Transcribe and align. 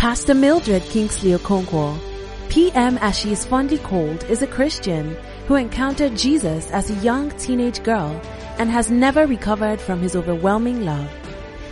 Pastor 0.00 0.32
Mildred 0.32 0.82
Kingsley 0.84 1.32
Okonkwo, 1.32 1.94
PM 2.48 2.96
as 3.02 3.18
she 3.18 3.32
is 3.32 3.44
fondly 3.44 3.76
called, 3.76 4.24
is 4.30 4.40
a 4.40 4.46
Christian 4.46 5.14
who 5.46 5.56
encountered 5.56 6.16
Jesus 6.16 6.70
as 6.70 6.88
a 6.88 7.02
young 7.04 7.30
teenage 7.32 7.82
girl 7.82 8.18
and 8.58 8.70
has 8.70 8.90
never 8.90 9.26
recovered 9.26 9.78
from 9.78 10.00
his 10.00 10.16
overwhelming 10.16 10.86
love. 10.86 11.06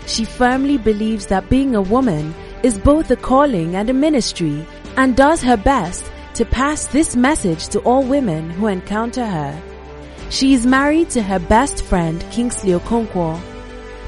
She 0.06 0.26
firmly 0.26 0.76
believes 0.76 1.24
that 1.28 1.48
being 1.48 1.74
a 1.74 1.80
woman 1.80 2.34
is 2.62 2.76
both 2.76 3.10
a 3.10 3.16
calling 3.16 3.76
and 3.76 3.88
a 3.88 3.94
ministry 3.94 4.62
and 4.98 5.16
does 5.16 5.40
her 5.42 5.56
best 5.56 6.04
to 6.34 6.44
pass 6.44 6.86
this 6.86 7.16
message 7.16 7.68
to 7.68 7.80
all 7.80 8.02
women 8.02 8.50
who 8.50 8.66
encounter 8.66 9.24
her. 9.24 9.58
She 10.28 10.52
is 10.52 10.66
married 10.66 11.08
to 11.10 11.22
her 11.22 11.38
best 11.38 11.82
friend 11.82 12.22
Kingsley 12.30 12.72
Okonkwo. 12.72 13.40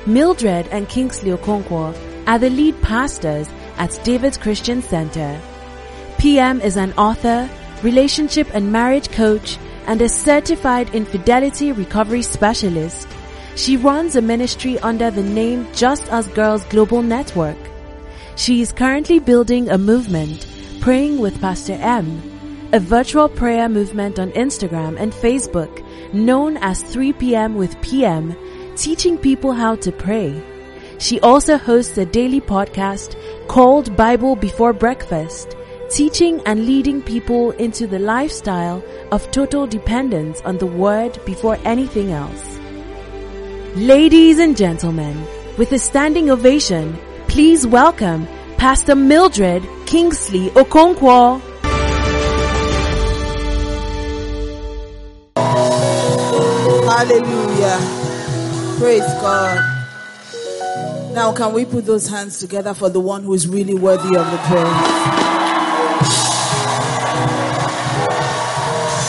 Mildred 0.07 0.68
and 0.68 0.91
Kingsley 0.91 1.30
Okonkwo 1.30 1.96
are 2.27 2.39
the 2.39 2.50
lead 2.50 2.80
pastors 2.82 3.48
at 3.80 3.98
David's 4.04 4.36
Christian 4.36 4.82
Center. 4.82 5.40
PM 6.18 6.61
is 6.61 6.76
an 6.76 6.93
author, 6.93 7.48
relationship 7.82 8.46
and 8.52 8.71
marriage 8.71 9.11
coach, 9.11 9.58
and 9.86 10.02
a 10.02 10.08
certified 10.08 10.94
infidelity 10.94 11.72
recovery 11.72 12.21
specialist. 12.21 13.08
She 13.57 13.79
runs 13.79 14.16
a 14.16 14.22
ministry 14.22 14.79
under 14.80 15.11
the 15.11 15.22
name 15.22 15.66
Just 15.72 16.12
Us 16.12 16.29
Girls 16.29 16.62
Global 16.66 17.02
Network. 17.02 17.57
She 18.36 18.61
is 18.61 18.71
currently 18.71 19.18
building 19.18 19.71
a 19.71 19.79
movement, 19.79 20.46
Praying 20.80 21.18
with 21.18 21.40
Pastor 21.40 21.79
M, 21.80 22.22
a 22.72 22.80
virtual 22.80 23.29
prayer 23.29 23.68
movement 23.68 24.18
on 24.18 24.30
Instagram 24.32 25.00
and 25.00 25.12
Facebook 25.12 25.85
known 26.12 26.57
as 26.58 26.82
3 26.82 27.12
p.m. 27.14 27.54
with 27.54 27.80
PM, 27.80 28.36
teaching 28.76 29.16
people 29.16 29.52
how 29.52 29.76
to 29.76 29.93
pray. 29.93 30.43
She 31.00 31.18
also 31.21 31.57
hosts 31.57 31.96
a 31.96 32.05
daily 32.05 32.42
podcast 32.42 33.17
called 33.48 33.97
Bible 33.97 34.36
Before 34.36 34.75
Breakfast, 34.75 35.56
teaching 35.89 36.42
and 36.45 36.67
leading 36.67 37.00
people 37.00 37.53
into 37.53 37.86
the 37.86 37.98
lifestyle 37.98 38.84
of 39.11 39.30
total 39.30 39.66
dependence 39.66 40.42
on 40.42 40.58
the 40.58 40.66
Word 40.66 41.19
before 41.24 41.56
anything 41.64 42.12
else. 42.12 42.58
Ladies 43.77 44.39
and 44.39 44.55
gentlemen, 44.55 45.16
with 45.56 45.72
a 45.72 45.78
standing 45.78 46.28
ovation, 46.28 46.98
please 47.28 47.67
welcome 47.67 48.28
Pastor 48.58 48.94
Mildred 48.94 49.67
Kingsley 49.86 50.50
Okonkwo. 50.50 51.41
Hallelujah. 56.84 57.78
Praise 58.78 59.00
God. 59.22 59.80
Now, 61.12 61.33
can 61.33 61.53
we 61.53 61.64
put 61.64 61.86
those 61.86 62.06
hands 62.06 62.39
together 62.39 62.72
for 62.72 62.89
the 62.89 63.00
one 63.00 63.25
who 63.25 63.34
is 63.34 63.48
really 63.48 63.75
worthy 63.75 64.16
of 64.16 64.30
the 64.30 64.39
praise? 64.47 65.11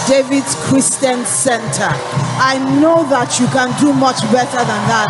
David's 0.09 0.55
Christian 0.67 1.23
Center. 1.25 1.93
I 2.41 2.57
know 2.81 3.07
that 3.07 3.39
you 3.39 3.47
can 3.47 3.69
do 3.79 3.93
much 3.93 4.19
better 4.33 4.59
than 4.59 4.81
that. 4.89 5.07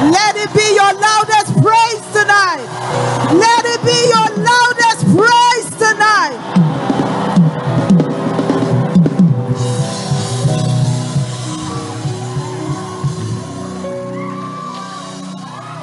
Let 0.00 0.34
it 0.40 0.50
be 0.56 0.64
your 0.74 0.90
loudest 0.96 1.54
praise 1.60 2.02
tonight. 2.10 2.66
Let 3.36 3.62
it 3.68 3.80
be 3.84 4.00
your 4.10 4.28
loudest 4.42 5.06
praise 5.14 5.69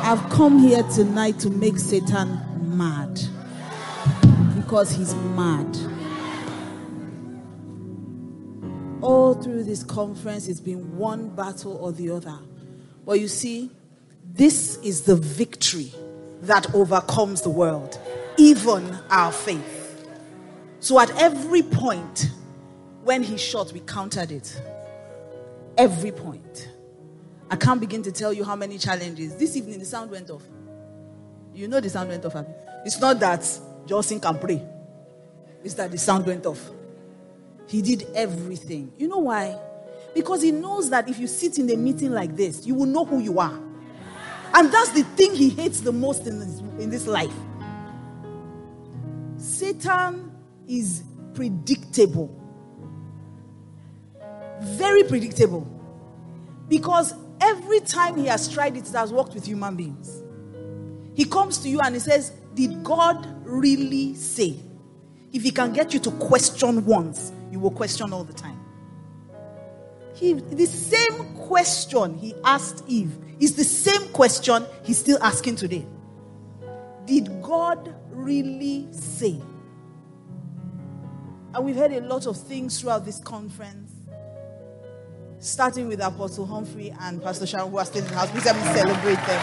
I've 0.09 0.30
come 0.30 0.59
here 0.59 0.83
tonight 0.83 1.38
to 1.39 1.50
make 1.50 1.77
Satan 1.77 2.39
mad 2.77 3.19
because 4.55 4.89
he's 4.89 5.14
mad. 5.14 5.77
All 9.02 9.33
through 9.33 9.66
this 9.66 9.83
conference, 9.83 10.47
it's 10.47 10.61
been 10.61 10.95
one 10.95 11.27
battle 11.36 11.73
or 11.76 11.92
the 11.92 12.11
other. 12.11 12.39
But 13.05 13.20
you 13.20 13.27
see, 13.27 13.70
this 14.23 14.77
is 14.77 15.02
the 15.02 15.17
victory 15.17 15.92
that 16.43 16.73
overcomes 16.73 17.42
the 17.42 17.49
world, 17.49 17.99
even 18.37 18.98
our 19.10 19.33
faith. 19.33 20.08
So 20.80 21.02
at 21.02 21.11
every 21.21 21.64
point, 21.64 22.31
when 23.04 23.23
he 23.23 23.37
shot, 23.37 23.73
we 23.73 23.81
countered 23.81 24.31
it. 24.31 24.58
Every 25.77 26.14
point. 26.14 26.70
I 27.49 27.55
can't 27.55 27.80
begin 27.80 28.03
to 28.03 28.11
tell 28.11 28.33
you 28.33 28.43
how 28.43 28.55
many 28.55 28.77
challenges. 28.77 29.35
This 29.35 29.55
evening, 29.55 29.80
the 29.80 29.85
sound 29.85 30.11
went 30.11 30.30
off. 30.30 30.43
You 31.53 31.67
know 31.67 31.80
the 31.80 31.89
sound 31.89 32.09
went 32.09 32.23
off. 32.25 32.35
It's 32.85 32.99
not 32.99 33.19
that 33.19 33.47
Johnson 33.85 34.19
can 34.19 34.37
pray, 34.37 34.61
it's 35.63 35.73
that 35.75 35.91
the 35.91 35.97
sound 35.97 36.25
went 36.25 36.45
off. 36.45 36.69
He 37.67 37.81
did 37.81 38.07
everything. 38.13 38.91
You 38.97 39.07
know 39.07 39.19
why? 39.19 39.57
Because 40.13 40.41
he 40.41 40.52
knows 40.52 40.89
that 40.89 41.09
if 41.09 41.19
you 41.19 41.27
sit 41.27 41.57
in 41.59 41.69
a 41.69 41.75
meeting 41.75 42.11
like 42.11 42.36
this, 42.36 42.65
you 42.65 42.75
will 42.75 42.86
know 42.86 43.05
who 43.05 43.19
you 43.19 43.39
are. 43.39 43.59
And 44.53 44.71
that's 44.71 44.91
the 44.91 45.03
thing 45.03 45.36
he 45.36 45.49
hates 45.49 45.81
the 45.81 45.91
most 45.91 46.25
in 46.27 46.39
this, 46.39 46.59
in 46.81 46.89
this 46.89 47.07
life. 47.07 47.33
Satan 49.37 50.31
is 50.67 51.03
predictable. 51.33 52.33
Very 54.61 55.03
predictable. 55.03 55.67
Because 56.69 57.13
every 57.42 57.80
time 57.81 58.15
he 58.15 58.25
has 58.25 58.52
tried 58.52 58.77
it, 58.77 58.87
it 58.87 58.93
has 58.93 59.11
worked 59.11 59.33
with 59.33 59.45
human 59.45 59.75
beings. 59.75 60.21
He 61.14 61.25
comes 61.25 61.58
to 61.59 61.70
you 61.70 61.80
and 61.81 61.95
he 61.95 61.99
says, 61.99 62.31
Did 62.53 62.83
God 62.83 63.27
really 63.43 64.15
say? 64.15 64.55
If 65.33 65.43
he 65.43 65.52
can 65.52 65.73
get 65.73 65.93
you 65.93 65.99
to 66.02 66.11
question 66.11 66.86
once, 66.86 67.31
you 67.52 67.59
will 67.59 67.71
question 67.71 68.14
all 68.14 68.23
the 68.23 68.33
time. 68.33 68.59
He, 70.15 70.33
the 70.33 70.65
same 70.65 71.36
question 71.36 72.17
he 72.17 72.33
asked 72.43 72.83
Eve 72.87 73.15
is 73.39 73.55
the 73.55 73.64
same 73.64 74.08
question 74.09 74.65
he's 74.83 74.98
still 74.98 75.21
asking 75.21 75.58
today. 75.58 75.86
Did 77.05 77.42
God 77.42 77.95
really 78.09 78.87
say? 78.92 79.39
And 81.54 81.65
we've 81.65 81.75
heard 81.75 81.93
a 81.93 82.02
lot 82.02 82.25
of 82.25 82.36
things 82.37 82.80
throughout 82.80 83.05
this 83.05 83.19
conference 83.19 83.86
starting 85.47 85.87
with 85.87 86.02
Apostle 86.02 86.45
Humphrey 86.45 86.93
and 87.02 87.23
Pastor 87.23 87.47
Sharon, 87.47 87.71
who 87.71 87.77
are 87.77 87.85
still 87.85 88.03
in 88.03 88.09
the 88.09 88.15
house. 88.15 88.30
Please 88.31 88.45
let 88.45 88.55
me 88.55 88.63
celebrate 88.73 89.15
them. 89.25 89.41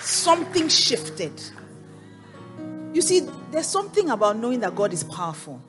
Something 0.00 0.68
shifted. 0.68 1.32
You 2.94 3.02
see, 3.02 3.28
there's 3.52 3.66
something 3.66 4.08
about 4.08 4.38
knowing 4.38 4.60
that 4.60 4.74
God 4.74 4.92
is 4.94 5.04
powerful, 5.04 5.60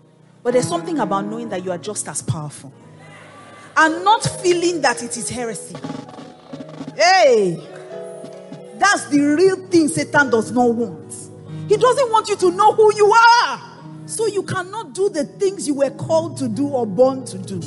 but 0.41 0.53
there's 0.53 0.67
something 0.67 0.97
about 0.99 1.25
knowing 1.25 1.49
that 1.49 1.65
you 1.65 1.71
are 1.71 1.77
just 1.77 2.07
as 2.07 2.21
powerful 2.21 2.71
and 3.75 4.03
not 4.03 4.23
feeling 4.41 4.81
that 4.81 5.03
it 5.03 5.17
is 5.17 5.29
heresy. 5.29 5.75
Hey, 6.95 7.59
that's 8.75 9.09
the 9.09 9.19
real 9.19 9.67
thing 9.67 9.89
Satan 9.89 10.29
does 10.29 10.51
not 10.51 10.73
want. 10.73 11.26
He 11.67 11.77
doesn't 11.77 12.11
want 12.11 12.29
you 12.29 12.35
to 12.37 12.51
know 12.51 12.73
who 12.73 12.95
you 12.95 13.11
are. 13.11 13.61
So 14.05 14.25
you 14.25 14.43
cannot 14.43 14.93
do 14.93 15.09
the 15.09 15.25
things 15.25 15.67
you 15.67 15.75
were 15.75 15.89
called 15.89 16.37
to 16.37 16.47
do 16.47 16.67
or 16.69 16.85
born 16.85 17.25
to 17.25 17.37
do. 17.37 17.61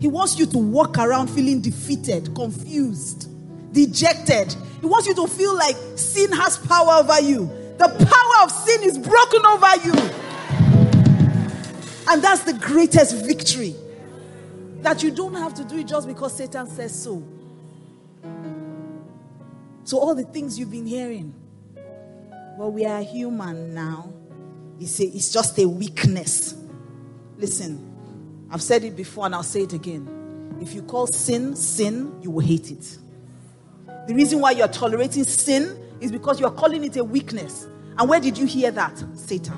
He 0.00 0.06
wants 0.06 0.38
you 0.38 0.46
to 0.46 0.58
walk 0.58 0.98
around 0.98 1.28
feeling 1.28 1.60
defeated, 1.60 2.34
confused, 2.34 3.28
dejected. 3.72 4.54
He 4.80 4.86
wants 4.86 5.06
you 5.06 5.14
to 5.14 5.26
feel 5.26 5.54
like 5.56 5.76
sin 5.96 6.30
has 6.32 6.58
power 6.58 7.02
over 7.02 7.20
you. 7.20 7.46
The 7.78 7.88
power 7.88 8.44
of 8.44 8.52
sin 8.52 8.82
is 8.82 8.98
broken 8.98 9.46
over 9.46 9.76
you. 9.86 9.94
And 12.10 12.22
that's 12.22 12.42
the 12.42 12.54
greatest 12.54 13.24
victory. 13.26 13.74
That 14.82 15.02
you 15.02 15.10
don't 15.10 15.34
have 15.34 15.54
to 15.54 15.64
do 15.64 15.78
it 15.78 15.86
just 15.86 16.06
because 16.06 16.36
Satan 16.36 16.66
says 16.68 17.02
so. 17.02 17.22
So, 19.84 19.98
all 19.98 20.14
the 20.14 20.24
things 20.24 20.58
you've 20.58 20.70
been 20.70 20.86
hearing, 20.86 21.34
well, 22.58 22.72
we 22.72 22.84
are 22.84 23.00
human 23.02 23.72
now. 23.72 24.12
It's, 24.80 24.98
a, 24.98 25.04
it's 25.04 25.32
just 25.32 25.56
a 25.60 25.68
weakness. 25.68 26.56
Listen, 27.36 28.48
I've 28.50 28.62
said 28.62 28.82
it 28.82 28.96
before 28.96 29.26
and 29.26 29.34
I'll 29.36 29.44
say 29.44 29.62
it 29.62 29.74
again. 29.74 30.56
If 30.60 30.74
you 30.74 30.82
call 30.82 31.06
sin 31.06 31.54
sin, 31.54 32.18
you 32.20 32.32
will 32.32 32.44
hate 32.44 32.72
it. 32.72 32.98
The 34.08 34.14
reason 34.14 34.40
why 34.40 34.50
you're 34.50 34.66
tolerating 34.66 35.22
sin 35.22 35.78
is 36.00 36.10
because 36.10 36.40
you're 36.40 36.50
calling 36.50 36.82
it 36.82 36.96
a 36.96 37.04
weakness. 37.04 37.68
And 37.96 38.08
where 38.08 38.18
did 38.18 38.36
you 38.36 38.44
hear 38.44 38.72
that? 38.72 39.04
Satan. 39.14 39.56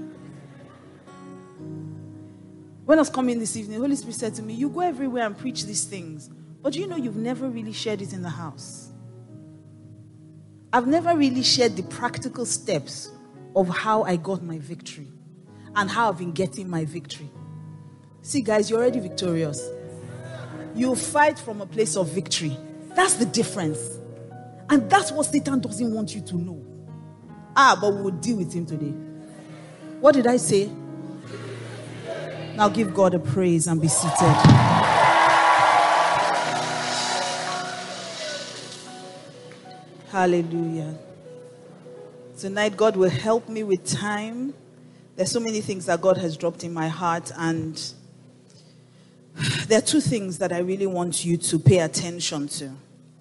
When 2.87 2.99
I 2.99 3.01
was 3.01 3.11
coming 3.11 3.41
this 3.41 3.57
evening, 3.57 3.81
Holy 3.81 3.97
Spirit 3.97 4.15
said 4.15 4.35
to 4.37 4.43
me, 4.43 4.55
You 4.55 4.69
go 4.69 4.79
everywhere 4.79 5.27
and 5.27 5.37
preach 5.37 5.65
these 5.65 5.83
things, 5.83 6.31
but 6.63 6.77
you 6.77 6.87
know 6.87 6.95
you've 6.95 7.17
never 7.17 7.49
really 7.49 7.73
shared 7.73 8.01
it 8.01 8.13
in 8.13 8.23
the 8.23 8.31
house. 8.31 8.93
I've 10.73 10.87
never 10.87 11.17
really 11.17 11.43
shared 11.43 11.77
the 11.77 11.83
practical 11.83 12.47
steps 12.47 13.11
of 13.57 13.69
how 13.69 14.05
I 14.05 14.15
got 14.15 14.45
my 14.45 14.59
victory 14.59 15.09
and 15.75 15.91
how 15.91 16.11
I've 16.11 16.19
been 16.19 16.31
getting 16.31 16.71
my 16.71 16.85
victory. 16.85 17.29
See, 18.23 18.41
guys, 18.41 18.71
you're 18.71 18.79
already 18.79 19.01
victorious. 19.01 19.69
You 20.77 20.95
fight 20.95 21.41
from 21.41 21.61
a 21.63 21.67
place 21.67 21.97
of 21.97 22.09
victory. 22.09 22.57
That's 22.95 23.15
the 23.15 23.27
difference. 23.27 23.99
And 24.71 24.89
that's 24.89 25.11
what 25.11 25.27
Satan 25.27 25.59
doesn't 25.59 25.93
want 25.93 26.15
you 26.15 26.21
to 26.21 26.37
know. 26.37 26.65
Ah, 27.57 27.77
but 27.81 27.95
we'll 27.95 28.11
deal 28.11 28.37
with 28.37 28.53
him 28.53 28.65
today. 28.65 28.95
What 29.99 30.13
did 30.13 30.29
I 30.29 30.37
say? 30.37 30.71
Now 32.57 32.71
give 32.71 32.95
God 32.95 33.13
a 33.13 33.19
praise 33.19 33.67
and 33.67 33.79
be 33.79 33.87
seated. 33.87 34.35
Hallelujah. 40.09 40.95
Tonight, 42.39 42.75
God 42.75 42.97
will 42.97 43.11
help 43.11 43.51
me 43.51 43.63
with 43.63 43.85
time. 43.85 44.55
There's 45.17 45.31
so 45.31 45.39
many 45.39 45.61
things 45.61 45.85
that 45.85 46.01
God 46.01 46.17
has 46.17 46.35
dropped 46.35 46.65
in 46.65 46.73
my 46.73 46.89
heart, 46.89 47.31
and 47.37 47.79
there 49.67 49.77
are 49.77 49.83
two 49.83 50.01
things 50.01 50.39
that 50.39 50.51
I 50.51 50.61
really 50.61 50.87
want 50.87 51.27
you 51.27 51.37
to 51.37 51.59
pay 51.59 51.81
attention 51.81 52.49
to. 52.49 52.73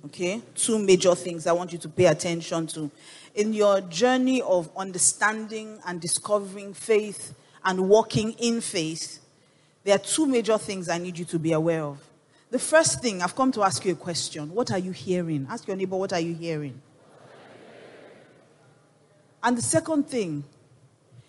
Okay? 0.06 0.42
Two 0.56 0.80
major 0.80 1.14
things 1.14 1.46
I 1.46 1.52
want 1.52 1.74
you 1.74 1.78
to 1.80 1.90
pay 1.90 2.06
attention 2.06 2.68
to. 2.68 2.90
In 3.36 3.52
your 3.52 3.82
journey 3.82 4.42
of 4.44 4.70
understanding 4.78 5.80
and 5.86 6.00
discovering 6.00 6.74
faith 6.74 7.34
and 7.66 7.90
walking 7.90 8.32
in 8.34 8.62
faith, 8.62 9.20
there 9.86 9.96
are 9.96 10.00
two 10.00 10.26
major 10.26 10.58
things 10.58 10.90
I 10.90 10.98
need 10.98 11.18
you 11.18 11.26
to 11.26 11.38
be 11.38 11.52
aware 11.52 11.84
of. 11.84 12.00
The 12.50 12.58
first 12.58 13.02
thing, 13.02 13.22
I've 13.22 13.36
come 13.36 13.52
to 13.52 13.64
ask 13.64 13.86
you 13.86 13.94
a 13.94 13.96
question. 13.96 14.52
What 14.54 14.72
are 14.72 14.80
you 14.80 14.92
hearing? 14.92 15.46
Ask 15.50 15.68
your 15.68 15.78
neighbor, 15.78 15.96
what 15.96 16.12
are 16.12 16.20
you 16.20 16.34
hearing? 16.34 16.82
And 19.44 19.56
the 19.56 19.62
second 19.62 20.10
thing 20.10 20.44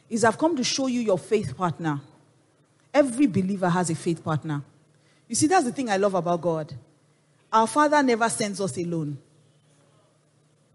is, 0.09 0.25
I've 0.25 0.39
come 0.39 0.57
to 0.57 0.65
show 0.65 0.87
you 0.87 1.01
your 1.01 1.19
faith 1.19 1.55
partner. 1.55 2.01
Every 2.95 3.27
believer 3.27 3.69
has 3.69 3.91
a 3.91 3.95
faith 3.95 4.25
partner. 4.25 4.63
You 5.29 5.35
see, 5.35 5.49
that's 5.49 5.67
the 5.67 5.73
thing 5.73 5.91
I 5.91 5.99
love 5.99 6.15
about 6.15 6.41
God. 6.41 6.73
Our 7.53 7.67
Father 7.67 8.03
never 8.03 8.29
sends 8.31 8.59
us 8.59 8.79
alone. 8.79 9.19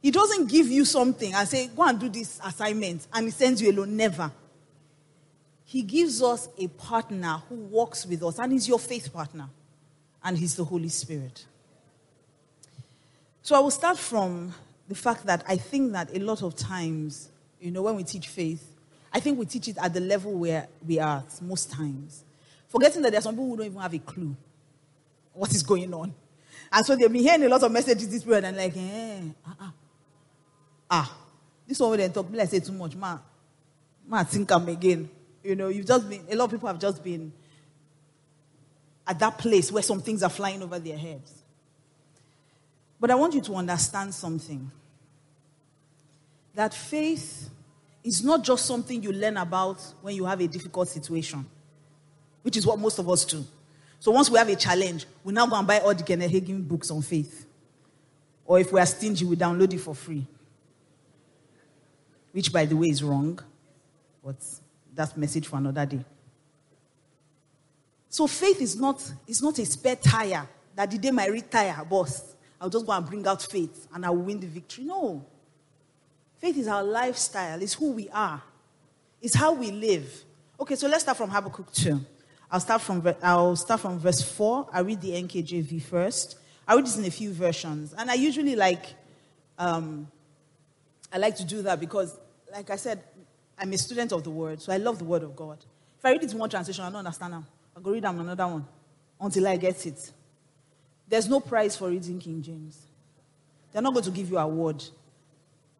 He 0.03 0.11
doesn't 0.11 0.51
give 0.51 0.67
you 0.67 0.85
something 0.85 1.33
and 1.33 1.47
say, 1.47 1.67
go 1.75 1.81
and 1.83 1.99
do 1.99 2.09
this 2.09 2.39
assignment, 2.45 3.07
and 3.11 3.25
He 3.25 3.31
sends 3.31 3.59
you 3.59 3.71
alone. 3.71 3.97
Never. 3.97 4.31
He 5.71 5.83
gives 5.83 6.21
us 6.21 6.49
a 6.57 6.67
partner 6.67 7.41
who 7.47 7.55
walks 7.55 8.05
with 8.05 8.21
us, 8.23 8.39
and 8.39 8.51
He's 8.51 8.67
your 8.67 8.77
faith 8.77 9.13
partner, 9.13 9.47
and 10.21 10.37
He's 10.37 10.53
the 10.53 10.65
Holy 10.65 10.89
Spirit. 10.89 11.45
So 13.41 13.55
I 13.55 13.59
will 13.61 13.71
start 13.71 13.97
from 13.97 14.53
the 14.89 14.95
fact 14.95 15.25
that 15.27 15.45
I 15.47 15.55
think 15.55 15.93
that 15.93 16.13
a 16.13 16.19
lot 16.19 16.43
of 16.43 16.57
times, 16.57 17.29
you 17.61 17.71
know, 17.71 17.83
when 17.83 17.95
we 17.95 18.03
teach 18.03 18.27
faith, 18.27 18.61
I 19.13 19.21
think 19.21 19.39
we 19.39 19.45
teach 19.45 19.69
it 19.69 19.77
at 19.81 19.93
the 19.93 20.01
level 20.01 20.33
where 20.33 20.67
we 20.85 20.99
are 20.99 21.19
at 21.19 21.41
most 21.41 21.71
times. 21.71 22.25
Forgetting 22.67 23.01
that 23.03 23.11
there 23.11 23.19
are 23.19 23.21
some 23.21 23.35
people 23.35 23.51
who 23.51 23.55
don't 23.55 23.67
even 23.67 23.79
have 23.79 23.93
a 23.93 23.99
clue 23.99 24.35
what 25.33 25.55
is 25.55 25.63
going 25.63 25.93
on. 25.93 26.13
And 26.69 26.85
so 26.85 26.97
they've 26.97 27.09
been 27.09 27.21
hearing 27.21 27.43
a 27.43 27.47
lot 27.47 27.63
of 27.63 27.71
messages 27.71 28.09
this 28.09 28.25
period 28.25 28.43
and 28.43 28.57
like, 28.57 28.75
eh, 28.75 29.21
ah, 29.47 29.55
ah. 29.61 29.73
ah. 30.89 31.17
This 31.65 31.79
one 31.79 31.91
when 31.91 31.99
they 31.99 32.09
talk, 32.09 32.29
me 32.29 32.37
like 32.39 32.49
say 32.49 32.59
too 32.59 32.73
much, 32.73 32.93
ma, 32.93 33.17
ma 34.05 34.21
think 34.25 34.51
I'm 34.51 34.67
again. 34.67 35.09
You 35.43 35.55
know, 35.55 35.69
you've 35.69 35.87
just 35.87 36.09
been, 36.09 36.25
a 36.29 36.35
lot 36.35 36.45
of 36.45 36.51
people 36.51 36.67
have 36.67 36.79
just 36.79 37.03
been 37.03 37.31
at 39.07 39.19
that 39.19 39.37
place 39.37 39.71
where 39.71 39.83
some 39.83 40.01
things 40.01 40.23
are 40.23 40.29
flying 40.29 40.61
over 40.61 40.79
their 40.79 40.97
heads. 40.97 41.43
But 42.99 43.11
I 43.11 43.15
want 43.15 43.33
you 43.33 43.41
to 43.41 43.55
understand 43.55 44.13
something. 44.13 44.69
That 46.53 46.73
faith 46.73 47.49
is 48.03 48.23
not 48.23 48.43
just 48.43 48.65
something 48.65 49.01
you 49.01 49.11
learn 49.11 49.37
about 49.37 49.81
when 50.01 50.15
you 50.15 50.25
have 50.25 50.41
a 50.41 50.47
difficult 50.47 50.87
situation 50.87 51.45
which 52.41 52.57
is 52.57 52.65
what 52.65 52.79
most 52.79 52.99
of 52.99 53.09
us 53.09 53.25
do. 53.25 53.45
So 53.99 54.11
once 54.11 54.29
we 54.29 54.37
have 54.37 54.49
a 54.49 54.55
challenge, 54.55 55.05
we 55.23 55.33
now 55.33 55.45
go 55.45 55.55
and 55.55 55.67
buy 55.67 55.79
all 55.79 55.93
the 55.93 56.03
Kenneth 56.03 56.31
Hagin 56.31 56.67
books 56.67 56.89
on 56.89 57.01
faith. 57.01 57.45
Or 58.45 58.59
if 58.59 58.71
we 58.71 58.79
are 58.79 58.85
stingy, 58.85 59.25
we 59.25 59.35
download 59.35 59.71
it 59.73 59.79
for 59.79 59.93
free. 59.93 60.25
Which, 62.31 62.51
by 62.51 62.65
the 62.65 62.75
way, 62.75 62.89
is 62.89 63.03
wrong. 63.03 63.39
But 64.23 64.37
that's 64.93 65.15
message 65.15 65.47
for 65.47 65.57
another 65.57 65.85
day. 65.85 66.03
So 68.09 68.27
faith 68.27 68.61
is 68.61 68.75
not, 68.75 69.01
is 69.25 69.41
not 69.41 69.57
a 69.59 69.65
spare 69.65 69.95
tire 69.95 70.47
that 70.75 70.91
the 70.91 70.97
day 70.97 71.11
my 71.11 71.27
retire, 71.27 71.85
boss, 71.89 72.35
I'll 72.59 72.69
just 72.69 72.85
go 72.85 72.91
and 72.91 73.05
bring 73.05 73.25
out 73.25 73.41
faith 73.41 73.87
and 73.93 74.05
I'll 74.05 74.15
win 74.15 74.39
the 74.39 74.47
victory. 74.47 74.83
No. 74.83 75.25
Faith 76.37 76.57
is 76.57 76.67
our 76.67 76.83
lifestyle, 76.83 77.61
it's 77.61 77.73
who 77.73 77.91
we 77.91 78.09
are, 78.09 78.41
it's 79.21 79.35
how 79.35 79.53
we 79.53 79.71
live. 79.71 80.23
Okay, 80.59 80.75
so 80.75 80.87
let's 80.87 81.03
start 81.03 81.17
from 81.17 81.29
Habakkuk 81.29 81.71
2. 81.71 81.99
I'll 82.51 82.59
start 82.59 82.81
from, 82.81 83.15
I'll 83.23 83.55
start 83.55 83.79
from 83.79 83.97
verse 83.97 84.21
4. 84.21 84.67
I 84.73 84.81
read 84.81 84.99
the 84.99 85.11
NKJV 85.11 85.81
first. 85.83 86.37
I 86.67 86.75
read 86.75 86.85
this 86.85 86.97
in 86.97 87.05
a 87.05 87.11
few 87.11 87.31
versions. 87.31 87.93
And 87.97 88.11
I 88.11 88.15
usually 88.15 88.55
like, 88.55 88.85
um, 89.57 90.11
I 91.11 91.17
like 91.17 91.35
to 91.37 91.45
do 91.45 91.61
that 91.61 91.79
because, 91.79 92.17
like 92.51 92.69
I 92.69 92.75
said, 92.75 93.01
I'm 93.61 93.71
a 93.73 93.77
student 93.77 94.11
of 94.11 94.23
the 94.23 94.31
word, 94.31 94.59
so 94.59 94.73
I 94.73 94.77
love 94.77 94.97
the 94.97 95.05
word 95.05 95.21
of 95.21 95.35
God. 95.35 95.63
If 95.99 96.03
I 96.03 96.11
read 96.11 96.23
it 96.23 96.31
in 96.31 96.39
one 96.39 96.49
translation, 96.49 96.83
I 96.83 96.89
don't 96.89 96.97
understand 96.97 97.33
now. 97.33 97.45
I'll 97.75 97.81
go 97.83 97.91
read 97.91 98.03
them 98.03 98.19
another 98.19 98.47
one 98.47 98.65
until 99.19 99.47
I 99.47 99.55
get 99.55 99.85
it. 99.85 100.11
There's 101.07 101.29
no 101.29 101.39
prize 101.39 101.77
for 101.77 101.89
reading 101.89 102.17
King 102.19 102.41
James. 102.41 102.87
They're 103.71 103.83
not 103.83 103.93
going 103.93 104.05
to 104.05 104.11
give 104.11 104.31
you 104.31 104.39
a 104.39 104.43
award. 104.43 104.83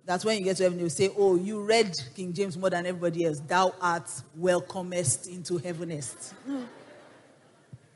That's 0.05 0.23
when 0.23 0.37
you 0.37 0.43
get 0.43 0.57
to 0.57 0.63
heaven, 0.63 0.77
they'll 0.77 0.89
say, 0.91 1.09
Oh, 1.17 1.35
you 1.35 1.63
read 1.63 1.99
King 2.15 2.33
James 2.33 2.55
more 2.55 2.69
than 2.69 2.85
everybody 2.85 3.25
else. 3.25 3.39
Thou 3.39 3.73
art 3.81 4.09
welcomest 4.35 5.27
into 5.27 5.57
heavenest. 5.57 6.35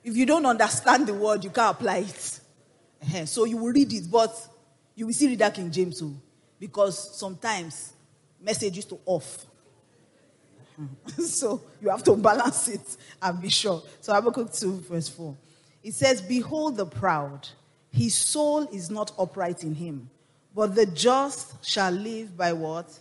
If 0.04 0.15
you 0.15 0.27
don't 0.27 0.46
understand 0.46 1.08
the 1.08 1.15
word, 1.15 1.44
you 1.44 1.50
can't 1.50 1.75
apply 1.75 2.06
it. 2.06 3.27
So 3.27 3.46
you 3.46 3.58
will 3.58 3.72
read 3.72 3.92
it, 3.92 4.04
but 4.12 4.32
you 4.94 5.08
will 5.08 5.13
still 5.13 5.30
read 5.30 5.39
that 5.39 5.56
King 5.56 5.72
James 5.72 6.00
too. 6.00 6.15
Because 6.60 7.18
sometimes 7.18 7.94
message 8.39 8.86
to 8.86 9.00
off. 9.08 9.48
so 11.20 11.62
you 11.82 11.89
have 11.89 12.03
to 12.03 12.15
balance 12.15 12.67
it 12.67 12.98
and 13.22 13.41
be 13.41 13.50
sure. 13.50 13.82
So 14.01 14.13
Habakkuk 14.13 14.51
2, 14.51 14.79
verse 14.82 15.10
4. 15.10 15.36
It 15.84 15.94
says, 15.94 16.22
Behold 16.22 16.77
the 16.77 16.86
proud, 16.86 17.48
his 17.91 18.15
soul 18.15 18.67
is 18.72 18.89
not 18.89 19.12
upright 19.17 19.63
in 19.63 19.75
him 19.75 20.10
but 20.55 20.74
the 20.74 20.86
just 20.86 21.63
shall 21.65 21.91
live 21.91 22.36
by 22.38 22.53
what? 22.53 22.98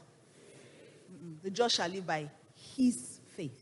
The 1.45 1.51
just 1.51 1.77
shall 1.77 1.89
live 1.89 2.05
by 2.05 2.29
his 2.77 3.21
faith. 3.37 3.53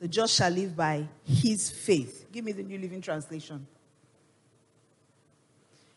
The 0.00 0.08
just 0.08 0.34
shall 0.36 0.50
live 0.50 0.74
by 0.74 1.06
his 1.22 1.70
faith. 1.70 2.26
Give 2.32 2.42
me 2.42 2.52
the 2.52 2.62
New 2.62 2.78
Living 2.78 3.02
Translation. 3.02 3.66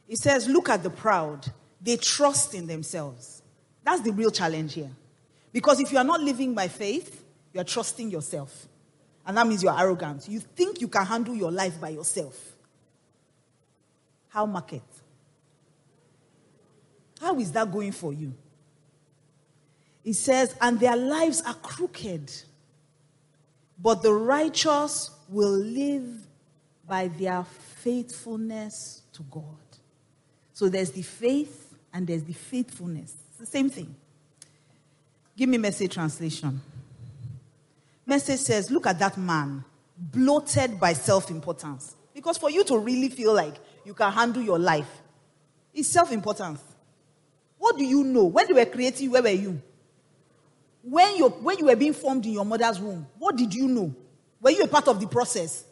It 0.09 0.17
says, 0.17 0.49
Look 0.49 0.67
at 0.67 0.83
the 0.83 0.89
proud. 0.89 1.49
They 1.81 1.95
trust 1.95 2.53
in 2.53 2.67
themselves. 2.67 3.41
That's 3.85 4.01
the 4.01 4.11
real 4.11 4.31
challenge 4.31 4.73
here. 4.73 4.91
Because 5.53 5.79
if 5.79 5.91
you 5.91 5.99
are 5.99 6.03
not 6.03 6.19
living 6.19 6.53
by 6.53 6.67
faith, 6.67 7.23
you 7.53 7.61
are 7.61 7.65
trusting 7.65 8.09
yourself. 8.09 8.67
And 9.25 9.37
that 9.37 9.47
means 9.47 9.63
you're 9.63 9.79
arrogant. 9.79 10.27
You 10.27 10.39
think 10.39 10.81
you 10.81 10.87
can 10.87 11.05
handle 11.05 11.35
your 11.35 11.51
life 11.51 11.79
by 11.79 11.89
yourself. 11.89 12.37
How 14.27 14.45
market? 14.47 14.81
How 17.21 17.39
is 17.39 17.51
that 17.53 17.71
going 17.71 17.91
for 17.91 18.11
you? 18.11 18.33
It 20.03 20.15
says, 20.15 20.55
and 20.59 20.79
their 20.79 20.97
lives 20.97 21.41
are 21.43 21.53
crooked, 21.53 22.31
but 23.79 24.01
the 24.01 24.11
righteous 24.11 25.09
will 25.29 25.57
live 25.57 26.27
by 26.85 27.07
their 27.07 27.43
faithfulness 27.43 29.03
to 29.13 29.23
God. 29.23 29.43
So 30.51 30.67
there's 30.67 30.91
the 30.91 31.03
faith 31.03 31.73
and 31.93 32.05
there's 32.05 32.23
the 32.23 32.33
faithfulness. 32.33 33.13
It's 33.29 33.37
the 33.37 33.45
same 33.45 33.69
thing. 33.69 33.95
Give 35.35 35.49
me 35.49 35.57
message 35.57 35.93
translation. 35.93 36.61
Message 38.05 38.39
says, 38.39 38.69
look 38.69 38.85
at 38.87 38.99
that 38.99 39.17
man, 39.17 39.63
bloated 39.97 40.79
by 40.79 40.93
self 40.93 41.31
importance. 41.31 41.95
Because 42.13 42.37
for 42.37 42.51
you 42.51 42.63
to 42.65 42.77
really 42.77 43.09
feel 43.09 43.33
like 43.33 43.55
you 43.85 43.93
can 43.93 44.11
handle 44.11 44.41
your 44.41 44.59
life, 44.59 45.01
it's 45.73 45.89
self 45.89 46.11
importance. 46.11 46.61
what 47.57 47.77
do 47.77 47.85
you 47.85 48.03
know? 48.03 48.25
When 48.25 48.45
they 48.45 48.53
were 48.53 48.65
creating 48.65 49.09
where 49.09 49.23
were 49.23 49.29
you? 49.29 49.61
When 50.83 51.15
you, 51.15 51.29
when 51.29 51.57
you 51.57 51.65
were 51.65 51.77
being 51.77 51.93
formed 51.93 52.25
in 52.25 52.33
your 52.33 52.43
mother's 52.43 52.77
womb, 52.77 53.07
what 53.17 53.37
did 53.37 53.53
you 53.55 53.69
know? 53.69 53.95
Were 54.41 54.51
you 54.51 54.63
a 54.63 54.67
part 54.67 54.89
of 54.89 54.99
the 54.99 55.07
process? 55.07 55.63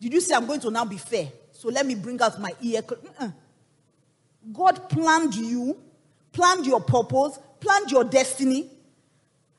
Did 0.00 0.14
you 0.14 0.22
say, 0.22 0.34
I'm 0.34 0.46
going 0.46 0.60
to 0.60 0.70
now 0.70 0.86
be 0.86 0.96
fair? 0.96 1.28
So 1.52 1.68
let 1.68 1.84
me 1.84 1.94
bring 1.96 2.20
out 2.22 2.40
my 2.40 2.52
ear. 2.62 2.80
Uh-uh. 2.88 3.28
God 4.52 4.88
planned 4.88 5.34
you, 5.34 5.76
planned 6.32 6.64
your 6.66 6.80
purpose, 6.80 7.38
planned 7.60 7.90
your 7.90 8.04
destiny. 8.04 8.70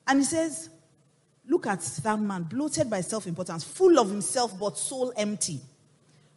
And 0.08 0.20
he 0.20 0.26
says, 0.26 0.70
Look 1.48 1.68
at 1.68 1.82
that 1.82 2.20
man, 2.20 2.44
bloated 2.44 2.90
by 2.90 3.02
self 3.02 3.28
importance, 3.28 3.64
full 3.64 4.00
of 4.00 4.10
himself, 4.10 4.58
but 4.60 4.78
soul 4.78 5.14
empty. 5.16 5.60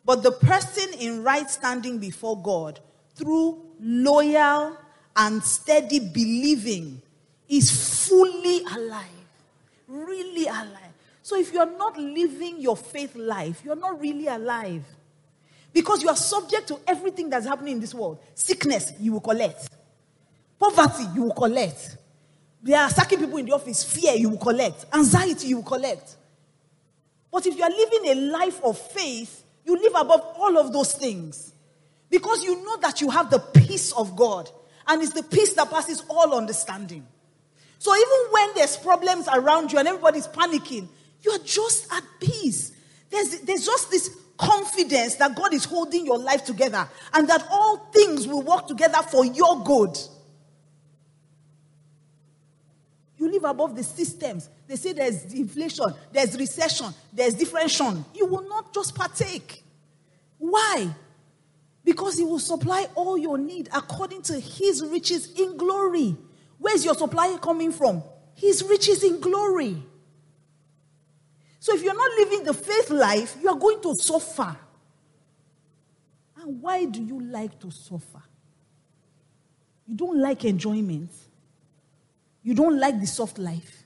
But 0.05 0.23
the 0.23 0.33
person 0.33 0.89
in 0.99 1.23
right 1.23 1.49
standing 1.49 1.99
before 1.99 2.41
God, 2.43 2.81
through 3.15 3.63
loyal 3.81 4.77
and 5.17 5.43
steady 5.43 5.99
believing, 5.99 7.01
is 7.49 8.07
fully 8.07 8.63
alive. 8.75 9.05
Really 9.87 10.47
alive. 10.47 10.93
So 11.23 11.39
if 11.39 11.53
you're 11.53 11.77
not 11.77 11.99
living 11.99 12.61
your 12.61 12.77
faith 12.77 13.15
life, 13.17 13.63
you're 13.65 13.77
not 13.77 14.01
really 14.01 14.27
alive. 14.27 14.85
Because 15.73 16.03
you 16.03 16.09
are 16.09 16.17
subject 16.17 16.69
to 16.69 16.81
everything 16.87 17.29
that's 17.31 17.47
happening 17.47 17.75
in 17.75 17.81
this 17.81 17.95
world. 17.95 18.19
Sickness, 18.35 18.93
you 18.99 19.13
will 19.13 19.21
collect. 19.21 19.69
Poverty, 20.59 21.05
you 21.15 21.25
will 21.25 21.35
collect. 21.35 21.97
There 22.63 22.79
are 22.81 22.89
attacking 22.89 23.21
people 23.21 23.39
in 23.39 23.47
the 23.47 23.53
office. 23.53 23.85
Fear, 23.85 24.15
you 24.15 24.31
will 24.31 24.39
collect. 24.39 24.87
Anxiety, 24.93 25.49
you 25.49 25.57
will 25.57 25.65
collect. 25.65 26.17
But 27.31 27.47
if 27.47 27.57
you 27.57 27.63
are 27.63 27.71
living 27.71 28.07
a 28.07 28.15
life 28.33 28.61
of 28.65 28.79
faith, 28.79 29.45
you 29.65 29.77
live 29.77 29.93
above 29.95 30.21
all 30.39 30.59
of 30.59 30.73
those 30.73 30.93
things. 30.93 31.53
Because 32.11 32.43
you 32.43 32.65
know 32.65 32.79
that 32.79 33.01
you 33.01 33.11
have 33.11 33.31
the 33.31 33.39
peace 33.39 33.93
of 33.93 34.17
God. 34.17 34.51
And 34.87 35.03
it's 35.03 35.13
the 35.13 35.23
peace 35.23 35.53
that 35.55 35.71
passes 35.71 36.03
all 36.09 36.35
understanding. 36.35 37.07
So 37.79 37.95
even 37.95 38.33
when 38.33 38.51
there's 38.55 38.77
problems 38.77 39.29
around 39.33 39.71
you 39.71 39.79
and 39.79 39.87
everybody's 39.87 40.27
panicking, 40.27 40.89
you're 41.23 41.39
just 41.41 41.93
at 41.93 42.03
peace. 42.19 42.73
There's, 43.11 43.41
there's 43.41 43.67
just 43.67 43.91
this 43.91 44.17
confidence 44.37 45.17
that 45.17 45.37
God 45.37 45.53
is 45.53 45.65
holding 45.65 46.07
your 46.07 46.19
life 46.19 46.45
together 46.45 46.89
and 47.13 47.29
that 47.29 47.47
all 47.51 47.77
things 47.93 48.27
will 48.27 48.43
work 48.43 48.67
together 48.67 48.99
for 49.03 49.25
your 49.25 49.63
good. 49.63 49.99
You 53.19 53.31
live 53.31 53.45
above 53.45 53.75
the 53.75 53.83
systems. 53.83 54.49
They 54.67 54.77
say 54.77 54.93
there's 54.93 55.33
inflation, 55.35 55.87
there's 56.13 56.39
recession, 56.39 56.87
there's 57.13 57.35
differentiation. 57.35 58.05
You 58.15 58.27
will 58.27 58.49
not 58.49 58.73
just 58.73 58.95
partake. 58.95 59.63
Why? 60.39 60.89
Because 61.85 62.17
He 62.17 62.25
will 62.25 62.39
supply 62.39 62.87
all 62.95 63.19
your 63.19 63.37
need 63.37 63.69
according 63.75 64.23
to 64.23 64.39
His 64.39 64.85
riches 64.85 65.33
in 65.33 65.57
glory. 65.57 66.17
Where's 66.59 66.85
your 66.85 66.95
supply 66.95 67.37
coming 67.43 67.73
from? 67.73 68.03
His 68.35 68.63
riches 68.63 69.03
in 69.03 69.21
glory. 69.21 69.83
So 71.59 71.75
if 71.75 71.83
you're 71.83 71.95
not 71.95 72.11
living 72.19 72.45
the 72.45 72.55
faith 72.55 72.91
life, 72.91 73.37
you 73.43 73.49
are 73.49 73.59
going 73.59 73.81
to 73.83 73.95
suffer. 73.97 74.57
And 76.41 76.63
why 76.63 76.85
do 76.85 77.03
you 77.03 77.21
like 77.21 77.59
to 77.61 77.71
suffer? 77.71 78.23
You 79.89 79.97
don't 79.97 80.21
like 80.21 80.45
enjoyment. 80.45 81.11
You 82.43 82.55
don't 82.55 82.79
like 82.79 83.01
the 83.01 83.07
soft 83.07 83.39
life. 83.39 83.85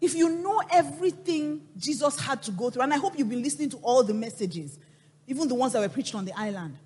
If 0.00 0.14
you 0.14 0.28
know 0.28 0.60
everything 0.70 1.62
Jesus 1.78 2.20
had 2.20 2.42
to 2.42 2.50
go 2.50 2.68
through, 2.68 2.82
and 2.82 2.92
I 2.92 2.98
hope 2.98 3.18
you've 3.18 3.28
been 3.30 3.42
listening 3.42 3.70
to 3.70 3.78
all 3.78 4.04
the 4.04 4.12
messages, 4.12 4.78
even 5.26 5.48
the 5.48 5.54
ones 5.54 5.72
that 5.72 5.80
were 5.80 5.88
preached 5.88 6.14
on 6.14 6.24
the 6.24 6.32
island. 6.38 6.76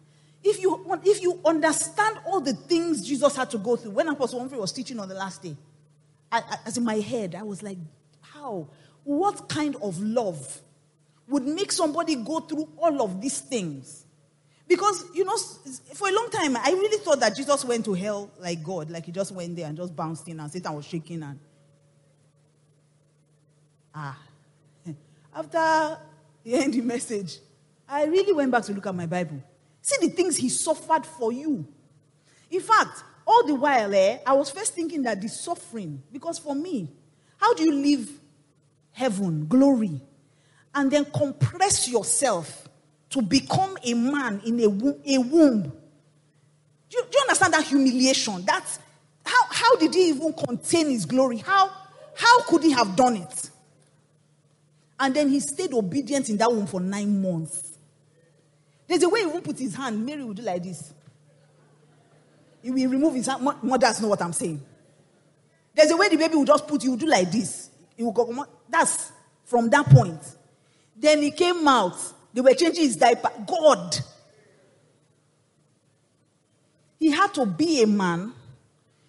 If 0.44 0.62
you, 0.62 1.00
if 1.04 1.20
you 1.20 1.40
understand 1.44 2.18
all 2.24 2.40
the 2.40 2.52
things 2.52 3.06
Jesus 3.06 3.34
had 3.34 3.50
to 3.50 3.58
go 3.58 3.74
through, 3.74 3.90
when 3.90 4.08
Apostle 4.08 4.38
Humphrey 4.38 4.58
was 4.58 4.70
teaching 4.70 5.00
on 5.00 5.08
the 5.08 5.16
last 5.16 5.42
day, 5.42 5.56
I, 6.30 6.38
I, 6.38 6.56
as 6.66 6.76
in 6.76 6.84
my 6.84 6.94
head, 6.94 7.34
I 7.34 7.42
was 7.42 7.62
like, 7.62 7.78
how? 8.20 8.68
What 9.02 9.48
kind 9.48 9.74
of 9.82 10.00
love 10.00 10.60
would 11.26 11.44
make 11.44 11.72
somebody 11.72 12.14
go 12.14 12.40
through 12.40 12.68
all 12.76 13.02
of 13.02 13.20
these 13.20 13.40
things? 13.40 14.04
Because, 14.68 15.06
you 15.14 15.25
know, 15.25 15.37
for 15.94 16.08
a 16.08 16.12
long 16.12 16.28
time, 16.30 16.54
I 16.56 16.70
really 16.70 16.98
thought 16.98 17.20
that 17.20 17.34
Jesus 17.34 17.64
went 17.64 17.87
to 17.87 17.94
hell 17.94 18.30
like 18.38 18.62
God, 18.62 18.90
like 18.90 19.06
he 19.06 19.12
just 19.12 19.32
went 19.32 19.56
there 19.56 19.66
and 19.66 19.76
just 19.76 19.96
bounced 19.96 20.28
in 20.28 20.38
and 20.38 20.52
Satan 20.52 20.75
was 20.75 20.84
shaking 20.84 21.22
and. 21.22 21.40
Ah. 23.94 24.18
After 25.34 25.98
hearing 26.44 26.70
the 26.70 26.82
message, 26.82 27.38
I 27.88 28.04
really 28.04 28.34
went 28.34 28.50
back 28.50 28.64
to 28.64 28.75
look 28.75 28.87
at 28.87 28.94
my 28.94 29.06
Bible. 29.06 29.42
See 29.80 30.06
the 30.06 30.12
things 30.12 30.37
he 30.37 30.50
suffered 30.50 31.06
for 31.06 31.32
you. 31.32 31.66
In 32.50 32.60
fact, 32.60 33.02
all 33.26 33.46
the 33.46 33.54
while, 33.54 33.94
eh, 33.94 34.18
I 34.26 34.34
was 34.34 34.50
first 34.50 34.75
thinking 34.75 35.02
that 35.02 35.20
the 35.20 35.28
suffering, 35.28 36.02
because 36.12 36.38
for 36.38 36.54
me, 36.54 36.90
how 37.38 37.54
do 37.54 37.62
you 37.62 37.72
live 37.72 38.10
heaven, 38.92 39.46
glory, 39.46 40.00
and 40.75 40.90
then 40.90 41.06
compress 41.06 41.88
yourself 41.88 42.67
to 43.10 43.22
become 43.22 43.76
a 43.82 43.94
man 43.94 44.40
in 44.44 44.60
a? 44.60 45.14
A 45.14 45.18
womb? 45.18 45.72
Do, 46.90 46.96
you, 46.96 47.02
do 47.04 47.18
you 47.18 47.22
understand 47.22 47.54
that 47.54 47.64
humiliation? 47.64 48.44
That's 48.44 48.78
how, 49.24 49.44
how 49.50 49.76
did 49.76 49.94
he 49.94 50.08
even 50.08 50.32
contain 50.32 50.90
his 50.90 51.04
glory? 51.04 51.38
How, 51.38 51.70
how 52.14 52.42
could 52.42 52.62
he 52.62 52.72
have 52.72 52.96
done 52.96 53.16
it? 53.16 53.50
And 54.98 55.14
then 55.14 55.28
he 55.28 55.40
stayed 55.40 55.72
obedient 55.72 56.28
in 56.28 56.38
that 56.38 56.50
womb 56.50 56.66
for 56.66 56.80
nine 56.80 57.22
months. 57.22 57.78
There's 58.86 59.02
a 59.02 59.08
way 59.08 59.20
he 59.20 59.26
won't 59.26 59.44
put 59.44 59.58
his 59.58 59.74
hand. 59.74 60.04
Mary 60.04 60.24
would 60.24 60.38
do 60.38 60.42
like 60.42 60.62
this. 60.62 60.94
He 62.62 62.70
will 62.70 62.90
remove 62.90 63.14
his 63.14 63.26
hand. 63.26 63.46
Mothers 63.62 64.00
know 64.00 64.08
what 64.08 64.22
I'm 64.22 64.32
saying. 64.32 64.60
There's 65.74 65.90
a 65.90 65.96
way 65.96 66.08
the 66.08 66.16
baby 66.16 66.34
will 66.34 66.44
just 66.44 66.66
put, 66.66 66.82
you 66.82 66.90
will 66.90 66.98
do 66.98 67.06
like 67.06 67.30
this. 67.30 67.70
He 67.96 68.02
will 68.02 68.12
go, 68.12 68.46
that's 68.68 69.12
from 69.44 69.70
that 69.70 69.86
point. 69.86 70.20
Then 70.96 71.22
he 71.22 71.30
came 71.30 71.68
out. 71.68 71.96
They 72.38 72.42
were 72.42 72.54
changing 72.54 72.85
his 72.85 72.95
diaper. 72.95 73.33
God. 73.49 73.99
He 77.00 77.11
had 77.11 77.35
to 77.35 77.45
be 77.45 77.83
a 77.83 77.87
man. 77.88 78.33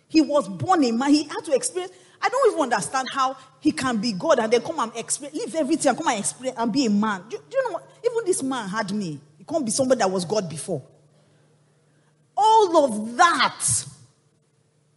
He 0.07 0.19
was 0.19 0.49
born 0.49 0.83
a 0.83 0.91
man. 0.91 1.11
He 1.11 1.25
had 1.25 1.41
to 1.41 1.53
experience. 1.53 1.93
I 2.19 2.29
don't 2.29 2.51
even 2.51 2.63
understand 2.63 3.07
how 3.13 3.37
he 3.59 3.71
can 3.71 3.97
be 3.97 4.13
God 4.13 4.39
and 4.39 4.51
then 4.51 4.63
come 4.63 4.79
and 4.79 4.91
experience, 4.95 5.37
leave 5.37 5.53
everything 5.53 5.89
and 5.89 5.97
come 5.99 6.07
and 6.07 6.17
experience 6.17 6.57
and 6.57 6.73
be 6.73 6.87
a 6.87 6.89
man. 6.89 7.21
Do, 7.29 7.37
do 7.37 7.55
you 7.55 7.63
know 7.65 7.73
what? 7.73 7.87
Even 8.03 8.25
this 8.25 8.41
man 8.41 8.67
had 8.67 8.91
me. 8.91 9.19
He 9.37 9.43
can't 9.43 9.63
be 9.63 9.69
somebody 9.69 9.99
that 9.99 10.09
was 10.09 10.25
God 10.25 10.49
before 10.49 10.81
all 12.35 12.85
of 12.85 13.15
that 13.17 13.85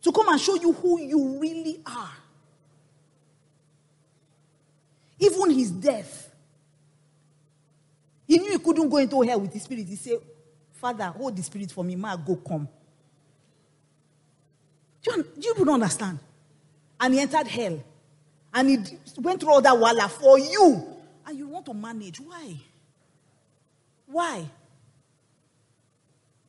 to 0.00 0.10
come 0.10 0.30
and 0.30 0.40
show 0.40 0.54
you 0.54 0.72
who 0.72 1.02
you 1.02 1.38
really 1.38 1.80
are. 1.84 2.12
Even 5.18 5.50
his 5.50 5.70
death. 5.70 6.31
He 8.26 8.38
knew 8.38 8.52
he 8.52 8.58
couldn't 8.58 8.88
go 8.88 8.96
into 8.98 9.20
hell 9.22 9.40
with 9.40 9.52
the 9.52 9.58
spirit. 9.58 9.86
He 9.86 9.96
said, 9.96 10.18
Father, 10.72 11.04
hold 11.04 11.36
the 11.36 11.42
spirit 11.42 11.70
for 11.70 11.84
me. 11.84 11.96
Ma, 11.96 12.16
go 12.16 12.36
come. 12.36 12.68
Do 15.02 15.16
you, 15.16 15.22
do 15.22 15.48
you 15.48 15.54
people 15.54 15.74
understand? 15.74 16.18
And 17.00 17.14
he 17.14 17.20
entered 17.20 17.46
hell. 17.46 17.82
And 18.54 18.68
he 18.68 18.78
went 19.18 19.40
through 19.40 19.52
all 19.52 19.62
that 19.62 19.76
walla 19.76 20.08
for 20.08 20.38
you. 20.38 20.86
And 21.26 21.38
you 21.38 21.48
want 21.48 21.66
to 21.66 21.74
manage. 21.74 22.20
Why? 22.20 22.56
Why? 24.06 24.44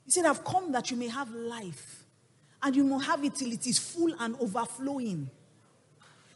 He 0.05 0.11
said, 0.11 0.25
I've 0.25 0.43
come 0.43 0.71
that 0.73 0.91
you 0.91 0.97
may 0.97 1.07
have 1.07 1.31
life. 1.31 2.05
And 2.61 2.75
you 2.75 2.83
may 2.83 3.03
have 3.03 3.23
it 3.23 3.35
till 3.35 3.51
it 3.51 3.65
is 3.65 3.79
full 3.79 4.13
and 4.19 4.35
overflowing. 4.39 5.29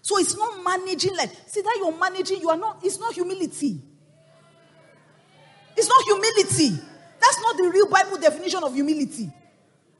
So 0.01 0.17
it's 0.19 0.37
not 0.37 0.63
managing 0.63 1.15
like, 1.17 1.31
see 1.47 1.61
that 1.61 1.75
you're 1.77 1.97
managing, 1.97 2.39
you 2.39 2.49
are 2.49 2.57
not, 2.57 2.79
it's 2.81 2.97
not 2.97 3.13
humility. 3.13 3.81
It's 5.77 5.87
not 5.87 6.03
humility. 6.03 6.83
That's 7.21 7.41
not 7.41 7.57
the 7.57 7.69
real 7.71 7.87
Bible 7.87 8.17
definition 8.17 8.63
of 8.63 8.73
humility. 8.73 9.31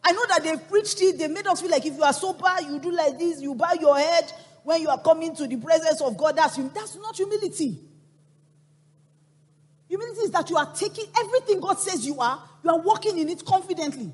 I 0.04 0.12
know 0.12 0.26
that 0.30 0.44
they've 0.44 0.68
preached 0.70 1.02
it, 1.02 1.20
they 1.20 1.28
made 1.28 1.46
us 1.46 1.62
feel 1.62 1.70
like 1.70 1.86
if 1.86 1.96
you 1.96 2.04
are 2.04 2.14
sober, 2.14 2.50
you 2.62 2.80
do 2.80 2.92
like 2.92 3.18
this, 3.20 3.42
you 3.42 3.54
bow 3.54 3.74
your 3.80 3.98
head 3.98 4.32
when 4.64 4.82
you 4.82 4.90
are 4.90 5.00
coming 5.00 5.36
to 5.36 5.48
the 5.48 5.58
presence 5.58 6.02
of 6.02 6.18
God. 6.18 6.36
That's, 6.36 6.56
that's 6.56 6.96
not 6.96 7.16
humility. 7.16 7.78
Humility 9.88 10.22
is 10.22 10.32
that 10.32 10.50
you 10.50 10.58
are 10.58 10.74
taking 10.74 11.06
everything 11.18 11.60
God 11.60 11.80
says 11.80 12.06
you 12.06 12.20
are, 12.20 12.42
you 12.64 12.70
are 12.70 12.80
walking 12.80 13.18
in 13.18 13.30
it 13.30 13.46
confidently. 13.46 14.12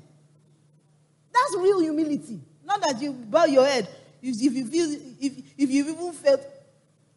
That's 1.32 1.56
real 1.56 1.80
humility. 1.80 2.40
Not 2.64 2.80
that 2.82 3.00
you 3.00 3.12
bow 3.12 3.44
your 3.46 3.66
head. 3.66 3.88
If, 4.22 4.36
if 4.40 4.52
you 4.52 4.66
feel, 4.66 5.00
if, 5.20 5.32
if 5.58 5.70
you 5.70 5.84
even 5.84 6.12
felt, 6.12 6.40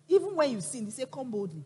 even 0.07 0.35
when 0.35 0.51
you 0.51 0.61
sin, 0.61 0.85
you 0.85 0.91
say, 0.91 1.05
Come 1.11 1.29
boldly. 1.31 1.63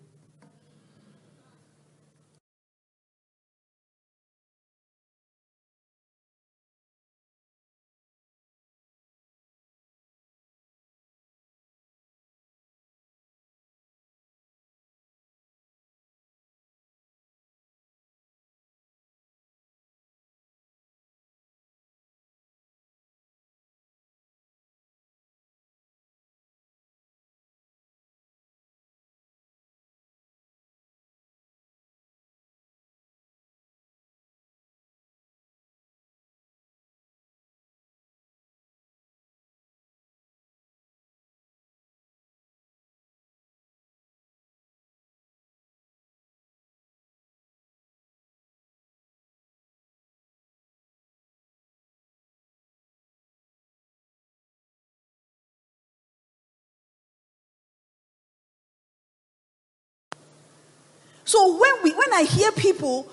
So 61.32 61.58
when 61.58 61.72
we 61.82 61.92
when 61.92 62.12
I 62.14 62.24
hear 62.24 62.52
people 62.52 63.10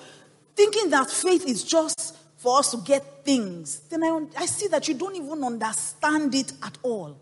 thinking 0.56 0.90
that 0.90 1.08
faith 1.08 1.46
is 1.46 1.62
just 1.62 2.16
for 2.38 2.58
us 2.58 2.72
to 2.72 2.78
get 2.78 3.24
things, 3.24 3.78
then 3.90 4.02
I, 4.02 4.26
I 4.36 4.46
see 4.46 4.66
that 4.68 4.88
you 4.88 4.94
don't 4.94 5.14
even 5.14 5.44
understand 5.44 6.34
it 6.34 6.52
at 6.64 6.76
all. 6.82 7.16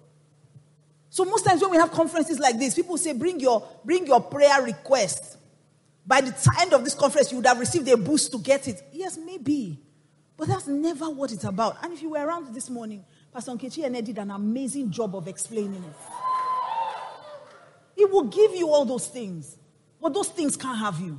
So 1.11 1.27
most 1.27 1.45
times 1.45 1.61
when 1.61 1.73
we 1.73 1.77
have 1.77 1.93
conferences 1.93 2.39
like 2.39 2.59
this, 2.59 2.75
people 2.75 2.97
say, 2.97 3.13
bring 3.13 3.39
your, 3.41 3.63
bring 3.85 4.07
your 4.07 4.23
prayer 4.23 4.63
request. 4.63 5.37
By 6.07 6.23
the 6.23 6.35
end 6.61 6.73
of 6.73 6.83
this 6.83 6.95
conference, 6.95 7.31
you 7.31 7.37
would 7.37 7.47
have 7.47 7.61
received 7.61 7.87
a 7.89 7.99
boost 7.99 8.33
to 8.33 8.39
get 8.39 8.67
it. 8.67 8.83
Yes, 8.91 9.19
maybe. 9.19 9.79
But 10.39 10.49
that's 10.49 10.67
never 10.67 11.11
what 11.11 11.31
it's 11.31 11.45
about. 11.45 11.77
And 11.83 11.93
if 11.93 12.01
you 12.01 12.09
were 12.13 12.27
around 12.27 12.55
this 12.55 12.71
morning, 12.71 13.05
Pastor 13.35 13.53
Nkechi 13.53 13.85
Ene 13.85 14.03
did 14.03 14.17
an 14.17 14.31
amazing 14.31 14.91
job 14.91 15.15
of 15.15 15.29
explaining 15.29 15.85
it. 15.85 15.97
He 17.97 18.07
will 18.07 18.25
give 18.25 18.55
you 18.55 18.71
all 18.71 18.87
those 18.87 19.09
things. 19.09 19.59
But 20.01 20.15
those 20.15 20.29
things 20.29 20.57
can't 20.57 20.79
have 20.79 21.01
you. 21.01 21.19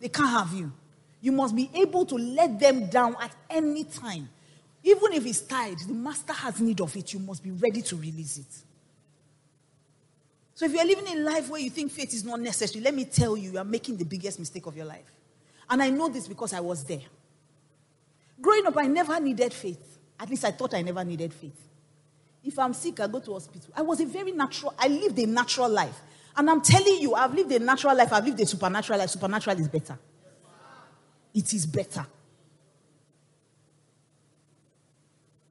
They 0.00 0.08
can't 0.08 0.30
have 0.30 0.52
you. 0.52 0.72
You 1.20 1.32
must 1.32 1.56
be 1.56 1.70
able 1.74 2.04
to 2.06 2.14
let 2.14 2.60
them 2.60 2.88
down 2.88 3.16
at 3.20 3.34
any 3.48 3.84
time. 3.84 4.28
Even 4.82 5.12
if 5.14 5.26
it's 5.26 5.40
tied, 5.40 5.78
the 5.80 5.94
master 5.94 6.32
has 6.32 6.60
need 6.60 6.80
of 6.80 6.94
it. 6.96 7.12
You 7.12 7.18
must 7.18 7.42
be 7.42 7.50
ready 7.50 7.82
to 7.82 7.96
release 7.96 8.38
it. 8.38 8.62
So 10.54 10.64
if 10.64 10.72
you're 10.72 10.86
living 10.86 11.08
a 11.08 11.20
life 11.20 11.50
where 11.50 11.60
you 11.60 11.70
think 11.70 11.92
faith 11.92 12.14
is 12.14 12.24
not 12.24 12.40
necessary, 12.40 12.82
let 12.82 12.94
me 12.94 13.04
tell 13.04 13.36
you, 13.36 13.52
you 13.52 13.58
are 13.58 13.64
making 13.64 13.96
the 13.96 14.04
biggest 14.04 14.38
mistake 14.38 14.66
of 14.66 14.76
your 14.76 14.86
life. 14.86 15.12
And 15.68 15.82
I 15.82 15.90
know 15.90 16.08
this 16.08 16.28
because 16.28 16.52
I 16.52 16.60
was 16.60 16.84
there. 16.84 17.02
Growing 18.40 18.66
up, 18.66 18.76
I 18.76 18.86
never 18.86 19.18
needed 19.18 19.52
faith. 19.52 19.98
At 20.18 20.30
least 20.30 20.44
I 20.44 20.52
thought 20.52 20.74
I 20.74 20.82
never 20.82 21.04
needed 21.04 21.32
faith. 21.34 21.60
If 22.44 22.58
I'm 22.58 22.72
sick, 22.72 23.00
I 23.00 23.08
go 23.08 23.18
to 23.18 23.32
hospital. 23.32 23.70
I 23.76 23.82
was 23.82 24.00
a 24.00 24.06
very 24.06 24.30
natural, 24.30 24.72
I 24.78 24.88
lived 24.88 25.18
a 25.18 25.26
natural 25.26 25.68
life. 25.68 26.00
And 26.36 26.50
I'm 26.50 26.60
telling 26.60 26.98
you, 27.00 27.14
I've 27.14 27.34
lived 27.34 27.50
a 27.52 27.58
natural 27.58 27.96
life, 27.96 28.12
I've 28.12 28.26
lived 28.26 28.40
a 28.40 28.46
supernatural 28.46 28.98
life. 28.98 29.10
Supernatural 29.10 29.58
is 29.58 29.68
better 29.68 29.98
it 31.36 31.52
is 31.52 31.66
better. 31.66 32.06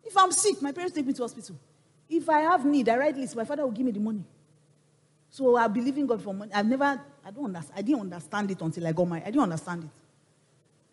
If 0.03 0.17
I'm 0.17 0.31
sick, 0.31 0.59
my 0.59 0.71
parents 0.71 0.95
take 0.95 1.05
me 1.05 1.13
to 1.13 1.21
hospital. 1.21 1.55
If 2.09 2.27
I 2.27 2.39
have 2.41 2.65
need, 2.65 2.89
I 2.89 2.97
write 2.97 3.15
list, 3.15 3.35
my 3.35 3.45
father 3.45 3.63
will 3.63 3.71
give 3.71 3.85
me 3.85 3.91
the 3.91 3.99
money. 3.99 4.23
So 5.29 5.55
I 5.57 5.67
believe 5.67 5.95
in 5.97 6.07
God 6.07 6.23
for 6.23 6.33
money. 6.33 6.51
I've 6.53 6.65
never, 6.65 6.99
I 7.23 7.31
don't 7.31 7.45
understand, 7.45 7.77
I 7.77 7.81
didn't 7.83 8.01
understand 8.01 8.49
it 8.49 8.61
until 8.61 8.87
I 8.87 8.93
got 8.93 9.07
my, 9.07 9.21
I 9.21 9.25
didn't 9.25 9.41
understand 9.41 9.83
it. 9.83 9.89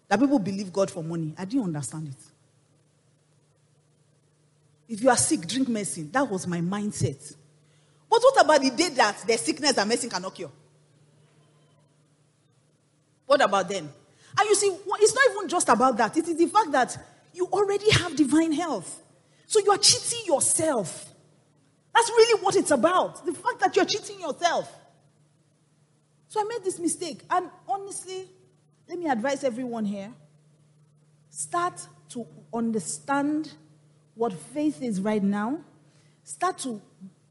That 0.09 0.21
people 0.21 0.39
believe 0.39 0.71
God 0.71 0.91
for 0.91 1.03
money. 1.03 1.35
I 1.39 1.47
didn't 1.47 1.65
understand 1.65 2.09
it. 2.09 2.23
If 4.93 5.03
you 5.03 5.09
are 5.09 5.17
sick, 5.17 5.47
drink 5.47 5.69
medicine. 5.69 6.11
That 6.13 6.29
was 6.29 6.47
my 6.47 6.61
mindset. 6.61 7.35
But 8.13 8.21
what 8.21 8.45
about 8.45 8.61
the 8.61 8.69
day 8.69 8.91
that 8.91 9.25
the 9.27 9.39
sickness 9.39 9.79
and 9.79 9.89
medicine 9.89 10.11
cannot 10.11 10.35
cure? 10.35 10.51
What 13.25 13.41
about 13.41 13.67
then? 13.71 13.85
And 14.39 14.49
you 14.51 14.55
see, 14.55 14.67
it's 14.67 15.15
not 15.15 15.25
even 15.31 15.49
just 15.49 15.67
about 15.71 15.97
that. 15.97 16.15
It 16.19 16.29
is 16.29 16.37
the 16.37 16.47
fact 16.47 16.73
that 16.73 16.95
you 17.33 17.47
already 17.47 17.91
have 17.91 18.15
divine 18.15 18.53
health. 18.53 19.01
So 19.47 19.61
you 19.61 19.71
are 19.71 19.79
cheating 19.79 20.27
yourself. 20.27 21.09
That's 21.95 22.11
really 22.11 22.43
what 22.43 22.55
it's 22.55 22.71
about. 22.71 23.25
The 23.25 23.33
fact 23.33 23.61
that 23.61 23.75
you're 23.77 23.87
cheating 23.87 24.21
yourself. 24.21 24.71
So 26.29 26.43
I 26.43 26.45
made 26.45 26.65
this 26.65 26.79
mistake. 26.79 27.23
And 27.31 27.49
honestly, 27.67 28.29
let 28.91 28.99
me 28.99 29.09
advise 29.09 29.43
everyone 29.43 29.87
here 29.87 30.13
start 31.31 31.81
to 32.11 32.27
understand 32.53 33.55
what 34.15 34.35
faith 34.35 34.83
is 34.83 35.01
right 35.01 35.23
now. 35.23 35.61
Start 36.25 36.59
to 36.59 36.83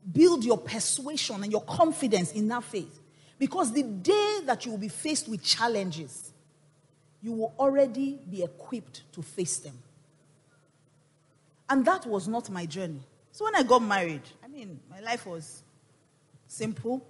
build 0.10 0.44
your 0.44 0.58
persuasion 0.58 1.44
and 1.44 1.52
your 1.52 1.62
confidence 1.62 2.32
in 2.32 2.48
that 2.48 2.64
faith. 2.64 3.00
Because 3.38 3.72
the 3.72 3.84
day 3.84 4.40
that 4.46 4.66
you 4.66 4.72
will 4.72 4.78
be 4.78 4.88
faced 4.88 5.28
with 5.28 5.44
challenges, 5.44 6.32
you 7.22 7.32
will 7.34 7.54
already 7.58 8.20
be 8.30 8.44
equipped 8.44 9.02
to 9.14 9.22
face 9.22 9.58
them. 9.58 9.78
And 11.70 11.86
that 11.86 12.06
was 12.06 12.28
not 12.28 12.50
my 12.50 12.66
journey. 12.66 13.02
So 13.32 13.46
when 13.46 13.56
I 13.56 13.64
got 13.64 13.82
married, 13.82 14.24
I 14.44 14.48
mean, 14.48 14.80
my 14.90 15.00
life 15.00 15.26
was 15.26 15.64
simple. 16.48 17.06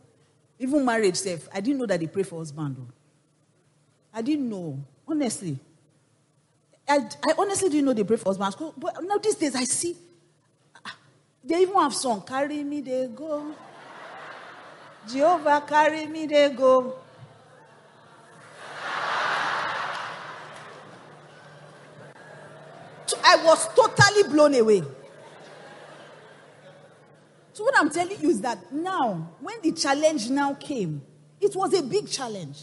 Even 0.59 0.85
marriage 0.85 1.15
safe. 1.15 1.47
I 1.51 1.59
didn't 1.61 1.79
know 1.79 1.87
that 1.87 1.99
they 1.99 2.07
pray 2.07 2.23
for 2.23 2.37
husband. 2.37 2.77
Oh. 2.79 2.87
I 4.13 4.21
didn't 4.21 4.47
know. 4.47 4.79
Honestly. 5.07 5.57
I, 6.87 6.97
I 6.97 7.33
honestly 7.37 7.69
didn't 7.69 7.85
know 7.85 7.93
they 7.93 8.03
pray 8.03 8.17
for 8.17 8.33
husband. 8.33 8.73
But 8.77 9.03
now 9.03 9.17
these 9.17 9.35
days 9.35 9.55
I 9.55 9.63
see 9.63 9.97
they 11.43 11.61
even 11.61 11.75
have 11.75 11.93
song, 11.93 12.21
carry 12.21 12.63
me, 12.63 12.81
they 12.81 13.07
go. 13.07 13.53
Jehovah, 15.07 15.63
carry 15.67 16.05
me, 16.05 16.27
they 16.27 16.49
go. 16.49 17.01
I 23.31 23.37
was 23.45 23.67
totally 23.73 24.23
blown 24.23 24.55
away. 24.55 24.83
So, 27.53 27.63
what 27.63 27.75
I'm 27.77 27.89
telling 27.89 28.19
you 28.19 28.29
is 28.29 28.41
that 28.41 28.73
now, 28.73 29.35
when 29.39 29.55
the 29.61 29.71
challenge 29.71 30.29
now 30.29 30.53
came, 30.53 31.01
it 31.39 31.55
was 31.55 31.73
a 31.73 31.81
big 31.81 32.09
challenge. 32.09 32.57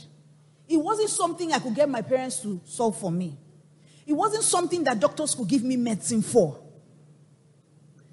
It 0.69 0.77
wasn't 0.77 1.09
something 1.09 1.53
I 1.53 1.59
could 1.59 1.75
get 1.75 1.89
my 1.89 2.03
parents 2.03 2.41
to 2.43 2.61
solve 2.65 2.99
for 2.99 3.11
me. 3.11 3.37
It 4.07 4.13
wasn't 4.13 4.45
something 4.45 4.85
that 4.85 5.01
doctors 5.01 5.35
could 5.35 5.49
give 5.49 5.63
me 5.63 5.77
medicine 5.77 6.23
for. 6.23 6.59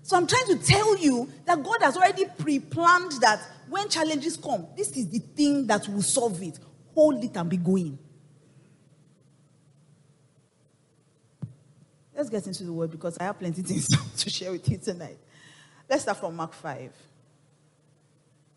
So 0.06 0.16
I'm 0.16 0.28
trying 0.28 0.46
to 0.50 0.58
tell 0.58 0.96
you 1.00 1.28
that 1.46 1.64
God 1.64 1.78
has 1.82 1.98
already 1.98 2.26
pre 2.38 2.60
planned 2.60 3.14
that 3.22 3.42
when 3.68 3.90
challenges 3.90 4.38
come, 4.38 4.68
this 4.78 4.96
is 4.96 5.10
the 5.10 5.18
thing 5.18 5.66
that 5.66 5.90
will 5.90 6.04
solve 6.04 6.44
it. 6.44 6.60
Hold 6.94 7.24
it 7.24 7.36
and 7.36 7.50
be 7.50 7.58
going. 7.58 7.98
Let's 12.16 12.30
get 12.30 12.46
into 12.46 12.66
the 12.66 12.72
word 12.72 12.92
because 12.92 13.18
I 13.18 13.24
have 13.24 13.40
plenty 13.40 13.64
things 13.64 13.88
to 14.18 14.30
share 14.30 14.52
with 14.52 14.70
you 14.70 14.78
tonight. 14.78 15.18
Let's 15.90 16.04
start 16.04 16.20
from 16.20 16.36
Mark 16.36 16.54
5. 16.54 16.92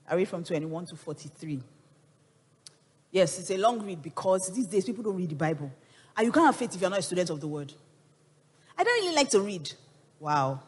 I 0.07 0.15
read 0.17 0.29
from 0.29 0.45
21 0.45 0.85
to 0.85 0.97
43. 0.97 1.63
Yes, 3.11 3.39
it's 3.39 3.51
a 3.51 3.57
long 3.57 3.83
read 3.87 4.03
because 4.03 4.53
these 4.55 4.67
days 4.67 4.85
people 4.85 5.03
don't 5.03 5.17
read 5.17 5.31
the 5.31 5.35
Bible. 5.35 5.73
And 6.15 6.27
you 6.27 6.31
can't 6.31 6.45
have 6.45 6.57
faith 6.57 6.75
if 6.75 6.81
you're 6.83 6.91
not 6.91 6.99
a 6.99 7.03
student 7.03 7.31
of 7.31 7.41
the 7.41 7.49
word. 7.49 7.73
I 8.77 8.85
don't 8.85 9.03
really 9.03 9.17
like 9.17 9.31
to 9.31 9.41
read. 9.41 9.73
Wow. 10.21 10.61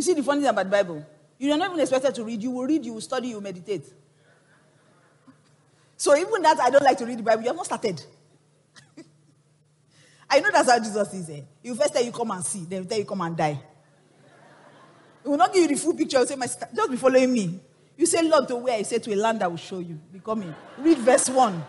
You 0.00 0.04
see 0.04 0.14
the 0.14 0.22
funny 0.22 0.40
thing 0.40 0.48
about 0.48 0.64
the 0.64 0.70
Bible? 0.70 1.04
You're 1.38 1.58
not 1.58 1.68
even 1.68 1.80
expected 1.80 2.14
to 2.14 2.24
read. 2.24 2.42
You 2.42 2.52
will 2.52 2.64
read, 2.64 2.86
you 2.86 2.94
will 2.94 3.02
study, 3.02 3.28
you 3.28 3.34
will 3.34 3.42
meditate. 3.42 3.84
So 5.94 6.16
even 6.16 6.40
that 6.40 6.58
I 6.58 6.70
don't 6.70 6.82
like 6.82 6.96
to 6.96 7.04
read 7.04 7.18
the 7.18 7.22
Bible, 7.22 7.42
you 7.42 7.48
have 7.48 7.56
not 7.56 7.66
started. 7.66 8.02
I 10.30 10.40
know 10.40 10.48
that's 10.50 10.70
how 10.70 10.78
Jesus 10.78 11.12
is. 11.12 11.28
Eh? 11.28 11.42
You 11.62 11.74
first 11.74 11.92
tell 11.92 12.02
you 12.02 12.12
come 12.12 12.30
and 12.30 12.42
see, 12.42 12.64
then 12.64 12.86
tell 12.86 12.96
you 12.96 13.04
come 13.04 13.20
and 13.20 13.36
die. 13.36 13.60
He 15.22 15.28
will 15.28 15.36
not 15.36 15.52
give 15.52 15.64
you 15.64 15.68
the 15.68 15.82
full 15.82 15.92
picture. 15.92 16.16
He'll 16.16 16.26
say, 16.26 16.36
My 16.36 16.46
sister, 16.46 16.66
just 16.74 16.90
be 16.90 16.96
following 16.96 17.30
me. 17.30 17.60
You 17.98 18.06
say, 18.06 18.22
Lord, 18.22 18.48
to 18.48 18.56
where? 18.56 18.78
He 18.78 18.84
said, 18.84 19.02
To 19.02 19.12
a 19.12 19.16
land 19.16 19.42
I 19.42 19.48
will 19.48 19.58
show 19.58 19.80
you. 19.80 20.00
Be 20.10 20.20
coming. 20.20 20.54
Read 20.78 20.96
verse 20.96 21.28
1. 21.28 21.62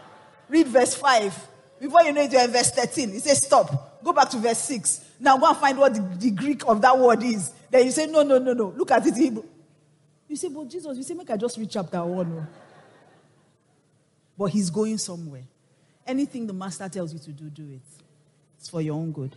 Read 0.47 0.67
verse 0.69 0.95
5. 0.95 1.47
Before 1.81 2.01
you 2.03 2.13
know 2.13 2.21
it, 2.21 2.31
you're 2.31 2.43
in 2.43 2.51
verse 2.51 2.71
13. 2.71 3.11
He 3.11 3.19
says, 3.19 3.45
Stop. 3.45 4.01
Go 4.01 4.13
back 4.13 4.29
to 4.29 4.37
verse 4.37 4.59
6. 4.59 5.01
Now 5.19 5.37
go 5.37 5.49
and 5.49 5.57
find 5.57 5.77
what 5.77 5.93
the, 5.93 5.99
the 6.17 6.31
Greek 6.31 6.65
of 6.65 6.81
that 6.81 6.97
word 6.97 7.23
is. 7.23 7.51
Then 7.71 7.85
you 7.85 7.91
say, 7.91 8.05
No, 8.05 8.21
no, 8.21 8.37
no, 8.37 8.53
no. 8.53 8.73
Look 8.75 8.91
at 8.91 9.07
it 9.07 9.15
Hebrew. 9.15 9.45
You 10.27 10.35
say, 10.35 10.49
But 10.49 10.67
Jesus, 10.67 10.95
you 10.97 11.03
say, 11.03 11.13
Make 11.13 11.31
I 11.31 11.37
just 11.37 11.57
read 11.57 11.69
chapter 11.71 12.03
1. 12.03 12.47
But 14.37 14.45
he's 14.45 14.69
going 14.69 14.97
somewhere. 14.97 15.43
Anything 16.05 16.45
the 16.45 16.53
master 16.53 16.87
tells 16.89 17.13
you 17.13 17.19
to 17.19 17.31
do, 17.31 17.45
do 17.45 17.63
it. 17.63 18.03
It's 18.59 18.69
for 18.69 18.81
your 18.81 18.95
own 18.95 19.11
good. 19.11 19.35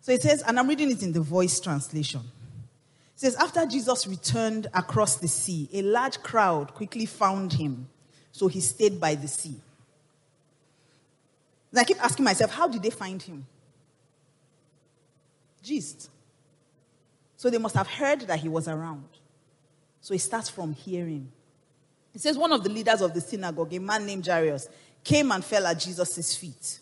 So 0.00 0.12
it 0.12 0.22
says, 0.22 0.42
and 0.42 0.58
I'm 0.58 0.68
reading 0.68 0.90
it 0.90 1.02
in 1.02 1.12
the 1.12 1.20
voice 1.20 1.60
translation. 1.60 2.20
It 3.14 3.20
says, 3.20 3.36
After 3.36 3.64
Jesus 3.66 4.06
returned 4.06 4.66
across 4.74 5.16
the 5.16 5.28
sea, 5.28 5.68
a 5.72 5.82
large 5.82 6.20
crowd 6.22 6.74
quickly 6.74 7.06
found 7.06 7.52
him. 7.52 7.88
So 8.32 8.48
he 8.48 8.60
stayed 8.60 9.00
by 9.00 9.14
the 9.14 9.28
sea. 9.28 9.56
And 11.70 11.80
I 11.80 11.84
keep 11.84 12.02
asking 12.02 12.24
myself, 12.24 12.52
how 12.52 12.68
did 12.68 12.82
they 12.82 12.90
find 12.90 13.20
him? 13.20 13.46
Gist. 15.62 16.08
So 17.38 17.48
they 17.48 17.56
must 17.56 17.74
have 17.74 17.86
heard 17.86 18.20
that 18.22 18.40
he 18.40 18.50
was 18.50 18.68
around. 18.68 19.08
So 20.02 20.12
it 20.12 20.20
starts 20.20 20.50
from 20.50 20.74
hearing. 20.74 21.32
It 22.12 22.20
says 22.20 22.36
one 22.36 22.52
of 22.52 22.62
the 22.62 22.68
leaders 22.68 23.00
of 23.00 23.14
the 23.14 23.22
synagogue, 23.22 23.72
a 23.72 23.80
man 23.80 24.04
named 24.04 24.26
Jairus, 24.26 24.68
came 25.02 25.32
and 25.32 25.42
fell 25.42 25.66
at 25.66 25.78
Jesus' 25.78 26.36
feet 26.36 26.80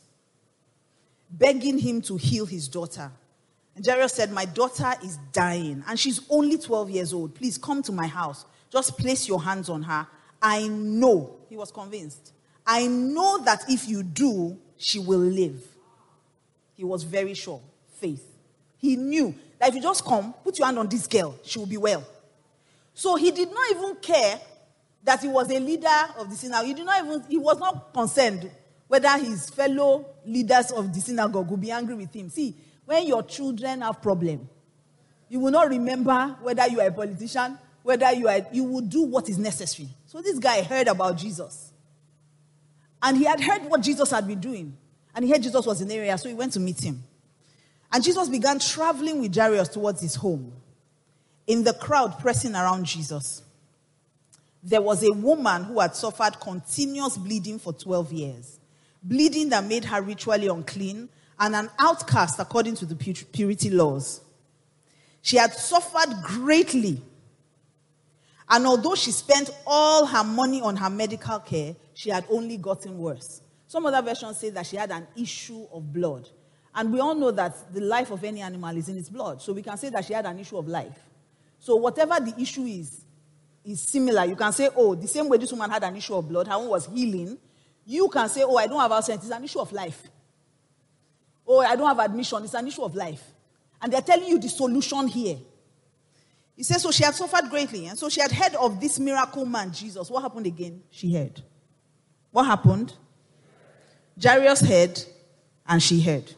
begging 1.30 1.78
him 1.78 2.00
to 2.02 2.16
heal 2.16 2.46
his 2.46 2.68
daughter. 2.68 3.10
And 3.74 3.84
Jairus 3.84 4.14
said, 4.14 4.32
My 4.32 4.44
daughter 4.44 4.94
is 5.04 5.18
dying, 5.32 5.84
and 5.86 5.98
she's 5.98 6.20
only 6.30 6.58
12 6.58 6.90
years 6.90 7.12
old. 7.12 7.34
Please 7.34 7.58
come 7.58 7.82
to 7.82 7.92
my 7.92 8.06
house. 8.06 8.44
Just 8.70 8.96
place 8.98 9.28
your 9.28 9.42
hands 9.42 9.68
on 9.68 9.82
her. 9.82 10.06
I 10.40 10.68
know, 10.68 11.36
he 11.48 11.56
was 11.56 11.70
convinced. 11.70 12.32
I 12.66 12.86
know 12.86 13.38
that 13.44 13.64
if 13.68 13.88
you 13.88 14.02
do, 14.02 14.58
she 14.76 14.98
will 14.98 15.18
live. 15.18 15.62
He 16.74 16.84
was 16.84 17.02
very 17.04 17.34
sure. 17.34 17.60
Faith. 18.00 18.24
He 18.78 18.96
knew 18.96 19.34
that 19.58 19.68
if 19.68 19.74
you 19.74 19.82
just 19.82 20.04
come, 20.04 20.34
put 20.44 20.58
your 20.58 20.66
hand 20.66 20.78
on 20.78 20.88
this 20.88 21.06
girl, 21.06 21.38
she 21.42 21.58
will 21.58 21.66
be 21.66 21.76
well. 21.76 22.04
So 22.94 23.16
he 23.16 23.30
did 23.30 23.50
not 23.50 23.70
even 23.70 23.96
care 23.96 24.40
that 25.04 25.20
he 25.20 25.28
was 25.28 25.50
a 25.50 25.58
leader 25.60 25.88
of 26.18 26.30
the 26.30 26.36
synagogue. 26.36 26.66
He 26.66 26.74
did 26.74 26.86
not 26.86 27.04
even, 27.04 27.22
he 27.28 27.38
was 27.38 27.58
not 27.58 27.92
concerned 27.92 28.50
whether 28.88 29.10
his 29.18 29.50
fellow 29.50 30.06
leaders 30.24 30.70
of 30.70 30.92
the 30.92 31.00
synagogue 31.00 31.50
would 31.50 31.60
be 31.60 31.70
angry 31.70 31.94
with 31.94 32.14
him. 32.14 32.28
See, 32.28 32.54
when 32.84 33.06
your 33.06 33.22
children 33.22 33.80
have 33.80 34.00
problem, 34.00 34.48
you 35.28 35.40
will 35.40 35.50
not 35.50 35.68
remember 35.68 36.36
whether 36.40 36.66
you 36.68 36.80
are 36.80 36.86
a 36.86 36.92
politician, 36.92 37.58
whether 37.82 38.12
you 38.12 38.28
are, 38.28 38.40
you 38.52 38.64
will 38.64 38.80
do 38.80 39.02
what 39.02 39.28
is 39.28 39.38
necessary. 39.38 39.88
So 40.06 40.22
this 40.22 40.38
guy 40.38 40.62
heard 40.62 40.88
about 40.88 41.16
Jesus. 41.16 41.72
And 43.02 43.16
he 43.16 43.24
had 43.24 43.40
heard 43.40 43.64
what 43.64 43.80
Jesus 43.80 44.10
had 44.10 44.26
been 44.26 44.40
doing. 44.40 44.76
And 45.14 45.24
he 45.24 45.30
heard 45.30 45.42
Jesus 45.42 45.66
was 45.66 45.80
in 45.80 45.88
the 45.88 45.94
area, 45.94 46.16
so 46.18 46.28
he 46.28 46.34
went 46.34 46.52
to 46.54 46.60
meet 46.60 46.80
him. 46.80 47.02
And 47.92 48.02
Jesus 48.02 48.28
began 48.28 48.58
traveling 48.58 49.20
with 49.20 49.34
Jairus 49.34 49.68
towards 49.68 50.00
his 50.00 50.14
home. 50.14 50.52
In 51.46 51.62
the 51.62 51.72
crowd 51.72 52.18
pressing 52.18 52.54
around 52.54 52.84
Jesus, 52.84 53.42
there 54.62 54.82
was 54.82 55.04
a 55.04 55.12
woman 55.12 55.64
who 55.64 55.78
had 55.78 55.94
suffered 55.94 56.40
continuous 56.40 57.16
bleeding 57.16 57.58
for 57.58 57.72
12 57.72 58.12
years. 58.12 58.58
Bleeding 59.02 59.50
that 59.50 59.64
made 59.64 59.84
her 59.84 60.02
ritually 60.02 60.48
unclean 60.48 61.08
and 61.38 61.54
an 61.54 61.70
outcast 61.78 62.40
according 62.40 62.74
to 62.76 62.86
the 62.86 62.96
purity 62.96 63.70
laws. 63.70 64.20
She 65.22 65.36
had 65.36 65.52
suffered 65.52 66.22
greatly. 66.24 67.00
And 68.48 68.66
although 68.66 68.94
she 68.94 69.12
spent 69.12 69.50
all 69.66 70.06
her 70.06 70.24
money 70.24 70.60
on 70.60 70.76
her 70.76 70.90
medical 70.90 71.38
care, 71.40 71.76
she 71.94 72.10
had 72.10 72.24
only 72.30 72.56
gotten 72.56 72.98
worse. 72.98 73.40
Some 73.68 73.86
other 73.86 74.02
versions 74.02 74.38
say 74.38 74.50
that 74.50 74.66
she 74.66 74.76
had 74.76 74.90
an 74.90 75.06
issue 75.16 75.66
of 75.72 75.92
blood. 75.92 76.28
And 76.76 76.92
we 76.92 77.00
all 77.00 77.14
know 77.14 77.30
that 77.30 77.72
the 77.72 77.80
life 77.80 78.10
of 78.10 78.22
any 78.22 78.42
animal 78.42 78.76
is 78.76 78.90
in 78.90 78.98
its 78.98 79.08
blood. 79.08 79.40
So 79.40 79.54
we 79.54 79.62
can 79.62 79.78
say 79.78 79.88
that 79.88 80.04
she 80.04 80.12
had 80.12 80.26
an 80.26 80.38
issue 80.38 80.58
of 80.58 80.68
life. 80.68 80.98
So 81.58 81.74
whatever 81.76 82.20
the 82.20 82.34
issue 82.38 82.64
is, 82.64 83.00
is 83.64 83.80
similar. 83.80 84.26
You 84.26 84.36
can 84.36 84.52
say, 84.52 84.68
oh, 84.76 84.94
the 84.94 85.08
same 85.08 85.26
way 85.28 85.38
this 85.38 85.50
woman 85.50 85.70
had 85.70 85.82
an 85.82 85.96
issue 85.96 86.14
of 86.14 86.28
blood, 86.28 86.46
her 86.46 86.54
own 86.54 86.68
was 86.68 86.86
healing. 86.86 87.38
You 87.86 88.08
can 88.08 88.28
say, 88.28 88.42
oh, 88.44 88.56
I 88.56 88.66
don't 88.66 88.78
have 88.78 88.90
Alzheimer's. 88.90 89.24
It's 89.24 89.30
an 89.30 89.42
issue 89.42 89.58
of 89.58 89.72
life. 89.72 90.02
Oh, 91.48 91.60
I 91.60 91.74
don't 91.76 91.86
have 91.88 91.98
admission. 91.98 92.44
It's 92.44 92.54
an 92.54 92.66
issue 92.66 92.82
of 92.82 92.94
life. 92.94 93.22
And 93.80 93.90
they're 93.90 94.02
telling 94.02 94.28
you 94.28 94.38
the 94.38 94.48
solution 94.48 95.08
here. 95.08 95.38
He 96.56 96.62
says, 96.62 96.82
so 96.82 96.90
she 96.90 97.04
had 97.04 97.14
suffered 97.14 97.48
greatly. 97.48 97.86
And 97.86 97.98
so 97.98 98.10
she 98.10 98.20
had 98.20 98.32
heard 98.32 98.54
of 98.54 98.80
this 98.80 98.98
miracle 98.98 99.46
man, 99.46 99.72
Jesus. 99.72 100.10
What 100.10 100.22
happened 100.22 100.46
again? 100.46 100.82
She 100.90 101.14
heard. 101.14 101.40
What 102.32 102.44
happened? 102.44 102.92
Jairus 104.22 104.60
heard 104.60 105.00
and 105.66 105.82
she 105.82 106.02
heard. 106.02 106.32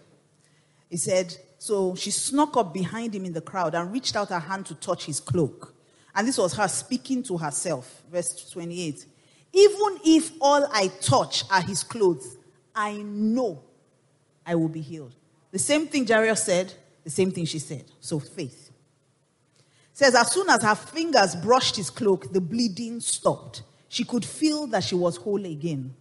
He 0.89 0.97
said, 0.97 1.37
so 1.59 1.95
she 1.95 2.11
snuck 2.11 2.57
up 2.57 2.73
behind 2.73 3.15
him 3.15 3.25
in 3.25 3.33
the 3.33 3.41
crowd 3.41 3.75
and 3.75 3.93
reached 3.93 4.17
out 4.17 4.29
her 4.29 4.39
hand 4.39 4.67
to 4.67 4.75
touch 4.75 5.05
his 5.05 5.21
cloak. 5.21 5.75
And 6.15 6.27
this 6.27 6.39
was 6.39 6.55
her 6.55 6.69
speaking 6.69 7.23
to 7.25 7.37
herself. 7.37 8.03
Verse 8.11 8.51
28. 8.51 9.07
Even 9.53 9.99
if 10.05 10.33
all 10.41 10.69
I 10.73 10.89
touch 11.01 11.45
are 11.51 11.61
his 11.61 11.83
clothes, 11.83 12.37
I 12.75 12.97
know 12.97 13.63
I 14.47 14.55
will 14.55 14.69
be 14.69 14.81
healed. 14.81 15.15
The 15.51 15.59
same 15.59 15.87
thing 15.87 16.07
Jairus 16.07 16.45
said, 16.45 16.73
the 17.05 17.11
same 17.11 17.31
thing 17.31 17.45
she 17.45 17.59
said. 17.59 17.85
So 18.01 18.19
faith. 18.19 18.71
Says, 19.93 20.15
as 20.15 20.31
soon 20.31 20.49
as 20.49 20.63
her 20.63 20.75
fingers 20.75 21.35
brushed 21.35 21.77
his 21.77 21.91
cloak, 21.91 22.33
the 22.33 22.41
bleeding 22.41 23.01
stopped. 23.01 23.63
She 23.89 24.05
could 24.05 24.25
feel 24.25 24.67
that 24.69 24.85
she 24.85 24.95
was 24.95 25.17
whole 25.17 25.45
again. 25.45 25.95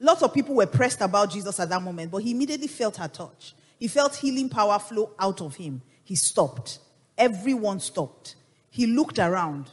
Lots 0.00 0.22
of 0.22 0.34
people 0.34 0.56
were 0.56 0.66
pressed 0.66 1.00
about 1.00 1.30
Jesus 1.30 1.60
at 1.60 1.68
that 1.68 1.80
moment, 1.80 2.10
but 2.10 2.22
he 2.22 2.32
immediately 2.32 2.66
felt 2.66 2.96
her 2.96 3.06
touch. 3.06 3.54
He 3.82 3.88
felt 3.88 4.14
healing 4.14 4.48
power 4.48 4.78
flow 4.78 5.10
out 5.18 5.40
of 5.40 5.56
him. 5.56 5.82
He 6.04 6.14
stopped. 6.14 6.78
Everyone 7.18 7.80
stopped. 7.80 8.36
He 8.70 8.86
looked 8.86 9.18
around, 9.18 9.70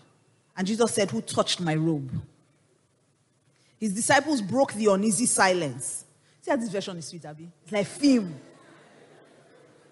and 0.58 0.66
Jesus 0.66 0.96
said, 0.96 1.12
Who 1.12 1.22
touched 1.22 1.62
my 1.62 1.76
robe? 1.76 2.10
His 3.80 3.94
disciples 3.94 4.42
broke 4.42 4.74
the 4.74 4.88
uneasy 4.88 5.28
silence. 5.28 6.06
See 6.42 6.50
how 6.50 6.58
this 6.58 6.72
version 6.72 6.98
is 6.98 7.06
sweet, 7.06 7.24
Abby? 7.24 7.52
It's 7.62 7.72
like 7.72 7.86
film. 7.86 8.34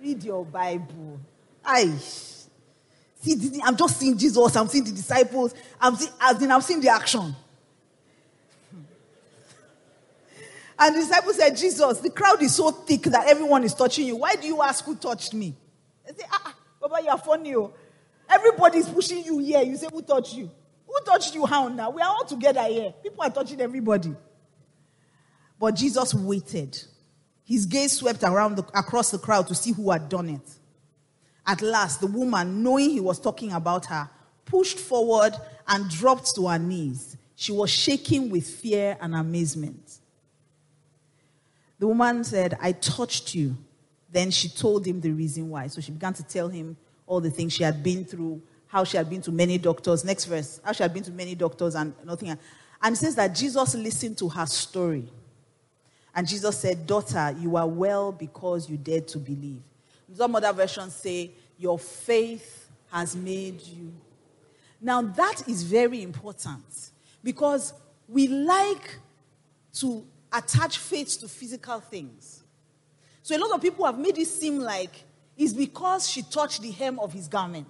Read 0.02 0.24
your 0.24 0.44
Bible. 0.46 1.20
I 1.64 1.86
see. 2.00 3.62
I'm 3.64 3.78
just 3.78 4.00
seeing 4.00 4.18
Jesus. 4.18 4.56
I'm 4.56 4.68
seeing 4.68 4.84
the 4.84 4.94
disciples. 4.94 5.54
I'm 5.80 5.96
seeing, 5.96 6.12
as 6.20 6.42
in, 6.42 6.52
I'm 6.52 6.62
seeing 6.62 6.82
the 6.82 6.90
action. 6.90 7.36
And 10.80 10.96
the 10.96 11.00
disciple 11.00 11.34
said, 11.34 11.58
Jesus, 11.58 12.00
the 12.00 12.10
crowd 12.10 12.42
is 12.42 12.56
so 12.56 12.72
thick 12.72 13.04
that 13.04 13.28
everyone 13.28 13.64
is 13.64 13.74
touching 13.74 14.06
you. 14.06 14.18
Why 14.18 14.36
do 14.36 14.48
you 14.48 14.62
ask 14.62 14.86
who 14.86 14.96
touched 14.96 15.34
me? 15.34 15.56
They 16.06 16.14
say, 16.14 16.28
ah, 16.32 16.42
ah 16.46 16.56
Baba, 16.80 17.04
you 17.04 17.10
are 17.10 17.18
funny. 17.18 17.56
Oh. 17.56 17.74
Everybody 18.30 18.80
is 18.80 18.90
pushing 18.90 19.24
you 19.24 19.40
here. 19.40 19.62
You 19.62 19.76
say, 19.76 19.88
who 19.92 20.02
touched 20.02 20.36
you? 20.36 20.52
Who 20.86 20.94
touched 21.06 21.34
you 21.34 21.46
how 21.46 21.68
now? 21.68 21.90
We 21.90 22.02
are 22.02 22.10
all 22.10 22.26
together 22.26 22.64
here. 22.64 22.94
People 23.02 23.24
are 23.24 23.30
touching 23.30 23.60
everybody. 23.60 24.16
But 25.60 25.76
Jesus 25.76 26.14
waited. 26.14 26.80
His 27.44 27.66
gaze 27.66 27.94
swept 27.94 28.24
around 28.24 28.58
the, 28.58 28.64
across 28.78 29.12
the 29.12 29.18
crowd 29.18 29.48
to 29.48 29.56
see 29.56 29.72
who 29.72 29.90
had 29.92 30.10
done 30.10 30.30
it. 30.30 30.50
At 31.46 31.62
last, 31.62 32.02
the 32.02 32.08
woman, 32.08 32.62
knowing 32.62 32.90
he 32.90 33.00
was 33.00 33.20
talking 33.20 33.54
about 33.54 33.86
her, 33.88 34.10
pushed 34.46 34.78
forward 34.78 35.34
and 35.68 35.90
dropped 35.90 36.36
to 36.36 36.48
her 36.48 36.60
knees. 36.60 37.18
She 37.36 37.52
was 37.52 37.70
shaking 37.70 38.30
with 38.30 38.46
fear 38.46 38.98
and 39.00 39.16
amazement. 39.16 40.00
The 41.80 41.88
woman 41.88 42.24
said, 42.24 42.58
I 42.62 42.72
touched 42.72 43.36
you. 43.36 43.58
Then 44.12 44.32
she 44.32 44.50
told 44.50 44.86
him 44.86 45.02
the 45.02 45.12
reason 45.12 45.50
why. 45.50 45.68
So 45.68 45.82
she 45.82 45.92
began 45.92 46.14
to 46.14 46.24
tell 46.24 46.48
him 46.48 46.78
all 47.06 47.22
the 47.22 47.30
things 47.30 47.54
she 47.54 47.64
had 47.64 47.84
been 47.84 48.04
through, 48.04 48.42
how 48.68 48.84
she 48.84 48.98
had 48.98 49.10
been 49.10 49.22
to 49.22 49.32
many 49.32 49.58
doctors. 49.58 50.04
Next 50.04 50.26
verse, 50.26 50.60
how 50.64 50.72
she 50.72 50.84
had 50.84 50.94
been 50.94 51.04
to 51.04 51.12
many 51.12 51.36
doctors 51.36 51.76
and 51.76 51.94
nothing. 52.06 52.30
And 52.30 52.96
it 52.96 52.98
says 52.98 53.16
that 53.16 53.36
Jesus 53.36 53.76
listened 53.76 54.18
to 54.20 54.30
her 54.30 54.46
story. 54.46 55.12
And 56.16 56.28
Jesus 56.28 56.58
said, 56.58 56.88
Daughter, 56.88 57.36
you 57.40 57.58
are 57.58 57.68
well 57.68 58.12
because 58.12 58.70
you 58.70 58.78
dared 58.78 59.08
to 59.10 59.20
believe. 59.20 59.62
Some 60.16 60.36
other 60.36 60.54
versions 60.54 60.96
say, 60.96 61.32
Your 61.58 61.78
faith 61.78 62.70
has 62.92 63.16
made 63.16 63.62
you. 63.62 63.94
Now, 64.82 65.02
that 65.02 65.48
is 65.48 65.64
very 65.64 66.02
important 66.02 66.92
because 67.24 67.74
we 68.08 68.28
like 68.28 69.00
to 69.74 70.06
attach 70.32 70.78
faith 70.78 71.20
to 71.20 71.28
physical 71.28 71.80
things. 71.80 72.44
So, 73.22 73.36
a 73.36 73.40
lot 73.40 73.52
of 73.52 73.62
people 73.62 73.86
have 73.86 73.98
made 73.98 74.18
it 74.18 74.28
seem 74.28 74.60
like 74.60 74.92
it's 75.38 75.54
because 75.54 76.10
she 76.10 76.22
touched 76.22 76.62
the 76.62 76.72
hem 76.72 77.00
of 77.00 77.14
his 77.14 77.28
garment. 77.28 77.68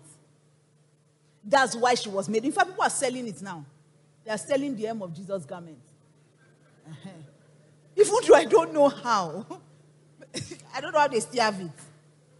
That's 1.43 1.75
why 1.75 1.95
she 1.95 2.09
was 2.09 2.27
made. 2.29 2.45
In 2.45 2.51
fact, 2.51 2.69
people 2.69 2.83
are 2.83 2.89
selling 2.89 3.27
it 3.27 3.41
now. 3.41 3.65
They 4.23 4.31
are 4.31 4.37
selling 4.37 4.75
the 4.75 4.85
hem 4.85 5.01
of 5.01 5.13
Jesus' 5.13 5.45
garment. 5.45 5.79
Uh-huh. 6.89 7.09
Even 7.95 8.13
though 8.27 8.35
I 8.35 8.45
don't 8.45 8.73
know 8.73 8.89
how, 8.89 9.45
I 10.75 10.81
don't 10.81 10.93
know 10.93 10.99
how 10.99 11.07
they 11.07 11.19
still 11.19 11.41
have 11.41 11.59
it 11.59 11.71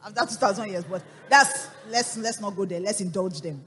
after 0.06 0.34
2,000 0.36 0.70
years, 0.70 0.84
but 0.84 1.02
that's, 1.30 1.68
let's, 1.90 2.18
let's 2.18 2.40
not 2.40 2.56
go 2.56 2.66
there. 2.66 2.80
Let's 2.80 3.02
indulge 3.02 3.42
them. 3.42 3.64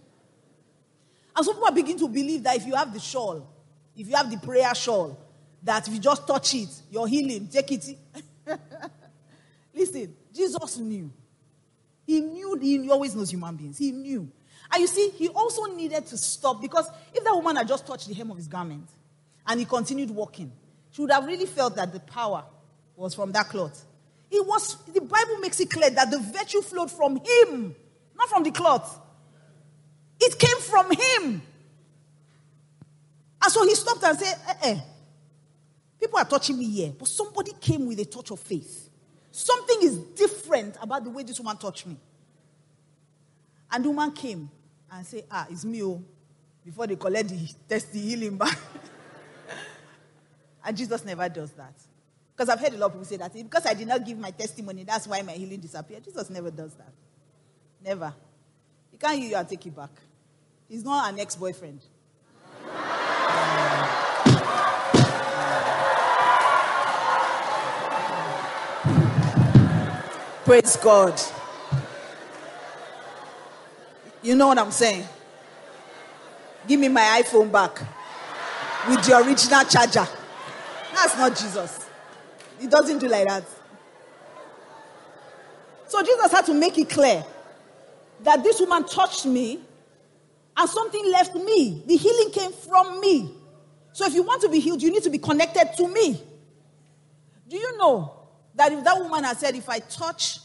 And 1.37 1.45
some 1.45 1.55
people 1.55 1.73
begin 1.73 1.99
to 1.99 2.09
believe 2.09 2.43
that 2.45 2.57
if 2.57 2.67
you 2.67 2.75
have 2.75 2.93
the 2.93 3.01
shawl, 3.01 3.47
if 3.97 4.09
you 4.09 4.15
have 4.15 4.31
the 4.31 4.39
prayer 4.39 4.75
shawl, 4.75 5.19
that 5.63 5.87
if 5.87 5.95
you 5.95 6.01
just 6.01 6.27
touch 6.27 6.55
it, 6.55 6.69
you're 6.91 7.07
healing. 7.07 7.49
Take 7.49 7.73
it. 7.73 7.99
Listen, 9.75 10.15
Jesus 10.35 10.79
knew. 10.79 11.11
He 12.07 12.21
knew, 12.21 12.59
he 12.61 12.91
always 12.91 13.15
knows 13.15 13.31
human 13.31 13.57
beings. 13.57 13.79
He 13.79 13.93
knew. 13.93 14.31
And 14.73 14.81
you 14.81 14.87
see, 14.87 15.11
he 15.11 15.29
also 15.29 15.65
needed 15.65 16.07
to 16.07 16.17
stop 16.17 16.61
because 16.61 16.89
if 17.13 17.25
that 17.25 17.35
woman 17.35 17.57
had 17.57 17.69
just 17.69 17.87
touched 17.87 18.09
the 18.09 18.15
hem 18.15 18.31
of 18.31 18.37
his 18.37 18.47
garment 18.47 18.89
and 19.47 19.61
he 19.61 19.67
continued 19.67 20.11
walking, 20.11 20.53
she 20.91 21.03
would 21.03 21.11
have 21.11 21.25
really 21.25 21.47
felt 21.47 21.77
that 21.77 21.93
the 21.93 22.01
power 22.01 22.45
was 22.97 23.15
from 23.15 23.33
that 23.33 23.49
cloth. 23.49 23.85
It 24.31 24.47
was, 24.47 24.77
the 24.93 25.01
Bible 25.01 25.39
makes 25.41 25.59
it 25.61 25.71
clear 25.71 25.91
that 25.91 26.11
the 26.11 26.19
virtue 26.19 26.63
flowed 26.63 26.91
from 26.91 27.17
him, 27.17 27.75
not 28.17 28.29
from 28.29 28.45
the 28.45 28.53
cloth. 28.53 29.01
It 30.21 30.39
came 30.39 30.59
from 30.59 30.91
him. 30.91 31.43
And 33.43 33.53
so 33.53 33.65
he 33.65 33.75
stopped 33.75 34.05
and 34.05 34.19
said, 34.19 34.37
eh, 34.49 34.55
eh. 34.63 34.81
People 36.01 36.19
are 36.19 36.25
touching 36.25 36.59
me 36.59 36.65
here, 36.65 36.93
but 36.99 37.07
somebody 37.07 37.53
came 37.61 37.87
with 37.87 38.01
a 38.01 38.05
touch 38.07 38.31
of 38.31 38.41
faith. 38.41 38.89
Something 39.31 39.79
is 39.83 39.99
different 39.99 40.77
about 40.81 41.05
the 41.05 41.11
way 41.11 41.23
this 41.23 41.39
woman 41.39 41.57
touched 41.57 41.87
me. 41.87 41.97
And 43.71 43.85
the 43.85 43.91
woman 43.91 44.11
came 44.13 44.51
and 44.91 45.07
said, 45.07 45.25
Ah, 45.31 45.47
it's 45.51 45.65
me. 45.65 45.83
Oh. 45.83 46.03
Before 46.65 46.87
they 46.87 46.97
collect 46.97 47.29
the 47.29 47.55
test, 47.69 47.93
the 47.93 48.01
healing 48.01 48.37
back. 48.37 48.59
and 50.65 50.77
Jesus 50.77 51.05
never 51.05 51.29
does 51.29 51.53
that. 51.53 51.75
Because 52.37 52.49
I've 52.49 52.61
heard 52.61 52.75
a 52.75 52.79
lot 52.79 52.87
of 52.87 52.93
people 52.93 53.05
say 53.05 53.17
that. 53.17 53.33
Because 53.33 53.67
I 53.67 53.75
did 53.75 53.87
not 53.87 54.05
give 54.05 54.19
my 54.19 54.31
testimony, 54.31 54.85
that's 54.85 55.07
why 55.07 55.23
my 55.23 55.33
healing 55.33 55.61
disappeared. 55.61 56.05
Jesus 56.05 56.29
never 56.31 56.51
does 56.51 56.75
that. 56.75 56.93
Never. 57.85 58.13
He 58.91 58.97
can't 58.99 59.19
heal 59.19 59.31
you 59.31 59.37
and 59.37 59.49
take 59.49 59.65
it 59.65 59.77
back. 59.77 59.91
He's 60.69 60.85
not 60.85 61.13
an 61.13 61.21
ex 61.21 61.37
boyfriend. 61.37 61.81
Praise 70.51 70.77
God. 70.79 71.15
You 74.21 74.35
know 74.35 74.49
what 74.49 74.59
I'm 74.59 74.73
saying? 74.73 75.07
Give 76.67 76.81
me 76.81 76.89
my 76.89 77.23
iPhone 77.23 77.53
back 77.53 77.79
with 78.89 79.01
the 79.05 79.17
original 79.19 79.63
charger. 79.63 80.09
That's 80.93 81.17
not 81.17 81.37
Jesus. 81.37 81.89
He 82.59 82.67
doesn't 82.67 82.99
do 82.99 83.07
like 83.07 83.29
that. 83.29 83.45
So 85.87 86.03
Jesus 86.03 86.33
had 86.33 86.47
to 86.47 86.55
make 86.55 86.77
it 86.79 86.91
clear 86.91 87.25
that 88.25 88.43
this 88.43 88.59
woman 88.59 88.83
touched 88.89 89.27
me 89.27 89.61
and 90.57 90.69
something 90.69 91.13
left 91.13 91.37
me. 91.37 91.85
The 91.87 91.97
healing 91.97 92.33
came 92.33 92.51
from 92.51 92.99
me. 93.01 93.33
So 93.93 94.05
if 94.05 94.15
you 94.15 94.25
want 94.25 94.43
to 94.43 94.49
be 94.49 94.59
healed, 94.59 94.83
you 94.83 94.91
need 94.91 95.05
to 95.05 95.11
be 95.11 95.19
connected 95.19 95.77
to 95.77 95.87
me. 95.87 96.21
Do 97.47 97.57
you 97.57 97.79
know 97.79 98.20
that 98.55 98.73
if 98.73 98.85
that 98.85 98.99
woman 98.99 99.25
had 99.25 99.37
said, 99.37 99.55
If 99.55 99.69
I 99.69 99.79
touch 99.79 100.39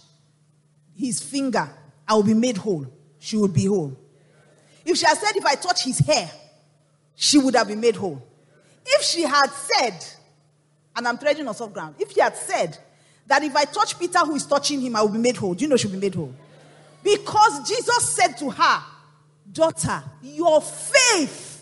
his 0.96 1.22
finger, 1.22 1.70
I 2.08 2.15
will 2.15 2.24
be 2.24 2.34
made 2.34 2.58
whole, 2.58 2.86
she 3.20 3.38
would 3.38 3.54
be 3.54 3.65
whole. 3.65 3.98
If 4.86 4.98
she 4.98 5.06
had 5.06 5.18
said, 5.18 5.36
If 5.36 5.46
I 5.46 5.56
touch 5.56 5.84
his 5.84 6.00
hair, 6.00 6.30
she 7.15 7.38
would 7.38 7.56
have 7.56 7.68
been 7.68 7.80
made 7.80 7.96
whole. 7.96 8.22
If 8.86 9.04
she 9.04 9.24
had 9.24 9.50
said, 9.50 10.06
and 10.96 11.08
I'm 11.08 11.18
treading 11.18 11.48
on 11.48 11.56
soft 11.56 11.74
ground, 11.74 11.96
if 12.00 12.12
she 12.12 12.22
had 12.22 12.36
said 12.36 12.78
that 13.28 13.44
if 13.44 13.56
I 13.56 13.65
touch 13.65 13.98
Peter 13.98 14.20
who 14.20 14.36
is 14.36 14.46
touching 14.46 14.80
him, 14.80 14.96
I 14.96 15.02
will 15.02 15.10
be 15.10 15.18
made 15.18 15.38
whole, 15.38 15.54
do 15.54 15.63
you 15.63 15.70
know 15.70 15.78
she'll 15.78 15.91
be 15.91 15.98
made 15.98 16.15
whole? 16.15 16.34
Because 17.04 17.68
Jesus 17.68 18.10
said 18.10 18.34
to 18.38 18.50
her, 18.50 18.84
Daughter, 19.52 20.04
your 20.22 20.62
faith. 20.62 21.55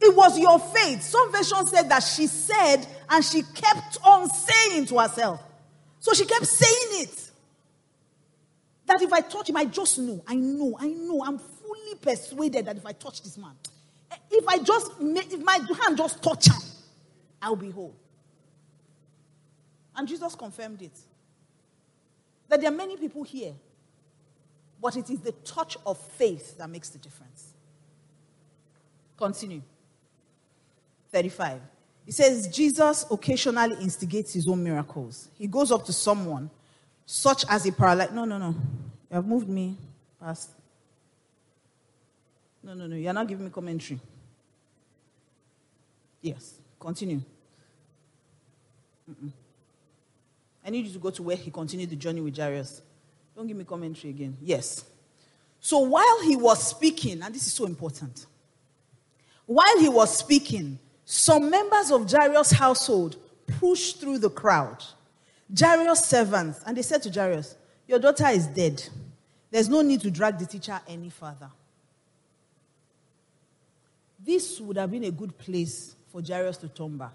It 0.00 0.16
was 0.16 0.38
your 0.38 0.58
faith. 0.58 1.02
Some 1.02 1.30
version 1.30 1.66
said 1.66 1.88
that 1.90 2.02
she 2.02 2.26
said 2.26 2.86
and 3.10 3.24
she 3.24 3.42
kept 3.42 3.98
on 4.04 4.30
saying 4.30 4.86
to 4.86 4.98
herself. 4.98 5.42
So 5.98 6.14
she 6.14 6.24
kept 6.24 6.46
saying 6.46 7.02
it. 7.04 7.30
That 8.86 9.02
if 9.02 9.12
I 9.12 9.20
touch 9.20 9.50
him, 9.50 9.56
I 9.56 9.66
just 9.66 9.98
know, 9.98 10.24
I 10.26 10.34
know, 10.34 10.76
I 10.80 10.88
know, 10.88 11.22
I'm 11.24 11.38
fully 11.38 11.94
persuaded 12.00 12.66
that 12.66 12.76
if 12.76 12.86
I 12.86 12.92
touch 12.92 13.22
this 13.22 13.36
man, 13.36 13.52
if 14.30 14.48
I 14.48 14.58
just, 14.58 14.90
if 15.00 15.40
my 15.42 15.60
hand 15.82 15.96
just 15.96 16.22
touch 16.22 16.48
him, 16.48 16.60
I'll 17.40 17.54
be 17.54 17.70
whole. 17.70 17.94
And 19.94 20.08
Jesus 20.08 20.34
confirmed 20.34 20.82
it. 20.82 20.98
That 22.48 22.60
there 22.62 22.72
are 22.72 22.74
many 22.74 22.96
people 22.96 23.22
here, 23.22 23.52
but 24.80 24.96
it 24.96 25.08
is 25.10 25.20
the 25.20 25.32
touch 25.32 25.76
of 25.86 25.98
faith 25.98 26.58
that 26.58 26.68
makes 26.68 26.88
the 26.88 26.98
difference. 26.98 27.52
Continue. 29.16 29.62
35. 31.12 31.60
He 32.06 32.12
says, 32.12 32.48
Jesus 32.48 33.06
occasionally 33.10 33.76
instigates 33.80 34.32
his 34.32 34.48
own 34.48 34.62
miracles. 34.62 35.28
He 35.38 35.46
goes 35.46 35.70
up 35.70 35.84
to 35.86 35.92
someone, 35.92 36.50
such 37.06 37.44
as 37.48 37.66
a 37.66 37.72
paralytic. 37.72 38.14
No, 38.14 38.24
no, 38.24 38.38
no. 38.38 38.48
You 38.48 39.16
have 39.16 39.26
moved 39.26 39.48
me 39.48 39.76
past. 40.20 40.50
No, 42.62 42.74
no, 42.74 42.86
no. 42.86 42.96
You're 42.96 43.12
not 43.12 43.26
giving 43.28 43.44
me 43.44 43.50
commentary. 43.50 44.00
Yes. 46.20 46.54
Continue. 46.78 47.20
Mm-mm. 49.10 49.30
I 50.64 50.70
need 50.70 50.86
you 50.86 50.92
to 50.92 50.98
go 50.98 51.10
to 51.10 51.22
where 51.22 51.36
he 51.36 51.50
continued 51.50 51.90
the 51.90 51.96
journey 51.96 52.20
with 52.20 52.36
Jairus. 52.36 52.82
Don't 53.34 53.46
give 53.46 53.56
me 53.56 53.64
commentary 53.64 54.10
again. 54.10 54.36
Yes. 54.42 54.84
So 55.60 55.78
while 55.78 56.22
he 56.22 56.36
was 56.36 56.62
speaking, 56.68 57.22
and 57.22 57.34
this 57.34 57.46
is 57.46 57.52
so 57.52 57.66
important, 57.66 58.26
while 59.46 59.78
he 59.78 59.88
was 59.88 60.16
speaking, 60.16 60.78
some 61.10 61.50
members 61.50 61.90
of 61.90 62.08
Jairus' 62.08 62.52
household 62.52 63.16
pushed 63.58 64.00
through 64.00 64.18
the 64.18 64.30
crowd. 64.30 64.84
Jairus' 65.58 66.04
servants, 66.04 66.60
and 66.64 66.76
they 66.76 66.82
said 66.82 67.02
to 67.02 67.10
Jairus, 67.10 67.56
Your 67.88 67.98
daughter 67.98 68.28
is 68.28 68.46
dead. 68.46 68.80
There's 69.50 69.68
no 69.68 69.82
need 69.82 70.02
to 70.02 70.10
drag 70.12 70.38
the 70.38 70.46
teacher 70.46 70.80
any 70.86 71.10
further. 71.10 71.50
This 74.24 74.60
would 74.60 74.76
have 74.76 74.92
been 74.92 75.02
a 75.02 75.10
good 75.10 75.36
place 75.36 75.96
for 76.12 76.22
Jairus 76.22 76.58
to 76.58 76.68
turn 76.68 76.96
back. 76.96 77.14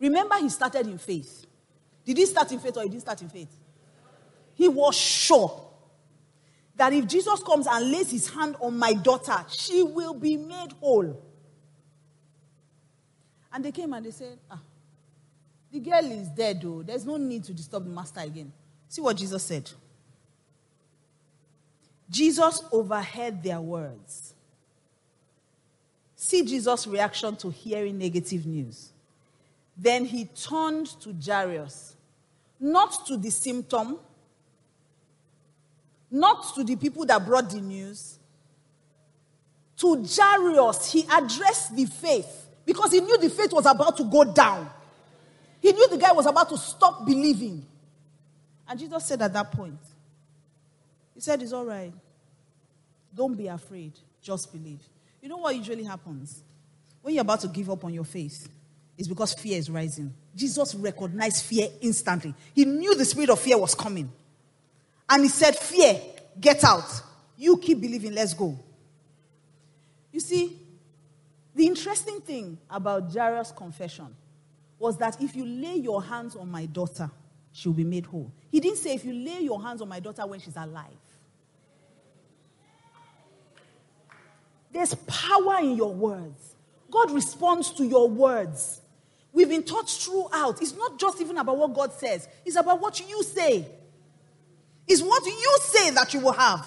Remember, 0.00 0.34
he 0.34 0.48
started 0.48 0.88
in 0.88 0.98
faith. 0.98 1.46
Did 2.04 2.16
he 2.16 2.26
start 2.26 2.50
in 2.50 2.58
faith 2.58 2.78
or 2.78 2.82
he 2.82 2.88
didn't 2.88 3.02
start 3.02 3.22
in 3.22 3.28
faith? 3.28 3.54
He 4.56 4.66
was 4.66 4.96
sure 4.96 5.68
that 6.74 6.92
if 6.92 7.06
Jesus 7.06 7.44
comes 7.44 7.68
and 7.68 7.92
lays 7.92 8.10
his 8.10 8.28
hand 8.28 8.56
on 8.58 8.76
my 8.76 8.92
daughter, 8.92 9.44
she 9.50 9.84
will 9.84 10.14
be 10.14 10.36
made 10.36 10.72
whole. 10.80 11.27
And 13.52 13.64
they 13.64 13.72
came 13.72 13.92
and 13.92 14.04
they 14.04 14.10
said, 14.10 14.38
Ah, 14.50 14.60
the 15.70 15.80
girl 15.80 16.04
is 16.04 16.28
dead, 16.28 16.60
though. 16.62 16.82
There's 16.82 17.04
no 17.04 17.16
need 17.16 17.44
to 17.44 17.52
disturb 17.52 17.84
the 17.84 17.90
master 17.90 18.20
again. 18.20 18.52
See 18.88 19.00
what 19.00 19.16
Jesus 19.16 19.42
said. 19.42 19.70
Jesus 22.10 22.62
overheard 22.72 23.42
their 23.42 23.60
words. 23.60 24.34
See 26.16 26.42
Jesus' 26.44 26.86
reaction 26.86 27.36
to 27.36 27.50
hearing 27.50 27.98
negative 27.98 28.46
news. 28.46 28.92
Then 29.76 30.04
he 30.04 30.24
turned 30.24 30.86
to 31.00 31.14
Jairus 31.14 31.96
not 32.58 33.06
to 33.06 33.16
the 33.16 33.30
symptom, 33.30 33.98
not 36.10 36.54
to 36.54 36.64
the 36.64 36.76
people 36.76 37.06
that 37.06 37.24
brought 37.24 37.50
the 37.50 37.60
news. 37.60 38.18
To 39.76 40.04
Jairus, 40.04 40.90
he 40.92 41.06
addressed 41.12 41.76
the 41.76 41.84
faith 41.84 42.47
because 42.68 42.92
he 42.92 43.00
knew 43.00 43.16
the 43.16 43.30
faith 43.30 43.50
was 43.50 43.64
about 43.64 43.96
to 43.96 44.04
go 44.04 44.24
down. 44.24 44.68
He 45.62 45.72
knew 45.72 45.88
the 45.88 45.96
guy 45.96 46.12
was 46.12 46.26
about 46.26 46.50
to 46.50 46.58
stop 46.58 47.06
believing. 47.06 47.64
And 48.68 48.78
Jesus 48.78 49.06
said 49.06 49.22
at 49.22 49.32
that 49.32 49.50
point, 49.52 49.80
He 51.14 51.20
said, 51.22 51.40
It's 51.40 51.54
all 51.54 51.64
right. 51.64 51.94
Don't 53.16 53.34
be 53.34 53.46
afraid. 53.46 53.94
Just 54.20 54.52
believe. 54.52 54.80
You 55.22 55.30
know 55.30 55.38
what 55.38 55.56
usually 55.56 55.82
happens? 55.82 56.42
When 57.00 57.14
you're 57.14 57.22
about 57.22 57.40
to 57.40 57.48
give 57.48 57.70
up 57.70 57.84
on 57.84 57.94
your 57.94 58.04
faith, 58.04 58.46
it's 58.98 59.08
because 59.08 59.32
fear 59.32 59.56
is 59.56 59.70
rising. 59.70 60.12
Jesus 60.36 60.74
recognized 60.74 61.46
fear 61.46 61.68
instantly. 61.80 62.34
He 62.54 62.66
knew 62.66 62.94
the 62.94 63.06
spirit 63.06 63.30
of 63.30 63.40
fear 63.40 63.56
was 63.56 63.74
coming. 63.74 64.12
And 65.08 65.22
he 65.22 65.30
said, 65.30 65.56
Fear, 65.56 66.02
get 66.38 66.62
out. 66.64 67.00
You 67.38 67.56
keep 67.56 67.80
believing, 67.80 68.12
let's 68.12 68.34
go. 68.34 68.58
You 70.12 70.20
see, 70.20 70.67
the 71.58 71.66
interesting 71.66 72.20
thing 72.20 72.56
about 72.70 73.12
Jairus' 73.12 73.50
confession 73.50 74.14
was 74.78 74.96
that 74.98 75.20
if 75.20 75.34
you 75.34 75.44
lay 75.44 75.74
your 75.74 76.00
hands 76.00 76.36
on 76.36 76.48
my 76.48 76.66
daughter, 76.66 77.10
she'll 77.50 77.72
be 77.72 77.82
made 77.82 78.06
whole. 78.06 78.32
He 78.52 78.60
didn't 78.60 78.78
say 78.78 78.94
if 78.94 79.04
you 79.04 79.12
lay 79.12 79.40
your 79.40 79.60
hands 79.60 79.82
on 79.82 79.88
my 79.88 79.98
daughter 79.98 80.24
when 80.24 80.38
she's 80.38 80.54
alive. 80.54 80.86
There's 84.70 84.94
power 84.94 85.58
in 85.58 85.76
your 85.76 85.92
words. 85.92 86.54
God 86.92 87.10
responds 87.10 87.72
to 87.72 87.84
your 87.84 88.08
words. 88.08 88.80
We've 89.32 89.48
been 89.48 89.64
taught 89.64 89.90
throughout. 89.90 90.62
It's 90.62 90.76
not 90.76 90.96
just 90.96 91.20
even 91.20 91.38
about 91.38 91.56
what 91.56 91.74
God 91.74 91.92
says, 91.92 92.28
it's 92.46 92.54
about 92.54 92.80
what 92.80 93.00
you 93.00 93.20
say. 93.24 93.66
It's 94.86 95.02
what 95.02 95.26
you 95.26 95.58
say 95.60 95.90
that 95.90 96.14
you 96.14 96.20
will 96.20 96.32
have. 96.32 96.64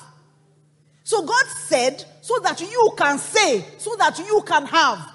So 1.03 1.23
God 1.23 1.45
said, 1.47 2.03
so 2.21 2.39
that 2.39 2.61
you 2.61 2.93
can 2.97 3.17
say, 3.17 3.65
so 3.77 3.95
that 3.95 4.19
you 4.19 4.43
can 4.45 4.65
have. 4.65 5.11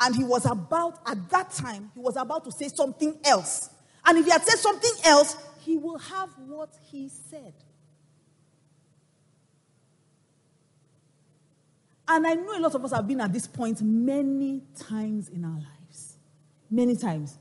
And 0.00 0.14
he 0.14 0.24
was 0.24 0.44
about, 0.44 1.00
at 1.06 1.30
that 1.30 1.50
time, 1.50 1.90
he 1.94 2.00
was 2.00 2.16
about 2.16 2.44
to 2.44 2.52
say 2.52 2.68
something 2.68 3.16
else. 3.24 3.70
And 4.04 4.18
if 4.18 4.26
he 4.26 4.30
had 4.30 4.42
said 4.42 4.58
something 4.58 4.92
else, 5.04 5.36
he 5.60 5.76
will 5.76 5.98
have 5.98 6.28
what 6.46 6.74
he 6.90 7.08
said. 7.08 7.54
And 12.06 12.26
I 12.26 12.34
know 12.34 12.58
a 12.58 12.60
lot 12.60 12.74
of 12.74 12.84
us 12.84 12.92
have 12.92 13.08
been 13.08 13.20
at 13.20 13.32
this 13.32 13.46
point 13.46 13.80
many 13.80 14.62
times 14.78 15.30
in 15.30 15.42
our 15.44 15.52
lives. 15.52 16.16
Many 16.70 16.96
times. 16.96 17.38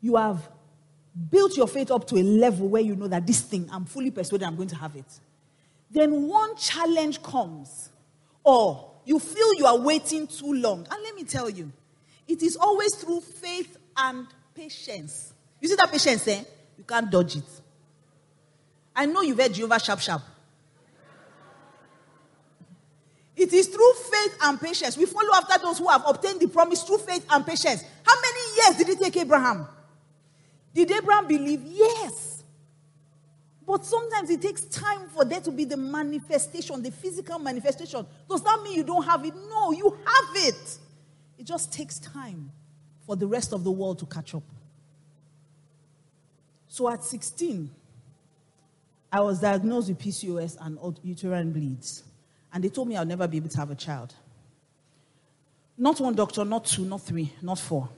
You 0.00 0.16
have 0.16 0.48
built 1.30 1.54
your 1.56 1.68
faith 1.68 1.90
up 1.90 2.06
to 2.06 2.16
a 2.16 2.22
level 2.22 2.68
where 2.68 2.80
you 2.80 2.96
know 2.96 3.08
that 3.08 3.26
this 3.26 3.42
thing, 3.42 3.68
I'm 3.70 3.84
fully 3.84 4.10
persuaded 4.10 4.46
I'm 4.46 4.56
going 4.56 4.68
to 4.68 4.76
have 4.76 4.96
it. 4.96 5.20
Then 5.90 6.28
one 6.28 6.56
challenge 6.56 7.22
comes, 7.22 7.90
or 8.44 8.92
you 9.04 9.18
feel 9.18 9.54
you 9.54 9.66
are 9.66 9.78
waiting 9.78 10.26
too 10.26 10.52
long. 10.52 10.86
And 10.90 11.02
let 11.02 11.14
me 11.14 11.24
tell 11.24 11.50
you, 11.50 11.72
it 12.28 12.42
is 12.42 12.56
always 12.56 12.94
through 12.94 13.20
faith 13.20 13.76
and 13.96 14.26
patience. 14.54 15.32
You 15.60 15.68
see 15.68 15.74
that 15.74 15.90
patience, 15.90 16.26
eh? 16.28 16.44
You 16.78 16.84
can't 16.84 17.10
dodge 17.10 17.36
it. 17.36 17.60
I 18.94 19.06
know 19.06 19.22
you've 19.22 19.38
heard 19.38 19.52
Jehovah 19.52 19.80
sharp 19.80 20.00
sharp. 20.00 20.22
It 23.36 23.52
is 23.52 23.68
through 23.68 23.92
faith 23.94 24.36
and 24.42 24.60
patience. 24.60 24.98
We 24.98 25.06
follow 25.06 25.34
after 25.34 25.58
those 25.58 25.78
who 25.78 25.88
have 25.88 26.02
obtained 26.06 26.40
the 26.40 26.48
promise 26.48 26.82
through 26.82 26.98
faith 26.98 27.24
and 27.30 27.46
patience. 27.46 27.82
How 28.04 28.14
many 28.20 28.56
years 28.56 28.76
did 28.76 28.88
it 28.90 29.02
take 29.02 29.16
Abraham? 29.16 29.66
Did 30.74 30.90
Abraham 30.90 31.26
believe? 31.26 31.62
Yes. 31.64 32.29
But 33.70 33.84
sometimes 33.84 34.30
it 34.30 34.42
takes 34.42 34.62
time 34.62 35.08
for 35.14 35.24
there 35.24 35.40
to 35.42 35.52
be 35.52 35.64
the 35.64 35.76
manifestation, 35.76 36.82
the 36.82 36.90
physical 36.90 37.38
manifestation. 37.38 38.04
Does 38.28 38.42
that 38.42 38.60
mean 38.64 38.74
you 38.74 38.82
don't 38.82 39.04
have 39.04 39.24
it? 39.24 39.32
No, 39.48 39.70
you 39.70 39.96
have 40.04 40.44
it. 40.44 40.78
It 41.38 41.44
just 41.46 41.72
takes 41.72 42.00
time 42.00 42.50
for 43.06 43.14
the 43.14 43.28
rest 43.28 43.52
of 43.52 43.62
the 43.62 43.70
world 43.70 44.00
to 44.00 44.06
catch 44.06 44.34
up. 44.34 44.42
So 46.66 46.90
at 46.90 47.04
16, 47.04 47.70
I 49.12 49.20
was 49.20 49.38
diagnosed 49.38 49.88
with 49.88 50.00
PCOS 50.00 50.56
and 50.60 50.98
uterine 51.04 51.52
bleeds. 51.52 52.02
and 52.52 52.64
they 52.64 52.70
told 52.70 52.88
me 52.88 52.96
I'll 52.96 53.06
never 53.06 53.28
be 53.28 53.36
able 53.36 53.50
to 53.50 53.58
have 53.58 53.70
a 53.70 53.76
child. 53.76 54.12
Not 55.78 56.00
one 56.00 56.16
doctor, 56.16 56.44
not 56.44 56.64
two, 56.64 56.84
not 56.84 57.02
three, 57.02 57.32
not 57.40 57.60
four. 57.60 57.88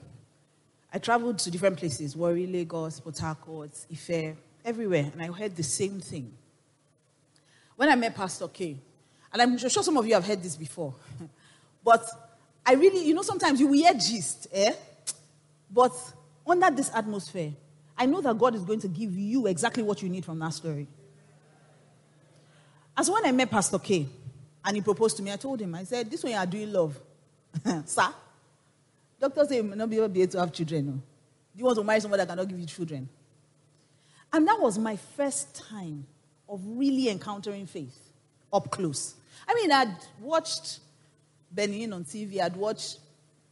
I 0.93 0.99
traveled 0.99 1.39
to 1.39 1.49
different 1.49 1.77
places 1.77 2.15
Warri, 2.15 2.45
Lagos, 2.45 2.99
Port 2.99 3.17
Harcourt, 3.17 3.71
Ife, 3.91 4.35
everywhere, 4.65 5.09
and 5.11 5.21
I 5.21 5.27
heard 5.27 5.55
the 5.55 5.63
same 5.63 5.99
thing. 5.99 6.33
When 7.75 7.89
I 7.89 7.95
met 7.95 8.15
Pastor 8.15 8.47
K, 8.47 8.77
and 9.31 9.41
I'm 9.41 9.57
sure 9.57 9.69
some 9.69 9.97
of 9.97 10.05
you 10.05 10.13
have 10.13 10.25
heard 10.25 10.41
this 10.41 10.55
before, 10.55 10.93
but 11.83 12.05
I 12.65 12.73
really, 12.73 13.05
you 13.05 13.13
know, 13.13 13.23
sometimes 13.23 13.59
you 13.59 13.71
hear 13.71 13.93
gist, 13.93 14.47
eh? 14.53 14.73
But 15.71 15.91
under 16.45 16.69
this 16.69 16.91
atmosphere, 16.93 17.53
I 17.97 18.05
know 18.05 18.21
that 18.21 18.37
God 18.37 18.55
is 18.55 18.63
going 18.63 18.79
to 18.81 18.87
give 18.87 19.17
you 19.17 19.47
exactly 19.47 19.83
what 19.83 20.01
you 20.01 20.09
need 20.09 20.25
from 20.25 20.39
that 20.39 20.53
story. 20.53 20.87
As 22.95 23.09
when 23.09 23.25
I 23.25 23.31
met 23.31 23.49
Pastor 23.49 23.79
K 23.79 24.07
and 24.63 24.75
he 24.75 24.81
proposed 24.81 25.17
to 25.17 25.23
me, 25.23 25.31
I 25.31 25.35
told 25.35 25.59
him, 25.59 25.73
I 25.73 25.83
said, 25.83 26.09
This 26.09 26.23
one 26.23 26.31
you 26.31 26.37
are 26.37 26.45
doing 26.45 26.71
love. 26.71 26.99
Sir, 27.85 28.07
doctors 29.19 29.49
say 29.49 29.57
you 29.57 29.63
may 29.63 29.75
not 29.75 29.89
be 29.89 29.97
able 29.97 30.27
to 30.27 30.39
have 30.39 30.53
children. 30.53 30.85
No? 30.85 30.91
Do 30.93 31.01
you 31.55 31.65
want 31.65 31.77
to 31.77 31.83
marry 31.83 31.99
someone 31.99 32.19
that 32.19 32.27
cannot 32.27 32.47
give 32.47 32.59
you 32.59 32.65
children? 32.65 33.09
And 34.33 34.47
that 34.47 34.59
was 34.59 34.79
my 34.79 34.95
first 34.95 35.55
time 35.55 36.07
of 36.49 36.59
really 36.65 37.09
encountering 37.09 37.67
faith 37.67 37.97
up 38.51 38.69
close. 38.71 39.13
I 39.47 39.53
mean, 39.53 39.71
I'd 39.71 39.95
watched 40.19 40.79
Benny 41.51 41.85
Hinn 41.85 41.93
on 41.93 42.03
TV, 42.03 42.41
I'd 42.41 42.55
watched 42.55 42.99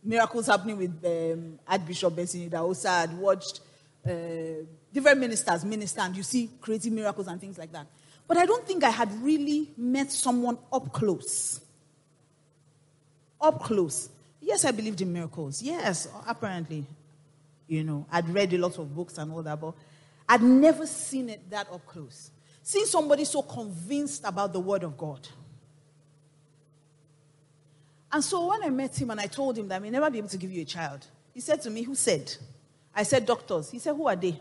miracles 0.03 0.47
happening 0.47 0.77
with 0.77 1.05
um, 1.05 1.59
Archbishop 1.67 2.15
Benson 2.15 2.49
Idahosa, 2.49 2.89
I'd 2.89 3.13
watched 3.13 3.59
uh, 4.05 4.11
different 4.91 5.19
ministers 5.19 5.63
minister, 5.63 6.01
and 6.01 6.17
you 6.17 6.23
see 6.23 6.49
creating 6.59 6.95
miracles 6.95 7.27
and 7.27 7.39
things 7.39 7.59
like 7.59 7.71
that. 7.71 7.85
But 8.27 8.37
I 8.37 8.45
don't 8.45 8.65
think 8.65 8.83
I 8.83 8.89
had 8.89 9.11
really 9.21 9.69
met 9.77 10.11
someone 10.11 10.57
up 10.73 10.91
close. 10.91 11.61
Up 13.39 13.61
close. 13.61 14.09
Yes, 14.39 14.65
I 14.65 14.71
believed 14.71 15.01
in 15.01 15.13
miracles. 15.13 15.61
Yes, 15.61 16.07
apparently. 16.27 16.85
You 17.67 17.83
know, 17.83 18.05
I'd 18.11 18.27
read 18.29 18.53
a 18.53 18.57
lot 18.57 18.77
of 18.79 18.93
books 18.95 19.17
and 19.17 19.31
all 19.31 19.43
that, 19.43 19.59
but 19.59 19.73
I'd 20.27 20.41
never 20.41 20.85
seen 20.85 21.29
it 21.29 21.49
that 21.49 21.67
up 21.71 21.85
close. 21.85 22.31
Seeing 22.63 22.85
somebody 22.85 23.25
so 23.25 23.41
convinced 23.41 24.23
about 24.25 24.53
the 24.53 24.59
Word 24.59 24.83
of 24.83 24.97
God. 24.97 25.27
And 28.11 28.23
so 28.23 28.47
when 28.47 28.63
I 28.63 28.69
met 28.69 28.99
him 29.01 29.09
and 29.09 29.19
I 29.19 29.27
told 29.27 29.57
him 29.57 29.67
that 29.69 29.77
I 29.77 29.79
may 29.79 29.89
never 29.89 30.09
be 30.09 30.17
able 30.17 30.29
to 30.29 30.37
give 30.37 30.51
you 30.51 30.61
a 30.61 30.65
child, 30.65 31.05
he 31.33 31.39
said 31.39 31.61
to 31.63 31.69
me, 31.69 31.83
Who 31.83 31.95
said? 31.95 32.33
I 32.93 33.03
said, 33.03 33.25
Doctors. 33.25 33.71
He 33.71 33.79
said, 33.79 33.95
Who 33.95 34.07
are 34.07 34.15
they? 34.15 34.39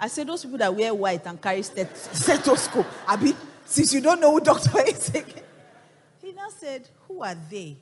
I 0.00 0.08
said, 0.08 0.26
those 0.26 0.42
people 0.42 0.56
that 0.58 0.74
wear 0.74 0.94
white 0.94 1.26
and 1.26 1.40
carry 1.40 1.62
stethoscope. 1.62 2.86
Abi, 3.06 3.36
since 3.66 3.92
you 3.92 4.00
don't 4.00 4.18
know 4.18 4.32
who 4.32 4.40
doctor 4.40 4.80
is 4.86 5.10
again. 5.10 5.44
He 6.22 6.32
now 6.32 6.48
said, 6.48 6.88
Who 7.06 7.22
are 7.22 7.36
they? 7.50 7.76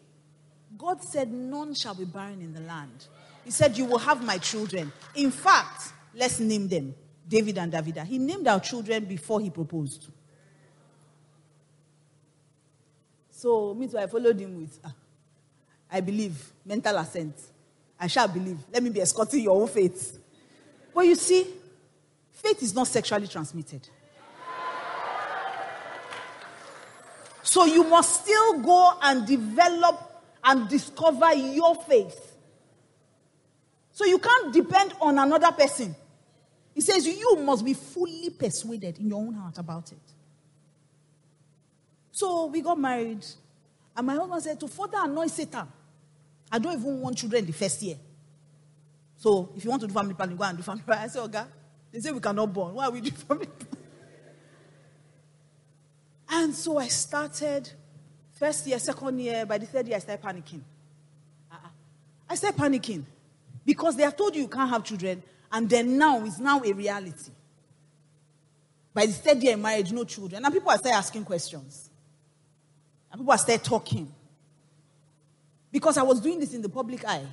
God 0.76 1.02
said, 1.02 1.32
None 1.32 1.74
shall 1.74 1.94
be 1.94 2.04
barren 2.04 2.40
in 2.40 2.52
the 2.52 2.60
land. 2.60 3.06
He 3.44 3.52
said, 3.52 3.78
You 3.78 3.84
will 3.84 3.98
have 3.98 4.24
my 4.24 4.38
children. 4.38 4.92
In 5.14 5.30
fact, 5.30 5.92
let's 6.14 6.40
name 6.40 6.68
them 6.68 6.94
David 7.26 7.58
and 7.58 7.72
Davida. 7.72 8.04
He 8.04 8.18
named 8.18 8.46
our 8.48 8.60
children 8.60 9.04
before 9.04 9.40
he 9.40 9.50
proposed. 9.50 10.08
So, 13.30 13.74
me 13.74 13.86
too, 13.86 13.98
I 13.98 14.06
followed 14.06 14.40
him 14.40 14.60
with, 14.60 14.80
uh, 14.84 14.88
I 15.90 16.00
believe, 16.00 16.52
mental 16.64 16.96
assent. 16.96 17.34
I 18.00 18.06
shall 18.06 18.28
believe. 18.28 18.58
Let 18.72 18.82
me 18.82 18.90
be 18.90 19.00
escorting 19.00 19.42
your 19.42 19.60
own 19.60 19.68
faith. 19.68 20.18
But 20.94 21.02
you 21.02 21.14
see, 21.14 21.46
Faith 22.38 22.62
is 22.62 22.72
not 22.72 22.86
sexually 22.86 23.26
transmitted. 23.26 23.88
So 27.42 27.64
you 27.64 27.82
must 27.82 28.22
still 28.22 28.60
go 28.60 28.96
and 29.02 29.26
develop 29.26 30.22
and 30.44 30.68
discover 30.68 31.34
your 31.34 31.74
faith. 31.74 32.27
So 33.98 34.04
you 34.04 34.20
can't 34.20 34.54
depend 34.54 34.94
on 35.00 35.18
another 35.18 35.50
person. 35.50 35.92
He 36.72 36.80
says 36.80 37.04
you 37.04 37.36
must 37.40 37.64
be 37.64 37.74
fully 37.74 38.30
persuaded 38.30 38.96
in 39.00 39.08
your 39.08 39.18
own 39.18 39.34
heart 39.34 39.58
about 39.58 39.90
it. 39.90 39.98
So 42.12 42.46
we 42.46 42.60
got 42.60 42.78
married, 42.78 43.26
and 43.96 44.06
my 44.06 44.14
husband 44.14 44.40
said, 44.40 44.60
To 44.60 44.68
further 44.68 44.98
annoy 45.00 45.26
Satan, 45.26 45.66
I 46.52 46.60
don't 46.60 46.78
even 46.78 47.00
want 47.00 47.18
children 47.18 47.44
the 47.44 47.52
first 47.52 47.82
year. 47.82 47.96
So 49.16 49.50
if 49.56 49.64
you 49.64 49.70
want 49.70 49.82
to 49.82 49.88
do 49.88 49.94
family 49.94 50.14
planning, 50.14 50.36
go 50.36 50.44
and 50.44 50.56
do 50.56 50.62
family 50.62 50.84
planning. 50.86 51.04
I 51.04 51.08
said, 51.08 51.22
Okay. 51.22 51.42
They 51.90 51.98
say 51.98 52.12
we 52.12 52.20
cannot 52.20 52.52
born. 52.52 52.74
Why 52.74 52.84
are 52.84 52.92
we 52.92 53.00
doing 53.00 53.14
family 53.14 53.48
And 56.30 56.54
so 56.54 56.78
I 56.78 56.86
started 56.86 57.68
first 58.30 58.64
year, 58.64 58.78
second 58.78 59.18
year, 59.18 59.44
by 59.44 59.58
the 59.58 59.66
third 59.66 59.88
year, 59.88 59.96
I 59.96 59.98
started 59.98 60.24
panicking. 60.24 60.60
Uh-uh. 61.50 61.68
I 62.30 62.34
started 62.36 62.56
panicking 62.60 63.02
because 63.68 63.96
they 63.96 64.02
have 64.02 64.16
told 64.16 64.34
you 64.34 64.40
you 64.40 64.48
can't 64.48 64.70
have 64.70 64.82
children, 64.82 65.22
and 65.52 65.68
then 65.68 65.98
now 65.98 66.24
it's 66.24 66.38
now 66.38 66.58
a 66.64 66.72
reality. 66.72 67.30
By 68.94 69.04
the 69.04 69.12
third 69.12 69.42
year 69.42 69.52
in 69.52 69.60
marriage, 69.60 69.92
no 69.92 70.04
children. 70.04 70.42
And 70.42 70.54
people 70.54 70.70
are 70.70 70.78
still 70.78 70.94
asking 70.94 71.26
questions. 71.26 71.90
And 73.12 73.20
people 73.20 73.30
are 73.30 73.36
still 73.36 73.58
talking. 73.58 74.10
Because 75.70 75.98
I 75.98 76.02
was 76.02 76.18
doing 76.18 76.40
this 76.40 76.54
in 76.54 76.62
the 76.62 76.70
public 76.70 77.04
eye. 77.06 77.26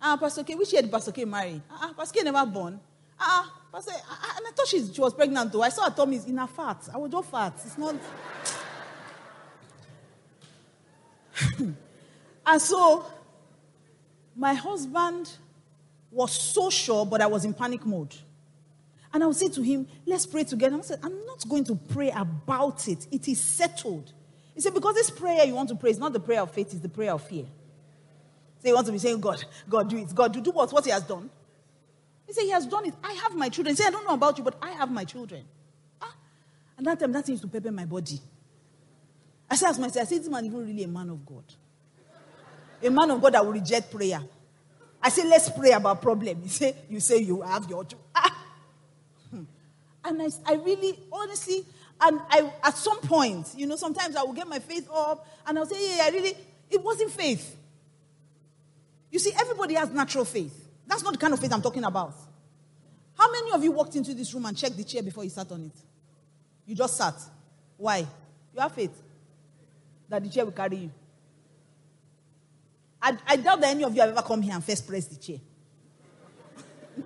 Ah, 0.00 0.16
Pastor 0.16 0.42
K, 0.42 0.54
which 0.54 0.72
year 0.72 0.80
did 0.80 0.90
Pastor 0.90 1.12
K 1.12 1.26
marry? 1.26 1.60
Ah, 1.70 1.92
Pastor 1.94 2.18
K 2.18 2.24
never 2.24 2.46
born. 2.46 2.80
Ah, 3.20 3.60
uh, 3.74 3.80
say, 3.82 3.92
and 3.92 4.46
I 4.46 4.50
thought 4.56 4.68
she, 4.68 4.90
she 4.90 5.00
was 5.02 5.12
pregnant 5.12 5.52
though. 5.52 5.60
I 5.60 5.68
saw 5.68 5.84
her 5.84 5.94
tummy 5.94 6.18
in 6.26 6.38
her 6.38 6.46
fat. 6.46 6.88
I 6.94 6.96
was 6.96 7.12
just 7.12 7.30
fat. 7.30 7.52
It's 7.62 7.76
not. 7.76 7.94
and 12.46 12.62
so, 12.62 13.04
my 14.36 14.54
husband 14.54 15.32
was 16.10 16.32
so 16.32 16.70
sure, 16.70 17.06
but 17.06 17.20
I 17.20 17.26
was 17.26 17.44
in 17.44 17.54
panic 17.54 17.84
mode. 17.84 18.14
And 19.12 19.22
I 19.22 19.26
would 19.26 19.36
say 19.36 19.48
to 19.48 19.62
him, 19.62 19.86
Let's 20.04 20.26
pray 20.26 20.44
together. 20.44 20.76
I 20.76 20.80
said, 20.82 21.00
I'm 21.02 21.24
not 21.26 21.48
going 21.48 21.64
to 21.64 21.74
pray 21.74 22.10
about 22.10 22.86
it. 22.88 23.06
It 23.10 23.28
is 23.28 23.40
settled. 23.40 24.12
He 24.54 24.60
said, 24.60 24.74
Because 24.74 24.94
this 24.94 25.10
prayer 25.10 25.44
you 25.44 25.54
want 25.54 25.68
to 25.70 25.74
pray 25.74 25.90
is 25.90 25.98
not 25.98 26.12
the 26.12 26.20
prayer 26.20 26.42
of 26.42 26.50
faith, 26.50 26.72
it's 26.72 26.80
the 26.80 26.88
prayer 26.88 27.12
of 27.12 27.22
fear. 27.22 27.46
So 28.58 28.68
you 28.68 28.74
want 28.74 28.86
to 28.86 28.92
be 28.92 28.98
saying, 28.98 29.20
God, 29.20 29.44
God, 29.68 29.88
do 29.88 29.96
it. 29.98 30.14
God, 30.14 30.32
do, 30.32 30.40
do 30.40 30.50
what? 30.50 30.72
What 30.72 30.84
he 30.84 30.90
has 30.90 31.02
done. 31.02 31.30
He 32.26 32.32
said, 32.32 32.42
He 32.42 32.50
has 32.50 32.66
done 32.66 32.86
it. 32.86 32.94
I 33.02 33.12
have 33.12 33.34
my 33.34 33.48
children. 33.48 33.74
He 33.74 33.82
said, 33.82 33.88
I 33.88 33.90
don't 33.92 34.06
know 34.06 34.14
about 34.14 34.38
you, 34.38 34.44
but 34.44 34.56
I 34.60 34.72
have 34.72 34.90
my 34.90 35.04
children. 35.04 35.44
Ah. 36.02 36.14
And 36.76 36.86
that 36.86 37.00
time, 37.00 37.12
that 37.12 37.26
seems 37.26 37.40
to 37.40 37.48
pepper 37.48 37.70
my 37.70 37.84
body. 37.84 38.20
I 39.48 39.56
said, 39.56 39.70
as 39.70 39.78
myself, 39.78 40.06
I 40.06 40.08
said, 40.08 40.20
this 40.20 40.28
man 40.28 40.44
even 40.44 40.66
really 40.66 40.82
a 40.82 40.88
man 40.88 41.08
of 41.08 41.24
God. 41.24 41.44
A 42.86 42.90
man 42.90 43.10
of 43.10 43.20
God 43.20 43.34
that 43.34 43.44
will 43.44 43.52
reject 43.52 43.90
prayer. 43.90 44.20
I 45.02 45.08
say, 45.08 45.26
let's 45.26 45.50
pray 45.50 45.72
about 45.72 46.00
problem. 46.00 46.42
He 46.42 46.48
said, 46.48 46.76
you 46.88 47.00
say 47.00 47.18
you 47.18 47.42
have 47.42 47.68
your 47.68 47.84
children. 47.84 48.08
Ah. 48.14 48.44
Hmm. 49.30 49.42
And 50.04 50.22
I, 50.22 50.28
I 50.46 50.54
really, 50.54 50.98
honestly, 51.12 51.64
and 52.00 52.20
I, 52.28 52.52
at 52.62 52.76
some 52.76 53.00
point, 53.00 53.48
you 53.56 53.66
know, 53.66 53.76
sometimes 53.76 54.16
I 54.16 54.22
will 54.22 54.32
get 54.32 54.46
my 54.46 54.58
faith 54.58 54.88
up 54.92 55.26
and 55.46 55.58
I'll 55.58 55.66
say, 55.66 55.96
yeah, 55.96 56.04
I 56.04 56.10
really, 56.10 56.34
it 56.70 56.82
wasn't 56.82 57.10
faith. 57.10 57.56
You 59.10 59.18
see, 59.18 59.32
everybody 59.38 59.74
has 59.74 59.90
natural 59.90 60.24
faith. 60.24 60.68
That's 60.86 61.02
not 61.02 61.12
the 61.14 61.18
kind 61.18 61.32
of 61.32 61.40
faith 61.40 61.52
I'm 61.52 61.62
talking 61.62 61.84
about. 61.84 62.14
How 63.18 63.30
many 63.32 63.52
of 63.52 63.64
you 63.64 63.72
walked 63.72 63.96
into 63.96 64.14
this 64.14 64.32
room 64.34 64.44
and 64.46 64.56
checked 64.56 64.76
the 64.76 64.84
chair 64.84 65.02
before 65.02 65.24
you 65.24 65.30
sat 65.30 65.50
on 65.50 65.64
it? 65.64 65.78
You 66.66 66.74
just 66.74 66.96
sat. 66.96 67.14
Why? 67.76 67.98
You 67.98 68.60
have 68.60 68.72
faith 68.72 69.02
that 70.08 70.22
the 70.22 70.28
chair 70.28 70.44
will 70.44 70.52
carry 70.52 70.76
you. 70.76 70.90
I, 73.06 73.16
I 73.24 73.36
doubt 73.36 73.60
that 73.60 73.70
any 73.70 73.84
of 73.84 73.94
you 73.94 74.00
have 74.00 74.10
ever 74.10 74.22
come 74.22 74.42
here 74.42 74.52
and 74.52 74.64
first 74.64 74.84
pressed 74.84 75.10
the 75.10 75.16
chair. 75.16 75.38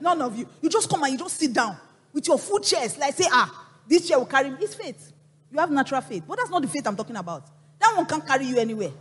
None 0.00 0.22
of 0.22 0.34
you. 0.38 0.48
You 0.62 0.70
just 0.70 0.88
come 0.88 1.02
and 1.02 1.12
you 1.12 1.18
just 1.18 1.38
sit 1.38 1.52
down 1.52 1.76
with 2.10 2.26
your 2.26 2.38
full 2.38 2.60
chest, 2.60 2.98
like 2.98 3.14
say, 3.14 3.26
ah, 3.30 3.68
this 3.86 4.08
chair 4.08 4.18
will 4.18 4.24
carry 4.24 4.48
me. 4.48 4.56
It's 4.60 4.74
faith. 4.74 5.12
You 5.52 5.58
have 5.58 5.70
natural 5.70 6.00
faith. 6.00 6.24
But 6.26 6.38
that's 6.38 6.48
not 6.48 6.62
the 6.62 6.68
faith 6.68 6.86
I'm 6.86 6.96
talking 6.96 7.16
about. 7.16 7.44
That 7.78 7.94
one 7.94 8.06
can't 8.06 8.26
carry 8.26 8.46
you 8.46 8.56
anywhere. 8.56 8.92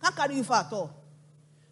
Can't 0.00 0.14
carry 0.14 0.36
you 0.36 0.44
far 0.44 0.60
at 0.60 0.72
all. 0.72 0.94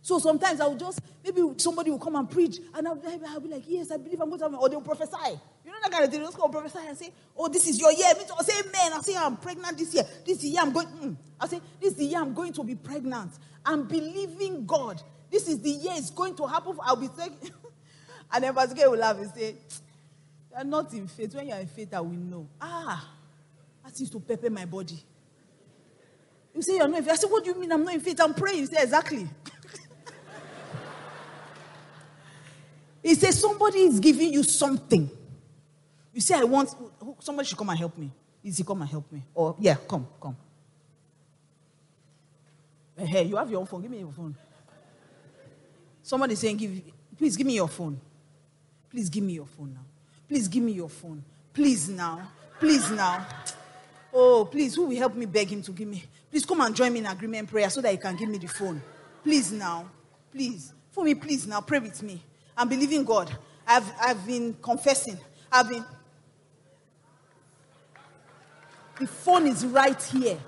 So 0.03 0.19
sometimes 0.19 0.61
I 0.61 0.67
will 0.67 0.77
just, 0.77 1.01
maybe 1.23 1.43
somebody 1.59 1.91
will 1.91 1.99
come 2.01 2.17
and 2.17 2.29
preach, 2.29 2.59
and 2.75 2.89
I'll, 2.89 3.01
I'll 3.29 3.41
be 3.41 3.49
like, 3.51 3.65
yes, 3.69 3.93
I 3.93 3.99
believe 3.99 4.21
I'm 4.21 4.31
going 4.31 4.41
to 4.41 4.47
have, 4.47 4.55
or 4.55 4.69
they'll 4.69 4.81
prophesy. 4.81 5.39
You 5.65 5.71
know 5.71 5.77
that 5.83 5.93
kind 5.93 6.05
of 6.05 6.11
thing. 6.11 6.21
They'll 6.21 6.31
just 6.31 6.39
go 6.39 6.49
prophesy 6.49 6.79
and 6.89 6.97
say, 6.97 7.13
oh, 7.37 7.49
this 7.49 7.69
is 7.69 7.79
your 7.79 7.93
year. 7.93 8.09
I'll 8.37 8.43
say, 8.43 8.59
amen. 8.61 8.93
I'll 8.95 9.03
say, 9.03 9.15
I'm 9.17 9.37
pregnant 9.37 9.79
this 9.79 9.95
year. 9.95 10.05
This 10.27 10.43
year 10.43 10.61
I'm 10.61 10.73
going, 10.73 10.89
mm. 10.89 11.17
I'll 11.39 11.47
say, 11.47 11.61
this 11.81 11.93
is 11.93 11.99
the 11.99 12.05
year 12.07 12.19
I'm 12.19 12.35
going 12.35 12.53
to 12.55 12.65
be 12.65 12.75
pregnant. 12.75 13.31
I'm 13.65 13.85
believing 13.87 14.67
God. 14.67 15.03
This 15.31 15.49
is 15.49 15.61
the 15.61 15.71
year 15.71 15.93
it's 15.97 16.11
going 16.11 16.35
to 16.37 16.47
happen. 16.47 16.77
I'll 16.83 16.97
be 16.97 17.09
saying, 17.17 17.37
and 18.33 18.45
then 18.45 18.55
Pastor 18.55 18.91
will 18.91 18.99
laugh 18.99 19.17
and 19.19 19.31
say, 19.31 19.55
you're 20.53 20.65
not 20.65 20.93
in 20.93 21.07
faith. 21.07 21.35
When 21.35 21.49
you're 21.49 21.59
in 21.59 21.67
faith, 21.67 21.95
I 21.95 22.01
will 22.01 22.11
know. 22.11 22.49
Ah, 22.61 23.09
that 23.85 23.97
seems 23.97 24.11
to 24.11 24.21
pepper 24.21 24.51
my 24.51 24.65
body. 24.65 25.03
You 26.55 26.63
say 26.63 26.77
you're 26.77 26.89
not 26.89 26.99
in 26.99 27.05
faith. 27.05 27.13
I 27.13 27.17
say, 27.17 27.29
what 27.29 27.45
do 27.45 27.51
you 27.51 27.61
mean 27.61 27.71
I'm 27.71 27.85
not 27.85 27.95
in 27.95 28.01
faith? 28.01 28.21
I'm 28.21 28.35
praying. 28.35 28.59
You 28.61 28.67
say, 28.67 28.83
exactly. 28.83 29.29
He 33.03 33.15
says, 33.15 33.41
Somebody 33.41 33.79
is 33.79 33.99
giving 33.99 34.33
you 34.33 34.43
something. 34.43 35.11
You 36.13 36.21
say, 36.21 36.35
I 36.35 36.45
want, 36.45 36.75
somebody 37.21 37.49
should 37.49 37.57
come 37.57 37.71
and 37.71 37.79
help 37.79 37.97
me. 37.97 38.11
Is 38.43 38.59
he 38.59 38.65
come 38.65 38.81
and 38.83 38.91
help 38.91 39.11
me? 39.13 39.23
Or, 39.35 39.57
yeah, 39.59 39.77
come, 39.89 40.07
come. 40.21 40.37
Hey, 43.07 43.25
you 43.25 43.37
have 43.37 43.51
your 43.51 43.61
own 43.61 43.67
phone. 43.67 43.83
Give 43.83 43.91
me 43.91 43.99
your 43.99 44.13
phone. 44.13 44.35
Somebody 46.03 46.35
saying, 46.35 46.57
give, 46.57 46.83
please 47.17 47.37
give 47.37 47.47
me 47.47 47.55
your 47.55 47.69
phone. 47.69 48.01
Please 48.91 49.09
give 49.09 49.23
me 49.23 49.35
your 49.35 49.47
phone 49.47 49.75
now. 49.75 49.85
Please 50.29 50.49
give 50.49 50.63
me 50.63 50.73
your 50.73 50.89
phone. 50.89 51.25
Please 51.53 51.89
now. 51.89 52.31
Please 52.59 52.91
now. 52.91 53.27
Oh, 54.13 54.45
please, 54.45 54.75
who 54.75 54.87
will 54.87 54.97
help 54.97 55.15
me 55.15 55.27
beg 55.27 55.49
him 55.49 55.63
to 55.63 55.73
give 55.73 55.89
me? 55.89 56.05
Please 56.31 56.45
come 56.45 56.61
and 56.61 56.75
join 56.75 56.93
me 56.93 56.99
in 56.99 57.07
agreement 57.07 57.49
prayer 57.49 57.71
so 57.71 57.81
that 57.81 57.93
he 57.93 57.97
can 57.97 58.17
give 58.17 58.29
me 58.29 58.39
the 58.39 58.49
phone. 58.49 58.83
Please 59.23 59.53
now. 59.53 59.89
Please. 60.33 60.73
For 60.91 61.05
me, 61.05 61.15
please 61.15 61.47
now. 61.47 61.61
Pray 61.61 61.79
with 61.79 62.03
me. 62.03 62.23
I'm 62.57 62.69
believing 62.69 63.05
God. 63.05 63.31
I've, 63.67 63.91
I've 64.01 64.27
been 64.27 64.55
confessing. 64.61 65.19
I've 65.51 65.69
been. 65.69 65.85
The 68.99 69.07
phone 69.07 69.47
is 69.47 69.65
right 69.65 70.03
here. 70.03 70.39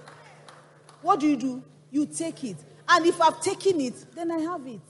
What 1.00 1.20
do 1.20 1.28
you 1.28 1.36
do? 1.36 1.62
You 1.92 2.06
take 2.06 2.42
it. 2.42 2.56
And 2.88 3.06
if 3.06 3.20
I've 3.20 3.40
taken 3.40 3.80
it, 3.80 3.94
then 4.16 4.32
I 4.32 4.38
have 4.38 4.66
it. 4.66 4.80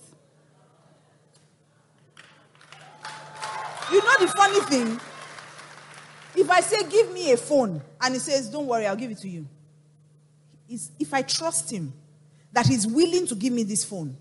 You 3.91 3.99
know 3.99 4.15
the 4.21 4.29
funny 4.29 4.61
thing? 4.61 5.01
If 6.35 6.49
I 6.49 6.61
say, 6.61 6.89
give 6.89 7.13
me 7.13 7.33
a 7.33 7.37
phone, 7.37 7.83
and 8.01 8.15
he 8.15 8.21
says, 8.21 8.49
don't 8.49 8.67
worry, 8.67 8.87
I'll 8.87 8.97
give 8.97 9.11
it 9.11 9.19
to 9.19 9.29
you. 9.29 9.47
It's, 10.69 10.91
if 10.99 11.13
I 11.13 11.21
trust 11.21 11.71
him 11.71 11.93
that 12.53 12.67
he's 12.67 12.87
willing 12.87 13.27
to 13.27 13.35
give 13.35 13.53
me 13.53 13.65
this 13.65 13.85
phone 13.85 14.17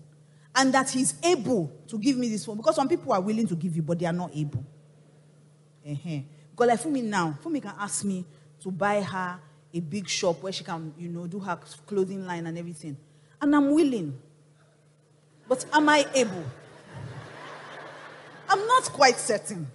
and 0.54 0.74
that 0.74 0.90
he's 0.90 1.14
able 1.22 1.72
to 1.86 1.96
give 1.98 2.18
me 2.18 2.28
this 2.28 2.44
phone, 2.44 2.58
because 2.58 2.76
some 2.76 2.88
people 2.88 3.12
are 3.12 3.20
willing 3.20 3.46
to 3.46 3.54
give 3.54 3.74
you, 3.74 3.82
but 3.82 3.98
they 3.98 4.06
are 4.06 4.12
not 4.12 4.30
able. 4.34 4.62
Uh-huh. 5.88 6.18
Because 6.50 6.68
like 6.68 6.80
for 6.80 6.88
me 6.88 7.00
now, 7.00 7.38
for 7.40 7.48
me 7.48 7.60
can 7.60 7.72
ask 7.78 8.04
me 8.04 8.26
to 8.60 8.70
buy 8.70 9.00
her 9.00 9.40
a 9.74 9.80
big 9.80 10.08
shop 10.08 10.42
where 10.42 10.52
she 10.52 10.64
can, 10.64 10.92
you 10.98 11.08
know, 11.08 11.26
do 11.26 11.38
her 11.38 11.58
clothing 11.86 12.26
line 12.26 12.46
and 12.46 12.58
everything. 12.58 12.96
And 13.40 13.54
I'm 13.54 13.70
willing. 13.72 14.18
But 15.48 15.64
am 15.72 15.88
I 15.88 16.06
able? 16.14 16.44
I'm 18.48 18.66
not 18.66 18.84
quite 18.84 19.18
certain. 19.18 19.66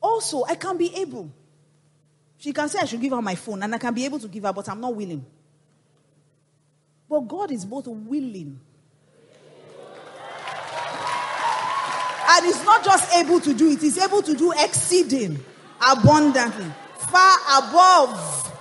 Also, 0.00 0.44
I 0.44 0.54
can 0.54 0.76
be 0.76 0.94
able. 0.96 1.30
She 2.38 2.52
can 2.52 2.68
say 2.68 2.80
I 2.80 2.86
should 2.86 3.00
give 3.00 3.12
her 3.12 3.22
my 3.22 3.34
phone, 3.34 3.62
and 3.62 3.74
I 3.74 3.78
can 3.78 3.94
be 3.94 4.04
able 4.04 4.18
to 4.18 4.28
give 4.28 4.42
her, 4.42 4.52
but 4.52 4.68
I'm 4.68 4.80
not 4.80 4.94
willing. 4.94 5.24
But 7.08 7.20
God 7.20 7.52
is 7.52 7.64
both 7.64 7.86
willing 7.86 8.58
and 12.32 12.46
He's 12.46 12.64
not 12.64 12.84
just 12.84 13.14
able 13.14 13.40
to 13.40 13.54
do 13.54 13.70
it, 13.70 13.80
He's 13.80 13.98
able 13.98 14.22
to 14.22 14.34
do 14.34 14.52
exceeding 14.58 15.38
abundantly, 15.86 16.72
far 17.12 17.38
above 17.58 18.52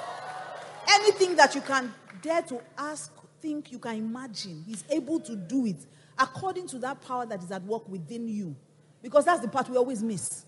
anything 0.90 1.36
that 1.38 1.56
you 1.56 1.62
can 1.62 1.94
dare 2.22 2.42
to 2.44 2.62
ask, 2.78 3.12
think, 3.42 3.72
you 3.72 3.80
can 3.80 3.96
imagine. 3.96 4.64
He's 4.68 4.84
able 4.90 5.20
to 5.22 5.36
do 5.36 5.66
it 5.66 5.78
according 6.20 6.68
to 6.68 6.80
that 6.80 7.02
power 7.02 7.26
that 7.26 7.42
is 7.42 7.52
at 7.52 7.64
work 7.64 7.88
within 7.88 8.28
you. 8.28 8.56
Because 9.02 9.26
that's 9.26 9.42
the 9.42 9.48
part 9.48 9.70
we 9.70 9.78
always 9.78 10.04
miss. 10.04 10.46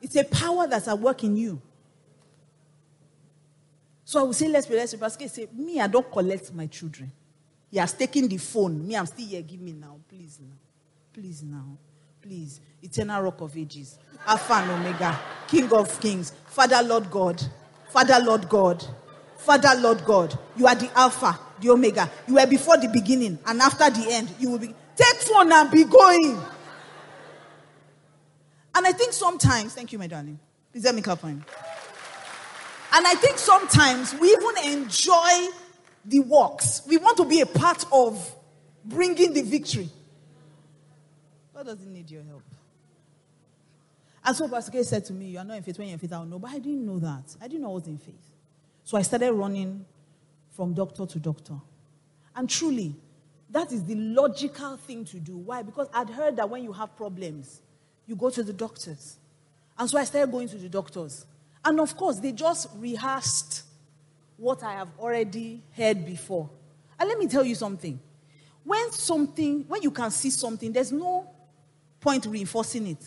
It's 0.00 0.16
a 0.16 0.24
power 0.24 0.66
that's 0.66 0.88
at 0.88 0.98
work 0.98 1.24
in 1.24 1.36
you. 1.36 1.60
So 4.04 4.20
I 4.20 4.22
will 4.22 4.32
say, 4.32 4.48
let's 4.48 4.66
be 4.66 4.76
let's 4.76 4.94
be. 4.94 5.28
Say, 5.28 5.48
me, 5.52 5.80
I 5.80 5.88
don't 5.88 6.10
collect 6.10 6.54
my 6.54 6.66
children. 6.66 7.10
He 7.70 7.78
has 7.78 7.92
taken 7.92 8.28
the 8.28 8.36
phone. 8.36 8.86
Me, 8.86 8.96
I'm 8.96 9.04
still 9.06 9.26
here. 9.26 9.42
Give 9.42 9.60
me 9.60 9.72
now. 9.72 9.98
Please 10.08 10.38
now. 10.40 10.56
Please 11.12 11.42
now. 11.42 11.76
Please. 12.26 12.60
Eternal 12.82 13.22
rock 13.22 13.40
of 13.40 13.56
ages. 13.56 13.98
Alpha 14.26 14.54
and 14.54 14.72
Omega. 14.72 15.16
King 15.46 15.72
of 15.72 16.00
kings. 16.00 16.32
Father, 16.46 16.82
Lord 16.82 17.08
God. 17.08 17.40
Father, 17.90 18.18
Lord 18.20 18.48
God. 18.48 18.84
Father, 19.36 19.80
Lord 19.80 20.04
God. 20.04 20.36
You 20.56 20.66
are 20.66 20.74
the 20.74 20.90
Alpha, 20.98 21.38
the 21.60 21.70
Omega. 21.70 22.10
You 22.26 22.34
were 22.34 22.46
before 22.46 22.78
the 22.78 22.88
beginning, 22.88 23.38
and 23.46 23.60
after 23.60 23.88
the 23.90 24.10
end, 24.10 24.34
you 24.40 24.50
will 24.50 24.58
be. 24.58 24.74
Take 24.96 25.18
phone 25.18 25.52
and 25.52 25.70
be 25.70 25.84
going. 25.84 26.36
And 28.74 28.86
I 28.86 28.90
think 28.90 29.12
sometimes, 29.12 29.74
thank 29.74 29.92
you, 29.92 29.98
my 30.00 30.08
darling. 30.08 30.40
Please 30.72 30.84
let 30.84 30.96
me 30.96 31.02
clap. 31.02 31.22
And 31.22 31.36
I 32.92 33.14
think 33.14 33.38
sometimes 33.38 34.14
we 34.14 34.32
even 34.32 34.80
enjoy 34.80 35.48
the 36.04 36.20
works. 36.20 36.82
We 36.88 36.96
want 36.96 37.18
to 37.18 37.24
be 37.24 37.40
a 37.40 37.46
part 37.46 37.84
of 37.92 38.34
bringing 38.84 39.32
the 39.32 39.42
victory. 39.42 39.90
God 41.56 41.64
doesn't 41.64 41.90
need 41.90 42.10
your 42.10 42.22
help. 42.22 42.42
And 44.22 44.36
so 44.36 44.46
Pastor 44.46 44.70
K 44.70 44.82
said 44.82 45.06
to 45.06 45.14
me, 45.14 45.26
You 45.26 45.38
are 45.38 45.44
not 45.44 45.56
in 45.56 45.62
faith 45.62 45.78
when 45.78 45.88
you're 45.88 45.94
in 45.94 45.98
faith. 45.98 46.12
I 46.12 46.16
don't 46.16 46.28
know. 46.28 46.38
But 46.38 46.50
I 46.50 46.58
didn't 46.58 46.84
know 46.84 46.98
that. 46.98 47.34
I 47.40 47.48
didn't 47.48 47.62
know 47.62 47.70
I 47.70 47.74
was 47.74 47.86
in 47.86 47.96
faith. 47.96 48.14
So 48.84 48.98
I 48.98 49.02
started 49.02 49.32
running 49.32 49.86
from 50.50 50.74
doctor 50.74 51.06
to 51.06 51.18
doctor. 51.18 51.54
And 52.34 52.50
truly, 52.50 52.94
that 53.48 53.72
is 53.72 53.84
the 53.84 53.94
logical 53.94 54.76
thing 54.76 55.06
to 55.06 55.16
do. 55.16 55.38
Why? 55.38 55.62
Because 55.62 55.88
I'd 55.94 56.10
heard 56.10 56.36
that 56.36 56.50
when 56.50 56.62
you 56.62 56.74
have 56.74 56.94
problems, 56.94 57.62
you 58.06 58.16
go 58.16 58.28
to 58.28 58.42
the 58.42 58.52
doctors. 58.52 59.16
And 59.78 59.88
so 59.88 59.96
I 59.96 60.04
started 60.04 60.30
going 60.30 60.48
to 60.48 60.56
the 60.56 60.68
doctors. 60.68 61.24
And 61.64 61.80
of 61.80 61.96
course, 61.96 62.18
they 62.18 62.32
just 62.32 62.68
rehearsed 62.76 63.62
what 64.36 64.62
I 64.62 64.74
have 64.74 64.88
already 64.98 65.62
heard 65.74 66.04
before. 66.04 66.50
And 67.00 67.08
let 67.08 67.18
me 67.18 67.26
tell 67.26 67.44
you 67.44 67.54
something. 67.54 67.98
When 68.62 68.92
something, 68.92 69.64
when 69.68 69.80
you 69.80 69.90
can 69.90 70.10
see 70.10 70.28
something, 70.28 70.70
there's 70.70 70.92
no 70.92 71.30
point 72.06 72.24
reinforcing 72.26 72.86
it. 72.86 73.04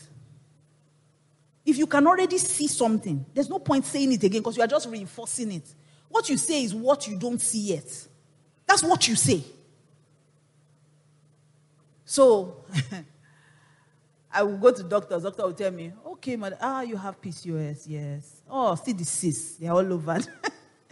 If 1.66 1.78
you 1.78 1.88
can 1.88 2.06
already 2.06 2.38
see 2.38 2.68
something, 2.68 3.26
there's 3.34 3.50
no 3.50 3.58
point 3.60 3.86
saying 3.86 4.12
it 4.12 4.22
again 4.26 4.42
because 4.42 4.58
you 4.58 4.64
are 4.64 4.68
just 4.68 4.90
reinforcing 4.90 5.54
it. 5.54 5.64
What 6.10 6.28
you 6.28 6.36
say 6.36 6.66
is 6.66 6.76
what 6.76 7.08
you 7.08 7.18
don't 7.18 7.40
see 7.40 7.74
yet. 7.76 8.08
That's 8.68 8.84
what 8.84 9.08
you 9.08 9.16
say. 9.16 9.42
So, 12.04 12.66
I 14.34 14.44
will 14.44 14.58
go 14.58 14.72
to 14.74 14.84
doctors. 14.84 15.24
Doctor 15.24 15.44
will 15.44 15.54
tell 15.54 15.72
me, 15.72 15.94
okay, 16.06 16.36
madam, 16.36 16.60
ah, 16.62 16.82
you 16.82 16.98
have 16.98 17.22
PCOS, 17.22 17.86
yes. 17.88 18.42
Oh, 18.50 18.76
see 18.76 18.92
the 18.92 19.06
cysts, 19.06 19.56
they're 19.56 19.72
all 19.72 19.94
over. 19.94 20.20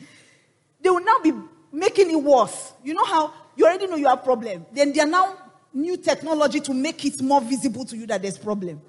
they 0.81 0.89
will 0.89 1.03
now 1.03 1.19
be 1.21 1.33
making 1.73 2.09
it 2.09 2.23
worse. 2.23 2.71
You 2.85 2.93
know 2.93 3.03
how 3.03 3.33
you 3.57 3.65
already 3.65 3.87
know 3.87 3.97
you 3.97 4.07
have 4.07 4.23
problem. 4.23 4.65
Then 4.71 4.93
they 4.93 5.01
are 5.01 5.07
now 5.07 5.46
new 5.77 5.97
technology 5.97 6.59
to 6.59 6.73
make 6.73 7.05
it 7.05 7.21
more 7.21 7.39
visible 7.41 7.85
to 7.85 7.95
you 7.95 8.07
that 8.07 8.21
there's 8.21 8.37
problem. 8.37 8.81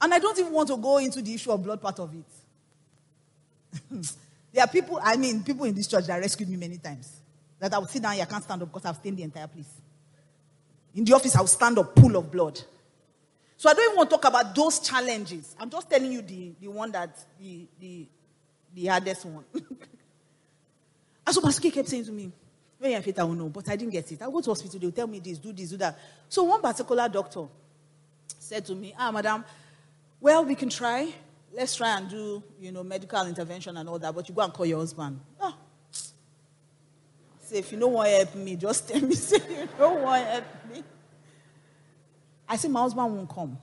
And 0.00 0.14
I 0.14 0.18
don't 0.18 0.38
even 0.38 0.52
want 0.52 0.68
to 0.68 0.76
go 0.76 0.98
into 0.98 1.20
the 1.20 1.34
issue 1.34 1.50
of 1.50 1.62
blood 1.62 1.80
part 1.80 1.98
of 1.98 2.12
it. 2.14 2.24
there 4.52 4.64
are 4.64 4.68
people, 4.68 5.00
I 5.02 5.16
mean, 5.16 5.42
people 5.42 5.64
in 5.66 5.74
this 5.74 5.86
church 5.86 6.06
that 6.06 6.18
rescued 6.18 6.48
me 6.48 6.56
many 6.56 6.78
times. 6.78 7.16
That 7.58 7.74
I 7.74 7.78
would 7.78 7.90
sit 7.90 8.02
down 8.02 8.14
here, 8.14 8.22
I 8.22 8.26
can't 8.26 8.42
stand 8.42 8.62
up 8.62 8.68
because 8.72 8.84
I've 8.86 8.96
stained 8.96 9.18
the 9.18 9.24
entire 9.24 9.48
place. 9.48 9.68
In 10.94 11.04
the 11.04 11.12
office, 11.14 11.36
I'll 11.36 11.46
stand 11.46 11.78
up, 11.78 11.94
pool 11.94 12.16
of 12.16 12.30
blood. 12.30 12.60
So 13.56 13.68
I 13.68 13.74
don't 13.74 13.84
even 13.86 13.96
want 13.96 14.10
to 14.10 14.16
talk 14.16 14.24
about 14.24 14.54
those 14.54 14.78
challenges. 14.78 15.56
I'm 15.58 15.68
just 15.68 15.90
telling 15.90 16.12
you 16.12 16.22
the, 16.22 16.52
the 16.60 16.68
one 16.68 16.92
that, 16.92 17.10
the, 17.40 17.66
the, 17.80 18.06
the 18.72 18.86
hardest 18.86 19.26
one. 19.26 19.44
and 19.52 21.34
so 21.34 21.40
Pastor 21.40 21.68
kept 21.70 21.88
saying 21.88 22.04
to 22.04 22.12
me, 22.12 22.30
you're 22.80 23.02
fit, 23.02 23.18
I 23.18 23.24
will 23.24 23.34
know, 23.34 23.48
but 23.48 23.68
I 23.68 23.76
didn't 23.76 23.92
get 23.92 24.10
it. 24.12 24.22
I'll 24.22 24.30
go 24.30 24.40
to 24.40 24.50
hospital, 24.50 24.78
they'll 24.78 24.92
tell 24.92 25.06
me 25.06 25.18
this, 25.18 25.38
do 25.38 25.52
this, 25.52 25.70
do 25.70 25.76
that. 25.78 25.98
So 26.28 26.44
one 26.44 26.60
particular 26.60 27.08
doctor 27.08 27.46
said 28.38 28.64
to 28.66 28.74
me, 28.74 28.94
ah, 28.98 29.10
madam, 29.10 29.44
well, 30.20 30.44
we 30.44 30.54
can 30.54 30.68
try. 30.68 31.12
Let's 31.52 31.76
try 31.76 31.96
and 31.96 32.08
do, 32.08 32.42
you 32.60 32.70
know, 32.70 32.84
medical 32.84 33.26
intervention 33.26 33.76
and 33.76 33.88
all 33.88 33.98
that, 33.98 34.14
but 34.14 34.28
you 34.28 34.34
go 34.34 34.42
and 34.42 34.52
call 34.52 34.66
your 34.66 34.78
husband. 34.78 35.18
Oh. 35.40 35.54
Say, 37.40 37.58
if 37.58 37.72
you 37.72 37.78
don't 37.78 37.92
want 37.92 38.08
to 38.08 38.16
help 38.16 38.34
me, 38.34 38.56
just 38.56 38.88
tell 38.88 39.00
me, 39.00 39.14
say, 39.14 39.38
you 39.48 39.68
don't 39.78 40.02
want 40.02 40.22
to 40.22 40.30
help 40.30 40.44
me. 40.72 40.84
I 42.48 42.56
said, 42.56 42.70
my 42.70 42.80
husband 42.80 43.16
won't 43.16 43.28
come. 43.28 43.58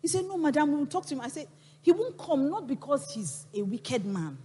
He 0.00 0.08
said, 0.08 0.24
no, 0.24 0.36
madam, 0.36 0.72
we'll 0.72 0.86
talk 0.86 1.04
to 1.06 1.14
him. 1.14 1.20
I 1.20 1.28
said, 1.28 1.48
he 1.82 1.92
won't 1.92 2.16
come 2.18 2.48
not 2.48 2.66
because 2.66 3.12
he's 3.12 3.46
a 3.54 3.62
wicked 3.62 4.04
man. 4.04 4.38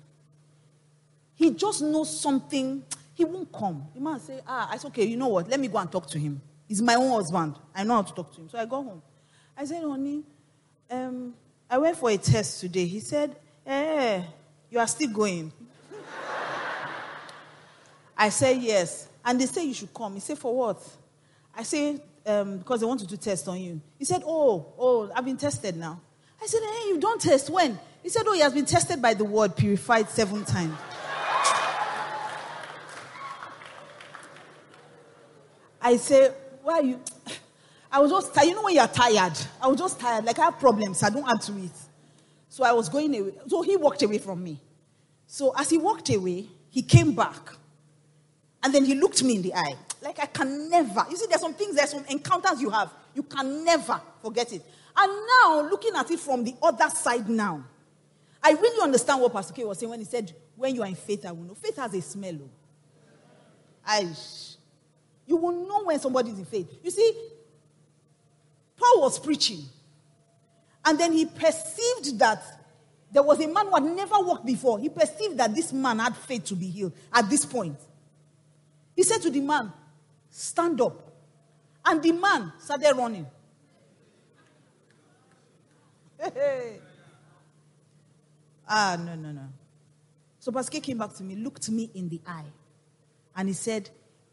He 1.35 1.51
just 1.51 1.81
knows 1.81 2.19
something. 2.19 2.83
He 3.13 3.25
won't 3.25 3.51
come. 3.51 3.87
The 3.93 4.01
man 4.01 4.19
say, 4.19 4.39
ah, 4.47 4.69
I 4.71 4.77
said, 4.77 4.87
okay, 4.87 5.05
you 5.05 5.17
know 5.17 5.27
what? 5.27 5.49
Let 5.49 5.59
me 5.59 5.67
go 5.67 5.77
and 5.77 5.91
talk 5.91 6.07
to 6.07 6.19
him. 6.19 6.41
He's 6.67 6.81
my 6.81 6.95
own 6.95 7.11
husband. 7.11 7.55
I 7.75 7.83
know 7.83 7.95
how 7.95 8.01
to 8.03 8.13
talk 8.13 8.33
to 8.35 8.41
him. 8.41 8.49
So 8.49 8.57
I 8.57 8.65
go 8.65 8.81
home. 8.81 9.01
I 9.57 9.65
said, 9.65 9.83
honey, 9.83 10.23
um, 10.89 11.33
I 11.69 11.77
went 11.77 11.97
for 11.97 12.09
a 12.09 12.17
test 12.17 12.61
today. 12.61 12.85
He 12.85 12.99
said, 12.99 13.35
eh, 13.65 14.21
you 14.69 14.79
are 14.79 14.87
still 14.87 15.09
going. 15.11 15.51
I 18.17 18.29
said, 18.29 18.61
yes. 18.61 19.07
And 19.25 19.39
they 19.41 19.45
say 19.47 19.65
you 19.65 19.73
should 19.73 19.93
come. 19.93 20.13
He 20.13 20.19
said, 20.19 20.37
for 20.37 20.55
what? 20.55 20.81
I 21.55 21.63
say, 21.63 21.99
um, 22.25 22.59
because 22.59 22.79
they 22.79 22.85
want 22.85 22.99
to 23.01 23.07
do 23.07 23.17
test 23.17 23.47
on 23.47 23.59
you. 23.59 23.81
He 23.97 24.05
said, 24.05 24.23
oh, 24.25 24.73
oh, 24.77 25.11
I've 25.15 25.25
been 25.25 25.37
tested 25.37 25.75
now. 25.75 25.99
I 26.41 26.45
said, 26.45 26.61
hey, 26.61 26.89
you 26.89 26.99
don't 26.99 27.21
test 27.21 27.49
when? 27.49 27.79
He 28.01 28.09
said, 28.09 28.23
oh, 28.25 28.33
he 28.33 28.39
has 28.39 28.53
been 28.53 28.65
tested 28.65 29.01
by 29.01 29.13
the 29.13 29.25
word, 29.25 29.55
purified 29.55 30.09
seven 30.09 30.45
times. 30.45 30.75
I 35.81 35.97
say, 35.97 36.31
why 36.61 36.73
are 36.73 36.83
you? 36.83 36.99
I 37.91 37.99
was 37.99 38.11
just 38.11 38.33
tired. 38.33 38.47
You 38.47 38.55
know 38.55 38.63
when 38.63 38.75
you're 38.75 38.87
tired? 38.87 39.37
I 39.61 39.67
was 39.67 39.77
just 39.77 39.99
tired. 39.99 40.25
Like 40.25 40.39
I 40.39 40.45
have 40.45 40.59
problems. 40.59 41.03
I 41.03 41.09
don't 41.09 41.27
add 41.29 41.41
to 41.41 41.57
it. 41.57 41.71
So 42.49 42.63
I 42.63 42.71
was 42.71 42.87
going 42.89 43.13
away. 43.19 43.33
So 43.47 43.61
he 43.61 43.75
walked 43.75 44.01
away 44.03 44.17
from 44.17 44.43
me. 44.43 44.59
So 45.27 45.53
as 45.57 45.69
he 45.69 45.77
walked 45.77 46.09
away, 46.09 46.45
he 46.69 46.81
came 46.81 47.13
back 47.13 47.57
And 48.63 48.73
then 48.73 48.85
he 48.85 48.95
looked 48.95 49.23
me 49.23 49.35
in 49.35 49.41
the 49.41 49.53
eye. 49.55 49.75
Like 50.01 50.19
I 50.19 50.25
can 50.27 50.69
never. 50.69 51.05
You 51.09 51.17
see, 51.17 51.25
there's 51.27 51.41
some 51.41 51.53
things, 51.53 51.75
there's 51.75 51.91
some 51.91 52.05
encounters 52.09 52.61
you 52.61 52.69
have. 52.69 52.91
You 53.13 53.23
can 53.23 53.63
never 53.65 53.99
forget 54.21 54.53
it. 54.53 54.63
And 54.95 55.11
now, 55.11 55.61
looking 55.69 55.95
at 55.95 56.09
it 56.11 56.19
from 56.19 56.43
the 56.43 56.53
other 56.61 56.89
side 56.89 57.29
now, 57.29 57.63
I 58.43 58.51
really 58.51 58.83
understand 58.83 59.21
what 59.21 59.33
Pastor 59.33 59.53
K 59.53 59.63
was 59.63 59.79
saying 59.79 59.89
when 59.89 59.99
he 59.99 60.05
said, 60.05 60.33
When 60.55 60.75
you 60.75 60.83
are 60.83 60.87
in 60.87 60.95
faith, 60.95 61.25
I 61.25 61.31
will 61.31 61.43
know. 61.43 61.55
Faith 61.55 61.77
has 61.77 61.93
a 61.93 62.01
smell. 62.01 62.37
Oh. 62.41 62.49
I, 63.85 64.07
you 65.31 65.37
will 65.37 65.65
know 65.65 65.85
when 65.85 65.97
somebody 65.97 66.31
is 66.31 66.39
in 66.39 66.45
faith. 66.45 66.67
You 66.83 66.91
see, 66.91 67.13
Paul 68.77 69.03
was 69.03 69.17
preaching, 69.17 69.63
and 70.83 70.99
then 70.99 71.13
he 71.13 71.25
perceived 71.25 72.19
that 72.19 72.43
there 73.09 73.23
was 73.23 73.39
a 73.39 73.47
man 73.47 73.67
who 73.67 73.75
had 73.75 73.83
never 73.83 74.19
walked 74.19 74.45
before. 74.45 74.77
He 74.77 74.89
perceived 74.89 75.37
that 75.37 75.55
this 75.55 75.71
man 75.71 75.99
had 75.99 76.17
faith 76.17 76.43
to 76.45 76.55
be 76.55 76.67
healed 76.67 76.91
at 77.13 77.29
this 77.29 77.45
point. 77.45 77.77
He 78.93 79.03
said 79.03 79.21
to 79.21 79.29
the 79.29 79.39
man, 79.39 79.71
Stand 80.29 80.81
up. 80.81 81.13
And 81.85 82.03
the 82.03 82.11
man 82.11 82.51
started 82.59 82.93
running. 82.95 83.25
ah, 88.67 88.97
no, 88.99 89.15
no, 89.15 89.31
no. 89.31 89.47
So 90.39 90.51
Pastor 90.51 90.81
came 90.81 90.97
back 90.97 91.13
to 91.15 91.23
me, 91.23 91.35
looked 91.35 91.69
me 91.69 91.89
in 91.95 92.09
the 92.09 92.19
eye, 92.27 92.51
and 93.35 93.47
he 93.47 93.53
said, 93.53 93.89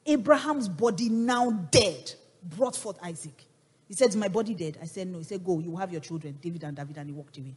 Abraham's 0.09 0.69
body 0.69 1.09
now 1.09 1.51
dead 1.51 2.15
brought 2.43 2.75
forth 2.75 2.99
Isaac. 3.03 3.45
He 3.87 3.95
said, 3.95 4.15
my 4.17 4.29
body 4.29 4.55
dead? 4.55 4.79
I 4.83 4.87
said, 4.87 5.07
No. 5.09 5.19
He 5.19 5.25
said, 5.25 5.45
Go, 5.45 5.61
you 5.61 5.71
will 5.71 5.79
have 5.79 5.93
your 5.93 6.01
children, 6.01 6.39
David 6.41 6.65
and 6.65 6.77
David, 6.77 6.97
and 6.99 7.09
he 7.09 7.13
walked 7.13 7.37
away. 7.39 7.55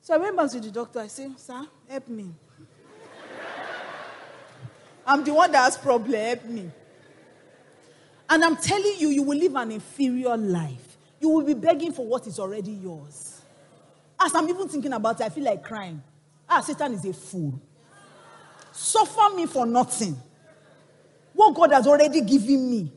So 0.00 0.14
I 0.14 0.18
went 0.18 0.36
back 0.36 0.50
to 0.50 0.60
the 0.60 0.70
doctor. 0.70 1.00
I 1.00 1.06
said, 1.06 1.38
Sir, 1.38 1.66
help 1.88 2.08
me. 2.08 2.30
I'm 5.06 5.22
the 5.24 5.32
one 5.34 5.52
that 5.52 5.64
has 5.64 5.76
problem. 5.76 6.12
Help 6.12 6.44
me. 6.44 6.70
And 8.28 8.44
I'm 8.44 8.56
telling 8.56 8.94
you, 8.98 9.08
you 9.08 9.22
will 9.22 9.38
live 9.38 9.54
an 9.56 9.72
inferior 9.72 10.36
life. 10.36 10.96
You 11.20 11.28
will 11.28 11.44
be 11.44 11.54
begging 11.54 11.92
for 11.92 12.06
what 12.06 12.26
is 12.26 12.38
already 12.38 12.72
yours. 12.72 13.42
As 14.18 14.34
I'm 14.34 14.48
even 14.48 14.68
thinking 14.68 14.92
about 14.92 15.20
it, 15.20 15.24
I 15.24 15.28
feel 15.28 15.44
like 15.44 15.62
crying. 15.62 16.02
Ah, 16.48 16.60
Satan 16.60 16.94
is 16.94 17.04
a 17.04 17.12
fool. 17.12 17.60
Suffer 18.72 19.34
me 19.36 19.46
for 19.46 19.66
nothing. 19.66 20.16
What 21.32 21.54
God 21.54 21.72
has 21.72 21.86
already 21.86 22.20
given 22.20 22.70
me. 22.70 22.92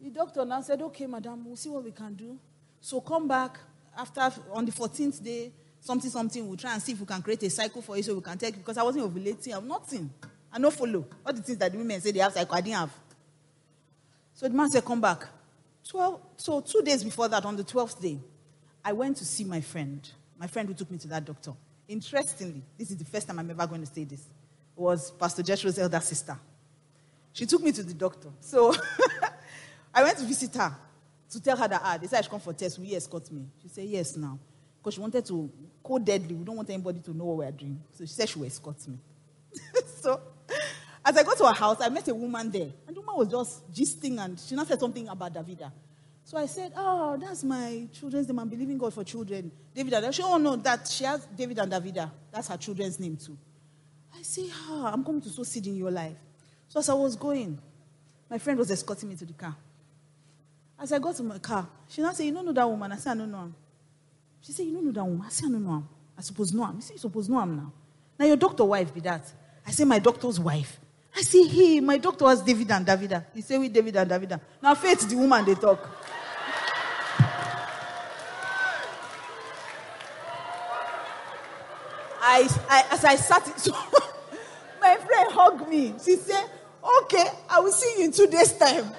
The 0.00 0.10
doctor 0.10 0.44
now 0.44 0.60
said, 0.60 0.80
Okay, 0.82 1.06
madam, 1.06 1.44
we'll 1.46 1.56
see 1.56 1.68
what 1.68 1.84
we 1.84 1.92
can 1.92 2.14
do. 2.14 2.38
So 2.80 3.00
come 3.00 3.28
back 3.28 3.58
after 3.96 4.30
on 4.52 4.64
the 4.64 4.72
14th 4.72 5.22
day, 5.22 5.52
something, 5.80 6.10
something, 6.10 6.46
we'll 6.46 6.56
try 6.56 6.72
and 6.72 6.82
see 6.82 6.92
if 6.92 7.00
we 7.00 7.06
can 7.06 7.20
create 7.20 7.42
a 7.42 7.50
cycle 7.50 7.82
for 7.82 7.96
you 7.96 8.02
so 8.02 8.14
we 8.14 8.20
can 8.20 8.38
take 8.38 8.56
because 8.56 8.78
I 8.78 8.82
wasn't 8.82 9.04
ovulating. 9.04 9.56
I'm 9.56 9.66
nothing. 9.66 10.10
I 10.52 10.58
no 10.58 10.70
follow. 10.70 11.06
All 11.26 11.32
the 11.32 11.42
things 11.42 11.58
that 11.58 11.72
the 11.72 11.78
women 11.78 12.00
say 12.00 12.10
they 12.10 12.20
have 12.20 12.32
cycle, 12.32 12.54
I 12.54 12.60
didn't 12.60 12.76
have. 12.76 12.90
So 14.34 14.48
the 14.48 14.54
man 14.54 14.70
said, 14.70 14.84
Come 14.84 15.00
back. 15.00 15.26
12, 15.88 16.20
so 16.36 16.60
two 16.60 16.82
days 16.82 17.02
before 17.02 17.28
that, 17.28 17.44
on 17.44 17.56
the 17.56 17.64
12th 17.64 18.00
day, 18.00 18.18
I 18.84 18.92
went 18.92 19.16
to 19.18 19.24
see 19.24 19.44
my 19.44 19.60
friend. 19.60 20.08
My 20.38 20.46
friend 20.46 20.68
who 20.68 20.74
took 20.74 20.90
me 20.90 20.98
to 20.98 21.08
that 21.08 21.24
doctor. 21.24 21.52
Interestingly, 21.88 22.62
this 22.76 22.90
is 22.90 22.98
the 22.98 23.04
first 23.04 23.26
time 23.26 23.38
I'm 23.38 23.50
ever 23.50 23.66
going 23.66 23.80
to 23.80 23.86
say 23.86 24.04
this. 24.04 24.22
Was 24.78 25.10
Pastor 25.10 25.42
Jethro's 25.42 25.78
elder 25.78 26.00
sister. 26.00 26.38
She 27.32 27.46
took 27.46 27.62
me 27.62 27.72
to 27.72 27.82
the 27.82 27.94
doctor. 27.94 28.28
So 28.40 28.74
I 29.94 30.02
went 30.04 30.18
to 30.18 30.24
visit 30.24 30.54
her 30.54 30.74
to 31.30 31.42
tell 31.42 31.56
her 31.56 31.68
that 31.68 31.80
ah, 31.84 31.98
they 32.00 32.06
said 32.06 32.18
I 32.18 32.22
should 32.22 32.30
come 32.30 32.40
for 32.40 32.52
test. 32.52 32.78
Will 32.78 32.86
you 32.86 32.96
escort 32.96 33.30
me? 33.30 33.46
She 33.60 33.68
said 33.68 33.84
yes 33.84 34.16
now. 34.16 34.38
Because 34.78 34.94
she 34.94 35.00
wanted 35.00 35.26
to 35.26 35.50
go 35.82 35.98
deadly. 35.98 36.34
We 36.34 36.44
don't 36.44 36.56
want 36.56 36.70
anybody 36.70 37.00
to 37.00 37.16
know 37.16 37.24
what 37.24 37.38
we're 37.38 37.50
doing. 37.50 37.80
So 37.92 38.04
she 38.04 38.12
said 38.12 38.28
she 38.28 38.38
will 38.38 38.46
escort 38.46 38.86
me. 38.86 38.98
so 40.00 40.20
as 41.04 41.16
I 41.16 41.22
got 41.22 41.36
to 41.38 41.46
her 41.46 41.52
house, 41.52 41.78
I 41.80 41.88
met 41.88 42.06
a 42.08 42.14
woman 42.14 42.50
there. 42.50 42.70
And 42.86 42.96
the 42.96 43.00
woman 43.00 43.16
was 43.16 43.28
just 43.28 43.72
gisting 43.72 44.22
and 44.22 44.38
she 44.38 44.54
now 44.54 44.64
said 44.64 44.78
something 44.78 45.08
about 45.08 45.34
Davida. 45.34 45.72
So 46.24 46.36
I 46.36 46.46
said, 46.46 46.72
Oh, 46.76 47.16
that's 47.16 47.42
my 47.42 47.88
children's 47.92 48.28
name. 48.28 48.38
I'm 48.38 48.48
believing 48.48 48.78
God 48.78 48.92
for 48.94 49.02
children. 49.02 49.50
David 49.74 49.94
and 49.94 50.14
She, 50.14 50.22
oh 50.22 50.36
no, 50.36 50.56
that 50.56 50.86
she 50.86 51.04
has 51.04 51.24
David 51.26 51.58
and 51.58 51.72
Davida. 51.72 52.10
That's 52.30 52.48
her 52.48 52.56
children's 52.56 53.00
name 53.00 53.16
too. 53.16 53.36
I 54.16 54.22
say, 54.22 54.48
Ah, 54.68 54.92
I'm 54.92 55.04
coming 55.04 55.20
to 55.22 55.28
sow 55.28 55.42
seed 55.42 55.66
in 55.66 55.76
your 55.76 55.90
life. 55.90 56.16
So 56.68 56.80
as 56.80 56.88
I 56.88 56.94
was 56.94 57.16
going, 57.16 57.58
my 58.30 58.38
friend 58.38 58.58
was 58.58 58.70
escorting 58.70 59.08
me 59.08 59.16
to 59.16 59.24
the 59.24 59.32
car. 59.32 59.56
As 60.78 60.92
I 60.92 60.98
got 60.98 61.16
to 61.16 61.22
my 61.22 61.38
car, 61.38 61.66
she 61.88 62.02
now 62.02 62.12
said, 62.12 62.24
You 62.26 62.32
don't 62.32 62.46
know 62.46 62.52
that 62.52 62.68
woman? 62.68 62.92
I 62.92 62.96
said, 62.96 63.12
I 63.12 63.14
don't 63.16 63.30
know 63.30 63.40
him. 63.40 63.54
She 64.42 64.52
said, 64.52 64.66
You 64.66 64.74
don't 64.74 64.84
know 64.86 64.92
that 64.92 65.04
woman? 65.04 65.26
I 65.26 65.30
said, 65.30 65.46
I 65.46 65.52
don't 65.52 65.64
know 65.64 65.74
him. 65.76 65.88
I 66.16 66.20
suppose 66.20 66.52
know 66.52 66.64
him. 66.66 66.76
You 66.76 66.98
suppose 66.98 67.28
know 67.28 67.40
him 67.40 67.56
now. 67.56 67.72
Now 68.18 68.26
your 68.26 68.36
doctor 68.36 68.64
wife 68.64 68.92
be 68.92 69.00
that. 69.00 69.24
I 69.66 69.70
say, 69.70 69.84
My 69.84 69.98
doctor's 69.98 70.38
wife. 70.38 70.78
I 71.16 71.22
say, 71.22 71.46
Hey, 71.46 71.80
my 71.80 71.98
doctor 71.98 72.26
has 72.26 72.42
David 72.42 72.70
and 72.70 72.86
Davida. 72.86 73.24
He 73.34 73.40
say, 73.40 73.58
We 73.58 73.68
David 73.68 73.96
and 73.96 74.10
Davida. 74.10 74.40
Now 74.62 74.74
faith, 74.74 75.08
the 75.08 75.16
woman 75.16 75.44
they 75.44 75.54
talk. 75.54 75.88
I, 82.38 82.48
I, 82.68 82.94
as 82.94 83.04
I 83.04 83.16
sat, 83.16 83.58
so 83.60 83.72
my 84.80 84.96
friend 84.96 85.32
hugged 85.32 85.68
me. 85.68 85.94
She 86.04 86.16
said, 86.16 86.44
Okay, 87.02 87.24
I 87.50 87.60
will 87.60 87.72
see 87.72 87.98
you 87.98 88.04
in 88.06 88.12
two 88.12 88.26
days' 88.26 88.52
time. 88.52 88.90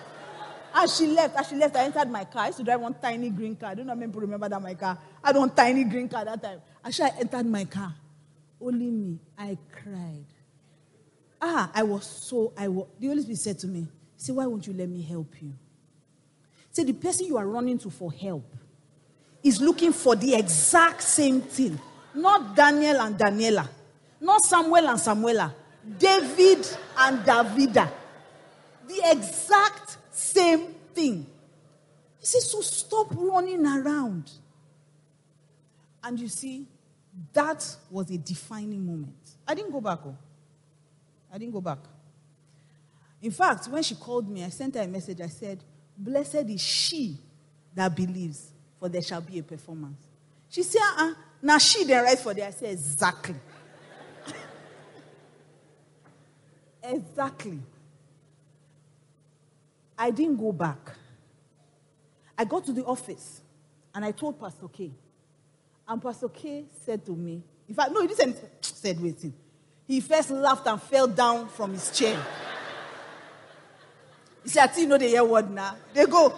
And 0.76 0.90
she 0.90 1.08
left. 1.08 1.36
As 1.36 1.48
she 1.48 1.56
left, 1.56 1.76
I 1.76 1.86
entered 1.86 2.10
my 2.10 2.26
car. 2.26 2.44
I 2.44 2.48
used 2.48 2.60
to 2.60 2.64
drive 2.64 2.82
one 2.82 2.94
tiny 3.02 3.30
green 3.30 3.56
car. 3.56 3.72
I 3.72 3.76
don't 3.76 3.88
know 3.88 3.96
how 3.96 4.00
people 4.00 4.22
remember 4.22 4.48
that 4.50 4.62
my 4.62 4.76
car. 4.76 4.98
I 5.24 5.28
had 5.28 5.36
one 5.36 5.50
tiny 5.50 5.84
green 5.84 6.08
car 6.08 6.26
that 6.26 6.44
time. 6.44 6.62
As 6.84 7.00
I 7.00 7.10
entered 7.20 7.46
my 7.46 7.66
car, 7.66 7.96
only 8.62 8.92
me, 8.92 9.20
I 9.38 9.58
cried. 9.72 10.26
Ah, 11.42 11.72
I 11.74 11.84
was 11.84 12.06
so, 12.06 12.54
I 12.58 12.68
was, 12.68 12.88
the 13.00 13.08
Holy 13.08 13.22
Spirit 13.22 13.40
said 13.40 13.60
to 13.60 13.68
me, 13.68 13.88
say, 14.18 14.34
why 14.34 14.46
won't 14.46 14.68
you 14.68 14.74
let 14.74 14.90
me 14.90 15.02
help 15.02 15.34
you? 15.42 15.54
Say, 16.72 16.84
the 16.84 16.94
person 16.94 17.26
you 17.26 17.38
are 17.38 17.48
running 17.48 17.78
to 17.80 17.90
for 17.90 18.12
help 18.12 18.46
is 19.42 19.62
looking 19.62 19.94
for 19.94 20.16
the 20.16 20.36
exact 20.36 21.02
same 21.02 21.42
thing. 21.42 21.80
Not 22.16 22.56
Daniel 22.56 23.02
and 23.02 23.18
Daniela. 23.18 23.68
Not 24.22 24.42
Samuel 24.42 24.90
and 24.90 25.00
Samuela. 25.00 25.54
David 25.98 26.68
and 26.98 27.20
Davida. 27.26 27.90
The 28.88 29.02
exact 29.12 29.98
same 30.12 30.74
thing. 30.94 31.26
He 32.20 32.26
says, 32.26 32.52
so 32.52 32.62
stop 32.62 33.08
running 33.16 33.66
around. 33.66 34.30
And 36.04 36.20
you 36.20 36.28
see, 36.28 36.66
that 37.34 37.76
was 37.90 38.10
a 38.10 38.18
defining 38.18 38.86
moment. 38.86 39.16
I 39.48 39.54
didn't 39.54 39.72
go 39.72 39.82
back. 39.82 40.00
Oh. 40.06 40.16
I 41.34 41.38
didn't 41.38 41.54
go 41.54 41.62
back. 41.62 41.80
In 43.22 43.32
fact, 43.32 43.68
when 43.68 43.84
she 43.84 43.96
called 43.96 44.30
me, 44.30 44.44
I 44.44 44.50
sent 44.50 44.76
her 44.76 44.82
a 44.82 44.88
message. 44.88 45.22
I 45.22 45.28
said, 45.28 45.60
Blessed 45.98 46.50
is 46.50 46.62
she 46.62 47.18
that 47.76 47.94
believes, 47.96 48.52
for 48.80 48.88
there 48.88 49.02
shall 49.02 49.22
be 49.22 49.40
a 49.40 49.44
performance. 49.44 50.02
She 50.50 50.64
said, 50.64 50.82
uh, 50.98 51.14
now 51.42 51.58
she 51.58 51.84
then 51.84 52.04
write 52.04 52.20
for 52.20 52.34
there. 52.34 52.48
I 52.48 52.52
said, 52.52 52.72
Exactly. 52.72 53.36
exactly. 56.84 57.60
I 59.98 60.12
didn't 60.12 60.38
go 60.38 60.52
back. 60.52 60.96
I 62.38 62.46
got 62.46 62.66
to 62.66 62.74
the 62.74 62.86
office 62.86 63.42
and 63.94 64.06
I 64.06 64.12
told 64.12 64.40
Pastor 64.40 64.68
K. 64.70 64.92
And 65.88 66.02
Pastor 66.02 66.30
K 66.30 66.66
said 66.86 67.06
to 67.06 67.12
me, 67.16 67.42
in 67.68 67.76
fact, 67.76 67.92
no, 67.92 68.02
he 68.02 68.08
didn't 68.08 68.38
said 68.62 69.02
waiting. 69.02 69.34
He 69.86 70.00
first 70.00 70.30
laughed 70.30 70.68
and 70.68 70.82
fell 70.82 71.08
down 71.08 71.50
from 71.50 71.74
his 71.74 71.92
chair. 71.92 72.18
He 74.42 74.50
said, 74.50 74.64
I 74.64 74.68
think 74.68 74.84
you 74.84 74.88
know 74.88 74.98
the 74.98 75.08
hear 75.08 75.24
word 75.24 75.52
now. 75.52 75.76
They 75.94 76.06
go. 76.06 76.34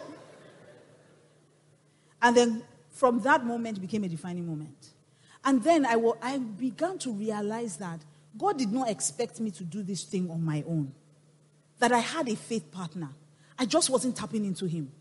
And 2.20 2.36
then 2.36 2.64
from 2.90 3.20
that 3.22 3.46
moment 3.46 3.80
became 3.80 4.04
a 4.04 4.08
defining 4.08 4.48
moment. 4.48 4.91
And 5.44 5.64
then 5.64 5.86
I, 5.86 5.94
w- 5.94 6.18
I 6.22 6.38
began 6.38 6.98
to 7.00 7.12
realize 7.12 7.78
that 7.78 8.00
God 8.38 8.58
did 8.58 8.72
not 8.72 8.90
expect 8.90 9.40
me 9.40 9.52
to 9.52 9.64
do 9.64 9.84
this 9.84 10.04
thing 10.04 10.30
on 10.30 10.44
my 10.44 10.64
own. 10.68 10.92
That 11.80 11.92
I 11.92 12.00
had 12.00 12.30
a 12.30 12.36
faith 12.36 12.72
partner. 12.72 13.10
I 13.58 13.66
just 13.66 13.90
wasn't 13.90 14.16
tapping 14.16 14.46
into 14.46 14.66
him. 14.66 14.92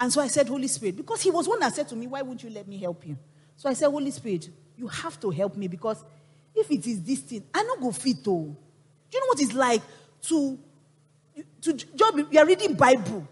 And 0.00 0.12
so 0.12 0.20
I 0.20 0.28
said, 0.28 0.48
Holy 0.48 0.68
Spirit, 0.68 0.96
because 0.96 1.22
he 1.22 1.30
was 1.30 1.48
one 1.48 1.60
that 1.60 1.74
said 1.74 1.88
to 1.88 1.96
me, 1.96 2.06
Why 2.06 2.22
would 2.22 2.42
you 2.42 2.50
let 2.50 2.66
me 2.68 2.78
help 2.78 3.06
you? 3.06 3.16
So 3.56 3.68
I 3.68 3.74
said, 3.74 3.90
Holy 3.90 4.10
Spirit, 4.10 4.48
you 4.76 4.86
have 4.86 5.18
to 5.20 5.30
help 5.30 5.56
me 5.56 5.68
because 5.68 6.02
if 6.54 6.70
it 6.70 6.86
is 6.86 7.02
this 7.02 7.20
thing, 7.20 7.44
I 7.52 7.62
don't 7.62 7.80
go 7.80 7.90
fit 7.90 8.18
oh. 8.26 8.56
Do 9.10 9.16
you 9.16 9.20
know 9.20 9.26
what 9.26 9.40
it's 9.40 9.52
like 9.54 9.82
to 10.22 10.58
to 11.62 11.72
job 11.72 12.18
you 12.30 12.38
are 12.38 12.46
reading 12.46 12.74
Bible. 12.74 13.26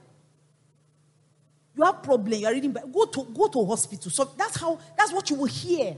You 1.77 1.85
have 1.85 2.03
problem, 2.03 2.33
you 2.33 2.47
are 2.47 2.53
reading 2.53 2.73
Bible. 2.73 2.89
Go 2.89 3.05
to 3.07 3.25
go 3.33 3.47
to 3.49 3.67
hospital. 3.67 4.11
So 4.11 4.25
that's 4.37 4.59
how 4.59 4.79
that's 4.97 5.13
what 5.13 5.29
you 5.31 5.37
will 5.37 5.47
hear. 5.47 5.97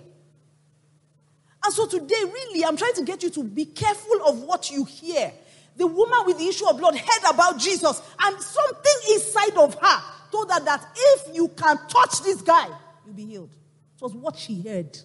And 1.69 1.75
so 1.75 1.87
today, 1.87 2.23
really, 2.25 2.64
I'm 2.64 2.79
trying 2.79 2.95
to 2.95 3.05
get 3.05 3.23
you 3.23 3.29
to 3.29 3.45
be 3.45 3.66
careful 3.66 4.25
of 4.25 4.41
what 4.41 4.71
you 4.71 4.87
hear 4.87 5.31
the 5.77 5.87
woman 5.87 6.19
with 6.25 6.39
the 6.39 6.49
issue 6.49 6.66
of 6.66 6.79
blood 6.79 6.97
heard 6.97 7.35
about 7.35 7.59
Jesus, 7.59 8.01
and 8.19 8.41
something 8.41 8.93
inside 9.12 9.55
of 9.59 9.75
her 9.75 10.03
told 10.33 10.51
her 10.51 10.64
that 10.64 10.83
if 10.97 11.37
you 11.37 11.47
can 11.49 11.77
touch 11.89 12.23
this 12.23 12.41
guy, 12.41 12.69
you'll 13.05 13.14
be 13.14 13.27
healed. 13.27 13.51
It 13.97 14.03
was 14.03 14.14
what 14.14 14.37
she 14.39 14.62
heard. 14.62 14.99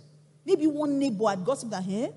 Maybe 0.45 0.65
one 0.65 0.97
neighbor 0.97 1.27
had 1.27 1.43
gossiped 1.43 1.71
that, 1.71 1.83
hey, 1.83 2.13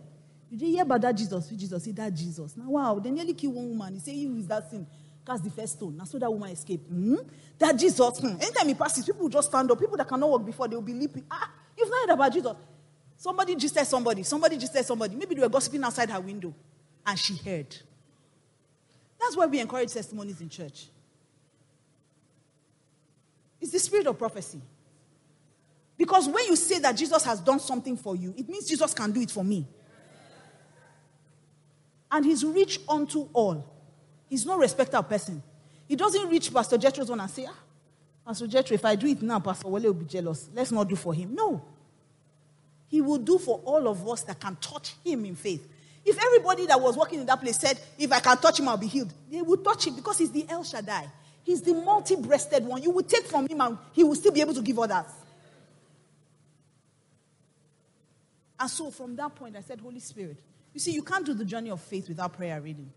Did 0.48 0.62
you 0.62 0.68
hear 0.68 0.82
about 0.84 1.00
that 1.00 1.16
Jesus? 1.16 1.48
Jesus 1.48 1.86
that 1.86 2.14
Jesus. 2.14 2.56
Now, 2.56 2.70
wow, 2.70 3.00
they 3.00 3.10
nearly 3.10 3.34
killed 3.34 3.56
one 3.56 3.68
woman. 3.68 3.94
He 3.94 4.00
said, 4.00 4.14
You 4.14 4.36
is 4.36 4.46
that 4.46 4.70
sin. 4.70 4.86
Cast 5.26 5.42
the 5.42 5.50
first 5.50 5.72
stone. 5.72 5.96
Now, 5.96 6.04
so 6.04 6.20
that 6.20 6.32
woman 6.32 6.50
escaped. 6.50 6.88
Hmm? 6.88 7.16
That 7.58 7.76
Jesus. 7.76 8.18
Hmm. 8.20 8.40
Anytime 8.40 8.68
he 8.68 8.74
passes, 8.74 9.04
people 9.04 9.22
will 9.22 9.28
just 9.28 9.48
stand 9.48 9.68
up. 9.72 9.80
People 9.80 9.96
that 9.96 10.06
cannot 10.06 10.30
walk 10.30 10.46
before, 10.46 10.68
they 10.68 10.76
will 10.76 10.82
be 10.82 10.94
leaping. 10.94 11.24
Ah, 11.28 11.50
you've 11.76 11.90
not 11.90 12.08
heard 12.08 12.14
about 12.14 12.32
Jesus. 12.32 12.52
Somebody 13.16 13.56
just 13.56 13.74
said 13.74 13.84
somebody. 13.84 14.22
Somebody 14.22 14.58
just 14.58 14.72
said 14.72 14.84
somebody. 14.84 15.16
Maybe 15.16 15.34
they 15.34 15.40
were 15.40 15.48
gossiping 15.48 15.82
outside 15.82 16.10
her 16.10 16.20
window 16.20 16.54
and 17.06 17.18
she 17.18 17.36
heard. 17.36 17.74
That's 19.18 19.36
why 19.36 19.46
we 19.46 19.60
encourage 19.60 19.92
testimonies 19.92 20.40
in 20.40 20.48
church. 20.48 20.88
It's 23.60 23.72
the 23.72 23.78
spirit 23.78 24.06
of 24.06 24.18
prophecy. 24.18 24.60
Because 25.96 26.28
when 26.28 26.44
you 26.46 26.56
say 26.56 26.78
that 26.80 26.92
Jesus 26.92 27.24
has 27.24 27.40
done 27.40 27.58
something 27.58 27.96
for 27.96 28.14
you, 28.14 28.34
it 28.36 28.48
means 28.48 28.68
Jesus 28.68 28.92
can 28.92 29.10
do 29.12 29.20
it 29.20 29.30
for 29.30 29.42
me. 29.42 29.66
And 32.10 32.24
he's 32.24 32.44
rich 32.44 32.80
unto 32.88 33.28
all. 33.32 33.64
He's 34.28 34.44
no 34.44 34.58
respecter 34.58 34.98
of 34.98 35.08
person. 35.08 35.42
He 35.88 35.96
doesn't 35.96 36.28
reach 36.28 36.52
Pastor 36.52 36.76
Jethro's 36.76 37.08
one 37.08 37.20
and 37.20 37.30
say, 37.30 37.46
ah, 37.48 37.56
Pastor 38.26 38.46
Jethro, 38.46 38.74
if 38.74 38.84
I 38.84 38.94
do 38.94 39.06
it 39.06 39.22
now, 39.22 39.40
Pastor 39.40 39.68
Wale 39.68 39.84
will 39.84 39.94
be 39.94 40.04
jealous. 40.04 40.48
Let's 40.52 40.70
not 40.70 40.88
do 40.88 40.96
for 40.96 41.14
him. 41.14 41.34
No. 41.34 41.64
He 42.88 43.00
will 43.00 43.18
do 43.18 43.38
for 43.38 43.60
all 43.64 43.88
of 43.88 44.08
us 44.08 44.22
that 44.22 44.40
can 44.40 44.56
touch 44.56 44.94
him 45.04 45.24
in 45.24 45.34
faith. 45.34 45.66
If 46.04 46.22
everybody 46.22 46.66
that 46.66 46.80
was 46.80 46.96
working 46.96 47.20
in 47.20 47.26
that 47.26 47.40
place 47.40 47.58
said, 47.58 47.80
if 47.98 48.12
I 48.12 48.20
can 48.20 48.36
touch 48.36 48.60
him, 48.60 48.68
I'll 48.68 48.76
be 48.76 48.86
healed, 48.86 49.12
they 49.30 49.42
would 49.42 49.64
touch 49.64 49.88
him 49.88 49.96
because 49.96 50.18
he's 50.18 50.30
the 50.30 50.46
El 50.48 50.62
Shaddai. 50.62 51.08
He's 51.42 51.62
the 51.62 51.74
multi 51.74 52.16
breasted 52.16 52.64
one. 52.64 52.82
You 52.82 52.90
will 52.90 53.04
take 53.04 53.24
from 53.24 53.48
him 53.48 53.60
and 53.60 53.78
he 53.92 54.04
will 54.04 54.14
still 54.14 54.32
be 54.32 54.40
able 54.40 54.54
to 54.54 54.62
give 54.62 54.78
others. 54.78 55.06
And 58.58 58.70
so 58.70 58.90
from 58.90 59.16
that 59.16 59.34
point, 59.34 59.56
I 59.56 59.60
said, 59.60 59.80
Holy 59.80 60.00
Spirit, 60.00 60.36
you 60.72 60.80
see, 60.80 60.92
you 60.92 61.02
can't 61.02 61.24
do 61.24 61.34
the 61.34 61.44
journey 61.44 61.70
of 61.70 61.80
faith 61.80 62.08
without 62.08 62.32
prayer, 62.32 62.60
reading. 62.60 62.90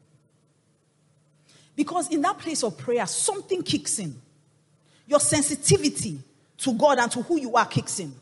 Because 1.75 2.11
in 2.11 2.21
that 2.21 2.37
place 2.37 2.63
of 2.63 2.77
prayer, 2.77 3.05
something 3.07 3.61
kicks 3.63 3.99
in. 3.99 4.19
Your 5.07 5.19
sensitivity 5.19 6.19
to 6.57 6.73
God 6.73 6.99
and 6.99 7.11
to 7.11 7.21
who 7.21 7.39
you 7.39 7.55
are 7.55 7.65
kicks 7.65 7.99
in. 7.99 8.13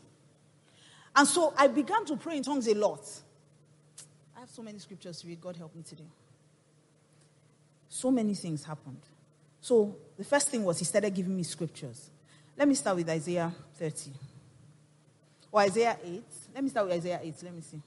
And 1.18 1.26
so 1.26 1.52
I 1.58 1.66
began 1.66 2.04
to 2.04 2.16
pray 2.16 2.36
in 2.36 2.44
tongues 2.44 2.68
a 2.68 2.74
lot. 2.74 3.00
I 4.36 4.40
have 4.40 4.50
so 4.50 4.62
many 4.62 4.78
scriptures 4.78 5.20
to 5.20 5.26
read. 5.26 5.40
God 5.40 5.56
help 5.56 5.74
me 5.74 5.82
today. 5.82 6.06
So 7.88 8.12
many 8.12 8.34
things 8.34 8.62
happened. 8.62 9.00
So 9.60 9.96
the 10.16 10.22
first 10.22 10.48
thing 10.48 10.62
was 10.62 10.78
he 10.78 10.84
started 10.84 11.12
giving 11.12 11.36
me 11.36 11.42
scriptures. 11.42 12.10
Let 12.56 12.68
me 12.68 12.74
start 12.74 12.98
with 12.98 13.08
Isaiah 13.08 13.52
30. 13.74 14.12
Or 15.50 15.60
Isaiah 15.62 15.98
8. 16.04 16.22
Let 16.54 16.62
me 16.62 16.70
start 16.70 16.86
with 16.86 16.94
Isaiah 16.94 17.18
8. 17.20 17.34
Let 17.42 17.54
me 17.54 17.62
see. 17.62 17.82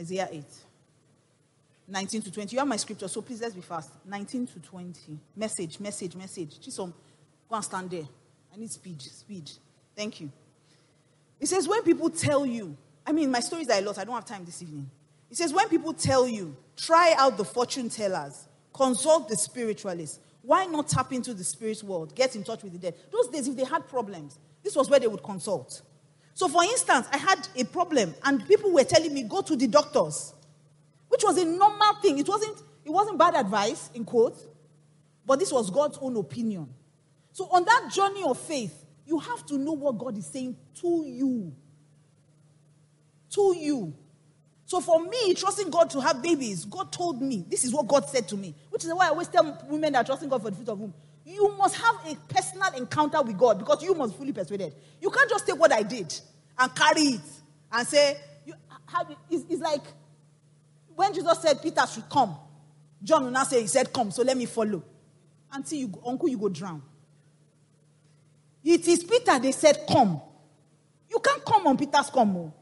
Isaiah 0.00 0.28
8. 0.32 0.44
19 1.86 2.22
to 2.22 2.32
20. 2.32 2.50
You 2.54 2.60
have 2.60 2.68
my 2.68 2.76
scripture, 2.76 3.08
so 3.08 3.20
please 3.20 3.42
let's 3.42 3.54
be 3.54 3.60
fast. 3.60 3.90
19 4.06 4.46
to 4.46 4.60
20. 4.60 5.18
Message, 5.36 5.80
message, 5.80 6.16
message. 6.16 6.58
Chisom, 6.60 6.94
go 7.46 7.56
and 7.56 7.64
stand 7.64 7.90
there. 7.90 8.08
I 8.54 8.56
need 8.56 8.70
speed, 8.70 9.02
speed. 9.02 9.50
Thank 9.94 10.22
you. 10.22 10.32
It 11.44 11.48
says, 11.48 11.68
when 11.68 11.82
people 11.82 12.08
tell 12.08 12.46
you, 12.46 12.74
I 13.06 13.12
mean, 13.12 13.30
my 13.30 13.40
stories 13.40 13.68
are 13.68 13.76
a 13.76 13.82
lot. 13.82 13.98
I 13.98 14.04
don't 14.04 14.14
have 14.14 14.24
time 14.24 14.46
this 14.46 14.62
evening. 14.62 14.90
It 15.30 15.36
says, 15.36 15.52
when 15.52 15.68
people 15.68 15.92
tell 15.92 16.26
you, 16.26 16.56
try 16.74 17.14
out 17.18 17.36
the 17.36 17.44
fortune 17.44 17.90
tellers, 17.90 18.48
consult 18.72 19.28
the 19.28 19.36
spiritualists, 19.36 20.20
why 20.40 20.64
not 20.64 20.88
tap 20.88 21.12
into 21.12 21.34
the 21.34 21.44
spirit 21.44 21.82
world? 21.82 22.14
Get 22.14 22.34
in 22.34 22.44
touch 22.44 22.62
with 22.62 22.72
the 22.72 22.78
dead. 22.78 22.94
Those 23.12 23.28
days, 23.28 23.46
if 23.46 23.56
they 23.56 23.64
had 23.64 23.86
problems, 23.90 24.38
this 24.62 24.74
was 24.74 24.88
where 24.88 24.98
they 24.98 25.06
would 25.06 25.22
consult. 25.22 25.82
So, 26.32 26.48
for 26.48 26.64
instance, 26.64 27.08
I 27.12 27.18
had 27.18 27.46
a 27.56 27.64
problem, 27.64 28.14
and 28.24 28.48
people 28.48 28.72
were 28.72 28.84
telling 28.84 29.12
me, 29.12 29.24
go 29.24 29.42
to 29.42 29.54
the 29.54 29.66
doctors, 29.66 30.32
which 31.08 31.24
was 31.24 31.36
a 31.36 31.44
normal 31.44 31.96
thing. 32.00 32.16
It 32.16 32.26
wasn't, 32.26 32.56
it 32.86 32.90
wasn't 32.90 33.18
bad 33.18 33.34
advice, 33.34 33.90
in 33.92 34.06
quotes, 34.06 34.46
but 35.26 35.38
this 35.40 35.52
was 35.52 35.68
God's 35.68 35.98
own 36.00 36.16
opinion. 36.16 36.72
So, 37.32 37.50
on 37.50 37.66
that 37.66 37.90
journey 37.92 38.22
of 38.24 38.38
faith, 38.38 38.83
you 39.06 39.18
have 39.18 39.44
to 39.46 39.58
know 39.58 39.72
what 39.72 39.98
God 39.98 40.16
is 40.16 40.26
saying 40.26 40.56
to 40.76 41.04
you. 41.06 41.54
To 43.30 43.56
you. 43.56 43.94
So 44.66 44.80
for 44.80 45.02
me, 45.04 45.34
trusting 45.34 45.70
God 45.70 45.90
to 45.90 46.00
have 46.00 46.22
babies, 46.22 46.64
God 46.64 46.90
told 46.90 47.20
me, 47.20 47.44
this 47.48 47.64
is 47.64 47.72
what 47.72 47.86
God 47.86 48.08
said 48.08 48.26
to 48.28 48.36
me, 48.36 48.54
which 48.70 48.84
is 48.84 48.92
why 48.94 49.06
I 49.06 49.08
always 49.10 49.28
tell 49.28 49.58
women 49.68 49.92
that 49.92 50.00
are 50.00 50.04
trusting 50.04 50.28
God 50.28 50.42
for 50.42 50.50
the 50.50 50.56
fruit 50.56 50.68
of 50.68 50.80
womb. 50.80 50.94
You 51.26 51.54
must 51.56 51.76
have 51.76 51.96
a 52.06 52.14
personal 52.32 52.72
encounter 52.74 53.20
with 53.22 53.36
God 53.36 53.58
because 53.58 53.82
you 53.82 53.94
must 53.94 54.16
fully 54.16 54.32
persuaded. 54.32 54.74
You 55.00 55.10
can't 55.10 55.28
just 55.28 55.46
take 55.46 55.58
what 55.58 55.72
I 55.72 55.82
did 55.82 56.14
and 56.58 56.74
carry 56.74 57.02
it 57.02 57.20
and 57.72 57.86
say, 57.86 58.16
you 58.46 58.54
have, 58.86 59.10
it's, 59.30 59.44
it's 59.48 59.60
like 59.60 59.82
when 60.94 61.12
Jesus 61.12 61.38
said 61.40 61.60
Peter 61.62 61.86
should 61.86 62.08
come, 62.08 62.36
John 63.02 63.24
will 63.24 63.30
now 63.30 63.44
say, 63.44 63.60
He 63.60 63.66
said, 63.66 63.92
Come, 63.92 64.10
so 64.10 64.22
let 64.22 64.36
me 64.36 64.46
follow. 64.46 64.82
Until 65.52 65.78
you, 65.78 65.92
uncle, 66.06 66.28
you 66.28 66.38
go 66.38 66.48
drown. 66.48 66.82
It 68.64 68.88
is 68.88 69.04
Peter, 69.04 69.38
they 69.38 69.52
said, 69.52 69.84
Come. 69.86 70.20
You 71.10 71.20
can't 71.20 71.44
come 71.44 71.66
on 71.66 71.76
Peter's 71.76 72.10
come. 72.10 72.36
Oh. 72.36 72.54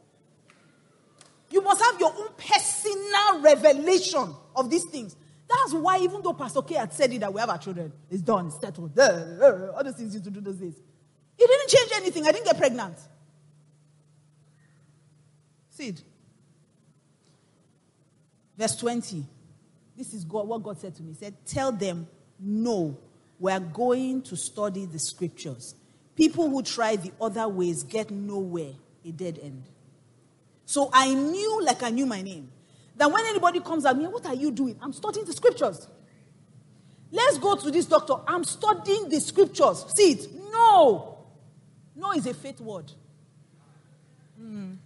You 1.50 1.62
must 1.62 1.82
have 1.82 2.00
your 2.00 2.12
own 2.16 2.28
personal 2.36 3.40
revelation 3.40 4.34
of 4.56 4.68
these 4.68 4.84
things. 4.84 5.16
That's 5.48 5.74
why, 5.74 5.98
even 5.98 6.22
though 6.22 6.32
Pastor 6.32 6.62
K 6.62 6.74
had 6.74 6.92
said 6.92 7.12
it 7.12 7.20
that 7.20 7.32
we 7.32 7.40
have 7.40 7.50
our 7.50 7.58
children, 7.58 7.92
it's 8.10 8.22
done, 8.22 8.46
it's 8.46 8.58
settled. 8.58 8.98
All 8.98 9.84
those 9.84 9.94
things 9.94 10.14
you 10.14 10.20
to 10.22 10.30
do 10.30 10.40
those 10.40 10.56
days. 10.56 10.80
It 11.38 11.46
didn't 11.46 11.68
change 11.68 11.90
anything. 11.96 12.26
I 12.26 12.32
didn't 12.32 12.46
get 12.46 12.58
pregnant. 12.58 12.96
See 15.70 15.94
Verse 18.56 18.76
20. 18.76 19.24
This 19.96 20.14
is 20.14 20.24
God, 20.24 20.48
what 20.48 20.62
God 20.62 20.78
said 20.78 20.94
to 20.96 21.02
me. 21.02 21.10
He 21.10 21.14
said, 21.16 21.34
Tell 21.44 21.72
them, 21.72 22.06
no, 22.38 22.98
we're 23.38 23.60
going 23.60 24.22
to 24.22 24.36
study 24.36 24.86
the 24.86 24.98
scriptures. 24.98 25.74
People 26.14 26.50
who 26.50 26.62
try 26.62 26.96
the 26.96 27.12
other 27.20 27.48
ways 27.48 27.82
get 27.82 28.10
nowhere, 28.10 28.72
a 29.04 29.12
dead 29.12 29.38
end. 29.42 29.64
So 30.66 30.90
I 30.92 31.12
knew, 31.14 31.62
like 31.62 31.82
I 31.82 31.90
knew 31.90 32.06
my 32.06 32.22
name, 32.22 32.50
that 32.96 33.10
when 33.10 33.24
anybody 33.26 33.60
comes 33.60 33.84
at 33.84 33.96
me, 33.96 34.06
what 34.06 34.26
are 34.26 34.34
you 34.34 34.50
doing? 34.50 34.78
I'm 34.80 34.92
studying 34.92 35.24
the 35.24 35.32
scriptures. 35.32 35.88
Let's 37.10 37.38
go 37.38 37.56
to 37.56 37.70
this 37.70 37.86
doctor. 37.86 38.14
I'm 38.26 38.44
studying 38.44 39.08
the 39.08 39.20
scriptures. 39.20 39.84
See 39.96 40.12
it? 40.12 40.28
No. 40.50 41.18
No 41.94 42.12
is 42.12 42.26
a 42.26 42.34
faith 42.34 42.60
word. 42.60 42.90
Mm. 44.40 44.76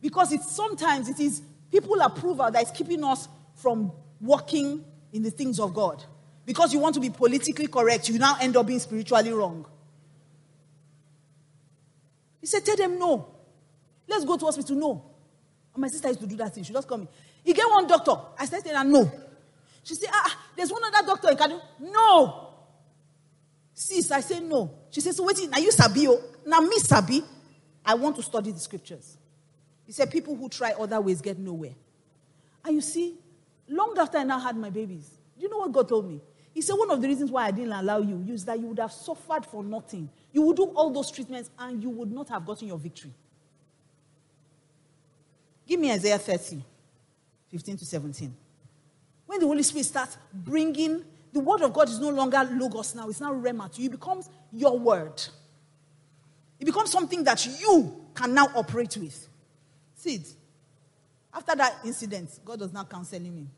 Because 0.00 0.32
it's 0.32 0.50
sometimes 0.50 1.08
it 1.08 1.20
is 1.20 1.42
people 1.70 2.00
approval 2.00 2.50
that 2.50 2.62
is 2.62 2.70
keeping 2.70 3.02
us 3.04 3.28
from 3.54 3.92
walking 4.20 4.84
in 5.12 5.22
the 5.22 5.30
things 5.30 5.60
of 5.60 5.74
God. 5.74 6.04
Because 6.46 6.72
you 6.72 6.80
want 6.80 6.94
to 6.94 7.00
be 7.00 7.10
politically 7.10 7.66
correct, 7.66 8.08
you 8.08 8.18
now 8.18 8.36
end 8.40 8.56
up 8.56 8.66
being 8.66 8.80
spiritually 8.80 9.32
wrong. 9.32 9.66
He 12.40 12.46
said, 12.46 12.64
Tell 12.64 12.76
them 12.76 12.98
no. 12.98 13.34
Let's 14.06 14.24
go 14.24 14.36
to 14.36 14.44
hospital. 14.44 14.76
No. 14.76 15.04
And 15.74 15.80
my 15.80 15.88
sister 15.88 16.08
used 16.08 16.20
to 16.20 16.26
do 16.26 16.36
that 16.36 16.54
thing. 16.54 16.64
She 16.64 16.72
just 16.72 16.86
call 16.86 16.98
me. 16.98 17.08
He 17.42 17.52
get 17.52 17.68
one 17.68 17.86
doctor. 17.86 18.14
I 18.38 18.46
said 18.46 18.64
to 18.64 18.76
her, 18.76 18.84
no. 18.84 19.10
She 19.82 19.94
said, 19.94 20.08
ah, 20.12 20.38
there's 20.56 20.70
one 20.70 20.82
other 20.84 21.06
doctor 21.06 21.30
in 21.30 21.36
Kadu. 21.36 21.60
No. 21.80 22.50
Sis, 23.74 24.10
I 24.10 24.20
say 24.20 24.40
no. 24.40 24.70
She 24.90 25.00
said, 25.00 25.14
so 25.14 25.24
wait, 25.24 25.38
now 25.50 25.58
you 25.58 25.72
Sabi. 25.72 26.06
Now 26.46 26.60
me 26.60 26.78
Sabi. 26.78 27.22
I 27.84 27.94
want 27.94 28.16
to 28.16 28.22
study 28.22 28.52
the 28.52 28.60
scriptures. 28.60 29.18
He 29.84 29.92
said, 29.92 30.10
people 30.10 30.36
who 30.36 30.48
try 30.48 30.72
other 30.72 31.00
ways 31.00 31.20
get 31.20 31.38
nowhere. 31.38 31.74
And 32.64 32.74
you 32.74 32.80
see, 32.80 33.16
long 33.68 33.94
after 33.98 34.16
I 34.16 34.24
now 34.24 34.38
had 34.38 34.56
my 34.56 34.70
babies, 34.70 35.10
do 35.36 35.42
you 35.42 35.50
know 35.50 35.58
what 35.58 35.72
God 35.72 35.88
told 35.88 36.08
me? 36.08 36.20
He 36.54 36.62
said, 36.62 36.74
one 36.74 36.90
of 36.92 37.02
the 37.02 37.08
reasons 37.08 37.32
why 37.32 37.46
I 37.46 37.50
didn't 37.50 37.72
allow 37.72 37.98
you 37.98 38.24
is 38.28 38.44
that 38.44 38.60
you 38.60 38.68
would 38.68 38.78
have 38.78 38.92
suffered 38.92 39.44
for 39.44 39.64
nothing. 39.64 40.08
You 40.32 40.42
would 40.42 40.56
do 40.56 40.66
all 40.66 40.90
those 40.90 41.10
treatments 41.10 41.50
and 41.58 41.82
you 41.82 41.90
would 41.90 42.12
not 42.12 42.28
have 42.28 42.46
gotten 42.46 42.68
your 42.68 42.78
victory. 42.78 43.12
Give 45.66 45.80
me 45.80 45.90
Isaiah 45.90 46.18
30, 46.18 46.62
15 47.50 47.76
to 47.78 47.84
17. 47.84 48.36
When 49.26 49.40
the 49.40 49.46
Holy 49.46 49.64
Spirit 49.64 49.86
starts 49.86 50.16
bringing, 50.32 51.04
the 51.32 51.40
word 51.40 51.62
of 51.62 51.72
God 51.72 51.88
is 51.88 51.98
no 51.98 52.10
longer 52.10 52.48
logos 52.52 52.94
now, 52.94 53.08
it's 53.08 53.20
now 53.20 53.34
rhema 53.34 53.72
to 53.72 53.80
you. 53.82 53.88
It 53.88 53.92
becomes 53.92 54.30
your 54.52 54.78
word. 54.78 55.20
It 56.60 56.66
becomes 56.66 56.90
something 56.92 57.24
that 57.24 57.44
you 57.60 58.06
can 58.14 58.32
now 58.32 58.48
operate 58.54 58.96
with. 58.96 59.28
See 59.96 60.14
it. 60.16 60.28
After 61.32 61.56
that 61.56 61.78
incident, 61.84 62.38
God 62.44 62.60
was 62.60 62.72
now 62.72 62.84
counseling 62.84 63.34
me. 63.34 63.48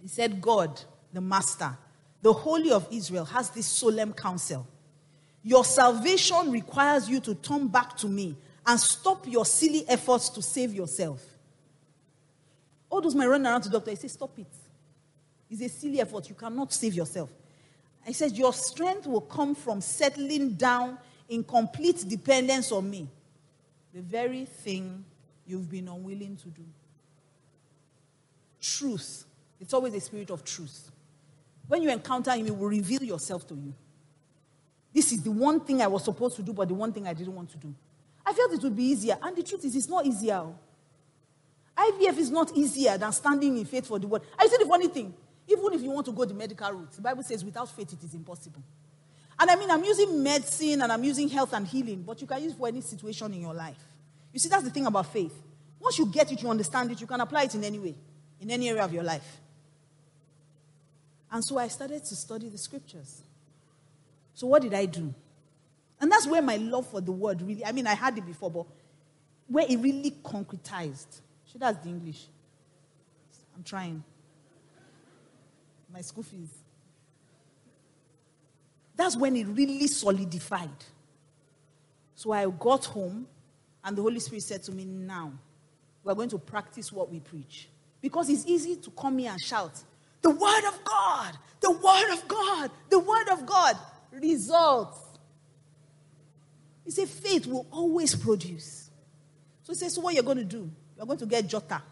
He 0.00 0.08
said, 0.08 0.40
God, 0.40 0.80
the 1.12 1.20
Master, 1.20 1.76
the 2.22 2.32
Holy 2.32 2.70
of 2.70 2.86
Israel, 2.90 3.24
has 3.26 3.50
this 3.50 3.66
solemn 3.66 4.12
counsel. 4.12 4.66
Your 5.42 5.64
salvation 5.64 6.50
requires 6.50 7.08
you 7.08 7.20
to 7.20 7.34
turn 7.34 7.66
back 7.68 7.96
to 7.98 8.06
me 8.06 8.36
and 8.64 8.78
stop 8.78 9.26
your 9.26 9.44
silly 9.44 9.84
efforts 9.88 10.28
to 10.30 10.40
save 10.40 10.72
yourself. 10.72 11.20
All 12.88 13.00
those 13.00 13.14
men 13.16 13.28
running 13.28 13.46
around 13.46 13.62
to 13.62 13.70
doctor, 13.70 13.90
he 13.90 13.96
says, 13.96 14.12
Stop 14.12 14.38
it. 14.38 14.46
It's 15.50 15.62
a 15.62 15.68
silly 15.68 16.00
effort. 16.00 16.28
You 16.28 16.36
cannot 16.36 16.72
save 16.72 16.94
yourself. 16.94 17.30
He 18.06 18.12
says, 18.12 18.38
Your 18.38 18.52
strength 18.52 19.06
will 19.06 19.22
come 19.22 19.54
from 19.56 19.80
settling 19.80 20.54
down 20.54 20.98
in 21.28 21.42
complete 21.42 22.04
dependence 22.08 22.70
on 22.70 22.88
me. 22.88 23.08
The 23.92 24.00
very 24.00 24.44
thing 24.44 25.04
you've 25.44 25.68
been 25.68 25.88
unwilling 25.88 26.36
to 26.36 26.48
do. 26.48 26.62
truth. 28.60 29.24
It's 29.60 29.74
always 29.74 29.94
a 29.94 30.00
spirit 30.00 30.30
of 30.30 30.44
truth. 30.44 30.91
When 31.68 31.82
you 31.82 31.90
encounter 31.90 32.32
him, 32.32 32.44
he 32.44 32.50
will 32.50 32.68
reveal 32.68 33.02
yourself 33.02 33.46
to 33.48 33.54
you. 33.54 33.72
This 34.92 35.12
is 35.12 35.22
the 35.22 35.30
one 35.30 35.60
thing 35.60 35.80
I 35.80 35.86
was 35.86 36.04
supposed 36.04 36.36
to 36.36 36.42
do, 36.42 36.52
but 36.52 36.68
the 36.68 36.74
one 36.74 36.92
thing 36.92 37.06
I 37.06 37.14
didn't 37.14 37.34
want 37.34 37.50
to 37.50 37.58
do. 37.58 37.74
I 38.24 38.32
felt 38.32 38.52
it 38.52 38.62
would 38.62 38.76
be 38.76 38.84
easier. 38.84 39.16
And 39.22 39.36
the 39.36 39.42
truth 39.42 39.64
is, 39.64 39.74
it's 39.74 39.88
not 39.88 40.04
easier. 40.04 40.34
Oh. 40.34 40.54
IVF 41.76 42.18
is 42.18 42.30
not 42.30 42.54
easier 42.56 42.98
than 42.98 43.10
standing 43.12 43.56
in 43.56 43.64
faith 43.64 43.86
for 43.86 43.98
the 43.98 44.06
word. 44.06 44.22
I 44.38 44.46
say 44.46 44.58
the 44.58 44.66
funny 44.66 44.88
thing. 44.88 45.14
Even 45.48 45.72
if 45.72 45.82
you 45.82 45.90
want 45.90 46.06
to 46.06 46.12
go 46.12 46.24
the 46.24 46.34
medical 46.34 46.70
route, 46.70 46.92
the 46.92 47.02
Bible 47.02 47.22
says 47.22 47.44
without 47.44 47.68
faith 47.74 47.92
it 47.92 48.04
is 48.04 48.14
impossible. 48.14 48.62
And 49.38 49.50
I 49.50 49.56
mean, 49.56 49.70
I'm 49.70 49.82
using 49.82 50.22
medicine 50.22 50.82
and 50.82 50.92
I'm 50.92 51.02
using 51.02 51.28
health 51.28 51.52
and 51.52 51.66
healing, 51.66 52.02
but 52.02 52.20
you 52.20 52.26
can 52.26 52.42
use 52.42 52.54
for 52.54 52.68
any 52.68 52.80
situation 52.80 53.32
in 53.34 53.40
your 53.40 53.54
life. 53.54 53.82
You 54.32 54.38
see, 54.38 54.48
that's 54.48 54.62
the 54.62 54.70
thing 54.70 54.86
about 54.86 55.12
faith. 55.12 55.34
Once 55.80 55.98
you 55.98 56.06
get 56.06 56.30
it, 56.30 56.40
you 56.42 56.48
understand 56.48 56.92
it, 56.92 57.00
you 57.00 57.06
can 57.06 57.20
apply 57.20 57.44
it 57.44 57.54
in 57.54 57.64
any 57.64 57.78
way, 57.78 57.94
in 58.40 58.50
any 58.50 58.68
area 58.68 58.84
of 58.84 58.92
your 58.92 59.02
life. 59.02 59.40
And 61.32 61.42
so 61.42 61.56
I 61.56 61.68
started 61.68 62.04
to 62.04 62.14
study 62.14 62.50
the 62.50 62.58
scriptures. 62.58 63.22
So 64.34 64.46
what 64.46 64.60
did 64.60 64.74
I 64.74 64.84
do? 64.84 65.14
And 65.98 66.12
that's 66.12 66.26
where 66.26 66.42
my 66.42 66.56
love 66.56 66.86
for 66.88 67.00
the 67.00 67.10
word 67.10 67.40
really, 67.40 67.64
I 67.64 67.72
mean, 67.72 67.86
I 67.86 67.94
had 67.94 68.18
it 68.18 68.26
before, 68.26 68.50
but 68.50 68.66
where 69.48 69.64
it 69.66 69.78
really 69.78 70.10
concretized. 70.22 71.20
Sure, 71.50 71.58
that's 71.58 71.82
the 71.82 71.88
English. 71.88 72.26
I'm 73.56 73.62
trying. 73.62 74.04
My 75.92 76.02
school 76.02 76.22
fees. 76.22 76.48
That's 78.94 79.16
when 79.16 79.34
it 79.36 79.46
really 79.46 79.86
solidified. 79.86 80.70
So 82.14 82.32
I 82.32 82.46
got 82.46 82.84
home, 82.84 83.26
and 83.82 83.96
the 83.96 84.02
Holy 84.02 84.20
Spirit 84.20 84.42
said 84.42 84.62
to 84.64 84.72
me, 84.72 84.84
Now, 84.84 85.32
we're 86.04 86.14
going 86.14 86.28
to 86.30 86.38
practice 86.38 86.92
what 86.92 87.10
we 87.10 87.20
preach. 87.20 87.68
Because 88.00 88.28
it's 88.28 88.46
easy 88.46 88.76
to 88.76 88.90
come 88.90 89.18
here 89.18 89.30
and 89.30 89.40
shout, 89.40 89.82
The 90.22 90.30
Word 90.30 90.64
of 90.68 90.84
God, 90.84 91.36
the 91.60 91.70
Word 91.70 92.12
of 92.12 92.28
God, 92.28 92.70
the 92.88 92.98
Word 92.98 93.28
of 93.28 93.44
God. 93.46 93.76
Results. 94.12 94.98
He 96.84 96.90
said, 96.90 97.08
Faith 97.08 97.46
will 97.46 97.66
always 97.70 98.14
produce. 98.14 98.90
So 99.62 99.72
he 99.72 99.78
says, 99.78 99.94
So 99.94 100.00
what 100.02 100.14
you're 100.14 100.22
going 100.22 100.38
to 100.38 100.44
do? 100.44 100.70
You're 100.96 101.06
going 101.06 101.18
to 101.18 101.26
get 101.26 101.46
Jota. 101.46 101.82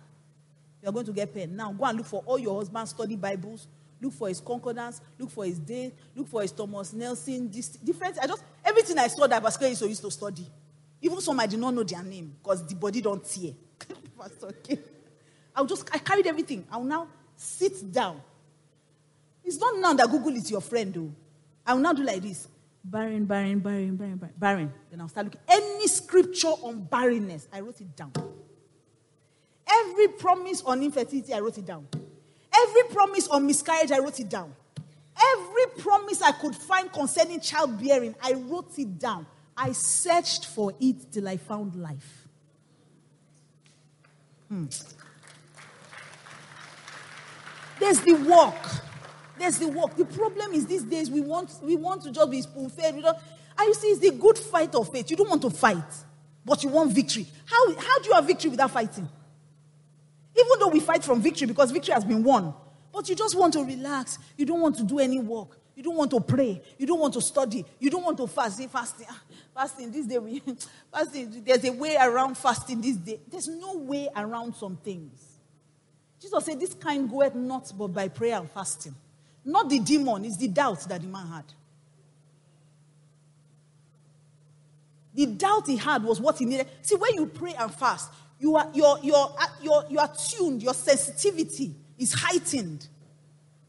You're 0.82 0.92
going 0.92 1.06
to 1.06 1.12
get 1.12 1.32
pen. 1.34 1.56
Now 1.56 1.72
go 1.72 1.84
and 1.84 1.98
look 1.98 2.06
for 2.06 2.22
all 2.26 2.38
your 2.38 2.58
husband's 2.58 2.90
study 2.90 3.16
Bibles. 3.16 3.66
Look 4.00 4.14
for 4.14 4.28
his 4.28 4.40
concordance. 4.40 5.00
Look 5.18 5.30
for 5.30 5.44
his 5.44 5.58
day. 5.58 5.92
Look 6.14 6.28
for 6.28 6.42
his 6.42 6.52
Thomas 6.52 6.92
Nelson. 6.92 7.50
This, 7.50 7.68
different. 7.68 8.18
I 8.20 8.26
just 8.26 8.42
everything 8.64 8.98
I 8.98 9.08
saw 9.08 9.26
that 9.26 9.42
Pastor 9.42 9.68
used 9.68 9.82
to, 9.82 9.88
used 9.88 10.02
to 10.02 10.10
study. 10.10 10.46
Even 11.02 11.20
some 11.20 11.38
I 11.40 11.46
did 11.46 11.58
not 11.58 11.74
know 11.74 11.82
their 11.82 12.02
name 12.02 12.34
because 12.42 12.66
the 12.66 12.74
body 12.74 13.00
don't 13.00 13.24
tear. 13.24 13.52
Pastor 14.18 14.46
okay. 14.46 14.78
I'll 15.54 15.66
just 15.66 15.88
I 15.94 15.98
carried 15.98 16.26
everything. 16.26 16.64
I'll 16.70 16.84
now 16.84 17.08
sit 17.40 17.90
down. 17.90 18.20
It's 19.44 19.58
not 19.58 19.78
now 19.78 19.94
that 19.94 20.10
Google 20.10 20.36
is 20.36 20.50
your 20.50 20.60
friend, 20.60 20.92
though. 20.92 21.10
I 21.66 21.72
will 21.74 21.80
now 21.80 21.92
do 21.92 22.02
like 22.02 22.22
this. 22.22 22.46
Barren, 22.84 23.24
barren, 23.24 23.58
barren, 23.60 23.96
barren, 23.96 24.30
barren. 24.36 24.72
Then 24.90 25.00
I'll 25.00 25.08
start 25.08 25.26
looking. 25.26 25.40
Any 25.48 25.86
scripture 25.86 26.48
on 26.48 26.82
barrenness, 26.82 27.48
I 27.52 27.60
wrote 27.60 27.80
it 27.80 27.96
down. 27.96 28.12
Every 29.66 30.08
promise 30.08 30.62
on 30.62 30.82
infertility, 30.82 31.32
I 31.32 31.40
wrote 31.40 31.58
it 31.58 31.66
down. 31.66 31.86
Every 32.54 32.82
promise 32.94 33.28
on 33.28 33.46
miscarriage, 33.46 33.92
I 33.92 33.98
wrote 33.98 34.20
it 34.20 34.28
down. 34.28 34.54
Every 35.36 35.82
promise 35.82 36.22
I 36.22 36.32
could 36.32 36.54
find 36.54 36.92
concerning 36.92 37.40
childbearing, 37.40 38.14
I 38.22 38.32
wrote 38.32 38.78
it 38.78 38.98
down. 38.98 39.26
I 39.56 39.72
searched 39.72 40.46
for 40.46 40.72
it 40.80 41.12
till 41.12 41.28
I 41.28 41.36
found 41.36 41.74
life. 41.76 42.28
Hmm. 44.48 44.66
There's 47.80 48.00
the 48.00 48.12
work. 48.12 48.54
There's 49.38 49.58
the 49.58 49.68
work. 49.68 49.96
The 49.96 50.04
problem 50.04 50.52
is 50.52 50.66
these 50.66 50.82
days 50.82 51.10
we 51.10 51.22
want 51.22 51.50
we 51.62 51.74
want 51.74 52.02
to 52.02 52.12
just 52.12 52.30
be 52.30 52.42
spoon 52.42 52.68
fed. 52.68 52.94
We 52.94 53.00
don't. 53.00 53.16
And 53.58 53.68
you 53.68 53.74
see, 53.74 53.88
it's 53.88 54.00
the 54.00 54.10
good 54.10 54.38
fight 54.38 54.74
of 54.74 54.92
faith. 54.92 55.10
You 55.10 55.16
don't 55.16 55.30
want 55.30 55.42
to 55.42 55.50
fight, 55.50 55.82
but 56.44 56.62
you 56.62 56.68
want 56.68 56.92
victory. 56.92 57.26
How 57.46 57.74
how 57.74 57.98
do 57.98 58.08
you 58.08 58.14
have 58.14 58.26
victory 58.26 58.50
without 58.50 58.70
fighting? 58.70 59.08
Even 60.36 60.58
though 60.58 60.68
we 60.68 60.80
fight 60.80 61.02
from 61.02 61.20
victory 61.22 61.46
because 61.46 61.70
victory 61.70 61.94
has 61.94 62.04
been 62.04 62.22
won, 62.22 62.52
but 62.92 63.08
you 63.08 63.16
just 63.16 63.36
want 63.36 63.54
to 63.54 63.64
relax. 63.64 64.18
You 64.36 64.44
don't 64.44 64.60
want 64.60 64.76
to 64.76 64.82
do 64.84 64.98
any 64.98 65.18
work. 65.18 65.58
You 65.74 65.82
don't 65.82 65.96
want 65.96 66.10
to 66.10 66.20
pray. 66.20 66.60
You 66.76 66.86
don't 66.86 67.00
want 67.00 67.14
to 67.14 67.22
study. 67.22 67.64
You 67.78 67.88
don't 67.88 68.04
want 68.04 68.18
to 68.18 68.26
fast. 68.26 68.62
Fasting. 68.68 69.06
Ah, 69.08 69.22
fasting 69.54 69.90
this 69.90 70.04
day 70.04 70.18
we 70.18 70.42
fasting. 70.92 71.42
There's 71.46 71.64
a 71.64 71.72
way 71.72 71.96
around 71.96 72.36
fasting 72.36 72.82
this 72.82 72.96
day. 72.96 73.20
There's 73.30 73.48
no 73.48 73.76
way 73.78 74.08
around 74.14 74.54
some 74.54 74.76
things. 74.76 75.29
Jesus 76.20 76.44
said, 76.44 76.60
This 76.60 76.74
kind 76.74 77.08
goeth 77.08 77.34
not 77.34 77.72
but 77.76 77.88
by 77.88 78.08
prayer 78.08 78.38
and 78.38 78.50
fasting. 78.50 78.94
Not 79.44 79.70
the 79.70 79.78
demon, 79.78 80.24
it's 80.24 80.36
the 80.36 80.48
doubt 80.48 80.80
that 80.88 81.00
the 81.00 81.06
man 81.06 81.26
had. 81.26 81.44
The 85.14 85.26
doubt 85.26 85.66
he 85.66 85.76
had 85.76 86.04
was 86.04 86.20
what 86.20 86.38
he 86.38 86.44
needed. 86.44 86.68
See, 86.82 86.94
when 86.94 87.14
you 87.14 87.26
pray 87.26 87.54
and 87.54 87.72
fast, 87.74 88.10
you 88.38 88.56
are, 88.56 88.70
you're, 88.72 88.98
you're, 89.02 89.34
you're, 89.62 89.84
you 89.90 89.98
are 89.98 90.10
tuned, 90.14 90.62
your 90.62 90.74
sensitivity 90.74 91.74
is 91.98 92.12
heightened. 92.12 92.86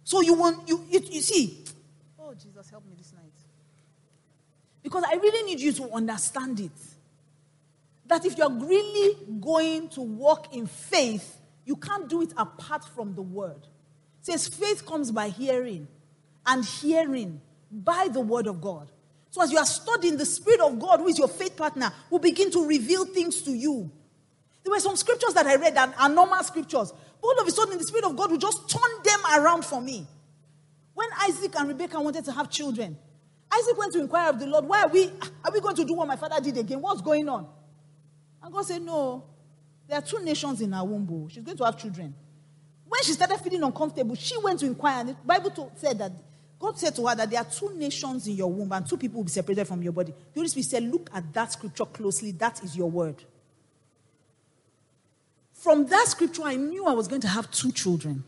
So 0.03 0.21
you 0.21 0.33
want, 0.33 0.67
you, 0.67 0.83
you, 0.89 1.01
you 1.09 1.21
see, 1.21 1.63
oh, 2.19 2.33
Jesus, 2.33 2.69
help 2.69 2.85
me 2.85 2.93
this 2.97 3.13
night. 3.13 3.31
Because 4.83 5.03
I 5.07 5.15
really 5.15 5.43
need 5.43 5.59
you 5.59 5.71
to 5.73 5.91
understand 5.91 6.59
it. 6.59 6.71
That 8.07 8.25
if 8.25 8.37
you're 8.37 8.51
really 8.51 9.17
going 9.39 9.89
to 9.89 10.01
walk 10.01 10.53
in 10.53 10.67
faith, 10.67 11.37
you 11.71 11.77
can't 11.77 12.09
do 12.09 12.21
it 12.21 12.33
apart 12.35 12.83
from 12.83 13.15
the 13.15 13.21
word 13.21 13.65
says 14.21 14.47
faith 14.47 14.85
comes 14.85 15.11
by 15.11 15.29
hearing, 15.29 15.87
and 16.45 16.63
hearing 16.63 17.41
by 17.71 18.07
the 18.11 18.21
word 18.21 18.47
of 18.47 18.61
God. 18.61 18.91
So 19.29 19.41
as 19.41 19.51
you 19.51 19.57
are 19.57 19.65
studying, 19.65 20.17
the 20.17 20.25
Spirit 20.25 20.59
of 20.59 20.77
God, 20.79 20.99
who 20.99 21.07
is 21.07 21.17
your 21.17 21.27
faith 21.27 21.55
partner, 21.55 21.91
will 22.09 22.19
begin 22.19 22.51
to 22.51 22.67
reveal 22.67 23.05
things 23.05 23.41
to 23.43 23.51
you. 23.51 23.89
There 24.63 24.71
were 24.71 24.79
some 24.79 24.95
scriptures 24.95 25.33
that 25.33 25.47
I 25.47 25.55
read 25.55 25.75
that 25.75 25.95
are 25.97 26.09
normal 26.09 26.43
scriptures. 26.43 26.91
But 27.21 27.27
all 27.27 27.39
of 27.41 27.47
a 27.47 27.51
sudden, 27.51 27.77
the 27.77 27.83
Spirit 27.83 28.05
of 28.05 28.15
God 28.15 28.29
will 28.29 28.37
just 28.37 28.69
turn 28.69 28.91
them 29.03 29.19
around 29.37 29.65
for 29.65 29.81
me. 29.81 30.05
When 30.93 31.07
Isaac 31.23 31.53
and 31.57 31.69
Rebekah 31.69 32.01
wanted 32.01 32.25
to 32.25 32.31
have 32.31 32.49
children, 32.49 32.97
Isaac 33.51 33.77
went 33.77 33.93
to 33.93 33.99
inquire 33.99 34.29
of 34.29 34.39
the 34.39 34.47
Lord, 34.47 34.65
why 34.65 34.83
are 34.83 34.89
we 34.89 35.11
are 35.45 35.51
we 35.51 35.61
going 35.61 35.75
to 35.77 35.85
do 35.85 35.93
what 35.93 36.07
my 36.07 36.15
father 36.15 36.41
did 36.41 36.57
again? 36.57 36.81
What's 36.81 37.01
going 37.01 37.29
on? 37.29 37.47
And 38.43 38.53
God 38.53 38.65
said, 38.65 38.81
No, 38.81 39.23
there 39.91 39.99
are 39.99 40.01
two 40.01 40.23
nations 40.23 40.61
in 40.61 40.73
our 40.73 40.85
womb. 40.85 41.27
She's 41.27 41.43
going 41.43 41.57
to 41.57 41.65
have 41.65 41.77
children. 41.77 42.15
When 42.87 43.03
she 43.03 43.11
started 43.11 43.37
feeling 43.39 43.61
uncomfortable, 43.61 44.15
she 44.15 44.37
went 44.37 44.61
to 44.61 44.65
inquire, 44.65 45.01
and 45.01 45.09
the 45.09 45.13
Bible 45.15 45.49
told, 45.49 45.77
said 45.77 45.97
that 45.97 46.13
God 46.57 46.79
said 46.79 46.95
to 46.95 47.07
her 47.07 47.15
that 47.15 47.29
there 47.29 47.41
are 47.41 47.45
two 47.45 47.73
nations 47.75 48.25
in 48.25 48.37
your 48.37 48.49
womb, 48.49 48.71
and 48.71 48.87
two 48.87 48.95
people 48.95 49.17
will 49.17 49.25
be 49.25 49.31
separated 49.31 49.67
from 49.67 49.83
your 49.83 49.91
body. 49.91 50.13
The 50.33 50.39
Holy 50.39 50.47
Spirit 50.47 50.65
said, 50.65 50.83
Look 50.83 51.09
at 51.13 51.33
that 51.33 51.51
scripture 51.51 51.83
closely. 51.83 52.31
That 52.31 52.63
is 52.63 52.77
your 52.77 52.89
word. 52.89 53.21
From 55.55 55.85
that 55.87 56.05
scripture, 56.07 56.43
I 56.45 56.55
knew 56.55 56.85
I 56.85 56.93
was 56.93 57.09
going 57.09 57.21
to 57.23 57.27
have 57.27 57.51
two 57.51 57.73
children. 57.73 58.23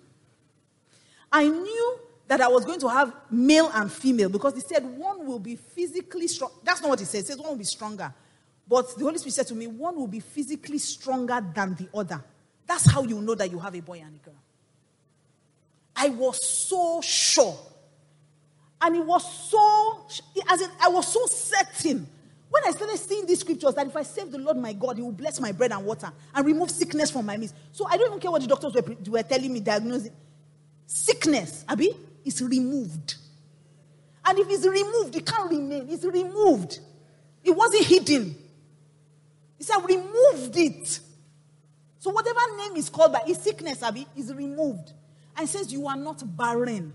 I 1.32 1.48
knew 1.48 2.00
that 2.28 2.42
I 2.42 2.50
was 2.50 2.66
going 2.66 2.82
to 2.82 2.90
have 2.90 3.16
male 3.32 3.72
and 3.74 3.90
female 3.90 4.28
because 4.28 4.56
he 4.56 4.60
said 4.60 4.84
one 4.84 5.26
will 5.26 5.40
be 5.40 5.56
physically 5.56 6.28
strong. 6.28 6.52
That's 6.62 6.82
not 6.82 6.90
what 6.90 7.00
he 7.00 7.06
said. 7.06 7.20
He 7.20 7.24
says 7.24 7.38
one 7.38 7.52
will 7.52 7.56
be 7.56 7.64
stronger. 7.64 8.14
But 8.68 8.96
the 8.98 9.04
Holy 9.04 9.18
Spirit 9.18 9.34
said 9.34 9.48
to 9.48 9.56
me, 9.56 9.68
one 9.68 9.96
will 9.96 10.08
be 10.08 10.20
physically 10.20 10.78
stronger 10.78 11.46
than 11.54 11.76
the 11.76 11.90
other. 11.94 12.24
That's 12.66 12.90
how 12.90 13.04
you 13.04 13.22
know 13.22 13.36
that 13.36 13.52
you 13.52 13.60
have 13.60 13.76
a 13.76 13.82
boy 13.82 14.02
and 14.04 14.16
a 14.16 14.26
girl. 14.26 14.36
I 15.96 16.10
was 16.10 16.44
so 16.44 17.02
sure. 17.02 17.58
And 18.82 18.96
it 18.96 19.06
was 19.06 19.50
so, 19.50 20.06
as 20.50 20.62
in, 20.62 20.70
I 20.82 20.90
was 20.90 21.08
so 21.08 21.26
certain. 21.28 22.08
When 22.50 22.64
I 22.68 22.72
started 22.72 22.98
seeing 22.98 23.26
these 23.26 23.40
scriptures, 23.40 23.74
that 23.76 23.88
if 23.88 23.96
I 23.96 24.04
save 24.04 24.32
the 24.32 24.38
Lord 24.38 24.58
my 24.58 24.74
God, 24.74 24.98
He 24.98 25.04
will 25.04 25.12
bless 25.12 25.40
my 25.40 25.52
bread 25.52 25.72
and 25.72 25.86
water 25.86 26.12
and 26.36 26.46
remove 26.46 26.70
sickness 26.70 27.10
from 27.10 27.26
my 27.26 27.38
midst. 27.38 27.56
So 27.72 27.88
I 27.88 27.98
don't 27.98 28.08
even 28.08 28.20
care 28.20 28.32
what 28.32 28.42
the 28.42 28.48
doctors 28.48 28.74
were, 28.74 28.96
were 29.10 29.24
telling 29.24 29.52
me, 29.52 29.60
diagnosing. 29.60 30.12
Sickness, 30.86 31.66
Abby, 31.68 31.96
is 32.26 32.42
removed. 32.42 33.16
And 34.26 34.40
if 34.40 34.48
it's 34.50 34.66
removed, 34.66 35.16
it 35.16 35.26
can't 35.26 35.50
remain. 35.50 35.88
It's 35.90 36.04
removed. 36.04 36.80
It 37.44 37.52
wasn't 37.52 37.86
hidden. 37.86 38.36
He 39.64 39.68
said, 39.68 39.78
removed 39.88 40.58
it. 40.58 41.00
So 41.98 42.12
whatever 42.12 42.40
name 42.58 42.76
is 42.76 42.90
called 42.90 43.14
by, 43.14 43.22
his 43.26 43.38
sickness, 43.38 43.82
Abby, 43.82 44.06
is 44.14 44.34
removed 44.34 44.92
and 45.38 45.48
says, 45.48 45.72
You 45.72 45.88
are 45.88 45.96
not 45.96 46.22
barren. 46.36 46.94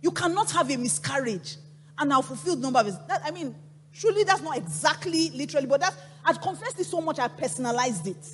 You 0.00 0.10
cannot 0.10 0.50
have 0.52 0.70
a 0.70 0.78
miscarriage 0.78 1.56
and 1.98 2.10
a 2.10 2.22
fulfilled 2.22 2.62
number 2.62 2.78
of. 2.78 3.06
That, 3.06 3.20
I 3.22 3.30
mean, 3.32 3.54
surely 3.92 4.24
that's 4.24 4.40
not 4.40 4.56
exactly 4.56 5.28
literally, 5.28 5.66
but 5.66 5.82
that's, 5.82 5.94
I'd 6.24 6.40
confessed 6.40 6.80
it 6.80 6.84
so 6.84 7.02
much, 7.02 7.18
I 7.18 7.28
personalized 7.28 8.06
it. 8.06 8.26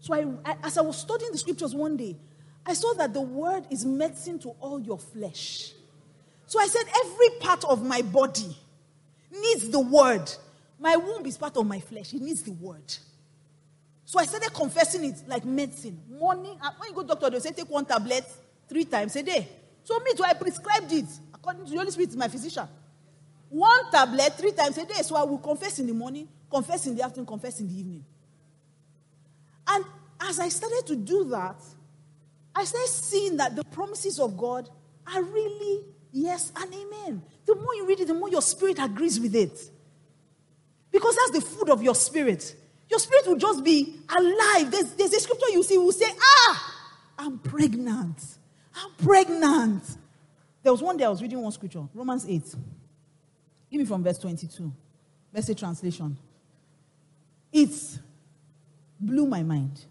So 0.00 0.12
I, 0.12 0.26
I, 0.44 0.56
as 0.64 0.76
I 0.76 0.82
was 0.82 0.98
studying 0.98 1.32
the 1.32 1.38
scriptures 1.38 1.74
one 1.74 1.96
day, 1.96 2.18
I 2.66 2.74
saw 2.74 2.92
that 2.98 3.14
the 3.14 3.22
word 3.22 3.64
is 3.70 3.86
medicine 3.86 4.38
to 4.40 4.50
all 4.60 4.78
your 4.78 4.98
flesh. 4.98 5.72
So 6.44 6.60
I 6.60 6.66
said, 6.66 6.84
every 7.06 7.38
part 7.40 7.64
of 7.64 7.82
my 7.82 8.02
body 8.02 8.54
needs 9.30 9.70
the 9.70 9.80
word. 9.80 10.30
My 10.82 10.96
womb 10.96 11.24
is 11.26 11.38
part 11.38 11.56
of 11.56 11.64
my 11.64 11.78
flesh, 11.78 12.12
it 12.12 12.20
needs 12.20 12.42
the 12.42 12.50
word. 12.50 12.92
So 14.04 14.18
I 14.18 14.24
started 14.24 14.52
confessing 14.52 15.04
it 15.04 15.22
like 15.28 15.44
medicine. 15.44 16.02
Morning, 16.10 16.58
uh, 16.60 16.70
when 16.76 16.90
you 16.90 16.94
go 16.96 17.02
to 17.02 17.08
doctor, 17.08 17.30
they 17.30 17.38
say 17.38 17.52
take 17.52 17.70
one 17.70 17.86
tablet 17.86 18.24
three 18.68 18.84
times 18.84 19.14
a 19.14 19.22
day. 19.22 19.48
So 19.84 19.96
me 20.00 20.12
too, 20.14 20.24
I 20.24 20.32
prescribed 20.32 20.90
it 20.92 21.04
according 21.32 21.66
to 21.66 21.70
the 21.70 21.76
Holy 21.76 21.90
Spirit, 21.92 22.16
my 22.16 22.26
physician. 22.26 22.66
One 23.48 23.92
tablet 23.92 24.34
three 24.36 24.50
times 24.50 24.76
a 24.76 24.84
day. 24.84 25.02
So 25.02 25.14
I 25.14 25.22
will 25.22 25.38
confess 25.38 25.78
in 25.78 25.86
the 25.86 25.94
morning, 25.94 26.26
confess 26.50 26.84
in 26.88 26.96
the 26.96 27.04
afternoon, 27.04 27.26
confess 27.26 27.60
in 27.60 27.68
the 27.68 27.78
evening. 27.78 28.04
And 29.68 29.84
as 30.20 30.40
I 30.40 30.48
started 30.48 30.82
to 30.88 30.96
do 30.96 31.24
that, 31.30 31.62
I 32.56 32.64
started 32.64 32.88
seeing 32.88 33.36
that 33.36 33.54
the 33.54 33.62
promises 33.62 34.18
of 34.18 34.36
God 34.36 34.68
are 35.14 35.22
really 35.22 35.84
yes 36.10 36.50
and 36.56 36.74
amen. 36.74 37.22
The 37.46 37.54
more 37.54 37.74
you 37.76 37.86
read 37.86 38.00
it, 38.00 38.08
the 38.08 38.14
more 38.14 38.28
your 38.28 38.42
spirit 38.42 38.78
agrees 38.80 39.20
with 39.20 39.36
it. 39.36 39.71
Because 40.92 41.16
that's 41.16 41.30
the 41.30 41.40
food 41.40 41.70
of 41.70 41.82
your 41.82 41.94
spirit. 41.94 42.54
Your 42.88 42.98
spirit 42.98 43.26
will 43.26 43.36
just 43.36 43.64
be 43.64 43.96
alive. 44.08 44.70
There's, 44.70 44.92
there's 44.92 45.14
a 45.14 45.20
scripture 45.20 45.48
you 45.50 45.62
see 45.62 45.78
will 45.78 45.90
say, 45.90 46.10
Ah, 46.20 46.74
I'm 47.18 47.38
pregnant. 47.38 48.22
I'm 48.74 48.90
pregnant. 49.02 49.82
There 50.62 50.72
was 50.72 50.82
one 50.82 50.96
day 50.96 51.04
I 51.04 51.08
was 51.08 51.22
reading 51.22 51.40
one 51.40 51.52
scripture, 51.52 51.82
Romans 51.94 52.26
8. 52.28 52.42
Give 53.70 53.80
me 53.80 53.84
from 53.86 54.04
verse 54.04 54.18
22. 54.18 54.72
Let's 55.32 55.52
translation. 55.54 56.16
It 57.52 57.70
blew 59.00 59.26
my 59.26 59.42
mind. 59.42 59.84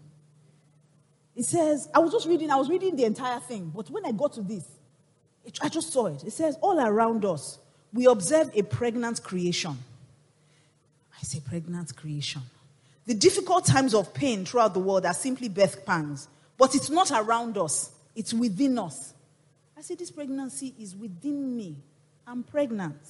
It 1.34 1.44
says, 1.44 1.88
I 1.94 1.98
was 1.98 2.12
just 2.12 2.26
reading, 2.28 2.50
I 2.50 2.56
was 2.56 2.68
reading 2.68 2.94
the 2.94 3.04
entire 3.04 3.40
thing, 3.40 3.72
but 3.74 3.90
when 3.90 4.04
I 4.04 4.12
got 4.12 4.34
to 4.34 4.42
this, 4.42 4.64
it, 5.44 5.58
I 5.62 5.68
just 5.68 5.92
saw 5.92 6.06
it. 6.06 6.22
It 6.24 6.32
says, 6.32 6.56
All 6.60 6.78
around 6.78 7.24
us, 7.24 7.58
we 7.92 8.06
observe 8.06 8.50
a 8.54 8.62
pregnant 8.62 9.22
creation. 9.22 9.76
I 11.22 11.24
say 11.24 11.40
pregnant 11.40 11.96
creation. 11.96 12.42
The 13.06 13.14
difficult 13.14 13.64
times 13.64 13.94
of 13.94 14.12
pain 14.12 14.44
throughout 14.44 14.74
the 14.74 14.80
world 14.80 15.06
are 15.06 15.14
simply 15.14 15.48
birth 15.48 15.86
pangs, 15.86 16.28
but 16.58 16.74
it's 16.74 16.90
not 16.90 17.10
around 17.12 17.56
us, 17.56 17.92
it's 18.16 18.34
within 18.34 18.78
us. 18.78 19.14
I 19.76 19.82
say, 19.82 19.94
This 19.94 20.10
pregnancy 20.10 20.74
is 20.78 20.96
within 20.96 21.56
me. 21.56 21.76
I'm 22.26 22.42
pregnant. 22.42 23.00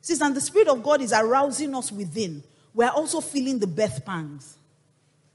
Says, 0.00 0.20
and 0.20 0.34
the 0.34 0.40
Spirit 0.40 0.68
of 0.68 0.82
God 0.82 1.00
is 1.00 1.12
arousing 1.12 1.74
us 1.74 1.92
within. 1.92 2.42
We're 2.74 2.88
also 2.88 3.20
feeling 3.20 3.60
the 3.60 3.68
birth 3.68 4.04
pangs. 4.04 4.58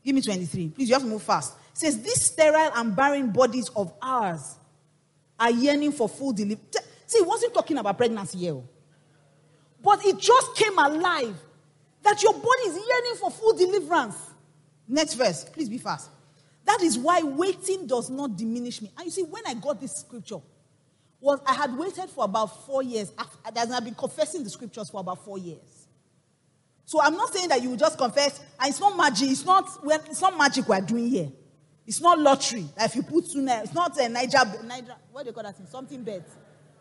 Give 0.04 0.14
me 0.14 0.22
23. 0.22 0.70
Please, 0.70 0.90
you 0.90 0.96
have 0.96 1.04
to 1.04 1.08
move 1.08 1.24
fast. 1.24 1.54
Says, 1.74 2.02
These 2.02 2.26
sterile 2.26 2.72
and 2.76 2.96
barren 2.96 3.32
bodies 3.32 3.70
of 3.70 3.94
ours 4.02 4.56
are 5.40 5.52
yearning 5.52 5.94
for 5.94 6.10
full 6.10 6.34
delivery. 6.34 6.64
See, 7.06 7.20
he 7.20 7.24
wasn't 7.24 7.54
talking 7.54 7.78
about 7.78 7.98
pregnancy 7.98 8.40
here. 8.40 8.54
Oh. 8.54 8.64
But 9.82 10.06
it 10.06 10.20
just 10.20 10.56
came 10.56 10.78
alive 10.78 11.36
that 12.04 12.22
your 12.24 12.34
body 12.34 12.62
is 12.68 12.76
yearning 12.76 13.16
for 13.20 13.32
full 13.32 13.54
deliverance. 13.58 14.16
Next 14.88 15.16
verse, 15.16 15.44
please 15.46 15.70
be 15.70 15.78
fast. 15.78 16.10
That 16.66 16.82
is 16.82 16.98
why 16.98 17.22
waiting 17.22 17.88
does 17.88 18.10
not 18.10 18.36
diminish 18.36 18.82
me. 18.82 18.92
And 18.98 19.06
you 19.06 19.12
see, 19.12 19.24
when 19.24 19.44
I 19.46 19.54
got 19.54 19.80
this 19.80 19.96
scripture, 19.96 20.40
was 21.20 21.40
I 21.46 21.54
had 21.54 21.78
waited 21.78 22.10
for 22.10 22.26
about 22.26 22.66
four 22.66 22.84
years. 22.84 23.12
I've 23.18 23.84
been 23.84 23.96
confessing 23.96 24.44
the 24.44 24.50
scriptures 24.50 24.90
for 24.90 25.00
about 25.00 25.24
four 25.24 25.38
years. 25.38 25.88
So 26.86 27.02
I'm 27.02 27.16
not 27.16 27.34
saying 27.34 27.50
that 27.50 27.62
you 27.62 27.76
just 27.76 27.98
confess, 27.98 28.40
and 28.60 28.70
it's 28.70 28.80
not 28.80 28.96
magic. 28.96 29.30
It's 29.30 29.46
not, 29.46 29.68
it's 30.10 30.22
not 30.22 30.38
magic 30.38 30.68
we're 30.70 30.80
doing 30.80 31.10
here. 31.10 31.32
It's 31.86 32.02
not 32.02 32.20
lottery. 32.20 32.66
Like 32.78 32.90
if 32.90 32.96
you 32.96 33.04
put 33.04 33.30
two 33.32 33.46
it's 33.48 33.74
not 33.74 33.98
a 34.00 34.10
Niger, 34.10 34.40
Niger, 34.66 34.96
what 35.12 35.24
do 35.24 35.30
you 35.30 35.34
call 35.34 35.44
that 35.44 35.56
thing? 35.56 35.68
Something 35.68 36.04
bet. 36.04 36.28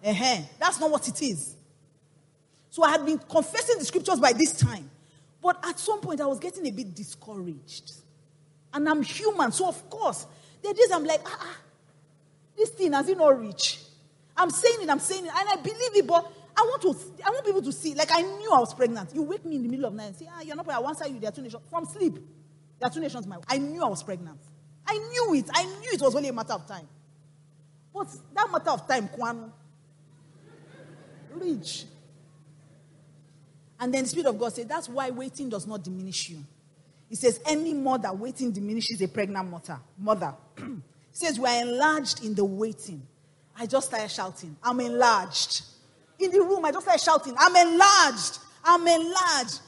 Uh-huh. 0.05 0.43
That's 0.59 0.81
not 0.81 0.91
what 0.91 1.07
it 1.09 1.23
is. 1.23 1.55
So 2.71 2.83
I 2.83 2.91
had 2.91 3.07
been 3.07 3.19
confessing 3.19 3.79
the 3.79 3.85
scriptures 3.85 4.19
by 4.19 4.33
this 4.33 4.53
time. 4.53 4.91
But 5.47 5.65
at 5.65 5.79
some 5.79 6.01
point, 6.01 6.21
I 6.21 6.27
was 6.27 6.41
getting 6.41 6.67
a 6.67 6.73
bit 6.73 6.93
discouraged. 6.93 7.93
And 8.75 8.89
I'm 8.89 9.01
human, 9.01 9.53
so 9.53 9.69
of 9.69 9.89
course, 9.89 10.27
there 10.61 10.73
are 10.73 10.75
days 10.75 10.91
I'm 10.93 11.05
like, 11.05 11.21
ah, 11.25 11.39
ah 11.41 11.57
this 12.57 12.71
thing 12.71 12.93
has 12.95 13.09
it 13.09 13.17
not 13.17 13.41
reached. 13.41 13.79
I'm 14.37 14.51
saying 14.51 14.79
it, 14.83 14.91
I'm 14.91 14.99
saying 14.99 15.25
it, 15.25 15.31
and 15.33 15.49
I 15.49 15.55
believe 15.63 15.95
it, 15.95 16.05
but 16.05 16.29
I 16.57 16.63
want 16.63 16.83
to, 16.83 16.89
I 17.25 17.31
want 17.31 17.47
people 17.47 17.63
to 17.63 17.71
see. 17.71 17.95
Like 17.95 18.09
I 18.11 18.23
knew 18.23 18.51
I 18.53 18.59
was 18.59 18.75
pregnant. 18.75 19.15
You 19.15 19.23
wake 19.23 19.45
me 19.45 19.55
in 19.55 19.63
the 19.63 19.69
middle 19.69 19.87
of 19.87 19.93
the 19.93 19.99
night 19.99 20.07
and 20.07 20.17
say, 20.17 20.29
ah, 20.29 20.41
you're 20.41 20.57
not 20.57 20.65
pregnant. 20.65 20.83
I 20.83 20.85
want 20.85 20.99
to 20.99 21.11
you, 21.11 21.21
there 21.21 21.29
are 21.29 21.33
two 21.33 21.43
nations. 21.43 21.63
From 21.71 21.85
sleep, 21.85 22.15
there 22.81 22.89
are 22.89 22.93
two 22.93 22.99
nations. 22.99 23.25
My, 23.29 23.37
I 23.47 23.59
knew 23.59 23.85
I 23.85 23.89
was 23.89 24.03
pregnant. 24.03 24.41
I 24.85 24.99
knew 24.99 25.35
it. 25.35 25.49
I 25.55 25.63
knew 25.63 25.91
it 25.93 26.01
was 26.01 26.17
only 26.17 26.29
a 26.29 26.33
matter 26.33 26.55
of 26.55 26.67
time. 26.67 26.89
But 27.95 28.09
that 28.35 28.51
matter 28.51 28.71
of 28.71 28.89
time, 28.89 29.07
Kwan, 29.07 29.53
reach. 31.35 31.85
And 33.79 33.93
then 33.93 34.05
the 34.05 34.09
Spirit 34.09 34.29
of 34.29 34.39
God 34.39 34.53
said, 34.53 34.69
That's 34.69 34.89
why 34.89 35.11
waiting 35.11 35.49
does 35.49 35.67
not 35.67 35.83
diminish 35.83 36.31
you. 36.31 36.39
He 37.09 37.15
says, 37.15 37.41
Any 37.47 37.75
mother 37.75 38.13
waiting 38.13 38.53
diminishes 38.53 39.01
a 39.03 39.09
pregnant 39.09 39.51
mother. 39.51 39.79
Mother. 39.99 40.35
he 40.57 40.65
says, 41.13 41.39
We 41.39 41.49
are 41.49 41.63
enlarged 41.63 42.25
in 42.25 42.35
the 42.35 42.45
waiting. 42.45 43.03
I 43.59 43.67
just 43.67 43.89
started 43.89 44.11
shouting, 44.11 44.57
I'm 44.63 44.81
enlarged. 44.81 45.63
In 46.19 46.31
the 46.31 46.41
room, 46.41 46.65
I 46.65 46.73
just 46.73 46.87
started 46.87 47.03
shouting, 47.03 47.35
I'm 47.39 47.55
enlarged. 47.55 48.39
I'm 48.65 48.87
enlarged. 48.87 49.61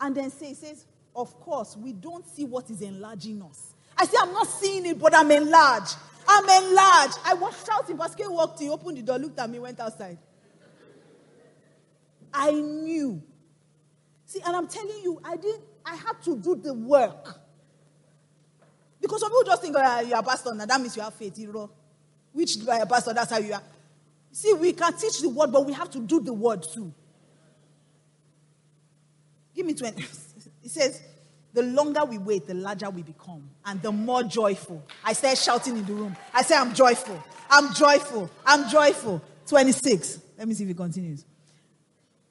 And 0.00 0.14
then 0.16 0.30
say, 0.30 0.54
says, 0.54 0.84
Of 1.14 1.38
course, 1.40 1.76
we 1.76 1.92
don't 1.92 2.26
see 2.28 2.44
what 2.44 2.70
is 2.70 2.82
enlarging 2.82 3.42
us. 3.42 3.74
I 3.98 4.04
say, 4.06 4.16
I'm 4.20 4.32
not 4.32 4.46
seeing 4.46 4.86
it, 4.86 4.98
but 4.98 5.14
I'm 5.14 5.30
enlarged. 5.30 5.96
I'm 6.28 6.44
enlarged. 6.44 7.18
I 7.24 7.34
was 7.34 7.64
shouting. 7.64 7.96
Pastor 7.96 8.24
K 8.24 8.28
walked, 8.28 8.60
he 8.60 8.68
opened 8.68 8.98
the 8.98 9.02
door, 9.02 9.18
looked 9.18 9.38
at 9.38 9.48
me, 9.48 9.58
went 9.58 9.80
outside. 9.80 10.18
I 12.32 12.50
knew. 12.52 13.22
See, 14.26 14.40
and 14.44 14.54
I'm 14.56 14.66
telling 14.66 15.00
you, 15.02 15.20
I 15.24 15.36
didn't, 15.36 15.62
I 15.84 15.94
had 15.96 16.20
to 16.24 16.36
do 16.36 16.56
the 16.56 16.74
work. 16.74 17.40
Because 19.00 19.20
some 19.20 19.30
people 19.30 19.44
just 19.44 19.62
think, 19.62 19.76
oh, 19.78 20.00
you 20.00 20.14
are 20.14 20.20
a 20.20 20.22
pastor, 20.22 20.52
now 20.54 20.66
that 20.66 20.80
means 20.80 20.96
you 20.96 21.02
have 21.02 21.14
faith. 21.14 21.38
You 21.38 21.52
know, 21.52 21.70
which 22.32 22.64
by 22.66 22.78
a 22.78 22.86
pastor, 22.86 23.14
that's 23.14 23.30
how 23.30 23.38
you 23.38 23.52
are. 23.54 23.62
See, 24.32 24.52
we 24.52 24.72
can 24.72 24.92
teach 24.94 25.20
the 25.20 25.28
word, 25.28 25.52
but 25.52 25.64
we 25.64 25.72
have 25.72 25.90
to 25.92 26.00
do 26.00 26.20
the 26.20 26.32
word 26.32 26.62
too. 26.62 26.92
Give 29.54 29.64
me 29.64 29.74
20. 29.74 30.04
It 30.62 30.70
says, 30.72 31.00
the 31.54 31.62
longer 31.62 32.04
we 32.04 32.18
wait, 32.18 32.48
the 32.48 32.54
larger 32.54 32.90
we 32.90 33.02
become 33.02 33.48
and 33.64 33.80
the 33.80 33.92
more 33.92 34.24
joyful. 34.24 34.82
I 35.04 35.12
started 35.12 35.38
shouting 35.38 35.76
in 35.76 35.86
the 35.86 35.94
room. 35.94 36.16
I 36.34 36.42
said, 36.42 36.58
I'm 36.58 36.74
joyful. 36.74 37.22
I'm 37.48 37.72
joyful. 37.72 38.28
I'm 38.44 38.68
joyful. 38.68 39.22
26. 39.46 40.18
Let 40.36 40.48
me 40.48 40.54
see 40.54 40.64
if 40.64 40.70
it 40.70 40.76
continues. 40.76 41.24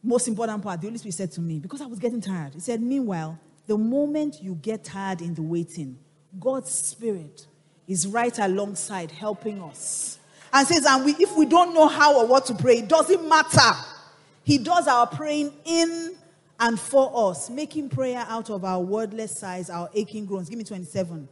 Most 0.05 0.27
important 0.27 0.61
part, 0.61 0.79
the 0.79 0.87
Holy 0.87 0.99
Spirit 0.99 1.15
said 1.15 1.31
to 1.33 1.41
me, 1.41 1.59
because 1.59 1.81
I 1.81 1.87
was 1.87 1.99
getting 1.99 2.21
tired, 2.21 2.53
He 2.53 2.59
said, 2.59 2.81
Meanwhile, 2.81 3.39
the 3.65 3.77
moment 3.77 4.41
you 4.41 4.55
get 4.55 4.83
tired 4.83 5.21
in 5.21 5.33
the 5.33 5.41
waiting, 5.41 5.97
God's 6.39 6.71
Spirit 6.71 7.47
is 7.87 8.05
right 8.07 8.37
alongside 8.39 9.11
helping 9.11 9.61
us. 9.61 10.19
And 10.53 10.67
says, 10.67 10.85
and 10.85 11.03
we, 11.03 11.15
if 11.19 11.35
we 11.35 11.45
don't 11.45 11.73
know 11.73 11.87
how 11.87 12.19
or 12.19 12.27
what 12.27 12.45
to 12.45 12.53
pray, 12.53 12.77
it 12.77 12.87
doesn't 12.87 13.27
matter. 13.27 13.71
He 14.43 14.57
does 14.57 14.87
our 14.87 15.07
praying 15.07 15.51
in 15.65 16.15
and 16.59 16.79
for 16.79 17.31
us, 17.31 17.49
making 17.49 17.89
prayer 17.89 18.23
out 18.29 18.49
of 18.49 18.63
our 18.63 18.79
wordless 18.79 19.37
sighs, 19.37 19.69
our 19.69 19.89
aching 19.93 20.25
groans. 20.25 20.47
Give 20.47 20.57
me 20.57 20.63
27. 20.63 21.27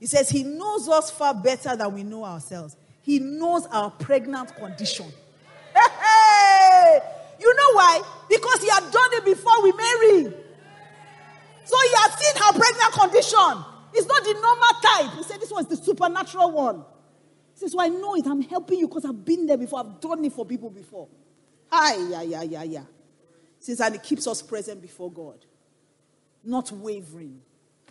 He 0.00 0.06
says, 0.06 0.28
He 0.28 0.42
knows 0.42 0.88
us 0.88 1.10
far 1.10 1.34
better 1.34 1.76
than 1.76 1.94
we 1.94 2.02
know 2.02 2.24
ourselves. 2.24 2.76
He 3.02 3.18
knows 3.18 3.66
our 3.66 3.90
pregnant 3.90 4.54
condition. 4.56 5.06
Know 7.58 7.72
why? 7.74 8.02
Because 8.28 8.62
He 8.62 8.68
had 8.68 8.90
done 8.90 9.10
it 9.12 9.24
before 9.24 9.62
we 9.62 9.72
married. 9.72 10.34
So 11.64 11.76
He 11.82 11.94
had 11.94 12.10
seen 12.18 12.42
her 12.42 12.52
pregnant 12.58 12.92
condition. 12.92 13.64
It's 13.94 14.06
not 14.06 14.22
the 14.22 14.34
normal 14.34 14.74
type. 14.82 15.18
He 15.18 15.22
said, 15.24 15.40
This 15.40 15.50
was 15.50 15.66
the 15.66 15.76
supernatural 15.76 16.52
one. 16.52 16.84
He 17.54 17.60
says, 17.60 17.72
So 17.72 17.80
I 17.80 17.88
know 17.88 18.14
it. 18.14 18.26
I'm 18.26 18.42
helping 18.42 18.78
you 18.78 18.88
because 18.88 19.04
I've 19.04 19.24
been 19.24 19.46
there 19.46 19.58
before. 19.58 19.80
I've 19.80 20.00
done 20.00 20.24
it 20.24 20.32
for 20.32 20.44
people 20.44 20.70
before. 20.70 21.08
Hi, 21.70 21.96
yeah, 22.08 22.22
yeah, 22.22 22.42
yeah, 22.42 22.62
yeah. 22.62 22.84
Says, 23.60 23.80
and 23.80 23.94
it 23.94 24.02
keeps 24.02 24.26
us 24.26 24.40
present 24.40 24.80
before 24.80 25.10
God, 25.10 25.44
not 26.44 26.70
wavering, 26.72 27.40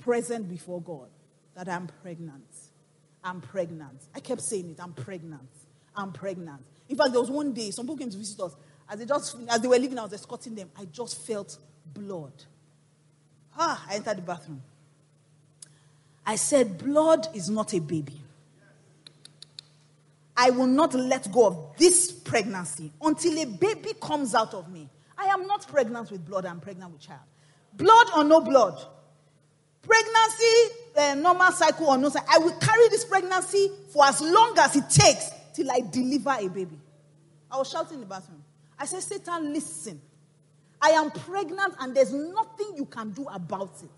present 0.01 0.49
before 0.49 0.81
God. 0.81 1.09
That 1.55 1.69
I'm 1.69 1.87
pregnant. 2.01 2.45
I'm 3.23 3.41
pregnant. 3.41 4.03
I 4.15 4.19
kept 4.19 4.41
saying 4.41 4.69
it. 4.69 4.79
I'm 4.81 4.93
pregnant. 4.93 5.49
I'm 5.95 6.11
pregnant. 6.11 6.61
In 6.87 6.95
fact, 6.95 7.11
there 7.11 7.19
was 7.19 7.31
one 7.31 7.51
day 7.53 7.71
some 7.71 7.85
people 7.85 7.97
came 7.97 8.11
to 8.11 8.17
visit 8.17 8.39
us. 8.39 8.55
As 8.89 8.99
they 8.99 9.05
just 9.05 9.35
as 9.49 9.61
they 9.61 9.67
were 9.67 9.77
leaving, 9.77 9.99
I 9.99 10.03
was 10.03 10.13
escorting 10.13 10.55
them. 10.55 10.69
I 10.77 10.85
just 10.85 11.25
felt 11.25 11.57
blood. 11.93 12.33
Ah, 13.57 13.83
I 13.89 13.95
entered 13.95 14.17
the 14.17 14.21
bathroom. 14.21 14.61
I 16.25 16.35
said, 16.35 16.77
Blood 16.77 17.27
is 17.33 17.49
not 17.49 17.73
a 17.73 17.79
baby. 17.79 18.21
I 20.35 20.51
will 20.51 20.67
not 20.67 20.93
let 20.93 21.31
go 21.31 21.47
of 21.47 21.77
this 21.77 22.11
pregnancy 22.11 22.91
until 23.01 23.39
a 23.39 23.45
baby 23.45 23.93
comes 23.99 24.35
out 24.35 24.53
of 24.53 24.69
me. 24.71 24.87
I 25.17 25.25
am 25.25 25.47
not 25.47 25.67
pregnant 25.67 26.11
with 26.11 26.25
blood, 26.25 26.45
I'm 26.45 26.59
pregnant 26.59 26.91
with 26.91 27.01
child. 27.01 27.21
Blood 27.73 28.07
or 28.15 28.23
no 28.23 28.41
blood. 28.41 28.79
Pregnancy, 29.81 30.75
uh, 30.95 31.15
normal 31.15 31.51
cycle 31.53 31.87
or 31.87 31.97
no 31.97 32.09
cycle. 32.09 32.27
I 32.31 32.37
will 32.37 32.55
carry 32.59 32.87
this 32.89 33.05
pregnancy 33.05 33.71
for 33.89 34.05
as 34.05 34.21
long 34.21 34.53
as 34.59 34.75
it 34.75 34.89
takes 34.89 35.31
till 35.53 35.71
I 35.71 35.79
deliver 35.79 36.35
a 36.39 36.47
baby. 36.49 36.77
I 37.49 37.57
was 37.57 37.69
shouting 37.69 37.95
in 37.95 38.01
the 38.01 38.05
bathroom. 38.05 38.43
I 38.79 38.85
said, 38.85 39.01
Satan, 39.01 39.53
listen. 39.53 40.01
I 40.81 40.89
am 40.91 41.09
pregnant 41.09 41.73
and 41.79 41.95
there's 41.95 42.13
nothing 42.13 42.73
you 42.75 42.85
can 42.85 43.11
do 43.11 43.27
about 43.27 43.73
it. 43.81 43.89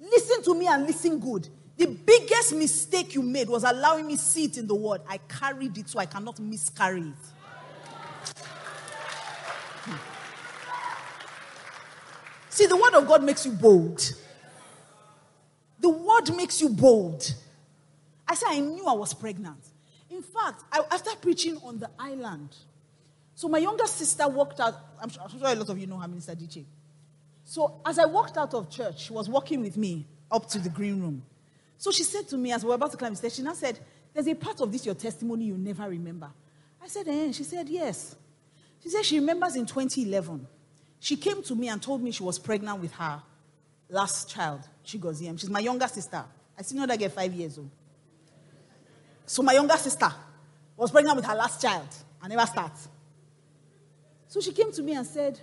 Listen 0.00 0.42
to 0.42 0.54
me 0.54 0.66
and 0.66 0.86
listen 0.86 1.18
good. 1.18 1.48
The 1.76 1.86
biggest 1.86 2.54
mistake 2.54 3.14
you 3.14 3.22
made 3.22 3.48
was 3.48 3.62
allowing 3.62 4.06
me 4.06 4.16
see 4.16 4.46
it 4.46 4.58
in 4.58 4.66
the 4.66 4.74
word. 4.74 5.02
I 5.08 5.18
carried 5.18 5.76
it 5.78 5.88
so 5.88 5.98
I 5.98 6.06
cannot 6.06 6.40
miscarry 6.40 7.00
it. 7.00 7.14
Hmm. 9.84 9.96
See, 12.48 12.66
the 12.66 12.76
word 12.76 12.94
of 12.94 13.06
God 13.06 13.22
makes 13.22 13.44
you 13.46 13.52
bold. 13.52 14.02
The 15.78 15.88
word 15.90 16.34
makes 16.34 16.60
you 16.60 16.70
bold. 16.70 17.34
I 18.26 18.34
said, 18.34 18.48
I 18.50 18.58
knew 18.58 18.86
I 18.86 18.94
was 18.94 19.14
pregnant. 19.14 19.62
In 20.10 20.22
fact, 20.22 20.64
I, 20.72 20.80
after 20.90 21.14
preaching 21.16 21.58
on 21.62 21.78
the 21.78 21.90
island, 21.98 22.48
so 23.36 23.48
my 23.48 23.58
younger 23.58 23.86
sister 23.86 24.26
walked 24.26 24.60
out. 24.60 24.74
I'm 25.00 25.10
sure, 25.10 25.22
I'm 25.22 25.28
sure 25.28 25.46
a 25.46 25.54
lot 25.54 25.68
of 25.68 25.78
you 25.78 25.86
know 25.86 25.98
her, 25.98 26.08
Minister 26.08 26.32
DJ. 26.32 26.64
So 27.44 27.82
as 27.84 27.98
I 27.98 28.06
walked 28.06 28.38
out 28.38 28.54
of 28.54 28.70
church, 28.70 29.04
she 29.04 29.12
was 29.12 29.28
walking 29.28 29.60
with 29.60 29.76
me 29.76 30.06
up 30.30 30.48
to 30.48 30.58
the 30.58 30.70
green 30.70 31.02
room. 31.02 31.22
So 31.76 31.90
she 31.90 32.02
said 32.02 32.26
to 32.28 32.38
me, 32.38 32.50
as 32.52 32.64
we 32.64 32.70
were 32.70 32.76
about 32.76 32.92
to 32.92 32.96
climb 32.96 33.12
the 33.12 33.18
stairs, 33.18 33.36
she 33.36 33.42
now 33.42 33.52
said, 33.52 33.78
There's 34.14 34.26
a 34.26 34.34
part 34.34 34.62
of 34.62 34.72
this, 34.72 34.86
your 34.86 34.94
testimony, 34.94 35.44
you 35.44 35.58
never 35.58 35.86
remember. 35.86 36.30
I 36.82 36.88
said, 36.88 37.06
Eh? 37.08 37.32
She 37.32 37.44
said, 37.44 37.68
Yes. 37.68 38.16
She 38.82 38.88
said 38.88 39.04
she 39.04 39.18
remembers 39.18 39.54
in 39.54 39.66
2011. 39.66 40.46
She 40.98 41.16
came 41.18 41.42
to 41.42 41.54
me 41.54 41.68
and 41.68 41.82
told 41.82 42.02
me 42.02 42.12
she 42.12 42.22
was 42.22 42.38
pregnant 42.38 42.80
with 42.80 42.92
her 42.92 43.20
last 43.90 44.30
child, 44.30 44.62
Chigoziem. 44.82 45.38
She's 45.38 45.50
my 45.50 45.60
younger 45.60 45.88
sister. 45.88 46.24
I 46.58 46.62
still 46.62 46.78
know 46.78 46.86
that 46.86 46.98
girl 46.98 47.10
five 47.10 47.34
years 47.34 47.58
old. 47.58 47.70
So 49.26 49.42
my 49.42 49.52
younger 49.52 49.76
sister 49.76 50.10
was 50.74 50.90
pregnant 50.90 51.16
with 51.16 51.26
her 51.26 51.34
last 51.34 51.60
child. 51.60 51.88
I 52.22 52.28
never 52.28 52.46
start. 52.46 52.72
So 54.28 54.40
she 54.40 54.52
came 54.52 54.72
to 54.72 54.82
me 54.82 54.94
and 54.94 55.06
said, 55.06 55.38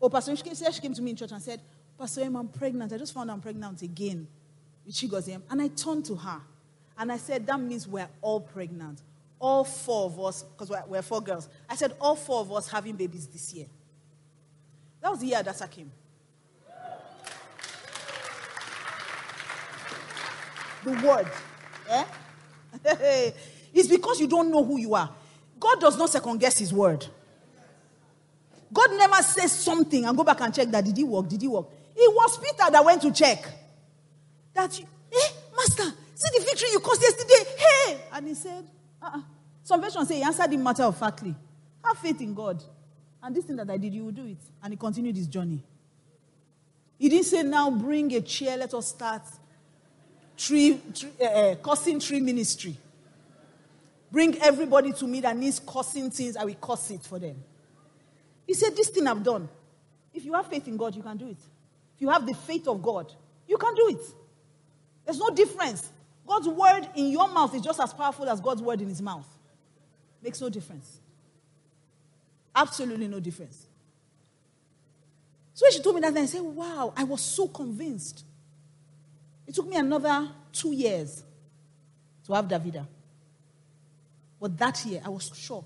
Oh, 0.00 0.08
Pastor, 0.08 0.36
she 0.36 0.42
came, 0.42 0.54
she 0.54 0.80
came 0.80 0.94
to 0.94 1.02
me 1.02 1.10
in 1.10 1.16
church 1.16 1.32
and 1.32 1.42
said, 1.42 1.60
Pastor 1.98 2.22
I'm 2.22 2.48
pregnant. 2.48 2.92
I 2.92 2.98
just 2.98 3.14
found 3.14 3.30
I'm 3.30 3.40
pregnant 3.40 3.82
again 3.82 4.26
with 4.84 4.94
Chigoziem. 4.94 5.42
And 5.50 5.62
I 5.62 5.68
turned 5.68 6.04
to 6.06 6.16
her 6.16 6.40
and 6.98 7.10
I 7.12 7.16
said, 7.16 7.46
That 7.46 7.60
means 7.60 7.86
we're 7.86 8.08
all 8.20 8.40
pregnant. 8.40 9.00
All 9.38 9.64
four 9.64 10.06
of 10.06 10.20
us, 10.20 10.42
because 10.42 10.70
we're, 10.70 10.82
we're, 10.86 11.02
four 11.02 11.20
girls. 11.20 11.48
I 11.68 11.76
said, 11.76 11.94
All 12.00 12.16
four 12.16 12.40
of 12.40 12.52
us 12.52 12.68
having 12.68 12.96
babies 12.96 13.26
this 13.26 13.52
year. 13.54 13.66
That 15.00 15.10
was 15.10 15.20
the 15.20 15.26
year 15.26 15.42
that 15.42 15.60
I 15.62 15.66
came. 15.66 15.90
The 20.84 20.90
word. 21.06 21.26
Eh? 21.88 22.04
it's 23.74 23.88
because 23.88 24.20
you 24.20 24.28
don't 24.28 24.50
know 24.50 24.64
who 24.64 24.78
you 24.78 24.94
are. 24.94 25.10
God 25.58 25.80
does 25.80 25.96
not 25.98 26.10
second 26.10 26.38
guess 26.38 26.58
his 26.58 26.72
word. 26.72 27.06
God 28.76 28.90
never 28.98 29.22
says 29.22 29.52
something 29.52 30.04
and 30.04 30.14
go 30.14 30.22
back 30.22 30.38
and 30.42 30.54
check 30.54 30.68
that 30.68 30.84
did 30.84 30.94
he 30.94 31.02
work? 31.02 31.26
Did 31.28 31.40
he 31.40 31.48
work? 31.48 31.66
It 31.96 32.14
was 32.14 32.36
Peter 32.36 32.70
that 32.70 32.84
went 32.84 33.00
to 33.00 33.10
check. 33.10 33.42
That 34.52 34.78
you, 34.78 34.84
eh, 35.12 35.28
master, 35.56 35.84
see 36.14 36.38
the 36.38 36.44
victory 36.44 36.68
you 36.72 36.80
caused 36.80 37.00
yesterday. 37.00 37.50
Hey! 37.56 37.96
And 38.12 38.28
he 38.28 38.34
said, 38.34 38.66
uh-uh. 39.00 39.22
Some 39.62 39.80
versions 39.80 40.08
say 40.08 40.16
he 40.16 40.22
answered 40.22 40.52
in 40.52 40.62
matter 40.62 40.82
of 40.82 40.98
factly. 40.98 41.34
Have 41.82 41.96
faith 41.96 42.20
in 42.20 42.34
God. 42.34 42.62
And 43.22 43.34
this 43.34 43.46
thing 43.46 43.56
that 43.56 43.70
I 43.70 43.78
did, 43.78 43.94
you 43.94 44.04
will 44.04 44.12
do 44.12 44.26
it. 44.26 44.36
And 44.62 44.74
he 44.74 44.76
continued 44.76 45.16
his 45.16 45.26
journey. 45.26 45.64
He 46.98 47.08
didn't 47.08 47.24
say, 47.24 47.42
now 47.44 47.70
bring 47.70 48.12
a 48.14 48.20
chair, 48.20 48.58
let 48.58 48.74
us 48.74 48.88
start 48.88 49.22
tree, 50.36 50.78
tree 50.94 51.10
uh, 51.22 51.24
uh, 51.24 51.54
cursing 51.56 51.98
tree 51.98 52.20
ministry. 52.20 52.76
Bring 54.12 54.36
everybody 54.42 54.92
to 54.92 55.06
me 55.06 55.22
that 55.22 55.34
needs 55.34 55.60
cursing 55.66 56.10
things, 56.10 56.36
I 56.36 56.44
will 56.44 56.54
curse 56.60 56.90
it 56.90 57.02
for 57.04 57.18
them. 57.18 57.42
He 58.46 58.54
said, 58.54 58.76
This 58.76 58.88
thing 58.88 59.06
I've 59.06 59.22
done. 59.22 59.48
If 60.14 60.24
you 60.24 60.32
have 60.32 60.46
faith 60.46 60.66
in 60.66 60.76
God, 60.76 60.94
you 60.94 61.02
can 61.02 61.16
do 61.16 61.28
it. 61.28 61.38
If 61.94 62.00
you 62.00 62.08
have 62.10 62.26
the 62.26 62.34
faith 62.34 62.68
of 62.68 62.82
God, 62.82 63.12
you 63.46 63.56
can 63.56 63.74
do 63.74 63.88
it. 63.90 64.02
There's 65.04 65.18
no 65.18 65.30
difference. 65.30 65.90
God's 66.26 66.48
word 66.48 66.88
in 66.94 67.08
your 67.08 67.28
mouth 67.28 67.54
is 67.54 67.62
just 67.62 67.80
as 67.80 67.92
powerful 67.92 68.28
as 68.28 68.40
God's 68.40 68.62
word 68.62 68.80
in 68.80 68.88
his 68.88 69.00
mouth. 69.00 69.26
Makes 70.22 70.40
no 70.40 70.48
difference. 70.48 70.98
Absolutely 72.54 73.06
no 73.06 73.20
difference. 73.20 73.66
So 75.54 75.64
when 75.64 75.72
she 75.72 75.80
told 75.80 75.94
me 75.94 76.00
that, 76.02 76.14
then 76.14 76.24
I 76.24 76.26
said, 76.26 76.42
Wow, 76.42 76.92
I 76.96 77.04
was 77.04 77.20
so 77.20 77.48
convinced. 77.48 78.24
It 79.46 79.54
took 79.54 79.68
me 79.68 79.76
another 79.76 80.28
two 80.52 80.72
years 80.72 81.22
to 82.26 82.34
have 82.34 82.46
Davida. 82.46 82.86
But 84.40 84.58
that 84.58 84.84
year, 84.84 85.00
I 85.04 85.08
was 85.08 85.30
sure. 85.34 85.64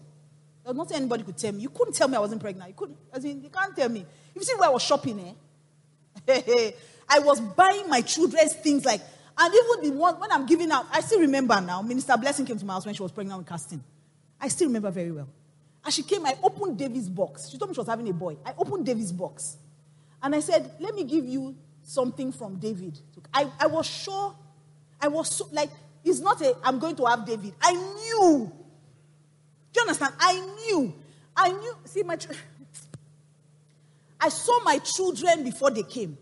There 0.71 0.77
was 0.77 0.89
nothing 0.89 1.03
anybody 1.03 1.25
could 1.25 1.37
tell 1.37 1.51
me. 1.51 1.63
You 1.63 1.69
couldn't 1.69 1.95
tell 1.95 2.07
me 2.07 2.17
I 2.17 2.21
wasn't 2.21 2.41
pregnant. 2.41 2.69
You 2.69 2.75
couldn't. 2.77 2.97
As 3.13 3.25
in, 3.25 3.43
you 3.43 3.51
can't 3.51 3.75
tell 3.75 3.89
me. 3.89 4.07
You 4.37 4.41
see 4.41 4.55
where 4.55 4.69
I 4.69 4.73
was 4.73 4.83
shopping, 4.83 5.37
eh? 6.29 6.71
I 7.09 7.19
was 7.19 7.41
buying 7.41 7.89
my 7.89 8.03
children's 8.03 8.53
things 8.55 8.85
like, 8.85 9.01
and 9.37 9.53
even 9.53 9.91
the 9.91 9.99
one 9.99 10.21
when 10.21 10.31
I'm 10.31 10.47
giving 10.47 10.71
out, 10.71 10.87
I 10.93 11.01
still 11.01 11.19
remember 11.19 11.61
now. 11.61 11.83
Minister 11.83 12.17
Blessing 12.17 12.47
came 12.47 12.57
to 12.57 12.65
my 12.65 12.75
house 12.75 12.87
when 12.87 12.95
she 12.95 13.03
was 13.03 13.11
pregnant 13.11 13.39
with 13.39 13.49
casting. 13.49 13.83
I 14.41 14.47
still 14.47 14.69
remember 14.69 14.93
very 14.93 15.11
well. 15.11 15.27
As 15.85 15.93
she 15.93 16.05
came, 16.05 16.25
I 16.25 16.37
opened 16.41 16.79
David's 16.79 17.09
box. 17.09 17.49
She 17.51 17.59
told 17.59 17.71
me 17.71 17.75
she 17.75 17.81
was 17.81 17.89
having 17.89 18.09
a 18.09 18.13
boy. 18.13 18.37
I 18.47 18.55
opened 18.57 18.87
David's 18.87 19.11
box. 19.11 19.57
And 20.23 20.37
I 20.37 20.39
said, 20.41 20.71
Let 20.79 20.95
me 20.95 21.03
give 21.03 21.25
you 21.25 21.57
something 21.83 22.31
from 22.31 22.61
David. 22.61 22.97
I, 23.35 23.51
I 23.59 23.67
was 23.67 23.87
sure, 23.87 24.37
I 25.01 25.09
was 25.09 25.31
so, 25.35 25.49
like, 25.51 25.71
it's 26.05 26.21
not 26.21 26.41
a, 26.43 26.57
I'm 26.63 26.79
going 26.79 26.95
to 26.95 27.07
have 27.07 27.27
David. 27.27 27.55
I 27.61 27.73
knew. 27.73 28.53
You 29.81 29.89
understand? 29.89 30.15
I 30.21 30.35
knew. 30.35 30.93
I 31.35 31.53
knew. 31.53 31.75
See, 31.87 32.03
my, 32.03 32.19
I 34.21 34.29
saw 34.29 34.63
my 34.63 34.79
children 34.79 35.43
before 35.43 35.71
they 35.71 35.83
came. 35.83 36.19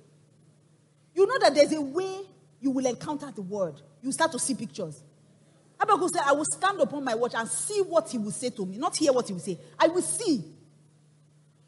You 1.15 1.27
know 1.27 1.39
that 1.41 1.55
there's 1.55 1.73
a 1.73 1.81
way 1.81 2.21
you 2.61 2.71
will 2.71 2.87
encounter 2.87 3.33
the 3.35 3.43
word. 3.43 3.81
You 4.01 4.13
start 4.13 4.31
to 4.33 4.39
see 4.39 4.55
pictures. 4.55 5.03
Habakkuk 5.81 6.11
said, 6.13 6.23
I 6.25 6.33
will 6.33 6.45
stand 6.45 6.81
upon 6.81 7.03
my 7.03 7.17
watch 7.17 7.35
and 7.35 7.49
see 7.49 7.83
what 7.83 8.09
he 8.11 8.19
will 8.19 8.31
say 8.31 8.51
to 8.51 8.65
me, 8.65 8.79
not 8.79 8.97
hear 8.97 9.13
what 9.13 9.27
he 9.27 9.33
will 9.33 9.41
say. 9.41 9.59
I 9.79 9.89
will 9.89 10.03
see. 10.03 10.45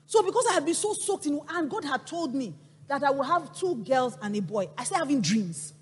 So, 0.06 0.22
because 0.22 0.44
I 0.50 0.54
had 0.54 0.64
been 0.64 0.74
so 0.74 0.92
soaked 0.92 1.26
in, 1.26 1.40
and 1.48 1.70
God 1.70 1.84
had 1.84 2.06
told 2.06 2.34
me 2.34 2.54
that 2.86 3.02
I 3.02 3.10
will 3.10 3.24
have 3.24 3.56
two 3.56 3.76
girls 3.84 4.16
and 4.22 4.36
a 4.36 4.42
boy. 4.42 4.68
I 4.78 4.84
started 4.84 5.04
having 5.04 5.20
dreams. 5.20 5.72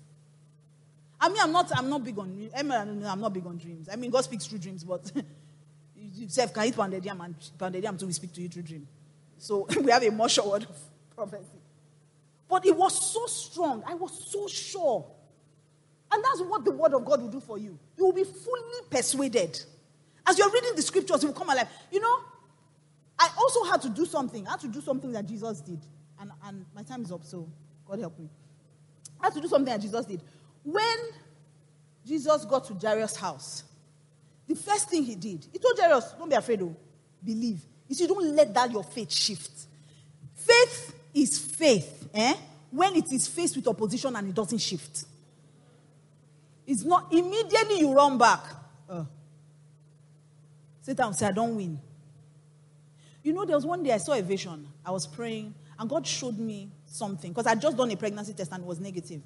I 1.21 1.29
mean, 1.29 1.39
I'm 1.41 1.51
not, 1.51 1.71
I'm 1.75 1.89
not 1.89 2.03
big 2.03 2.17
on, 2.17 2.49
I 2.55 2.63
mean, 2.63 3.05
I'm 3.05 3.21
not 3.21 3.33
big 3.33 3.45
on 3.45 3.57
dreams. 3.57 3.89
I 3.91 3.95
mean, 3.95 4.09
God 4.09 4.23
speaks 4.23 4.47
through 4.47 4.59
dreams, 4.59 4.83
but 4.83 5.11
yourself 6.19 6.53
can 6.53 6.65
eat 6.65 6.75
pounded 6.75 7.05
and 7.05 7.35
pounded 7.57 7.85
until 7.85 8.07
we 8.07 8.13
speak 8.13 8.33
to 8.33 8.41
you 8.41 8.49
through 8.49 8.63
dream. 8.63 8.87
So 9.37 9.67
we 9.81 9.91
have 9.91 10.03
a 10.03 10.11
more 10.11 10.29
sure 10.29 10.49
word 10.49 10.63
of 10.63 10.77
prophecy. 11.15 11.45
But 12.49 12.65
it 12.65 12.75
was 12.75 13.11
so 13.11 13.25
strong. 13.27 13.83
I 13.85 13.93
was 13.93 14.31
so 14.31 14.47
sure. 14.47 15.05
And 16.11 16.23
that's 16.23 16.41
what 16.41 16.65
the 16.65 16.71
word 16.71 16.93
of 16.93 17.05
God 17.05 17.21
will 17.21 17.29
do 17.29 17.39
for 17.39 17.57
you. 17.57 17.77
You 17.97 18.05
will 18.05 18.13
be 18.13 18.23
fully 18.23 18.81
persuaded. 18.89 19.61
As 20.25 20.37
you're 20.37 20.49
reading 20.51 20.75
the 20.75 20.81
scriptures, 20.81 21.23
it 21.23 21.27
will 21.27 21.33
come 21.33 21.49
alive. 21.49 21.67
You 21.91 21.99
know, 21.99 22.19
I 23.19 23.29
also 23.37 23.63
had 23.63 23.81
to 23.83 23.89
do 23.89 24.05
something. 24.05 24.47
I 24.47 24.51
had 24.51 24.59
to 24.61 24.67
do 24.67 24.81
something 24.81 25.11
that 25.11 25.27
Jesus 25.27 25.61
did 25.61 25.79
and, 26.19 26.31
and 26.45 26.65
my 26.75 26.83
time 26.83 27.03
is 27.03 27.11
up, 27.11 27.23
so 27.23 27.47
God 27.85 27.99
help 27.99 28.19
me. 28.19 28.29
I 29.21 29.27
had 29.27 29.33
to 29.33 29.41
do 29.41 29.47
something 29.47 29.73
that 29.73 29.81
Jesus 29.81 30.05
did. 30.05 30.21
When 30.63 30.97
Jesus 32.05 32.45
got 32.45 32.65
to 32.65 32.73
Jairus' 32.73 33.15
house, 33.15 33.63
the 34.49 34.55
first 34.55 34.89
thing 34.89 35.03
he 35.03 35.13
did, 35.13 35.45
he 35.53 35.59
told 35.59 35.79
Jairus, 35.79 36.15
Don't 36.17 36.27
be 36.27 36.35
afraid, 36.35 36.63
oh, 36.63 36.75
believe. 37.23 37.61
You 37.87 37.93
see, 37.93 38.07
don't 38.07 38.35
let 38.35 38.51
that 38.55 38.71
your 38.71 38.83
faith 38.83 39.13
shift. 39.13 39.51
Faith 40.33 40.95
is 41.13 41.37
faith, 41.37 42.09
eh? 42.15 42.33
When 42.71 42.95
it 42.95 43.13
is 43.13 43.27
faced 43.27 43.55
with 43.55 43.67
opposition 43.67 44.15
and 44.15 44.27
it 44.27 44.33
doesn't 44.33 44.57
shift. 44.57 45.05
It's 46.65 46.83
not 46.83 47.13
immediately 47.13 47.79
you 47.79 47.93
run 47.93 48.17
back. 48.17 48.43
Uh, 48.89 49.03
Satan 50.81 51.05
will 51.05 51.13
say, 51.13 51.27
I 51.27 51.31
don't 51.31 51.55
win. 51.55 51.79
You 53.21 53.33
know, 53.33 53.45
there 53.45 53.55
was 53.55 53.67
one 53.67 53.83
day 53.83 53.91
I 53.91 53.97
saw 53.97 54.13
a 54.13 54.21
vision. 54.23 54.67
I 54.83 54.89
was 54.89 55.05
praying 55.05 55.53
and 55.77 55.87
God 55.87 56.07
showed 56.07 56.39
me 56.39 56.71
something 56.87 57.31
because 57.31 57.45
I'd 57.45 57.61
just 57.61 57.77
done 57.77 57.91
a 57.91 57.95
pregnancy 57.95 58.33
test 58.33 58.51
and 58.51 58.63
it 58.63 58.67
was 58.67 58.79
negative. 58.79 59.21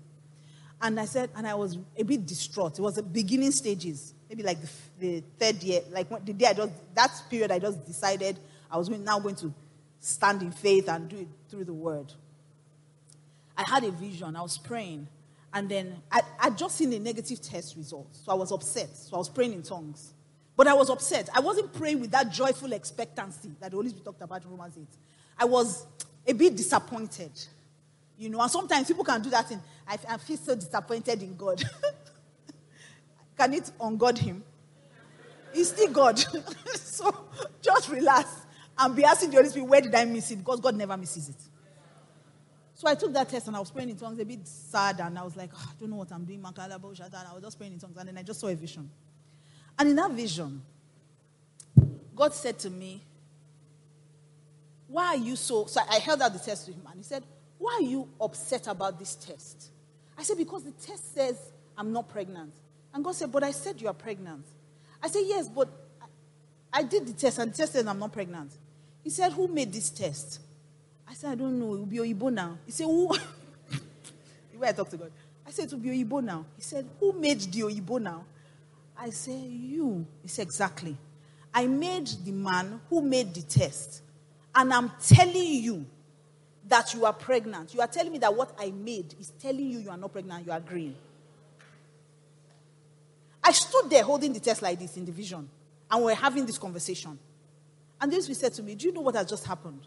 And 0.82 0.99
I 0.99 1.05
said, 1.05 1.30
and 1.34 1.47
I 1.47 1.55
was 1.55 1.78
a 1.97 2.03
bit 2.03 2.26
distraught. 2.26 2.78
It 2.78 2.82
was 2.82 2.95
the 2.95 3.03
beginning 3.03 3.51
stages, 3.51 4.13
maybe 4.34 4.42
like 4.42 4.60
the, 4.60 4.70
the 5.00 5.24
third 5.38 5.62
year, 5.62 5.82
like 5.92 6.10
the 6.26 6.34
day 6.34 6.48
I 6.48 6.54
just, 6.54 6.72
that 6.96 7.12
period 7.30 7.52
I 7.52 7.60
just 7.60 7.86
decided 7.86 8.40
I 8.72 8.78
was 8.78 8.90
now 8.90 9.20
going 9.20 9.36
to 9.36 9.54
stand 10.00 10.42
in 10.42 10.52
faith 10.52 10.90
and 10.90 11.08
do 11.08 11.18
it 11.18 11.28
through 11.50 11.66
the 11.66 11.74
word. 11.74 12.12
I 13.56 13.62
had 13.62 13.84
a 13.84 13.92
vision, 13.92 14.36
I 14.36 14.42
was 14.42 14.58
praying, 14.58 15.08
and 15.54 15.70
then 15.70 16.02
I, 16.12 16.22
I'd 16.40 16.58
just 16.58 16.78
seen 16.78 16.92
a 16.94 17.00
negative 17.00 17.44
test 17.44 17.78
result. 17.78 18.08
So 18.12 18.32
I 18.32 18.36
was 18.36 18.52
upset. 18.52 18.90
So 18.98 19.18
I 19.18 19.20
was 19.20 19.30
praying 19.30 19.54
in 19.54 19.62
tongues. 19.62 20.14
But 20.56 20.66
I 20.66 20.74
was 20.74 20.90
upset. 20.90 21.30
I 21.32 21.40
wasn't 21.40 21.72
praying 21.72 22.00
with 22.00 22.10
that 22.10 22.32
joyful 22.32 22.74
expectancy 22.74 23.52
that 23.60 23.70
the 23.70 23.78
Holy 23.78 23.90
Spirit 23.90 24.06
talked 24.06 24.22
about 24.24 24.44
in 24.44 24.50
Romans 24.50 24.74
8. 24.76 24.88
I 25.38 25.46
was 25.46 25.86
a 26.26 26.34
bit 26.34 26.56
disappointed. 26.56 27.32
You 28.18 28.30
know, 28.30 28.42
and 28.42 28.50
sometimes 28.50 28.88
people 28.88 29.04
can 29.04 29.22
do 29.22 29.30
that 29.30 29.48
thing. 29.48 29.62
I, 29.88 29.98
I 30.10 30.18
feel 30.18 30.38
so 30.38 30.56
disappointed 30.56 31.22
in 31.22 31.36
God. 31.36 31.64
can 33.38 33.54
it 33.54 33.72
ungod 33.80 34.18
him? 34.18 34.44
He's 35.54 35.70
still 35.70 35.92
God. 35.92 36.20
so 36.76 37.26
just 37.62 37.90
relax 37.90 38.30
and 38.78 38.96
be 38.96 39.04
asking 39.04 39.30
the 39.30 39.38
Holy 39.38 39.50
Spirit, 39.50 39.68
where 39.68 39.82
did 39.82 39.94
I 39.94 40.06
miss 40.06 40.32
it? 40.32 40.38
Because 40.38 40.60
God 40.60 40.76
never 40.76 40.98
misses 40.98 41.30
it. 41.30 41.36
So 42.74 42.88
I 42.88 42.96
took 42.96 43.14
that 43.14 43.30
test 43.30 43.48
and 43.48 43.56
I 43.56 43.60
was 43.60 43.72
praying 43.72 43.90
in 43.92 43.96
tongues, 43.96 44.20
a 44.20 44.26
bit 44.26 44.48
sad, 44.48 45.00
and 45.00 45.18
I 45.18 45.24
was 45.24 45.38
like, 45.38 45.52
oh, 45.56 45.70
I 45.70 45.72
don't 45.80 45.92
know 45.92 45.98
what 45.98 46.12
I'm 46.12 46.26
doing, 46.26 46.44
and 46.44 46.60
I 46.60 46.78
was 46.78 46.98
just 47.42 47.58
praying 47.58 47.74
in 47.74 47.80
tongues, 47.80 47.96
and 47.98 48.10
then 48.10 48.18
I 48.18 48.24
just 48.24 48.40
saw 48.40 48.48
a 48.48 48.56
vision. 48.56 48.90
And 49.78 49.90
in 49.90 49.96
that 49.96 50.12
vision, 50.12 50.62
God 52.16 52.34
said 52.34 52.60
to 52.60 52.70
me, 52.70 53.02
Why 54.88 55.08
are 55.08 55.16
you 55.16 55.36
so? 55.36 55.66
So 55.66 55.82
I 55.90 55.98
held 56.00 56.22
out 56.22 56.34
the 56.34 56.40
test 56.40 56.66
to 56.66 56.72
him, 56.72 56.82
and 56.88 56.98
he 56.98 57.04
said, 57.04 57.24
Why 57.58 57.80
are 57.80 57.86
you 57.86 58.08
upset 58.20 58.68
about 58.68 59.00
this 59.00 59.16
test? 59.16 59.72
I 60.18 60.24
said, 60.24 60.38
Because 60.38 60.64
the 60.64 60.72
test 60.72 61.14
says 61.14 61.38
I'm 61.78 61.92
not 61.92 62.10
pregnant. 62.10 62.54
And 62.94 63.04
God 63.04 63.16
said, 63.16 63.32
But 63.32 63.44
I 63.44 63.52
said 63.52 63.82
you 63.82 63.88
are 63.88 63.94
pregnant. 63.94 64.46
I 65.02 65.08
said, 65.08 65.24
Yes, 65.26 65.48
but 65.50 65.70
I 66.72 66.84
did 66.84 67.08
the 67.08 67.14
test, 67.14 67.39
and 67.39 67.50
tested 67.52 67.58
test 67.66 67.74
says 67.74 67.88
I'm 67.88 68.00
not 68.00 68.12
pregnant. 68.12 68.52
He 69.04 69.10
said, 69.10 69.32
Who 69.34 69.48
made 69.48 69.72
this 69.74 69.89
test? 69.89 70.39
I 71.08 71.14
said, 71.14 71.32
I 71.32 71.36
don't 71.36 71.60
know. 71.60 71.76
It 71.76 71.80
will 71.80 71.86
be 71.86 71.98
Oyibo 71.98 72.32
now. 72.32 72.58
He 72.66 72.72
said, 72.72 72.86
Who? 72.86 73.14
way 74.64 74.70
I 74.70 74.72
talk 74.72 74.89
to 74.89 74.98
God. 74.98 75.12
I 75.46 75.52
said, 75.52 75.66
It 75.66 75.72
will 75.74 75.80
be 75.80 75.89
Oyibo 75.89 76.24
now. 76.24 76.46
He 76.56 76.62
said, 76.62 76.88
Who 77.00 77.14
made 77.14 77.39
the 77.41 77.62
Oyibo 77.62 78.02
now? 78.02 78.24
I 78.98 79.10
said, 79.10 79.44
You. 79.44 80.06
He 80.22 80.28
said, 80.28 80.44
Exactly. 80.44 80.98
I 81.54 81.68
made 81.68 82.08
the 82.26 82.32
man 82.32 82.82
who 82.89 83.02
made 83.02 83.34
the 83.34 83.41
test. 83.41 84.02
And 84.56 84.74
I'm 84.74 84.91
telling 85.04 85.36
you 85.36 85.86
that 86.68 86.94
you 86.94 87.06
are 87.06 87.14
pregnant. 87.14 87.74
You 87.74 87.82
are 87.82 87.88
telling 87.88 88.12
me 88.12 88.18
that 88.20 88.34
what 88.34 88.56
I 88.58 88.72
made 88.72 89.14
is 89.20 89.32
telling 89.39 89.68
you 89.70 89.80
you 89.80 89.89
are 89.89 89.98
not 89.98 90.14
pregnant. 90.14 90.46
You 90.46 90.52
are 90.52 90.58
agreeing. 90.58 90.96
I 93.44 93.52
stood 93.52 93.89
there 93.89 94.04
holding 94.04 94.32
the 94.34 94.39
test 94.39 94.62
like 94.62 94.80
this 94.80 94.96
in 94.98 95.06
the 95.06 95.12
vision. 95.12 95.48
And 95.91 96.02
we 96.02 96.06
we're 96.08 96.16
having 96.16 96.46
this 96.46 96.58
conversation. 96.58 97.20
And 98.00 98.12
this 98.12 98.28
we 98.28 98.34
said 98.34 98.54
to 98.54 98.64
me, 98.64 98.76
Do 98.76 98.88
you 98.88 98.94
know 98.94 99.02
what 99.02 99.16
has 99.16 99.30
just 99.30 99.46
happened? 99.46 99.82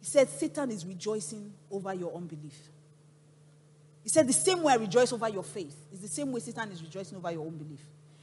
He 0.00 0.06
said, 0.06 0.28
Satan 0.28 0.70
is 0.70 0.86
rejoicing 0.86 1.52
over 1.70 1.92
your 1.94 2.14
unbelief. 2.14 2.58
He 4.02 4.08
said, 4.08 4.26
The 4.26 4.32
same 4.32 4.62
way 4.62 4.72
I 4.72 4.76
rejoice 4.76 5.12
over 5.12 5.28
your 5.28 5.42
faith 5.42 5.76
is 5.92 6.00
the 6.00 6.08
same 6.08 6.32
way 6.32 6.40
Satan 6.40 6.70
is 6.72 6.82
rejoicing 6.82 7.18
over 7.18 7.30
your 7.30 7.46
unbelief. 7.46 7.80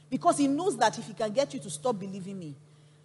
Because 0.08 0.38
he 0.38 0.48
knows 0.48 0.76
that 0.76 0.98
if 0.98 1.06
he 1.06 1.14
can 1.14 1.32
get 1.32 1.54
you 1.54 1.60
to 1.60 1.70
stop 1.70 1.98
believing 1.98 2.38
me, 2.38 2.54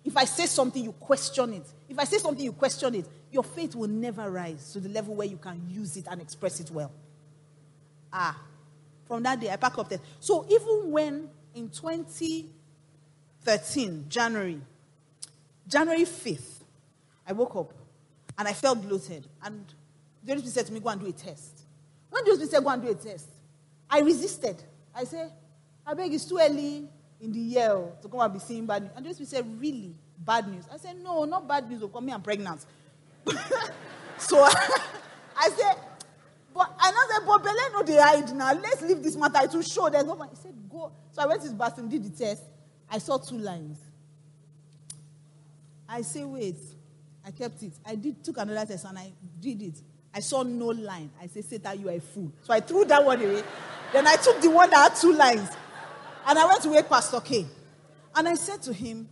if 0.04 0.16
I 0.18 0.26
say 0.26 0.46
something, 0.46 0.84
you 0.84 0.92
question 0.92 1.54
it. 1.54 1.66
If 1.90 1.98
I 1.98 2.04
say 2.04 2.18
something, 2.18 2.44
you 2.44 2.52
question 2.52 2.94
it, 2.96 3.08
your 3.32 3.44
faith 3.44 3.76
will 3.76 3.88
never 3.88 4.30
rise 4.30 4.72
to 4.74 4.80
the 4.80 4.90
level 4.90 5.16
where 5.16 5.28
you 5.28 5.38
can 5.38 5.62
use 5.70 5.98
it 5.98 6.06
and 6.10 6.22
express 6.22 6.60
it 6.60 6.70
well. 6.72 6.92
Ah, 8.14 8.40
from 9.08 9.24
that 9.24 9.40
day, 9.40 9.50
I 9.50 9.56
pack 9.56 9.78
up 9.78 9.88
that. 9.90 10.02
So 10.20 10.46
even 10.50 10.92
when 10.92 11.30
in 11.54 11.70
2013, 11.70 14.06
January, 14.10 14.60
January 15.68 16.04
5th, 16.04 16.64
I 17.28 17.34
woke 17.34 17.56
up 17.56 17.74
and 18.38 18.48
I 18.48 18.54
felt 18.54 18.82
bloated. 18.82 19.28
And 19.44 19.66
the 20.24 20.36
Holy 20.36 20.48
said 20.48 20.66
to 20.68 20.74
me, 20.74 20.80
Go 20.80 20.90
and 20.90 21.02
do 21.02 21.08
a 21.08 21.12
test. 21.12 21.64
When 22.10 22.24
the 22.24 22.32
Holy 22.32 22.46
said, 22.48 22.64
Go 22.64 22.70
and 22.70 22.82
do 22.82 22.90
a 22.90 22.96
test, 22.96 23.28
I 23.90 24.00
resisted. 24.00 24.64
I 24.94 25.04
said, 25.04 25.32
I 25.86 25.94
beg, 25.94 26.14
it's 26.14 26.26
too 26.26 26.40
early 26.42 26.88
in 27.22 27.32
the 27.32 27.40
year 27.40 27.72
oh, 27.72 27.94
to 28.02 28.08
come 28.08 28.22
and 28.22 28.34
be 28.34 28.40
seeing 28.40 28.66
bad 28.66 28.84
news. 28.84 28.92
And 28.96 29.06
just 29.06 29.24
said, 29.28 29.46
Really? 29.60 29.94
Bad 30.18 30.48
news? 30.48 30.66
I 30.74 30.78
said, 30.78 30.96
No, 31.04 31.26
not 31.26 31.48
bad 31.48 31.70
news. 31.70 31.84
Oh, 31.84 31.88
come 31.88 32.06
me, 32.06 32.14
I'm 32.14 32.22
pregnant. 32.22 32.66
so 34.18 34.44
I 35.38 35.50
said, 35.50 35.76
But 36.56 36.74
I 36.80 36.90
know 36.90 37.08
that, 37.10 37.22
but 37.28 37.44
Belen 37.44 37.74
know 37.74 37.84
they 37.84 38.02
hide 38.02 38.34
now. 38.34 38.54
Let's 38.54 38.82
leave 38.82 39.04
this 39.04 39.18
matter. 39.18 39.46
to 39.46 39.62
show 39.62 39.90
there's 39.90 40.06
no 40.06 40.14
one. 40.14 40.30
He 40.30 40.38
said, 40.38 40.54
Go. 40.72 40.90
So 41.12 41.22
I 41.22 41.26
went 41.26 41.42
to 41.42 41.48
his 41.48 41.54
bathroom, 41.54 41.90
did 41.90 42.06
the 42.06 42.18
test. 42.18 42.44
I 42.90 42.98
saw 43.00 43.18
two 43.18 43.38
lines. 43.38 43.78
I 45.90 46.02
say, 46.02 46.24
Wait. 46.24 46.56
I 47.26 47.32
kept 47.32 47.62
it. 47.64 47.74
I 47.86 47.96
did 47.96 48.24
took 48.24 48.38
another 48.38 48.72
test 48.72 48.86
and 48.86 48.98
I 48.98 49.12
did 49.42 49.62
it. 49.62 49.82
I 50.14 50.20
saw 50.22 50.44
no 50.44 50.68
line. 50.68 51.10
I 51.22 51.28
said, 51.28 51.44
Satan, 51.44 51.82
you 51.82 51.90
are 51.90 51.94
a 51.94 52.00
fool. 52.00 52.32
So 52.44 52.54
I 52.54 52.62
threw 52.62 52.86
that 52.86 53.04
one 53.04 53.20
away. 53.20 53.44
then 53.92 54.08
I 54.08 54.16
took 54.16 54.40
the 54.42 54.50
one 54.50 54.70
that 54.70 54.92
had 54.92 54.96
two 54.96 55.12
lines. 55.12 55.50
And 56.28 56.40
I 56.40 56.46
went 56.46 56.62
to 56.62 56.70
wake 56.70 56.88
Pastor 56.88 57.20
K. 57.20 57.46
And 58.16 58.28
I 58.30 58.36
said 58.36 58.62
to 58.64 58.74
him, 58.74 59.10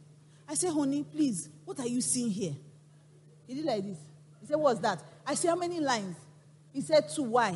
I 0.47 0.53
said, 0.53 0.71
honey, 0.71 1.03
please, 1.03 1.49
what 1.65 1.79
are 1.79 1.87
you 1.87 1.99
seeing 1.99 2.29
here? 2.29 2.53
He 3.47 3.55
did 3.55 3.65
like 3.65 3.83
this. 3.83 3.97
He 4.39 4.47
said, 4.47 4.55
what's 4.57 4.79
that? 4.79 5.03
I 5.25 5.33
said, 5.33 5.49
how 5.49 5.55
many 5.55 5.79
lines? 5.79 6.15
He 6.73 6.81
said, 6.81 7.07
two. 7.07 7.23
Why? 7.23 7.55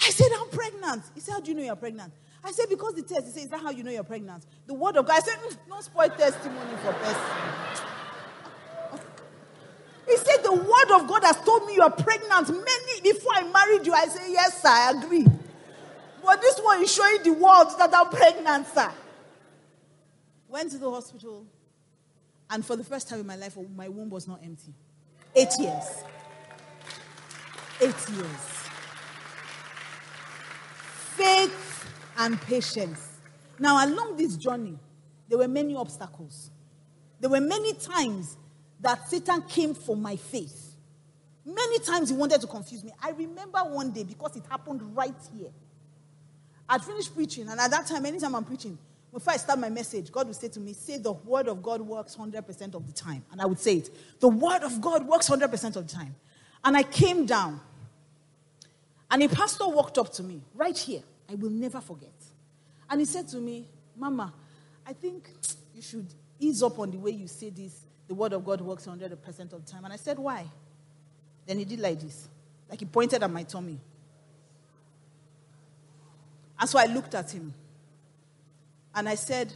I 0.00 0.10
said, 0.10 0.28
I'm 0.38 0.48
pregnant. 0.48 1.02
He 1.14 1.20
said, 1.20 1.32
how 1.32 1.40
do 1.40 1.50
you 1.50 1.56
know 1.56 1.64
you're 1.64 1.76
pregnant? 1.76 2.12
I 2.44 2.52
said, 2.52 2.66
because 2.68 2.94
the 2.94 3.02
test. 3.02 3.26
He 3.26 3.32
said, 3.32 3.42
is 3.44 3.48
that 3.50 3.60
how 3.60 3.70
you 3.70 3.82
know 3.82 3.90
you're 3.90 4.04
pregnant? 4.04 4.44
The 4.66 4.74
word 4.74 4.96
of 4.96 5.06
God. 5.06 5.16
I 5.16 5.20
said, 5.20 5.34
mm, 5.38 5.56
don't 5.68 5.82
spoil 5.82 6.08
testimony 6.10 6.76
for 6.82 6.92
person. 6.92 7.22
He 10.06 10.16
said, 10.16 10.42
the 10.42 10.54
word 10.54 11.00
of 11.00 11.08
God 11.08 11.24
has 11.24 11.36
told 11.44 11.66
me 11.66 11.74
you 11.74 11.82
are 11.82 11.90
pregnant 11.90 12.48
many 12.48 13.00
before 13.02 13.32
I 13.34 13.42
married 13.42 13.86
you. 13.86 13.92
I 13.92 14.06
said, 14.06 14.26
yes, 14.28 14.64
I 14.64 14.92
agree. 14.92 15.26
But 16.24 16.40
this 16.40 16.58
one 16.60 16.82
is 16.82 16.92
showing 16.92 17.22
the 17.22 17.32
world 17.32 17.68
that 17.78 17.90
I'm 17.94 18.08
pregnant, 18.08 18.66
sir. 18.68 18.90
Went 20.48 20.70
to 20.72 20.78
the 20.78 20.90
hospital, 20.90 21.44
and 22.48 22.64
for 22.64 22.74
the 22.74 22.84
first 22.84 23.08
time 23.08 23.20
in 23.20 23.26
my 23.26 23.36
life, 23.36 23.58
my 23.76 23.88
womb 23.88 24.08
was 24.08 24.26
not 24.26 24.40
empty. 24.42 24.72
Eight 25.34 25.52
years. 25.58 26.04
Eight 27.82 28.08
years. 28.16 28.57
Faith 31.18 31.90
and 32.16 32.40
patience. 32.42 33.18
Now, 33.58 33.84
along 33.84 34.16
this 34.16 34.36
journey, 34.36 34.78
there 35.28 35.36
were 35.38 35.48
many 35.48 35.74
obstacles. 35.74 36.50
There 37.18 37.28
were 37.28 37.40
many 37.40 37.72
times 37.74 38.36
that 38.80 39.08
Satan 39.08 39.42
came 39.42 39.74
for 39.74 39.96
my 39.96 40.14
faith. 40.14 40.76
Many 41.44 41.80
times 41.80 42.10
he 42.10 42.14
wanted 42.14 42.40
to 42.42 42.46
confuse 42.46 42.84
me. 42.84 42.92
I 43.02 43.10
remember 43.10 43.58
one 43.58 43.90
day 43.90 44.04
because 44.04 44.36
it 44.36 44.44
happened 44.48 44.80
right 44.96 45.14
here. 45.36 45.50
I'd 46.68 46.84
finished 46.84 47.12
preaching, 47.14 47.48
and 47.48 47.58
at 47.58 47.70
that 47.72 47.86
time, 47.86 48.06
anytime 48.06 48.36
I'm 48.36 48.44
preaching, 48.44 48.78
before 49.12 49.32
I 49.32 49.38
start 49.38 49.58
my 49.58 49.70
message, 49.70 50.12
God 50.12 50.26
would 50.26 50.36
say 50.36 50.48
to 50.48 50.60
me, 50.60 50.72
Say 50.74 50.98
the 50.98 51.12
word 51.12 51.48
of 51.48 51.62
God 51.62 51.80
works 51.80 52.14
100% 52.14 52.74
of 52.74 52.86
the 52.86 52.92
time. 52.92 53.24
And 53.32 53.40
I 53.40 53.46
would 53.46 53.58
say 53.58 53.78
it. 53.78 53.90
The 54.20 54.28
word 54.28 54.62
of 54.62 54.80
God 54.80 55.08
works 55.08 55.28
100% 55.28 55.76
of 55.76 55.88
the 55.88 55.92
time. 55.92 56.14
And 56.62 56.76
I 56.76 56.82
came 56.84 57.26
down, 57.26 57.60
and 59.10 59.22
a 59.22 59.28
pastor 59.28 59.68
walked 59.68 59.98
up 59.98 60.12
to 60.14 60.22
me 60.22 60.42
right 60.54 60.76
here. 60.76 61.02
I 61.30 61.34
will 61.34 61.50
never 61.50 61.80
forget. 61.80 62.12
And 62.90 63.00
he 63.00 63.06
said 63.06 63.28
to 63.28 63.38
me, 63.38 63.68
Mama, 63.96 64.32
I 64.86 64.92
think 64.92 65.30
you 65.74 65.82
should 65.82 66.06
ease 66.38 66.62
up 66.62 66.78
on 66.78 66.90
the 66.90 66.98
way 66.98 67.10
you 67.10 67.26
say 67.26 67.50
this. 67.50 67.84
The 68.06 68.14
word 68.14 68.32
of 68.32 68.44
God 68.44 68.60
works 68.60 68.86
100% 68.86 69.52
of 69.52 69.64
the 69.64 69.70
time. 69.70 69.84
And 69.84 69.92
I 69.92 69.96
said, 69.96 70.18
Why? 70.18 70.46
Then 71.46 71.58
he 71.58 71.64
did 71.64 71.80
like 71.80 72.00
this. 72.00 72.28
Like 72.68 72.80
he 72.80 72.86
pointed 72.86 73.22
at 73.22 73.30
my 73.30 73.42
tummy. 73.42 73.78
And 76.60 76.68
so 76.68 76.78
I 76.78 76.86
looked 76.86 77.14
at 77.14 77.30
him 77.30 77.54
and 78.94 79.08
I 79.08 79.14
said, 79.14 79.52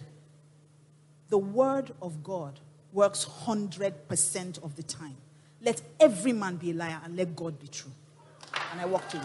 The 1.28 1.38
word 1.38 1.92
of 2.00 2.22
God 2.22 2.60
works 2.92 3.26
100% 3.46 4.62
of 4.62 4.76
the 4.76 4.82
time. 4.82 5.16
Let 5.60 5.80
every 5.98 6.32
man 6.32 6.56
be 6.56 6.72
a 6.72 6.74
liar 6.74 7.00
and 7.04 7.16
let 7.16 7.34
God 7.34 7.58
be 7.58 7.68
true. 7.68 7.92
And 8.72 8.80
I 8.80 8.86
walked 8.86 9.14
away. 9.14 9.24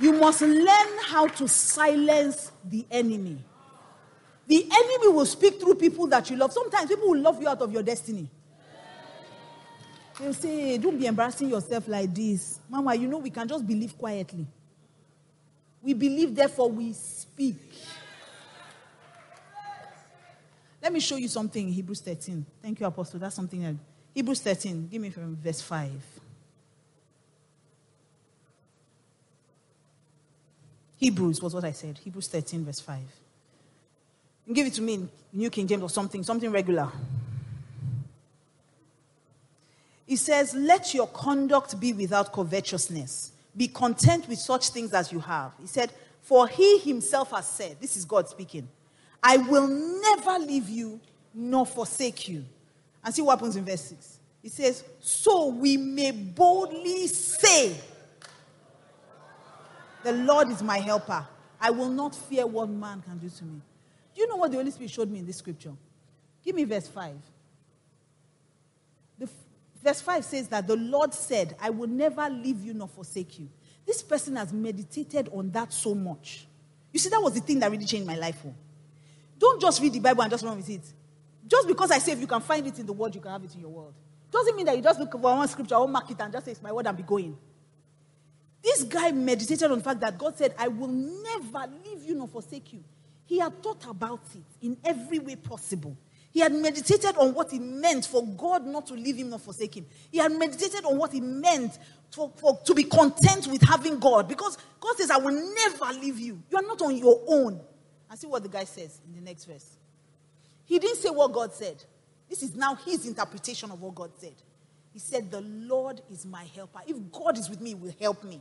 You 0.00 0.12
must 0.12 0.42
learn 0.42 0.98
how 1.06 1.26
to 1.26 1.48
silence 1.48 2.52
the 2.64 2.86
enemy. 2.90 3.38
The 4.46 4.62
enemy 4.64 5.08
will 5.08 5.26
speak 5.26 5.60
through 5.60 5.74
people 5.74 6.06
that 6.06 6.30
you 6.30 6.36
love. 6.36 6.52
Sometimes 6.52 6.88
people 6.88 7.08
will 7.10 7.20
love 7.20 7.40
you 7.40 7.48
out 7.48 7.60
of 7.60 7.72
your 7.72 7.82
destiny. 7.82 8.28
They'll 10.18 10.34
say, 10.34 10.78
Don't 10.78 10.98
be 10.98 11.06
embarrassing 11.06 11.48
yourself 11.48 11.88
like 11.88 12.14
this. 12.14 12.60
Mama, 12.68 12.94
you 12.94 13.08
know 13.08 13.18
we 13.18 13.30
can 13.30 13.46
just 13.48 13.66
believe 13.66 13.96
quietly. 13.96 14.46
We 15.82 15.94
believe, 15.94 16.34
therefore 16.34 16.70
we 16.70 16.92
speak. 16.92 17.56
Let 20.82 20.92
me 20.92 21.00
show 21.00 21.16
you 21.16 21.28
something 21.28 21.68
Hebrews 21.68 22.00
13. 22.00 22.44
Thank 22.62 22.80
you, 22.80 22.86
Apostle. 22.86 23.18
That's 23.20 23.34
something 23.34 23.64
else. 23.64 23.76
Hebrews 24.14 24.40
13. 24.40 24.88
Give 24.88 25.02
me 25.02 25.10
from 25.10 25.36
verse 25.36 25.60
5. 25.60 25.90
Hebrews 30.98 31.40
was 31.40 31.54
what 31.54 31.64
I 31.64 31.72
said. 31.72 31.98
Hebrews 31.98 32.28
13, 32.28 32.64
verse 32.64 32.80
5. 32.80 32.98
give 34.52 34.66
it 34.66 34.74
to 34.74 34.82
me 34.82 34.94
in 34.94 35.08
New 35.32 35.50
King 35.50 35.66
James 35.66 35.82
or 35.82 35.90
something, 35.90 36.22
something 36.22 36.50
regular. 36.50 36.88
It 40.06 40.16
says, 40.18 40.54
Let 40.54 40.94
your 40.94 41.06
conduct 41.08 41.78
be 41.78 41.92
without 41.92 42.32
covetousness 42.32 43.32
be 43.58 43.68
content 43.68 44.28
with 44.28 44.38
such 44.38 44.68
things 44.68 44.94
as 44.94 45.12
you 45.12 45.18
have. 45.18 45.52
He 45.60 45.66
said, 45.66 45.92
For 46.22 46.46
he 46.46 46.78
himself 46.78 47.32
has 47.32 47.46
said, 47.46 47.76
This 47.80 47.96
is 47.96 48.04
God 48.04 48.28
speaking, 48.28 48.68
I 49.22 49.36
will 49.36 49.66
never 49.66 50.38
leave 50.38 50.68
you 50.68 51.00
nor 51.34 51.66
forsake 51.66 52.28
you. 52.28 52.44
And 53.04 53.12
see 53.14 53.20
what 53.20 53.38
happens 53.38 53.56
in 53.56 53.64
verse 53.64 53.82
6. 53.82 54.18
He 54.42 54.48
says, 54.48 54.84
So 55.00 55.48
we 55.48 55.76
may 55.76 56.12
boldly 56.12 57.08
say, 57.08 57.76
The 60.04 60.12
Lord 60.12 60.50
is 60.50 60.62
my 60.62 60.78
helper. 60.78 61.26
I 61.60 61.70
will 61.70 61.88
not 61.88 62.14
fear 62.14 62.46
what 62.46 62.68
man 62.68 63.02
can 63.02 63.18
do 63.18 63.28
to 63.28 63.44
me. 63.44 63.60
Do 64.14 64.20
you 64.20 64.28
know 64.28 64.36
what 64.36 64.50
the 64.50 64.56
Holy 64.56 64.70
Spirit 64.70 64.90
showed 64.90 65.10
me 65.10 65.18
in 65.18 65.26
this 65.26 65.36
scripture? 65.36 65.72
Give 66.44 66.54
me 66.54 66.64
verse 66.64 66.88
5. 66.88 67.14
The 69.18 69.28
Verse 69.82 70.00
5 70.00 70.24
says 70.24 70.48
that 70.48 70.66
the 70.66 70.76
Lord 70.76 71.14
said, 71.14 71.56
I 71.60 71.70
will 71.70 71.88
never 71.88 72.28
leave 72.28 72.64
you 72.64 72.74
nor 72.74 72.88
forsake 72.88 73.38
you. 73.38 73.48
This 73.86 74.02
person 74.02 74.36
has 74.36 74.52
meditated 74.52 75.28
on 75.32 75.50
that 75.52 75.72
so 75.72 75.94
much. 75.94 76.46
You 76.92 76.98
see, 76.98 77.08
that 77.10 77.20
was 77.20 77.34
the 77.34 77.40
thing 77.40 77.60
that 77.60 77.70
really 77.70 77.84
changed 77.84 78.06
my 78.06 78.16
life. 78.16 78.38
Oh. 78.44 78.54
Don't 79.38 79.60
just 79.60 79.80
read 79.80 79.92
the 79.92 80.00
Bible 80.00 80.22
and 80.22 80.30
just 80.30 80.44
run 80.44 80.56
with 80.56 80.68
it. 80.68 80.82
Just 81.46 81.68
because 81.68 81.90
I 81.90 81.98
say 81.98 82.12
if 82.12 82.20
you 82.20 82.26
can 82.26 82.40
find 82.40 82.66
it 82.66 82.78
in 82.78 82.86
the 82.86 82.92
word, 82.92 83.14
you 83.14 83.20
can 83.20 83.30
have 83.30 83.44
it 83.44 83.54
in 83.54 83.60
your 83.60 83.70
world. 83.70 83.94
Doesn't 84.30 84.54
mean 84.56 84.66
that 84.66 84.76
you 84.76 84.82
just 84.82 84.98
look 85.00 85.12
for 85.12 85.18
one 85.18 85.48
scripture 85.48 85.76
or 85.76 85.88
mark 85.88 86.10
it 86.10 86.20
and 86.20 86.32
just 86.32 86.44
say 86.44 86.52
it's 86.52 86.62
my 86.62 86.72
word 86.72 86.86
and 86.86 86.96
be 86.96 87.02
going. 87.02 87.36
This 88.62 88.82
guy 88.84 89.12
meditated 89.12 89.70
on 89.70 89.78
the 89.78 89.84
fact 89.84 90.00
that 90.00 90.18
God 90.18 90.36
said, 90.36 90.54
I 90.58 90.68
will 90.68 90.88
never 90.88 91.70
leave 91.84 92.04
you 92.04 92.14
nor 92.14 92.28
forsake 92.28 92.72
you. 92.72 92.82
He 93.26 93.38
had 93.38 93.62
thought 93.62 93.86
about 93.88 94.20
it 94.34 94.66
in 94.66 94.76
every 94.84 95.18
way 95.18 95.36
possible. 95.36 95.96
He 96.30 96.40
had 96.40 96.52
meditated 96.52 97.16
on 97.16 97.34
what 97.34 97.52
it 97.52 97.60
meant 97.60 98.06
for 98.06 98.26
God 98.26 98.66
not 98.66 98.86
to 98.88 98.94
leave 98.94 99.16
him 99.16 99.30
nor 99.30 99.38
forsake 99.38 99.76
him. 99.76 99.86
He 100.10 100.18
had 100.18 100.32
meditated 100.32 100.84
on 100.84 100.96
what 100.96 101.14
it 101.14 101.22
meant 101.22 101.78
for, 102.10 102.32
for, 102.36 102.58
to 102.64 102.74
be 102.74 102.84
content 102.84 103.46
with 103.46 103.62
having 103.62 103.98
God. 103.98 104.28
Because 104.28 104.58
God 104.80 104.96
says, 104.96 105.10
I 105.10 105.18
will 105.18 105.32
never 105.32 105.98
leave 105.98 106.18
you. 106.18 106.42
You 106.50 106.58
are 106.58 106.62
not 106.62 106.80
on 106.82 106.96
your 106.96 107.22
own. 107.26 107.60
And 108.10 108.18
see 108.18 108.26
what 108.26 108.42
the 108.42 108.48
guy 108.48 108.64
says 108.64 109.00
in 109.06 109.14
the 109.14 109.20
next 109.20 109.44
verse. 109.44 109.76
He 110.64 110.78
didn't 110.78 110.96
say 110.96 111.10
what 111.10 111.32
God 111.32 111.52
said. 111.52 111.82
This 112.28 112.42
is 112.42 112.54
now 112.54 112.74
his 112.74 113.06
interpretation 113.06 113.70
of 113.70 113.80
what 113.80 113.94
God 113.94 114.10
said. 114.18 114.34
He 114.98 115.00
said, 115.00 115.30
The 115.30 115.42
Lord 115.42 116.00
is 116.10 116.26
my 116.26 116.42
helper. 116.56 116.80
If 116.84 116.96
God 117.12 117.38
is 117.38 117.48
with 117.48 117.60
me, 117.60 117.68
he 117.68 117.74
will 117.76 117.94
help 118.00 118.24
me. 118.24 118.40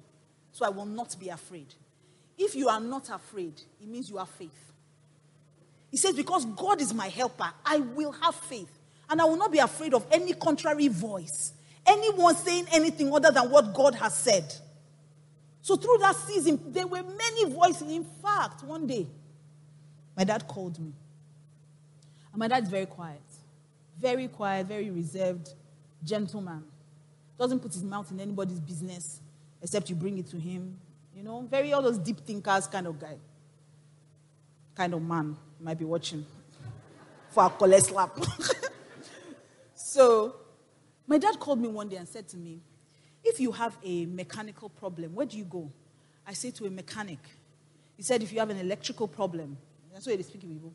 So 0.51 0.65
I 0.65 0.69
will 0.69 0.87
not 0.87 1.15
be 1.19 1.29
afraid. 1.29 1.67
If 2.35 2.55
you 2.55 2.67
are 2.67 2.79
not 2.79 3.11
afraid, 3.11 3.61
it 3.79 3.87
means 3.87 4.09
you 4.09 4.17
have 4.17 4.29
faith. 4.29 4.71
He 5.91 5.97
says, 5.97 6.15
Because 6.15 6.45
God 6.45 6.81
is 6.81 6.95
my 6.95 7.09
helper, 7.09 7.47
I 7.63 7.77
will 7.77 8.11
have 8.11 8.33
faith. 8.33 8.71
And 9.07 9.21
I 9.21 9.25
will 9.25 9.37
not 9.37 9.51
be 9.51 9.59
afraid 9.59 9.93
of 9.93 10.07
any 10.11 10.33
contrary 10.33 10.87
voice, 10.87 11.53
anyone 11.85 12.35
saying 12.35 12.65
anything 12.71 13.13
other 13.13 13.29
than 13.29 13.51
what 13.51 13.75
God 13.75 13.93
has 13.93 14.17
said. 14.17 14.51
So 15.61 15.75
through 15.75 15.99
that 15.99 16.15
season, 16.15 16.59
there 16.69 16.87
were 16.87 17.03
many 17.03 17.53
voices. 17.53 17.91
In 17.91 18.03
fact, 18.23 18.63
one 18.63 18.87
day, 18.87 19.05
my 20.17 20.23
dad 20.23 20.47
called 20.47 20.79
me. 20.79 20.91
And 22.33 22.39
my 22.39 22.47
dad's 22.47 22.67
very 22.67 22.87
quiet. 22.87 23.21
Very 24.01 24.27
quiet, 24.27 24.65
very 24.65 24.89
reserved, 24.89 25.53
gentleman. 26.03 26.63
Doesn't 27.37 27.59
put 27.59 27.73
his 27.73 27.83
mouth 27.83 28.09
in 28.11 28.19
anybody's 28.19 28.59
business 28.59 29.21
except 29.61 29.89
you 29.89 29.95
bring 29.95 30.17
it 30.17 30.27
to 30.27 30.37
him. 30.37 30.77
You 31.15 31.23
know, 31.23 31.41
very 31.49 31.73
all 31.73 31.81
those 31.81 31.97
deep 31.97 32.19
thinkers 32.19 32.67
kind 32.67 32.87
of 32.87 32.99
guy. 32.99 33.17
Kind 34.75 34.93
of 34.93 35.01
man. 35.01 35.35
Might 35.59 35.79
be 35.79 35.85
watching 35.85 36.25
for 37.29 37.45
a 37.45 37.49
collect 37.49 37.85
slap. 37.85 38.17
so, 39.75 40.35
my 41.07 41.17
dad 41.17 41.39
called 41.39 41.59
me 41.59 41.67
one 41.67 41.89
day 41.89 41.95
and 41.97 42.07
said 42.07 42.27
to 42.29 42.37
me, 42.37 42.59
If 43.23 43.39
you 43.39 43.51
have 43.51 43.75
a 43.83 44.05
mechanical 44.05 44.69
problem, 44.69 45.15
where 45.15 45.25
do 45.25 45.37
you 45.37 45.45
go? 45.45 45.71
I 46.25 46.33
say 46.33 46.51
to 46.51 46.65
a 46.65 46.69
mechanic. 46.69 47.19
He 47.95 48.03
said, 48.03 48.21
If 48.21 48.31
you 48.31 48.39
have 48.39 48.51
an 48.51 48.59
electrical 48.59 49.07
problem, 49.07 49.57
that's 49.91 50.05
why 50.05 50.15
they 50.15 50.23
speak 50.23 50.43
in 50.43 50.49
people. 50.49 50.73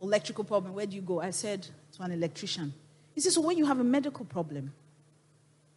Electrical 0.00 0.44
problem, 0.44 0.74
where 0.74 0.86
do 0.86 0.94
you 0.94 1.02
go? 1.02 1.20
I 1.20 1.30
said, 1.30 1.66
To 1.96 2.02
an 2.02 2.12
electrician. 2.12 2.72
He 3.14 3.20
said, 3.20 3.32
So 3.32 3.40
when 3.40 3.58
you 3.58 3.66
have 3.66 3.80
a 3.80 3.84
medical 3.84 4.24
problem, 4.24 4.72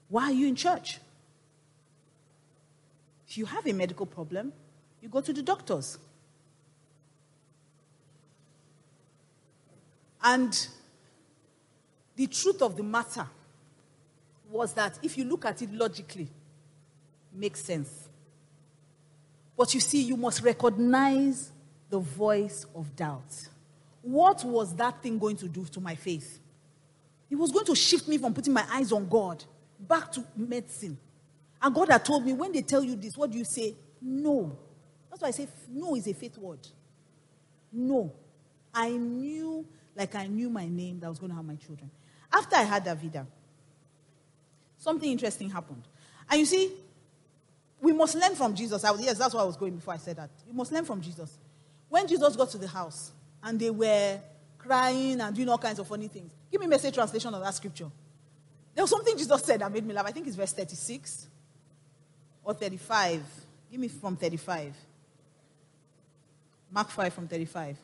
why 0.09 0.25
are 0.25 0.31
you 0.31 0.47
in 0.47 0.55
church? 0.55 0.99
If 3.27 3.37
you 3.37 3.45
have 3.45 3.65
a 3.65 3.73
medical 3.73 4.05
problem, 4.05 4.53
you 5.01 5.09
go 5.09 5.21
to 5.21 5.33
the 5.33 5.41
doctors. 5.41 5.97
And 10.23 10.67
the 12.15 12.27
truth 12.27 12.61
of 12.61 12.77
the 12.77 12.83
matter 12.83 13.27
was 14.49 14.73
that 14.73 14.99
if 15.01 15.17
you 15.17 15.25
look 15.25 15.45
at 15.45 15.61
it 15.61 15.73
logically, 15.73 16.23
it 16.23 17.39
makes 17.39 17.61
sense. 17.63 18.07
But 19.57 19.73
you 19.73 19.79
see, 19.79 20.01
you 20.01 20.15
must 20.15 20.41
recognize 20.41 21.51
the 21.89 21.99
voice 21.99 22.65
of 22.75 22.95
doubt. 22.95 23.49
What 24.01 24.43
was 24.43 24.75
that 24.75 25.01
thing 25.01 25.17
going 25.17 25.37
to 25.37 25.47
do 25.47 25.65
to 25.65 25.81
my 25.81 25.95
faith? 25.95 26.39
It 27.33 27.39
was 27.39 27.51
going 27.51 27.65
to 27.65 27.73
shift 27.73 28.07
me 28.07 28.19
from 28.19 28.31
putting 28.31 28.53
my 28.53 28.63
eyes 28.71 28.91
on 28.91 29.09
God 29.09 29.43
back 29.79 30.11
to 30.11 30.23
medicine. 30.37 30.99
And 31.59 31.73
God 31.73 31.89
had 31.89 32.05
told 32.05 32.23
me, 32.23 32.31
when 32.31 32.51
they 32.51 32.61
tell 32.61 32.83
you 32.83 32.95
this, 32.95 33.17
what 33.17 33.31
do 33.31 33.39
you 33.39 33.43
say? 33.43 33.73
No. 33.99 34.55
That's 35.09 35.19
why 35.19 35.29
I 35.29 35.31
say 35.31 35.47
no 35.67 35.95
is 35.95 36.05
a 36.05 36.13
faith 36.13 36.37
word. 36.37 36.59
No. 37.71 38.13
I 38.71 38.91
knew 38.91 39.65
like 39.95 40.13
I 40.13 40.27
knew 40.27 40.47
my 40.47 40.67
name 40.67 40.99
that 40.99 41.07
I 41.07 41.09
was 41.09 41.17
going 41.17 41.31
to 41.31 41.35
have 41.35 41.43
my 41.43 41.55
children. 41.55 41.89
After 42.31 42.55
I 42.55 42.61
had 42.61 42.85
Davida, 42.85 43.25
something 44.77 45.11
interesting 45.11 45.49
happened. 45.49 45.81
And 46.29 46.39
you 46.39 46.45
see, 46.45 46.71
we 47.81 47.93
must 47.93 48.13
learn 48.13 48.35
from 48.35 48.53
Jesus. 48.53 48.83
I 48.83 48.91
was, 48.91 49.01
yes, 49.01 49.17
that's 49.17 49.33
why 49.33 49.41
I 49.41 49.45
was 49.45 49.57
going 49.57 49.75
before 49.75 49.95
I 49.95 49.97
said 49.97 50.17
that. 50.17 50.29
You 50.47 50.53
must 50.53 50.71
learn 50.71 50.85
from 50.85 51.01
Jesus. 51.01 51.35
When 51.89 52.05
Jesus 52.05 52.35
got 52.35 52.51
to 52.51 52.59
the 52.59 52.67
house 52.67 53.11
and 53.41 53.59
they 53.59 53.71
were 53.71 54.19
crying 54.59 55.19
and 55.19 55.35
doing 55.35 55.49
all 55.49 55.57
kinds 55.57 55.79
of 55.79 55.87
funny 55.87 56.09
things, 56.09 56.31
give 56.53 56.61
me 56.61 56.67
a 56.67 56.69
message 56.69 56.93
translation 56.93 57.33
of 57.33 57.41
that 57.41 57.53
scripture. 57.53 57.89
There 58.73 58.83
was 58.83 58.89
something 58.89 59.17
Jesus 59.17 59.43
said 59.43 59.59
that 59.59 59.71
made 59.71 59.85
me 59.85 59.93
laugh. 59.93 60.05
I 60.05 60.11
think 60.11 60.27
it's 60.27 60.37
verse 60.37 60.53
36 60.53 61.27
or 62.45 62.53
35. 62.53 63.21
Give 63.69 63.81
me 63.81 63.89
from 63.89 64.15
35. 64.15 64.73
Mark 66.71 66.89
5 66.89 67.13
from 67.13 67.27
35. 67.27 67.77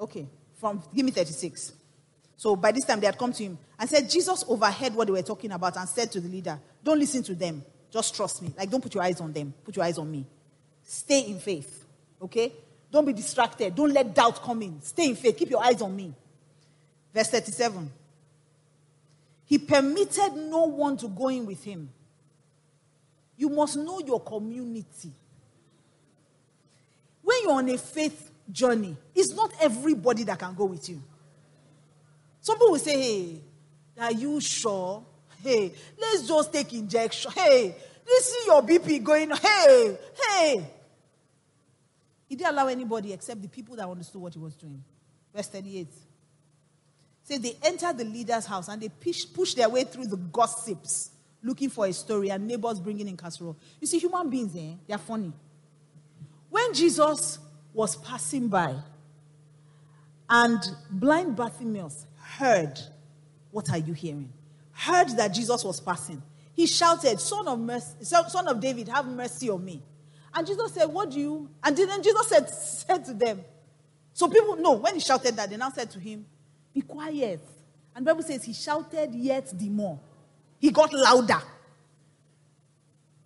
Okay 0.00 0.26
from, 0.56 0.82
give 0.94 1.04
me 1.04 1.12
36. 1.12 1.72
So 2.36 2.56
by 2.56 2.72
this 2.72 2.84
time 2.84 3.00
they 3.00 3.06
had 3.06 3.18
come 3.18 3.32
to 3.32 3.42
him 3.42 3.58
and 3.78 3.88
said, 3.88 4.08
Jesus 4.10 4.44
overheard 4.48 4.94
what 4.94 5.06
they 5.06 5.12
were 5.12 5.22
talking 5.22 5.52
about 5.52 5.76
and 5.76 5.88
said 5.88 6.10
to 6.12 6.20
the 6.20 6.28
leader, 6.28 6.58
Don't 6.82 6.98
listen 6.98 7.22
to 7.24 7.34
them. 7.34 7.62
Just 7.90 8.14
trust 8.14 8.42
me. 8.42 8.52
Like, 8.56 8.70
don't 8.70 8.82
put 8.82 8.94
your 8.94 9.04
eyes 9.04 9.20
on 9.20 9.32
them. 9.32 9.54
Put 9.64 9.76
your 9.76 9.84
eyes 9.84 9.96
on 9.96 10.10
me. 10.10 10.26
Stay 10.82 11.20
in 11.20 11.38
faith. 11.38 11.84
Okay? 12.20 12.52
Don't 12.90 13.04
be 13.04 13.12
distracted. 13.12 13.74
Don't 13.74 13.92
let 13.92 14.14
doubt 14.14 14.42
come 14.42 14.62
in. 14.62 14.82
Stay 14.82 15.08
in 15.08 15.16
faith. 15.16 15.36
Keep 15.36 15.50
your 15.50 15.62
eyes 15.62 15.80
on 15.80 15.94
me. 15.94 16.14
Verse 17.12 17.28
37. 17.28 17.90
He 19.44 19.58
permitted 19.58 20.34
no 20.34 20.64
one 20.64 20.96
to 20.98 21.08
go 21.08 21.28
in 21.28 21.46
with 21.46 21.62
him. 21.62 21.90
You 23.36 23.48
must 23.48 23.76
know 23.76 24.00
your 24.00 24.20
community. 24.20 25.12
When 27.22 27.36
you're 27.42 27.52
on 27.52 27.68
a 27.68 27.78
faith 27.78 28.26
journey. 28.50 28.96
It's 29.14 29.34
not 29.34 29.52
everybody 29.60 30.24
that 30.24 30.38
can 30.38 30.54
go 30.54 30.66
with 30.66 30.88
you. 30.88 31.02
Some 32.40 32.56
people 32.56 32.72
will 32.72 32.78
say, 32.78 33.00
Hey, 33.00 33.40
are 34.00 34.12
you 34.12 34.40
sure? 34.40 35.04
Hey, 35.42 35.72
let's 35.98 36.26
just 36.26 36.52
take 36.52 36.72
injection. 36.72 37.30
Hey, 37.32 37.74
this 38.06 38.28
is 38.28 38.46
your 38.46 38.62
BP 38.62 39.02
going. 39.02 39.30
Hey, 39.30 39.98
hey. 40.28 40.66
He 42.28 42.34
didn't 42.34 42.52
allow 42.52 42.66
anybody 42.66 43.12
except 43.12 43.40
the 43.40 43.48
people 43.48 43.76
that 43.76 43.88
understood 43.88 44.20
what 44.20 44.32
he 44.32 44.38
was 44.38 44.54
doing. 44.54 44.82
Verse 45.34 45.48
38. 45.48 45.88
Say 47.26 47.38
they 47.38 47.56
entered 47.62 47.98
the 47.98 48.04
leader's 48.04 48.46
house 48.46 48.68
and 48.68 48.80
they 48.80 48.88
pushed, 48.88 49.34
pushed 49.34 49.56
their 49.56 49.68
way 49.68 49.82
through 49.82 50.06
the 50.06 50.16
gossips 50.16 51.10
looking 51.42 51.68
for 51.68 51.86
a 51.86 51.92
story 51.92 52.30
and 52.30 52.46
neighbors 52.46 52.80
bringing 52.80 53.08
in 53.08 53.16
casserole. 53.16 53.56
You 53.80 53.86
see, 53.86 53.98
human 53.98 54.30
beings, 54.30 54.54
eh, 54.56 54.74
they 54.86 54.94
are 54.94 54.98
funny. 54.98 55.32
When 56.50 56.72
Jesus 56.72 57.38
was 57.72 57.96
passing 57.96 58.48
by, 58.48 58.74
and 60.28 60.60
blind 60.90 61.36
Bartimaeus 61.36 62.06
heard, 62.20 62.78
What 63.50 63.70
are 63.70 63.78
you 63.78 63.92
hearing? 63.92 64.32
Heard 64.72 65.10
that 65.16 65.34
Jesus 65.34 65.64
was 65.64 65.80
passing. 65.80 66.22
He 66.54 66.66
shouted, 66.66 67.20
Son 67.20 67.46
of, 67.46 67.58
mercy, 67.58 67.94
son 68.02 68.48
of 68.48 68.60
David, 68.60 68.88
have 68.88 69.06
mercy 69.06 69.50
on 69.50 69.64
me. 69.64 69.82
And 70.34 70.46
Jesus 70.46 70.72
said, 70.72 70.86
What 70.86 71.10
do 71.10 71.20
you? 71.20 71.50
And 71.62 71.76
then 71.76 72.02
Jesus 72.02 72.26
said, 72.28 72.48
said 72.48 73.04
to 73.06 73.14
them, 73.14 73.44
So 74.12 74.28
people 74.28 74.56
know 74.56 74.72
when 74.72 74.94
he 74.94 75.00
shouted 75.00 75.36
that, 75.36 75.50
they 75.50 75.56
now 75.56 75.70
said 75.70 75.90
to 75.92 76.00
him, 76.00 76.26
Be 76.76 76.82
quiet. 76.82 77.40
And 77.94 78.04
Bible 78.04 78.22
says 78.22 78.44
he 78.44 78.52
shouted 78.52 79.14
yet 79.14 79.50
the 79.58 79.70
more. 79.70 79.98
He 80.58 80.70
got 80.70 80.92
louder. 80.92 81.40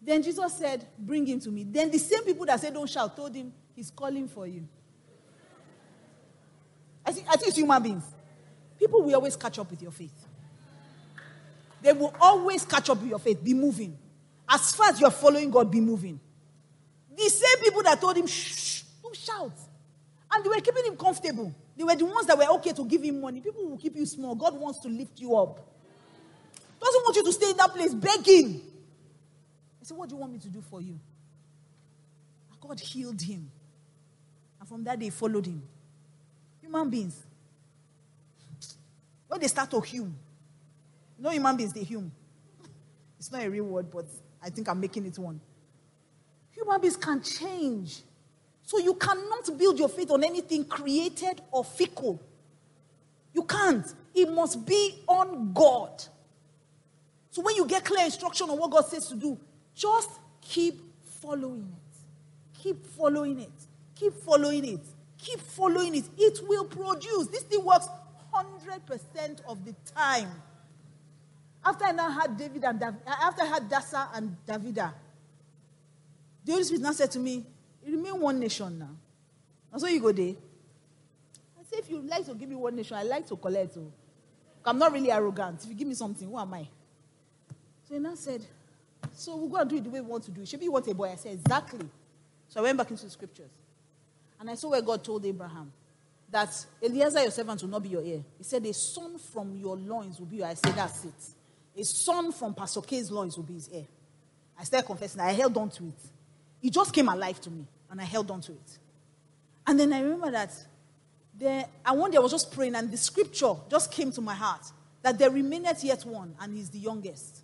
Then 0.01 0.23
Jesus 0.23 0.53
said, 0.53 0.87
Bring 0.97 1.27
him 1.27 1.41
to 1.41 1.51
me. 1.51 1.65
Then 1.65 1.91
the 1.91 1.99
same 1.99 2.23
people 2.23 2.47
that 2.47 2.61
said, 2.61 2.73
Don't 2.73 2.89
shout, 2.89 3.17
told 3.17 3.35
him, 3.35 3.53
He's 3.75 3.91
calling 3.91 4.29
for 4.29 4.47
you. 4.47 4.69
I 7.05 7.11
think, 7.11 7.27
I 7.29 7.33
think 7.33 7.49
it's 7.49 7.57
human 7.57 7.83
beings. 7.83 8.05
People 8.79 9.03
will 9.03 9.17
always 9.17 9.35
catch 9.35 9.59
up 9.59 9.69
with 9.69 9.83
your 9.83 9.91
faith. 9.91 10.29
They 11.83 11.93
will 11.93 12.15
always 12.21 12.65
catch 12.65 12.89
up 12.89 13.01
with 13.01 13.11
your 13.11 13.19
faith. 13.19 13.43
Be 13.43 13.53
moving. 13.53 13.99
As 14.49 14.77
far 14.77 14.91
as 14.91 15.01
you're 15.01 15.11
following 15.11 15.51
God, 15.51 15.73
be 15.73 15.81
moving. 15.81 16.21
The 17.17 17.29
same 17.29 17.65
people 17.65 17.83
that 17.83 18.01
told 18.01 18.17
him, 18.17 18.29
shh, 18.29 18.83
don't 19.03 19.17
shout. 19.17 19.55
And 20.33 20.45
they 20.45 20.49
were 20.49 20.61
keeping 20.61 20.85
him 20.85 20.97
comfortable. 20.97 21.53
They 21.81 21.85
were 21.85 21.97
the 21.97 22.05
ones 22.05 22.27
that 22.27 22.37
were 22.37 22.45
okay 22.57 22.73
to 22.73 22.85
give 22.85 23.03
him 23.03 23.23
money. 23.23 23.41
People 23.41 23.67
will 23.67 23.79
keep 23.79 23.97
you 23.97 24.05
small. 24.05 24.35
God 24.35 24.61
wants 24.61 24.81
to 24.81 24.89
lift 24.89 25.19
you 25.19 25.35
up. 25.35 25.67
Doesn't 26.79 27.03
want 27.05 27.17
you 27.17 27.25
to 27.25 27.33
stay 27.33 27.53
in 27.53 27.57
that 27.57 27.71
place 27.71 27.95
begging. 27.95 28.61
I 29.81 29.85
said, 29.85 29.97
What 29.97 30.11
do 30.11 30.15
you 30.15 30.21
want 30.21 30.35
me 30.35 30.39
to 30.41 30.49
do 30.51 30.61
for 30.61 30.83
you? 30.83 31.01
God 32.61 32.79
healed 32.79 33.23
him. 33.23 33.51
And 34.61 34.69
from 34.69 34.85
that, 34.85 35.01
they 35.01 35.09
followed 35.09 35.47
him. 35.47 35.63
Human 36.61 36.91
beings. 36.91 37.25
When 39.27 39.41
they 39.41 39.49
start 39.49 39.71
to 39.71 39.81
hume, 39.81 40.15
no 41.19 41.31
human 41.31 41.57
beings, 41.57 41.73
they 41.73 41.83
hume. 41.83 42.13
It's 43.19 43.33
not 43.33 43.43
a 43.43 43.49
real 43.49 43.65
word, 43.65 43.91
but 43.91 44.05
I 44.43 44.51
think 44.51 44.69
I'm 44.69 44.81
making 44.81 45.07
it 45.07 45.19
one. 45.19 45.41
Human 46.51 46.79
beings 46.79 46.97
can 46.97 47.23
change. 47.23 48.03
So 48.71 48.79
you 48.79 48.95
cannot 48.95 49.59
build 49.59 49.81
your 49.81 49.89
faith 49.89 50.13
on 50.13 50.23
anything 50.23 50.65
created 50.65 51.43
or 51.51 51.65
fickle. 51.65 52.23
You 53.35 53.43
can't. 53.43 53.85
It 54.15 54.31
must 54.31 54.65
be 54.65 55.03
on 55.09 55.53
God. 55.53 56.05
So 57.33 57.43
when 57.43 57.57
you 57.57 57.67
get 57.67 57.85
clear 57.85 58.05
instruction 58.05 58.49
on 58.49 58.57
what 58.57 58.71
God 58.71 58.87
says 58.87 59.09
to 59.09 59.17
do, 59.17 59.37
just 59.75 60.09
keep 60.41 60.81
following 61.21 61.67
it. 61.69 62.61
Keep 62.63 62.87
following 62.87 63.41
it. 63.41 63.51
Keep 63.97 64.15
following 64.23 64.65
it. 64.65 64.87
Keep 65.19 65.41
following 65.41 65.97
it. 65.97 66.05
It 66.17 66.39
will 66.47 66.65
produce. 66.65 67.27
This 67.27 67.43
thing 67.43 67.65
works 67.65 67.89
100% 68.33 69.41
of 69.49 69.65
the 69.65 69.75
time. 69.97 70.31
After 71.65 71.87
I 71.87 71.91
now 71.91 72.09
had 72.09 72.37
David 72.37 72.63
and 72.63 72.79
Dav- 72.79 73.03
after 73.05 73.43
I 73.43 73.47
had 73.47 73.69
Dasa 73.69 74.11
and 74.15 74.37
Davida, 74.47 74.95
the 76.45 76.53
Holy 76.53 76.63
Spirit 76.63 76.83
now 76.83 76.93
said 76.93 77.11
to 77.11 77.19
me, 77.19 77.45
"You 77.85 77.97
remain 77.97 78.21
one 78.21 78.39
nation 78.39 78.79
now." 78.79 78.97
And 79.73 79.81
so 79.81 79.87
you 79.87 80.01
go 80.01 80.13
there. 80.13 80.35
I 81.59 81.63
say, 81.63 81.77
if 81.79 81.91
you 81.91 82.01
like 82.01 82.27
to 82.27 82.35
give 82.35 82.49
me 82.49 82.57
one 82.57 82.75
nation, 82.75 82.97
I 82.97 83.03
like 83.03 83.27
to 83.29 83.37
collect. 83.37 83.75
So 83.75 83.93
I'm 84.65 84.79
not 84.79 84.93
really 84.93 85.11
arrogant. 85.11 85.63
If 85.63 85.69
you 85.71 85.75
give 85.77 85.89
me 85.89 85.95
something, 85.95 86.29
who 86.29 86.39
am 86.39 86.55
I? 86.55 86.69
So 87.89 87.95
he 87.95 88.01
now 88.01 88.15
said, 88.15 88.45
So 89.15 89.37
we'll 89.37 89.49
go 89.49 89.57
and 89.57 89.71
do 89.71 89.77
it 89.77 89.85
the 89.85 89.91
way 89.91 90.01
we 90.01 90.07
want 90.09 90.25
to 90.25 90.31
do 90.31 90.43
it. 90.43 90.49
Should 90.49 90.61
be 90.61 90.69
want 90.69 90.87
a 90.89 90.95
boy? 90.95 91.11
I 91.11 91.17
said, 91.17 91.33
Exactly. 91.33 91.87
So 92.49 92.61
I 92.61 92.63
went 92.65 92.79
back 92.79 92.91
into 92.91 93.05
the 93.05 93.11
scriptures. 93.11 93.51
And 94.39 94.51
I 94.51 94.55
saw 94.55 94.71
where 94.71 94.83
God 94.83 95.05
told 95.05 95.25
Abraham 95.25 95.73
that 96.31 96.67
Eliezer, 96.83 97.23
your 97.23 97.31
servant, 97.31 97.63
will 97.63 97.71
not 97.71 97.83
be 97.83 97.91
your 97.91 98.03
heir. 98.03 98.23
He 98.39 98.45
said, 98.45 98.65
A 98.67 98.73
son 98.73 99.19
from 99.19 99.55
your 99.57 99.77
loins 99.77 100.19
will 100.19 100.27
be 100.27 100.37
your 100.37 100.47
heir. 100.47 100.53
I 100.53 100.55
said, 100.55 100.75
That's 100.75 101.05
it. 101.05 101.81
A 101.81 101.85
son 101.85 102.33
from 102.33 102.55
Pastor 102.55 102.81
K's 102.81 103.11
loins 103.11 103.37
will 103.37 103.45
be 103.45 103.55
his 103.55 103.69
heir. 103.73 103.87
I 104.59 104.65
started 104.65 104.87
confessing. 104.87 105.21
I 105.21 105.33
held 105.33 105.57
on 105.57 105.71
to 105.71 105.85
it. 105.85 106.11
It 106.63 106.73
just 106.73 106.93
came 106.93 107.09
alive 107.09 107.41
to 107.43 107.51
me, 107.51 107.67
and 107.91 108.01
I 108.01 108.05
held 108.05 108.31
on 108.31 108.41
to 108.43 108.53
it. 108.53 108.79
And 109.67 109.79
then 109.79 109.93
I 109.93 110.01
remember 110.01 110.31
that 110.33 110.53
there, 111.39 111.65
and 111.85 111.99
one 111.99 112.11
day 112.11 112.19
I 112.19 112.21
was 112.21 112.33
just 112.33 112.53
praying, 112.53 112.75
and 112.75 112.91
the 112.91 112.97
scripture 112.97 113.55
just 113.71 113.93
came 113.93 114.13
to 114.13 114.21
my 114.21 114.35
heart 114.35 114.67
that 115.03 115.19
there 115.19 115.31
remaineth 115.31 115.83
yet 115.85 116.05
one, 116.05 116.35
and 116.41 116.55
he's 116.55 116.71
the 116.71 116.79
youngest. 116.79 117.41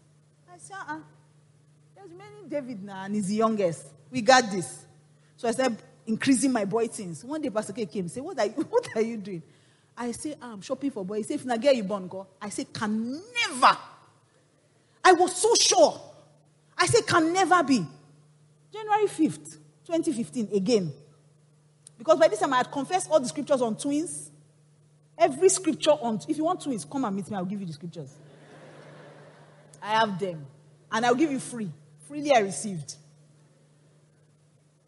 I 0.53 0.59
said, 0.59 0.77
uh-uh. 0.77 0.99
There's 1.95 2.11
many 2.11 2.49
David 2.49 2.83
now, 2.83 3.05
and 3.05 3.15
he's 3.15 3.29
the 3.29 3.37
youngest. 3.37 3.87
We 4.11 4.21
got 4.21 4.51
this. 4.51 4.85
So 5.37 5.49
I 5.49 5.53
started 5.53 5.79
increasing 6.07 6.53
my 6.53 6.65
boy 6.65 6.89
things. 6.89 7.25
One 7.25 7.41
day 7.41 7.51
Pastor 7.51 7.73
K 7.73 7.87
came 7.87 8.05
and 8.05 8.11
said, 8.11 8.23
What 8.23 8.39
are 8.39 8.47
you, 8.47 8.53
what 8.69 8.89
are 8.95 9.03
you 9.03 9.17
doing? 9.17 9.43
I 9.97 10.13
say, 10.13 10.35
ah, 10.41 10.53
I'm 10.53 10.61
shopping 10.61 10.91
for 10.91 11.05
boys. 11.05 11.29
He 11.29 11.37
said, 11.37 11.47
If 11.47 11.51
I 11.51 11.57
get 11.57 11.77
you 11.77 11.85
born, 11.85 12.07
go. 12.07 12.27
I 12.41 12.49
say, 12.51 12.65
Can 12.65 13.13
never. 13.13 13.77
I 15.05 15.13
was 15.13 15.37
so 15.37 15.55
sure. 15.55 16.01
I 16.77 16.87
say, 16.87 17.03
Can 17.03 17.33
never 17.33 17.63
be. 17.63 17.85
January 18.77 19.07
5th, 19.07 19.59
2015, 19.87 20.49
again. 20.55 20.93
Because 21.97 22.19
by 22.19 22.29
this 22.29 22.41
time 22.41 22.53
I 22.53 22.59
had 22.59 22.71
confessed 22.71 23.11
all 23.11 23.19
the 23.19 23.29
scriptures 23.29 23.63
on 23.63 23.77
twins. 23.77 24.31
Every 25.17 25.49
scripture 25.49 25.93
on, 25.93 26.21
if 26.29 26.37
you 26.37 26.45
want 26.45 26.61
twins, 26.61 26.85
come 26.85 27.05
and 27.07 27.17
meet 27.17 27.31
me, 27.31 27.37
I'll 27.37 27.47
give 27.47 27.59
you 27.59 27.67
the 27.67 27.73
scriptures. 27.73 28.15
I 29.83 30.01
have 30.01 30.19
them. 30.19 30.45
And 30.93 31.07
I'll 31.07 31.15
give 31.15 31.33
you 31.33 31.39
free. 31.39 31.71
Freely 32.07 32.35
I 32.35 32.41
received. 32.41 32.97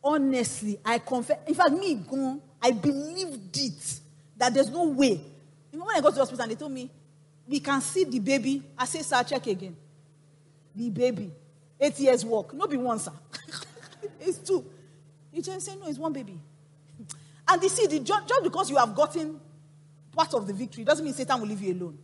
Honestly, 0.04 0.78
I 0.84 0.98
confess. 0.98 1.38
In 1.46 1.54
fact, 1.54 1.70
me, 1.72 2.04
I 2.60 2.70
believed 2.72 3.56
it. 3.56 4.00
That 4.36 4.52
there's 4.52 4.70
no 4.70 4.84
way. 4.84 5.20
Even 5.72 5.86
when 5.86 5.96
I 5.96 6.00
got 6.00 6.10
to 6.10 6.14
the 6.14 6.20
hospital 6.20 6.42
and 6.42 6.52
they 6.52 6.56
told 6.56 6.72
me, 6.72 6.90
we 7.46 7.58
can 7.60 7.80
see 7.80 8.04
the 8.04 8.18
baby. 8.18 8.62
I 8.76 8.84
say, 8.84 9.00
sir, 9.00 9.22
check 9.22 9.46
again. 9.46 9.74
The 10.76 10.90
baby. 10.90 11.32
Eight 11.80 11.98
years 11.98 12.24
walk. 12.24 12.52
Not 12.52 12.70
be 12.70 12.76
one, 12.76 12.98
sir. 12.98 13.12
it's 14.20 14.38
two. 14.38 14.64
You 15.32 15.42
just 15.42 15.66
say, 15.66 15.76
no, 15.76 15.88
it's 15.88 15.98
one 15.98 16.12
baby. 16.12 16.38
And 17.50 17.62
you 17.62 17.70
see, 17.70 17.86
the, 17.86 18.00
just, 18.00 18.28
just 18.28 18.42
because 18.42 18.68
you 18.68 18.76
have 18.76 18.94
gotten 18.94 19.40
part 20.14 20.34
of 20.34 20.46
the 20.46 20.52
victory 20.52 20.84
doesn't 20.84 21.02
mean 21.02 21.14
Satan 21.14 21.40
will 21.40 21.48
leave 21.48 21.62
you 21.62 21.72
alone. 21.72 21.96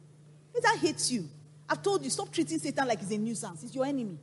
Satan 0.54 0.78
hates 0.78 1.10
you. 1.10 1.28
I've 1.68 1.82
told 1.82 2.02
you, 2.02 2.08
stop 2.08 2.32
treating 2.32 2.58
Satan 2.58 2.88
like 2.88 3.00
he's 3.00 3.10
a 3.10 3.18
nuisance. 3.18 3.60
He's 3.60 3.74
your 3.74 3.84
enemy. 3.84 4.18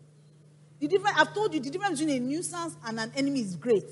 The 0.80 0.88
difference, 0.88 1.16
I've 1.20 1.34
told 1.34 1.54
you, 1.54 1.60
the 1.60 1.70
difference 1.70 2.00
between 2.00 2.18
a 2.18 2.26
nuisance 2.26 2.76
and 2.86 3.00
an 3.00 3.12
enemy 3.16 3.42
is 3.42 3.56
great. 3.56 3.86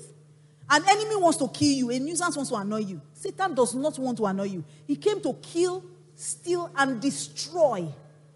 An 0.68 0.82
enemy 0.88 1.16
wants 1.16 1.38
to 1.38 1.48
kill 1.48 1.68
you, 1.68 1.90
a 1.90 1.98
nuisance 1.98 2.36
wants 2.36 2.50
to 2.50 2.56
annoy 2.56 2.78
you. 2.78 3.00
Satan 3.12 3.54
does 3.54 3.74
not 3.74 3.98
want 3.98 4.16
to 4.18 4.26
annoy 4.26 4.44
you. 4.44 4.64
He 4.86 4.96
came 4.96 5.20
to 5.20 5.34
kill, 5.34 5.84
steal, 6.14 6.70
and 6.76 7.00
destroy. 7.00 7.86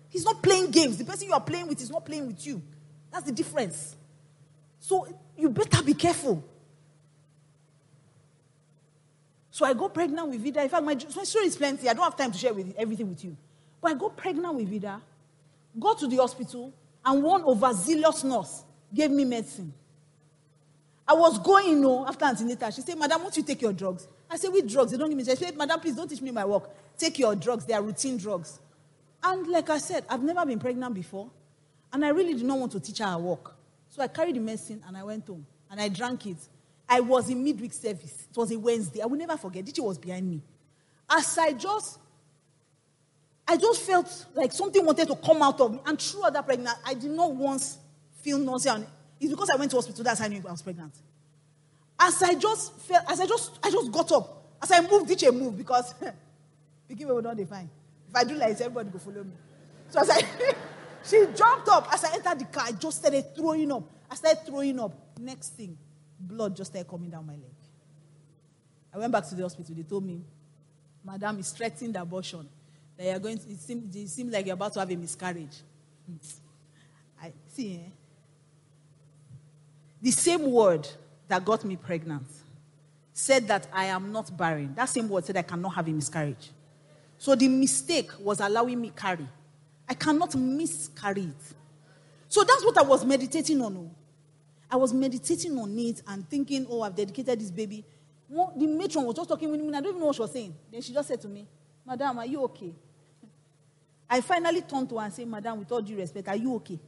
He's 0.09 0.25
not 0.25 0.43
playing 0.43 0.71
games. 0.71 0.99
The 0.99 1.05
person 1.05 1.29
you 1.29 1.35
are 1.35 1.41
playing 1.41 1.67
with 1.69 1.81
is 1.81 1.91
not 1.91 2.05
playing 2.05 2.27
with 2.29 2.47
you. 2.47 2.63
That's 3.11 3.27
the 3.27 3.33
difference. 3.33 3.97
So 4.79 5.09
you 5.37 5.51
better 5.51 5.83
be 5.83 5.95
careful. 5.95 6.43
So 9.51 9.65
I 9.65 9.73
got 9.73 9.95
pregnant 9.95 10.29
with 10.29 10.41
Vida. 10.41 10.63
In 10.63 10.69
fact, 10.69 10.85
my, 10.85 10.95
my 10.95 11.25
story 11.25 11.47
is 11.47 11.57
plenty. 11.57 11.89
I 11.89 11.95
don't 11.95 12.03
have 12.05 12.17
time 12.17 12.33
to 12.33 12.39
share 12.39 12.53
with, 12.53 12.75
everything 12.77 13.09
with 13.09 13.25
you. 13.25 13.37
But 13.81 13.93
I 13.93 13.95
got 13.95 14.17
pregnant 14.17 14.55
with 14.55 14.69
Vida, 14.69 15.01
got 15.79 15.99
to 16.01 16.09
the 16.09 16.17
hospital, 16.17 16.73
and 17.05 17.23
one 17.23 17.45
overzealous 17.45 18.25
nurse 18.25 18.65
gave 18.93 19.11
me 19.11 19.25
medicine. 19.25 19.73
I 21.07 21.15
was 21.15 21.39
going, 21.39 21.69
you 21.69 21.77
know, 21.77 22.07
after 22.07 22.25
antenatal. 22.25 22.71
She 22.71 22.81
said, 22.81 22.99
Madam, 22.99 23.23
won't 23.23 23.37
you 23.37 23.43
take 23.43 23.61
your 23.61 23.75
drugs? 23.75 24.09
I 24.31 24.37
said, 24.37 24.53
which 24.53 24.73
drugs? 24.73 24.91
They 24.91 24.97
don't 24.97 25.09
give 25.09 25.19
me. 25.19 25.25
She 25.25 25.37
said, 25.37 25.57
Madam, 25.57 25.81
please 25.81 25.95
don't 25.95 26.09
teach 26.09 26.23
me 26.23 26.31
my 26.31 26.45
work. 26.45 26.71
Take 26.97 27.19
your 27.19 27.37
drugs. 27.37 27.67
They 27.67 27.75
are 27.75 27.83
routine 27.83 28.17
drugs. 28.17 28.59
And 29.23 29.47
like 29.47 29.71
I 29.71 29.79
said, 29.79 30.05
I've 30.09 30.23
never 30.23 30.45
been 30.47 30.59
pregnant 30.59 30.95
before. 30.95 31.31
And 31.93 32.05
I 32.05 32.09
really 32.09 32.35
did 32.35 32.45
not 32.45 32.59
want 32.59 32.73
to 32.73 32.81
teach 32.81 32.99
her 32.99 33.07
her 33.07 33.19
work. 33.19 33.54
So 33.95 34.03
I 34.03 34.09
carried 34.09 34.35
the 34.35 34.41
medicine 34.41 34.83
and 34.89 34.97
I 34.97 35.05
went 35.05 35.25
home. 35.25 35.47
And 35.71 35.81
I 35.81 35.89
drank 35.89 36.27
it. 36.27 36.39
I 36.89 36.99
was 36.99 37.31
in 37.31 37.45
midweek 37.45 37.73
service. 37.73 38.27
It 38.29 38.37
was 38.37 38.51
a 38.51 38.59
Wednesday. 38.59 39.01
I 39.01 39.07
will 39.07 39.17
never 39.17 39.37
forget. 39.37 39.65
Dichi 39.65 39.79
was 39.79 39.99
behind 39.99 40.29
me. 40.29 40.43
As 41.09 41.39
I 41.39 41.53
just, 41.53 42.01
I 43.47 43.57
just 43.57 43.83
felt 43.83 44.27
like 44.35 44.51
something 44.51 44.85
wanted 44.85 45.07
to 45.07 45.15
come 45.15 45.41
out 45.43 45.61
of 45.61 45.73
me. 45.73 45.81
And 45.87 46.01
throughout 46.01 46.33
that 46.33 46.45
pregnancy, 46.45 46.77
I 46.85 46.95
did 46.95 47.13
not 47.13 47.37
once 47.37 47.79
feel 48.21 48.37
nausea. 48.39 48.85
It's 49.21 49.31
because 49.31 49.51
I 49.51 49.57
went 49.57 49.71
to 49.71 49.77
hospital. 49.77 50.03
That's 50.03 50.19
how 50.19 50.27
I 50.27 50.29
knew 50.29 50.43
I 50.47 50.51
was 50.51 50.63
pregnant. 50.63 50.93
As 52.01 52.21
I 52.21 52.35
just 52.35 52.77
felt, 52.81 53.05
as 53.09 53.21
I 53.21 53.27
just, 53.27 53.61
I 53.63 53.71
just 53.71 53.93
got 53.93 54.11
up. 54.11 54.57
As 54.61 54.73
I 54.73 54.81
moved, 54.81 55.09
Dichi 55.09 55.33
moved 55.33 55.57
because 55.57 55.95
begin 56.89 57.07
will 57.07 57.23
not. 57.23 57.39
If 57.39 57.53
I 57.53 57.69
do 58.25 58.35
like 58.35 58.51
this, 58.51 58.61
everybody 58.61 58.91
go 58.91 58.99
follow 58.99 59.23
me. 59.23 59.33
So 59.91 60.01
as 60.01 60.11
I, 60.11 60.21
she 61.05 61.27
jumped 61.35 61.69
up. 61.69 61.93
As 61.93 62.05
I 62.05 62.15
entered 62.15 62.39
the 62.39 62.45
car, 62.47 62.65
I 62.67 62.73
just 62.73 62.99
started 62.99 63.35
throwing 63.35 63.71
up. 63.71 63.85
I 64.11 64.15
started 64.15 64.47
throwing 64.47 64.79
up. 64.81 64.93
Next 65.21 65.51
thing, 65.51 65.77
blood 66.19 66.57
just 66.57 66.71
started 66.71 66.89
coming 66.89 67.11
down 67.11 67.27
my 67.27 67.35
leg. 67.35 67.43
I 68.93 68.99
went 68.99 69.13
back 69.13 69.29
to 69.29 69.35
the 69.35 69.43
hospital. 69.43 69.75
They 69.75 69.83
told 69.83 70.05
me, 70.05 70.23
Madam, 71.05 71.39
it's 71.39 71.51
threatened 71.53 71.97
abortion. 71.97 72.49
That 72.97 73.05
you're 73.05 73.19
going 73.19 73.39
to, 73.39 73.51
it 73.51 73.61
seems, 73.61 73.95
it 73.95 74.09
seems 74.09 74.33
like 74.33 74.47
you're 74.47 74.55
about 74.55 74.73
to 74.75 74.81
have 74.81 74.91
a 74.91 74.97
miscarriage. 74.97 75.57
I 77.23 77.33
see, 77.49 77.75
eh? 77.75 77.91
The 80.01 80.11
same 80.11 80.51
word 80.51 80.87
that 81.29 81.45
got 81.45 81.65
me 81.65 81.77
pregnant 81.77 82.27
said 83.13 83.49
that 83.49 83.67
I 83.73 83.87
am 83.87 84.13
not 84.13 84.37
barren. 84.37 84.75
That 84.75 84.89
same 84.89 85.09
word 85.09 85.25
said 85.25 85.37
I 85.37 85.43
cannot 85.43 85.75
have 85.75 85.89
a 85.89 85.91
miscarriage. 85.91 86.51
So 87.17 87.35
the 87.35 87.49
mistake 87.49 88.11
was 88.21 88.41
allowing 88.41 88.81
me 88.81 88.93
carry. 88.95 89.27
I 89.89 89.95
cannot 89.95 90.35
miscarry 90.35 91.23
it. 91.23 91.55
So 92.29 92.43
that's 92.43 92.65
what 92.65 92.77
I 92.79 92.83
was 92.83 93.05
meditating 93.05 93.61
on. 93.63 93.77
oh. 93.77 93.91
I 94.71 94.77
was 94.77 94.93
meditating 94.93 95.57
on 95.59 95.79
it 95.79 96.03
and 96.07 96.29
thinking, 96.29 96.67
oh, 96.69 96.83
I've 96.83 96.97
dedicated 96.97 97.41
this 97.41 97.51
baby. 97.51 97.85
The 98.29 98.67
matron 98.67 99.05
was 99.05 99.15
just 99.15 99.29
talking 99.29 99.51
with 99.51 99.61
me, 99.61 99.67
and 99.69 99.77
I 99.77 99.81
don't 99.81 99.91
even 99.91 100.01
know 100.01 100.07
what 100.07 100.17
she 100.17 100.23
was 100.23 100.33
saying. 100.33 100.55
Then 100.73 100.83
she 100.83 100.93
just 100.93 101.07
said 101.07 101.21
to 101.21 101.29
me, 101.29 101.47
Madam, 101.87 102.19
are 102.19 102.27
you 102.27 102.43
okay? 102.45 102.73
I 104.09 104.21
finally 104.21 104.63
turned 104.63 104.89
to 104.89 104.99
her 104.99 105.05
and 105.05 105.13
said, 105.13 105.29
Madam, 105.29 105.59
with 105.59 105.71
all 105.71 105.83
due 105.83 105.97
respect, 105.97 106.27
are 106.29 106.37
you 106.37 106.55
okay? 106.57 106.79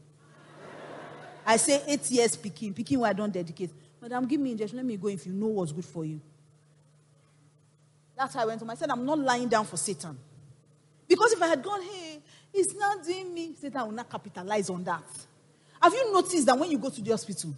I 1.46 1.56
say, 1.58 1.80
eight 1.86 2.10
years 2.10 2.34
picking, 2.34 2.74
picking 2.74 2.98
where 2.98 3.10
I 3.10 3.12
don't 3.12 3.32
dedicate. 3.32 3.70
Madam, 4.02 4.26
give 4.26 4.40
me 4.40 4.50
injection. 4.50 4.78
Let 4.78 4.86
me 4.86 4.96
go 4.96 5.08
if 5.08 5.24
you 5.26 5.32
know 5.32 5.46
what's 5.46 5.70
good 5.70 5.84
for 5.84 6.04
you. 6.04 6.20
That's 8.16 8.34
how 8.34 8.40
I 8.40 8.46
went 8.46 8.60
home. 8.60 8.70
I 8.70 8.74
said, 8.74 8.90
I'm 8.90 9.04
not 9.04 9.18
lying 9.18 9.48
down 9.48 9.64
for 9.64 9.76
Satan. 9.76 10.16
Because 11.06 11.32
if 11.32 11.42
I 11.42 11.48
had 11.48 11.62
gone, 11.62 11.82
hey, 11.82 12.05
it's 12.56 12.74
not 12.74 13.04
doing 13.04 13.32
me, 13.32 13.54
Satan 13.60 13.82
will 13.82 13.92
not 13.92 14.10
capitalize 14.10 14.70
on 14.70 14.82
that. 14.84 15.04
Have 15.82 15.92
you 15.92 16.12
noticed 16.12 16.46
that 16.46 16.58
when 16.58 16.70
you 16.70 16.78
go 16.78 16.90
to 16.90 17.00
the 17.00 17.10
hospital 17.10 17.52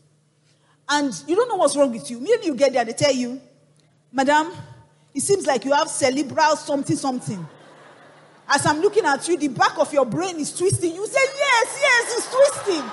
and 0.88 1.12
you 1.26 1.36
don't 1.36 1.48
know 1.48 1.56
what's 1.56 1.76
wrong 1.76 1.92
with 1.92 2.10
you, 2.10 2.18
maybe 2.18 2.46
you 2.46 2.54
get 2.54 2.72
there, 2.72 2.84
they 2.84 2.92
tell 2.92 3.12
you, 3.14 3.40
Madam, 4.12 4.52
it 5.14 5.20
seems 5.20 5.46
like 5.46 5.64
you 5.64 5.72
have 5.72 5.88
cerebral 5.88 6.56
something, 6.56 6.96
something. 6.96 7.46
As 8.48 8.64
I'm 8.66 8.80
looking 8.80 9.04
at 9.04 9.28
you, 9.28 9.36
the 9.36 9.48
back 9.48 9.78
of 9.78 9.92
your 9.92 10.06
brain 10.06 10.36
is 10.36 10.56
twisting. 10.56 10.94
You 10.94 11.06
say, 11.06 11.20
Yes, 11.20 11.78
yes, 11.80 12.18
it's 12.18 12.34
twisting. 12.34 12.90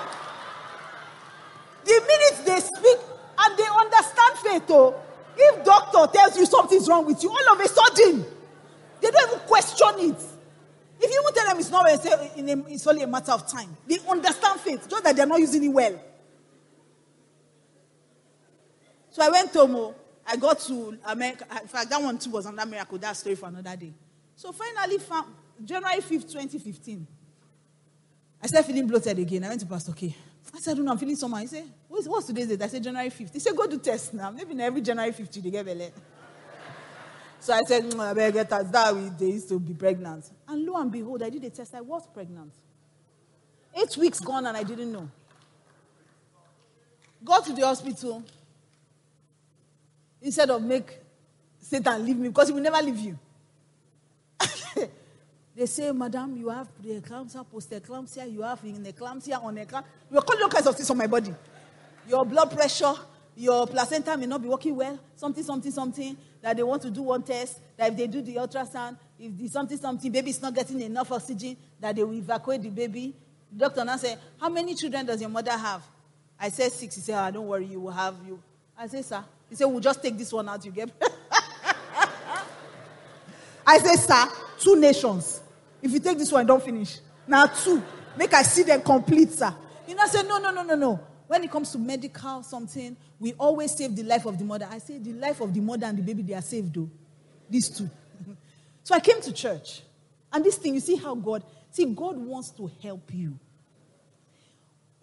The 1.84 2.00
minute 2.06 2.46
they 2.46 2.60
speak 2.60 2.98
and 3.38 3.58
they 3.58 3.64
understand 3.64 4.38
faith, 4.42 4.64
oh, 4.70 4.94
if 5.36 5.64
doctor 5.64 6.06
tells 6.12 6.36
you 6.36 6.46
something's 6.46 6.88
wrong 6.88 7.06
with 7.06 7.22
you, 7.22 7.30
all 7.30 7.54
of 7.54 7.60
a 7.60 7.68
sudden, 7.68 8.24
they 9.00 9.10
don't 9.10 9.28
even 9.30 9.46
question 9.46 9.88
it. 10.10 10.35
If 11.00 11.10
you 11.10 11.20
even 11.20 11.34
tell 11.34 11.46
them 11.46 11.58
it's 11.58 11.70
not, 11.70 11.88
a, 11.88 12.72
it's 12.72 12.86
only 12.86 13.02
a 13.02 13.06
matter 13.06 13.32
of 13.32 13.46
time. 13.50 13.76
They 13.86 13.98
understand 14.08 14.60
faith, 14.60 14.88
just 14.88 15.04
that 15.04 15.14
they're 15.14 15.26
not 15.26 15.38
using 15.38 15.64
it 15.64 15.68
well. 15.68 16.00
So 19.10 19.22
I 19.22 19.30
went 19.30 19.52
home. 19.52 19.76
oh, 19.76 19.94
I 20.26 20.36
got 20.36 20.60
to 20.60 20.98
America. 21.06 21.46
In 21.62 21.68
fact, 21.68 21.88
that 21.90 22.02
one 22.02 22.18
too 22.18 22.30
was 22.30 22.46
another 22.46 22.68
miracle. 22.68 22.98
That 22.98 23.16
story 23.16 23.34
for 23.34 23.48
another 23.48 23.76
day. 23.76 23.92
So 24.34 24.52
finally, 24.52 24.98
January 25.64 26.00
5th, 26.00 26.32
2015, 26.32 27.06
I 28.42 28.46
started 28.46 28.66
feeling 28.66 28.86
bloated 28.86 29.18
again. 29.18 29.44
I 29.44 29.48
went 29.48 29.60
to 29.60 29.66
Pastor 29.66 29.92
K. 29.92 30.14
I 30.54 30.58
said, 30.58 30.78
no, 30.78 30.92
I'm 30.92 30.98
feeling 30.98 31.16
somehow. 31.16 31.38
He 31.38 31.46
said, 31.46 31.64
what's, 31.88 32.06
what's 32.06 32.26
today's 32.26 32.46
date? 32.46 32.62
I 32.62 32.68
said, 32.68 32.82
January 32.82 33.10
5th. 33.10 33.32
He 33.32 33.38
said, 33.40 33.56
go 33.56 33.66
do 33.66 33.78
test 33.78 34.14
now. 34.14 34.30
Maybe 34.30 34.60
every 34.62 34.80
January 34.80 35.12
5th, 35.12 35.42
they 35.42 35.50
get 35.50 35.66
belly. 35.66 35.90
So 37.46 37.52
I 37.52 37.62
said, 37.62 37.84
mm, 37.84 38.32
get 38.32 38.50
test. 38.50 38.72
That 38.72 38.92
way 38.92 39.08
they 39.16 39.26
used 39.26 39.48
to 39.50 39.60
be 39.60 39.72
pregnant. 39.72 40.28
And 40.48 40.66
lo 40.66 40.80
and 40.80 40.90
behold, 40.90 41.22
I 41.22 41.30
did 41.30 41.44
a 41.44 41.50
test. 41.50 41.76
I 41.76 41.80
was 41.80 42.04
pregnant. 42.12 42.50
Eight 43.72 43.96
weeks 43.96 44.18
gone 44.18 44.46
and 44.46 44.56
I 44.56 44.64
didn't 44.64 44.90
know. 44.90 45.08
Go 47.24 47.40
to 47.40 47.52
the 47.52 47.64
hospital. 47.64 48.24
Instead 50.20 50.50
of 50.50 50.60
make 50.60 50.98
Satan 51.60 52.04
leave 52.04 52.16
me, 52.16 52.30
because 52.30 52.48
he 52.48 52.54
will 52.54 52.62
never 52.62 52.82
leave 52.84 52.98
you. 52.98 53.18
they 55.54 55.66
say, 55.66 55.92
Madam, 55.92 56.36
you 56.36 56.48
have 56.48 56.66
preeclampsia, 56.82 57.48
post-eclampsia, 57.48 58.28
you 58.28 58.42
have 58.42 58.58
in 58.64 58.84
eclampsia, 58.84 59.40
on 59.40 59.54
eclampsia. 59.54 59.84
You 60.10 60.20
calling 60.20 60.42
all 60.42 60.48
kinds 60.48 60.66
of 60.66 60.74
things 60.74 60.90
on 60.90 60.96
my 60.96 61.06
body. 61.06 61.32
Your 62.08 62.26
blood 62.26 62.50
pressure, 62.50 62.94
your 63.36 63.68
placenta 63.68 64.16
may 64.16 64.26
not 64.26 64.42
be 64.42 64.48
working 64.48 64.74
well, 64.74 64.98
something, 65.14 65.44
something, 65.44 65.70
something, 65.70 66.16
that 66.42 66.56
they 66.56 66.62
want 66.62 66.82
to 66.82 66.90
do 66.90 67.02
one 67.02 67.22
test, 67.22 67.60
that 67.76 67.92
if 67.92 67.96
they 67.96 68.06
do 68.06 68.22
the 68.22 68.36
ultrasound, 68.36 68.96
if 69.18 69.36
the 69.36 69.48
something, 69.48 69.78
something, 69.78 70.12
baby 70.12 70.30
is 70.30 70.42
not 70.42 70.54
getting 70.54 70.80
enough 70.80 71.10
oxygen, 71.12 71.56
that 71.80 71.96
they 71.96 72.04
will 72.04 72.14
evacuate 72.14 72.62
the 72.62 72.70
baby. 72.70 73.14
The 73.52 73.58
doctor 73.58 73.84
now 73.84 73.96
said, 73.96 74.18
How 74.40 74.48
many 74.48 74.74
children 74.74 75.06
does 75.06 75.20
your 75.20 75.30
mother 75.30 75.52
have? 75.52 75.82
I 76.38 76.50
said 76.50 76.72
six. 76.72 76.94
He 76.96 77.00
said, 77.00 77.28
oh, 77.28 77.30
don't 77.30 77.46
worry, 77.46 77.64
you 77.66 77.80
will 77.80 77.92
have 77.92 78.14
you. 78.26 78.42
I 78.76 78.86
said, 78.86 79.04
sir. 79.04 79.24
He 79.48 79.56
said, 79.56 79.64
we'll 79.66 79.80
just 79.80 80.02
take 80.02 80.18
this 80.18 80.32
one 80.32 80.48
out, 80.48 80.64
you 80.64 80.70
get. 80.70 80.90
I 83.66 83.78
said, 83.78 83.96
sir, 83.96 84.28
two 84.58 84.78
nations. 84.78 85.40
If 85.82 85.92
you 85.92 86.00
take 86.00 86.18
this 86.18 86.30
one, 86.30 86.46
don't 86.46 86.62
finish. 86.62 86.98
Now 87.26 87.46
two. 87.46 87.82
Make 88.16 88.32
I 88.34 88.42
see 88.42 88.62
them 88.62 88.82
complete, 88.82 89.32
sir. 89.32 89.54
You 89.88 89.94
know, 89.94 90.02
I 90.02 90.08
said, 90.08 90.26
no, 90.26 90.38
no, 90.38 90.50
no, 90.50 90.62
no, 90.62 90.74
no. 90.74 91.00
When 91.26 91.42
it 91.42 91.50
comes 91.50 91.72
to 91.72 91.78
medical 91.78 92.42
something, 92.42 92.96
we 93.18 93.32
always 93.34 93.72
save 93.72 93.96
the 93.96 94.02
life 94.02 94.26
of 94.26 94.38
the 94.38 94.44
mother. 94.44 94.68
I 94.70 94.78
say 94.78 94.98
the 94.98 95.12
life 95.12 95.40
of 95.40 95.52
the 95.52 95.60
mother 95.60 95.86
and 95.86 95.98
the 95.98 96.02
baby, 96.02 96.22
they 96.22 96.34
are 96.34 96.42
saved 96.42 96.74
though. 96.74 96.88
These 97.50 97.70
two. 97.70 97.90
so 98.84 98.94
I 98.94 99.00
came 99.00 99.20
to 99.22 99.32
church. 99.32 99.82
And 100.32 100.44
this 100.44 100.56
thing, 100.56 100.74
you 100.74 100.80
see 100.80 100.96
how 100.96 101.14
God, 101.14 101.42
see, 101.70 101.84
God 101.86 102.16
wants 102.16 102.50
to 102.50 102.70
help 102.82 103.10
you. 103.12 103.38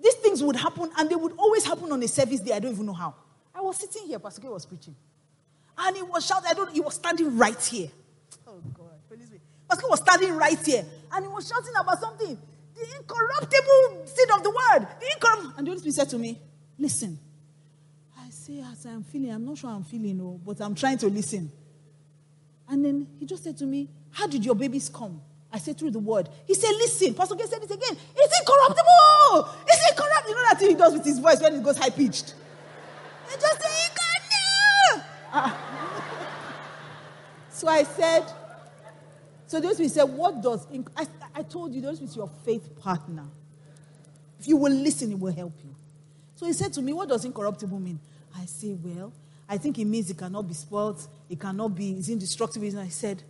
These 0.02 0.16
things 0.16 0.44
would 0.44 0.58
happen, 0.58 0.92
and 0.98 1.10
they 1.10 1.16
would 1.16 1.34
always 1.38 1.64
happen 1.64 1.92
on 1.92 2.04
a 2.04 2.08
service 2.08 2.42
day. 2.42 2.54
I 2.54 2.60
don't 2.60 2.74
even 2.74 2.86
know 2.86 2.94
how. 2.94 3.16
I 3.56 3.62
was 3.62 3.78
sitting 3.78 4.08
here, 4.08 4.20
Pastor 4.20 4.42
K 4.42 4.50
was 4.50 4.66
preaching. 4.66 4.96
And 5.78 5.96
he 5.96 6.04
was 6.04 6.26
shouting, 6.26 6.50
I 6.50 6.54
don't 6.54 6.72
he 6.72 6.82
was 6.82 6.96
standing 6.96 7.38
right 7.38 7.62
here. 7.62 7.90
Oh 8.48 8.60
God, 8.74 8.92
me. 9.12 9.40
Pastor 9.70 9.84
K 9.84 9.88
was 9.90 10.00
standing 10.02 10.36
right 10.36 10.60
here. 10.64 10.86
And 11.14 11.26
he 11.26 11.32
was 11.32 11.48
shouting 11.48 11.74
about 11.80 12.00
something. 12.00 12.38
The 12.84 12.98
incorruptible 12.98 14.08
seed 14.08 14.30
of 14.36 14.44
the 14.44 14.50
word. 14.50 14.88
The 15.00 15.12
incorruptible. 15.14 15.54
And 15.58 15.68
the 15.68 15.72
Holy 15.72 15.80
Spirit 15.80 15.96
said 15.96 16.10
to 16.10 16.18
me, 16.18 16.38
Listen. 16.78 17.18
I 18.20 18.30
say, 18.30 18.60
as 18.60 18.86
I'm 18.86 19.04
feeling, 19.04 19.32
I'm 19.32 19.46
not 19.46 19.58
sure 19.58 19.70
I'm 19.70 19.84
feeling, 19.84 20.20
oh, 20.22 20.40
but 20.46 20.60
I'm 20.60 20.76
trying 20.76 20.98
to 21.00 21.08
listen. 21.08 21.50
And 22.68 22.84
then 22.84 23.08
he 23.20 23.26
just 23.26 23.44
said 23.44 23.58
to 23.58 23.66
me, 23.66 23.90
How 24.12 24.28
did 24.28 24.44
your 24.44 24.56
babies 24.56 24.90
come? 24.90 25.22
I 25.52 25.60
said 25.60 25.78
through 25.78 25.92
the 25.92 26.00
word. 26.00 26.28
He 26.46 26.56
said, 26.56 26.72
Listen, 26.72 27.14
Pastor 27.14 27.36
K 27.36 27.46
said 27.46 27.64
it 27.64 27.72
again. 27.72 27.98
It's 28.16 28.40
incorruptible. 28.40 29.54
It's 29.68 29.90
incorruptible. 29.92 30.30
You 30.30 30.36
know 30.36 30.50
that 30.50 30.60
thing 30.60 30.70
he 30.70 30.76
does 30.76 30.94
with 30.94 31.06
his 31.06 31.20
voice 31.20 31.40
when 31.40 31.56
it 31.56 31.64
goes 31.64 31.78
high 31.78 31.90
pitched? 31.90 32.36
He 33.30 33.40
just 33.40 33.62
said, 33.62 35.04
uh, 35.32 35.56
So 37.50 37.68
I 37.70 37.84
said, 37.84 38.26
So 39.48 39.62
those 39.62 39.78
people 39.78 39.90
said, 39.90 40.04
What 40.04 40.42
does, 40.42 40.66
inc-? 40.68 40.90
I, 40.98 41.08
I 41.36 41.44
told 41.44 41.74
you, 41.74 41.82
those 41.82 42.00
with 42.00 42.16
your 42.16 42.30
faith 42.46 42.80
partner. 42.80 43.26
If 44.40 44.48
you 44.48 44.58
will 44.58 44.74
listen, 44.74 45.12
it 45.12 45.20
will 45.20 45.34
help 45.34 45.54
you. 45.64 45.76
So 46.36 46.46
he 46.46 46.54
said 46.54 46.74
to 46.74 46.82
me, 46.82 46.94
What 46.94 47.10
does 47.10 47.26
incorruptible 47.26 47.80
mean? 47.80 48.00
I 48.36 48.46
say, 48.46 48.74
Well, 48.74 49.12
I 49.48 49.58
think 49.58 49.78
it 49.80 49.86
means 49.86 50.10
it 50.10 50.18
cannot 50.18 50.48
be 50.48 50.54
spoiled, 50.54 51.06
it 51.30 51.40
cannot 51.40 51.76
be, 51.76 51.92
it's 51.94 52.10
indestructible. 52.10 52.68
And 52.68 52.80
I 52.80 52.90
said, 52.90 53.24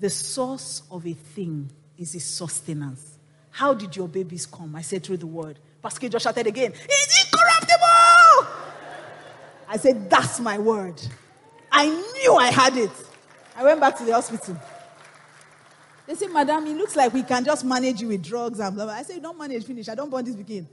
the 0.00 0.08
source 0.08 0.82
of 0.90 1.06
a 1.06 1.12
thing 1.12 1.70
is 1.98 2.14
its 2.14 2.24
sustenance. 2.24 3.18
How 3.50 3.74
did 3.74 3.94
your 3.94 4.08
babies 4.08 4.46
come? 4.46 4.74
I 4.74 4.80
said 4.80 5.04
through 5.04 5.18
the 5.18 5.26
word. 5.26 5.58
Pastor 5.82 6.08
just 6.08 6.24
shouted 6.24 6.46
again, 6.46 6.72
It's 6.72 7.24
incorruptible! 7.26 8.54
I 9.68 9.76
said, 9.76 10.08
That's 10.08 10.40
my 10.40 10.58
word. 10.58 11.00
I 11.70 11.86
knew 11.86 12.34
I 12.34 12.50
had 12.50 12.76
it. 12.76 12.90
I 13.54 13.62
went 13.62 13.78
back 13.80 13.98
to 13.98 14.04
the 14.04 14.12
hospital. 14.14 14.56
They 16.10 16.16
said, 16.16 16.32
Madam, 16.32 16.66
it 16.66 16.76
looks 16.76 16.96
like 16.96 17.14
we 17.14 17.22
can 17.22 17.44
just 17.44 17.64
manage 17.64 18.00
you 18.00 18.08
with 18.08 18.24
drugs 18.24 18.58
and 18.58 18.74
blah, 18.74 18.84
blah. 18.84 18.94
I 18.94 19.04
said, 19.04 19.22
Don't 19.22 19.38
manage, 19.38 19.64
finish. 19.64 19.88
I 19.88 19.94
don't 19.94 20.10
want 20.10 20.26
this 20.26 20.34
begin. 20.34 20.66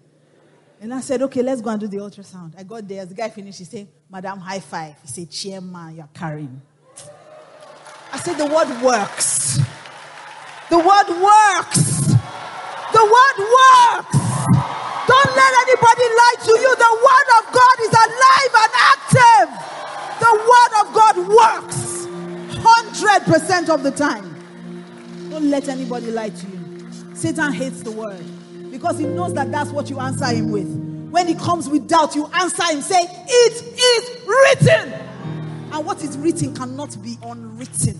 And 0.81 0.91
I 0.91 0.99
said, 0.99 1.21
Okay, 1.21 1.43
let's 1.43 1.61
go 1.61 1.69
and 1.69 1.79
do 1.79 1.85
the 1.85 1.97
ultrasound. 1.97 2.57
I 2.57 2.63
got 2.63 2.87
there. 2.87 3.03
As 3.03 3.09
the 3.09 3.13
guy 3.13 3.29
finished, 3.29 3.59
he 3.59 3.65
said, 3.65 3.87
Madam, 4.09 4.39
high 4.39 4.59
five. 4.59 4.95
He 5.03 5.07
said, 5.07 5.29
Chairman, 5.29 5.95
you're 5.95 6.09
carrying. 6.11 6.59
I 8.11 8.17
said, 8.17 8.33
the 8.33 8.47
word 8.47 8.81
works. 8.81 9.59
The 10.71 10.79
word 10.79 11.09
works. 11.21 12.07
The 12.97 13.05
word 13.05 13.37
works. 13.37 14.17
Don't 15.05 15.33
let 15.37 15.53
anybody 15.61 16.05
lie 16.17 16.37
to 16.45 16.53
you. 16.57 16.75
The 16.81 16.93
word 16.97 17.29
of 17.37 17.53
God 17.53 17.77
is 17.85 17.93
alive 17.93 18.53
and 18.57 18.73
active. 18.89 19.49
The 20.17 20.33
word 20.49 20.73
of 20.81 20.87
God 20.97 21.15
works 21.29 22.07
100% 22.57 23.69
of 23.69 23.83
the 23.83 23.91
time. 23.91 24.36
Don't 25.37 25.51
let 25.51 25.69
anybody 25.69 26.09
lie 26.09 26.29
to 26.29 26.47
you. 26.47 26.89
Satan 27.13 27.53
hates 27.53 27.83
the 27.83 27.91
word 27.91 28.25
because 28.71 28.97
he 28.97 29.05
knows 29.05 29.35
that 29.35 29.51
that's 29.51 29.69
what 29.69 29.87
you 29.87 29.99
answer 29.99 30.25
him 30.25 30.49
with. 30.49 30.67
When 31.11 31.27
he 31.27 31.35
comes 31.35 31.69
with 31.69 31.87
doubt, 31.87 32.15
you 32.15 32.25
answer 32.33 32.63
him, 32.63 32.81
say, 32.81 33.03
It 33.03 33.53
is 33.77 34.25
written. 34.25 34.93
And 35.71 35.85
what 35.85 36.03
is 36.03 36.17
written 36.17 36.55
cannot 36.55 36.99
be 37.03 37.19
unwritten. 37.21 37.99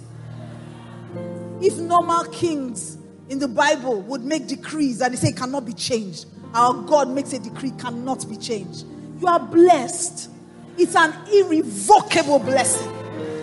If 1.62 1.78
normal 1.78 2.24
kings 2.24 2.98
in 3.30 3.38
the 3.38 3.48
Bible 3.48 4.02
would 4.02 4.24
make 4.24 4.48
decrees 4.48 5.00
and 5.02 5.14
they 5.14 5.18
say 5.18 5.32
cannot 5.32 5.64
be 5.64 5.74
changed, 5.74 6.26
our 6.56 6.74
God 6.74 7.08
makes 7.08 7.34
a 7.34 7.40
decree 7.40 7.74
cannot 7.78 8.28
be 8.28 8.38
changed. 8.38 8.84
You 9.22 9.28
are 9.28 9.40
blessed. 9.40 10.32
It's 10.76 10.96
an 10.96 11.14
irrevocable 11.32 12.40
blessing. 12.40 12.92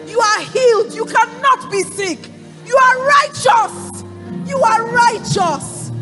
You 0.09 0.19
are 0.19 0.41
healed. 0.41 0.95
You 0.95 1.05
cannot 1.05 1.71
be 1.71 1.85
sick. 1.85 2.34
You 2.66 2.77
are 2.77 3.07
righteous. 3.07 4.05
You 4.49 4.59
are 4.62 4.86
righteous. 4.86 5.93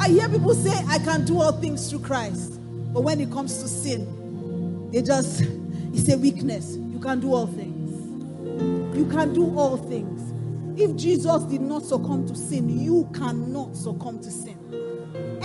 I 0.00 0.08
hear 0.10 0.28
people 0.28 0.54
say, 0.54 0.72
I 0.88 0.98
can 1.00 1.24
do 1.24 1.40
all 1.40 1.52
things 1.52 1.90
through 1.90 2.00
Christ. 2.00 2.60
But 2.92 3.02
when 3.02 3.20
it 3.20 3.30
comes 3.32 3.62
to 3.62 3.68
sin, 3.68 4.90
they 4.92 5.02
just, 5.02 5.42
it's 5.92 6.08
a 6.12 6.18
weakness. 6.18 6.76
You 6.76 7.00
can 7.00 7.20
do 7.20 7.34
all 7.34 7.46
things. 7.46 8.16
You 8.96 9.06
can 9.06 9.34
do 9.34 9.58
all 9.58 9.76
things. 9.76 10.34
If 10.80 10.96
Jesus 10.96 11.42
did 11.44 11.60
not 11.60 11.84
succumb 11.84 12.26
to 12.28 12.36
sin, 12.36 12.68
you 12.80 13.08
cannot 13.14 13.76
succumb 13.76 14.20
to 14.20 14.30
sin. 14.30 14.58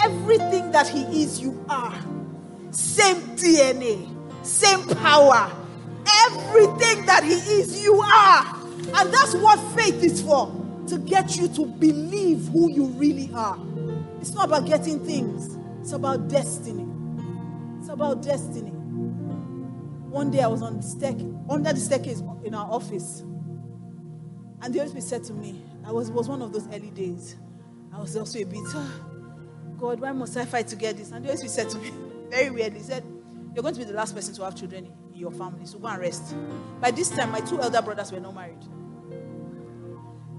Everything 0.02 0.72
that 0.72 0.88
He 0.88 1.24
is, 1.24 1.42
you 1.42 1.64
are. 1.70 1.98
Same 2.72 3.18
DNA, 3.38 4.08
same 4.46 4.84
power. 4.98 5.52
Everything 6.28 7.06
that 7.08 7.24
He 7.24 7.34
is, 7.34 7.84
you 7.84 7.96
are. 8.02 8.63
And 8.88 9.14
that's 9.14 9.36
what 9.36 9.60
faith 9.76 10.04
is 10.04 10.22
for 10.22 10.52
to 10.88 10.98
get 11.00 11.38
you 11.38 11.48
to 11.48 11.66
believe 11.66 12.48
who 12.48 12.70
you 12.72 12.86
really 12.88 13.30
are. 13.34 13.58
It's 14.20 14.34
not 14.34 14.48
about 14.48 14.66
getting 14.66 15.00
things, 15.00 15.58
it's 15.82 15.94
about 15.94 16.28
destiny. 16.28 16.88
It's 17.80 17.90
about 17.90 18.22
destiny. 18.22 18.72
One 18.72 20.32
day 20.32 20.42
I 20.42 20.48
was 20.48 20.62
on 20.62 20.78
the 20.78 20.84
stair, 20.84 21.14
under 21.50 21.74
the 21.74 21.80
staircase 21.80 22.22
in 22.44 22.54
our 22.54 22.72
office. 22.72 23.22
And 24.62 24.74
the 24.74 24.80
Holy 24.80 24.90
Spirit 24.90 25.04
said 25.04 25.24
to 25.26 25.34
me, 25.34 25.62
I 25.86 25.92
was, 25.92 26.10
was 26.10 26.30
one 26.30 26.42
of 26.42 26.54
those 26.54 26.66
early 26.68 26.92
days. 26.92 27.36
I 27.94 28.00
was 28.00 28.16
also 28.16 28.40
a 28.40 28.46
bit, 28.46 28.62
oh, 28.68 29.06
God, 29.78 30.00
why 30.00 30.14
must 30.14 30.38
I 30.38 30.46
fight 30.46 30.68
to 30.70 30.78
get 30.78 30.96
this? 30.96 31.12
And 31.12 31.26
the 31.26 31.28
Holy 31.28 31.48
Spirit 31.48 31.52
said 31.52 31.70
to 31.72 31.78
me, 31.80 31.92
very 32.30 32.50
weirdly, 32.52 32.80
he 32.80 32.86
said, 32.86 33.04
You're 33.54 33.64
going 33.64 33.74
to 33.74 33.80
be 33.82 33.86
the 33.86 33.94
last 33.94 34.16
person 34.16 34.34
to 34.36 34.46
have 34.46 34.56
children 34.56 34.90
your 35.16 35.32
family, 35.32 35.66
so 35.66 35.80
go 35.80 35.88
and 35.88 36.00
rest. 36.00 36.36
By 36.82 36.92
this 36.92 37.10
time, 37.10 37.32
my 37.32 37.40
two 37.42 37.62
elder 37.62 37.82
brothers 37.82 38.12
were 38.12 38.20
not 38.20 38.36
married. 38.36 38.64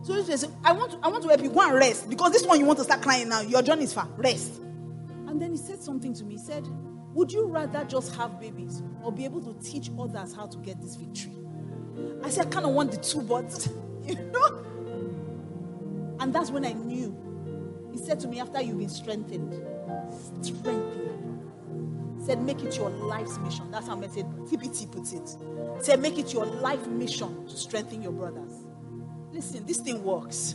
So 0.03 0.13
he 0.15 0.37
said, 0.37 0.51
I 0.63 0.73
want, 0.73 0.93
to, 0.93 0.99
I 1.03 1.09
want 1.09 1.23
to 1.23 1.29
help 1.29 1.43
you, 1.43 1.51
go 1.51 1.63
and 1.63 1.75
rest. 1.75 2.11
Because 2.11 2.33
this 2.33 2.45
one 2.45 2.61
you 2.61 2.67
want 2.67 2.79
to 2.79 2.85
start 2.85 3.01
crying 3.01 3.29
now, 3.29 3.41
your 3.41 3.63
journey 3.63 3.85
is 3.85 3.93
far. 3.95 4.07
Rest. 4.17 4.61
And 5.27 5.41
then 5.41 5.51
he 5.53 5.57
said 5.57 5.83
something 5.83 6.13
to 6.15 6.25
me. 6.25 6.35
He 6.35 6.41
said, 6.41 6.69
Would 7.15 7.33
you 7.33 7.47
rather 7.47 7.85
just 7.85 8.15
have 8.17 8.39
babies 8.39 8.83
or 9.03 9.11
be 9.11 9.25
able 9.25 9.41
to 9.41 9.55
teach 9.65 9.91
others 9.99 10.35
how 10.35 10.47
to 10.47 10.59
get 10.59 10.81
this 10.83 10.97
victory? 10.97 11.33
I 12.23 12.29
said, 12.29 12.47
I 12.47 12.51
kind 12.51 12.67
of 12.67 12.73
want 12.73 12.91
the 12.91 12.99
two, 12.99 13.23
but 13.23 13.67
you 14.05 14.17
know. 14.17 14.65
And 16.21 16.35
that's 16.35 16.51
when 16.51 16.65
I 16.65 16.73
knew. 16.73 17.17
He 17.91 17.99
said 17.99 18.21
to 18.21 18.29
me, 18.29 18.41
after 18.41 18.61
you've 18.61 18.79
been 18.79 18.89
strengthened, 18.89 19.55
strengthen. 20.43 21.14
Said, 22.25 22.41
make 22.43 22.63
it 22.63 22.77
your 22.79 22.89
life's 22.89 23.39
mission. 23.39 23.71
That's 23.71 23.87
how 23.87 24.01
said 24.01 24.25
TPT 24.47 24.91
puts 24.91 25.13
it. 25.13 25.37
Said, 25.85 26.01
make 26.01 26.19
it 26.19 26.33
your 26.33 26.47
life 26.47 26.87
mission 26.87 27.47
to 27.47 27.55
strengthen 27.55 28.03
your 28.03 28.13
brothers. 28.13 28.51
Listen, 29.31 29.67
this 29.67 29.81
thing 29.81 30.03
works. 30.03 30.53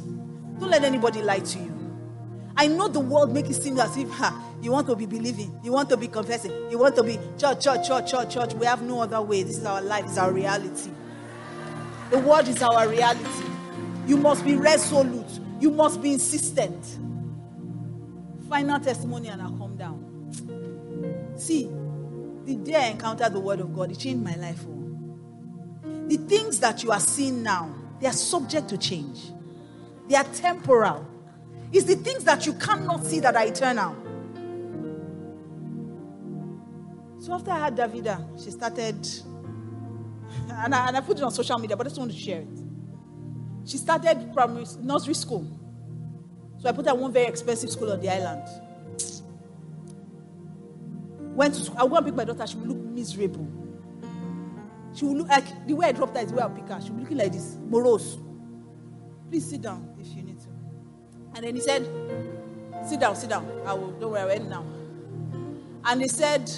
Don't 0.60 0.72
let 0.72 0.84
anybody 0.84 1.22
lie 1.22 1.40
to 1.40 1.60
you. 1.60 1.76
I 2.58 2.66
know 2.66 2.88
the 2.88 3.00
world 3.00 3.32
make 3.32 3.50
it 3.52 3.54
seem 3.54 3.80
as 3.80 3.96
if 3.98 4.10
ha, 4.10 4.44
you 4.62 4.72
want 4.72 4.88
to 4.88 4.96
be 4.96 5.06
believing, 5.06 5.60
you 5.64 5.72
want 5.72 5.90
to 5.90 5.98
be 5.98 6.08
confessing, 6.08 6.52
you 6.72 6.80
want 6.80 6.96
to 6.96 7.04
be 7.04 7.20
church, 7.38 7.64
church, 7.64 7.88
church, 7.88 8.12
church, 8.12 8.34
church. 8.34 8.54
We 8.56 8.66
have 8.66 8.82
no 8.82 9.02
other 9.02 9.22
way. 9.22 9.44
This 9.44 9.60
is 9.60 9.66
our 9.66 9.82
life, 9.82 10.06
it's 10.06 10.18
our 10.18 10.34
reality. 10.34 10.90
The 12.10 12.18
world 12.18 12.48
is 12.48 12.62
our 12.64 12.90
reality. 12.90 13.46
You 14.08 14.18
must 14.18 14.44
be 14.44 14.56
resolute, 14.56 15.40
you 15.60 15.70
must 15.70 16.02
be 16.02 16.14
insistent. 16.14 16.84
Final 18.50 18.80
testimony, 18.80 19.28
and 19.28 19.42
I'll 19.42 19.68
down. 19.78 20.09
See, 21.40 21.72
the 22.44 22.56
day 22.56 22.76
I 22.76 22.88
encountered 22.88 23.32
the 23.34 23.40
word 23.40 23.62
of 23.62 23.74
God, 23.74 23.92
it 23.92 24.00
changed 24.00 24.24
my 24.24 24.36
life. 24.36 24.66
Oh. 24.68 26.06
The 26.08 26.18
things 26.18 26.60
that 26.60 26.84
you 26.84 26.92
are 26.92 27.00
seeing 27.00 27.42
now, 27.42 27.74
they 28.02 28.08
are 28.08 28.14
subject 28.14 28.68
to 28.70 28.78
change, 28.78 29.32
they 30.10 30.16
are 30.16 30.26
temporal. 30.26 31.08
It's 31.72 31.86
the 31.86 31.96
things 31.96 32.24
that 32.26 32.46
you 32.46 32.54
cannot 32.54 33.06
see 33.06 33.20
that 33.22 33.36
are 33.36 33.46
eternal. 33.46 33.96
So 37.20 37.34
after 37.34 37.52
I 37.52 37.60
had 37.60 37.78
Davida, 37.78 38.44
she 38.44 38.52
started, 38.52 38.96
and 40.50 40.76
I, 40.76 40.88
and 40.88 40.98
I 40.98 41.02
put 41.02 41.18
it 41.20 41.24
on 41.24 41.32
social 41.32 41.58
media, 41.58 41.78
but 41.78 41.86
I 41.86 41.90
just 41.90 42.00
want 42.00 42.12
to 42.12 42.18
share 42.18 42.42
it. 42.42 42.60
She 43.66 43.78
started 43.78 44.34
primary 44.34 44.66
nursery 44.82 45.14
school. 45.14 45.48
So 46.58 46.68
I 46.68 46.72
put 46.74 46.86
her 46.88 46.94
in 46.94 47.00
one 47.00 47.14
very 47.14 47.28
expensive 47.28 47.70
school 47.70 47.92
on 47.92 48.02
the 48.02 48.10
island. 48.10 48.44
Went 51.40 51.54
to 51.56 51.62
school. 51.62 51.78
Uh, 51.78 51.80
I 51.80 51.84
will 51.84 51.90
go 51.92 51.96
and 51.96 52.06
pick 52.06 52.16
my 52.16 52.26
daughter. 52.26 52.46
She 52.46 52.58
will 52.58 52.68
look 52.68 52.78
miserable. 52.80 53.48
She 54.94 55.06
will 55.06 55.16
look 55.16 55.30
like 55.30 55.66
the 55.66 55.74
way 55.74 55.88
I 55.88 55.94
dropped 55.94 56.18
her 56.18 56.22
is 56.22 56.32
the 56.32 56.36
way 56.36 56.42
I'll 56.42 56.50
pick 56.50 56.68
her. 56.68 56.82
She 56.82 56.90
will 56.90 56.98
be 56.98 57.04
looking 57.04 57.18
like 57.18 57.32
this, 57.32 57.56
morose. 57.70 58.18
Please 59.30 59.50
sit 59.50 59.62
down 59.62 59.96
if 59.98 60.08
you 60.08 60.24
need 60.24 60.38
to. 60.42 60.50
And 61.36 61.46
then 61.46 61.56
he 61.56 61.62
said, 61.62 61.88
Sit 62.86 63.00
down, 63.00 63.16
sit 63.16 63.30
down. 63.30 63.50
I 63.66 63.74
will, 63.74 63.92
don't 63.92 64.12
worry, 64.12 64.20
I'll 64.20 64.30
end 64.30 64.50
now. 64.50 64.66
And 65.86 66.02
he 66.02 66.10
said, 66.10 66.52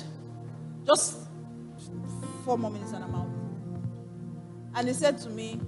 Just 0.84 1.28
four 2.44 2.58
more 2.58 2.72
minutes 2.72 2.94
and 2.94 3.03
I'm 3.03 3.14
out. 3.14 3.28
And 4.74 4.88
he 4.88 4.95
said 4.95 5.20
to 5.20 5.30
me, 5.30 5.62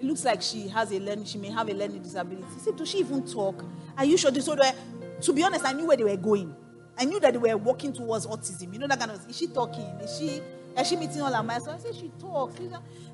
It 0.00 0.06
looks 0.06 0.24
like 0.24 0.40
she 0.40 0.68
has 0.68 0.90
a 0.90 0.98
learning, 0.98 1.26
she 1.26 1.36
may 1.36 1.50
have 1.50 1.68
a 1.68 1.74
learning 1.74 2.02
disability. 2.02 2.46
He 2.54 2.60
said, 2.60 2.76
Does 2.76 2.88
she 2.88 3.00
even 3.00 3.26
talk? 3.26 3.62
Are 3.98 4.06
you 4.06 4.16
sure? 4.16 4.32
So, 4.40 4.56
to 4.56 5.32
be 5.34 5.42
honest, 5.42 5.66
I 5.66 5.74
knew 5.74 5.86
where 5.86 5.98
they 5.98 6.04
were 6.04 6.16
going. 6.16 6.56
I 6.98 7.04
knew 7.04 7.20
that 7.20 7.32
they 7.32 7.38
were 7.38 7.56
walking 7.56 7.92
towards 7.92 8.26
autism. 8.26 8.72
You 8.72 8.78
know 8.78 8.86
that 8.86 8.98
kind 8.98 9.10
of 9.10 9.28
is 9.28 9.36
she 9.36 9.46
talking? 9.48 9.84
Is 10.00 10.18
she 10.18 10.42
is 10.76 10.88
she 10.88 10.96
meeting 10.96 11.20
all 11.20 11.32
her 11.32 11.42
miles? 11.42 11.64
So 11.64 11.72
I 11.72 11.78
said, 11.78 11.94
She 11.94 12.10
talks. 12.18 12.54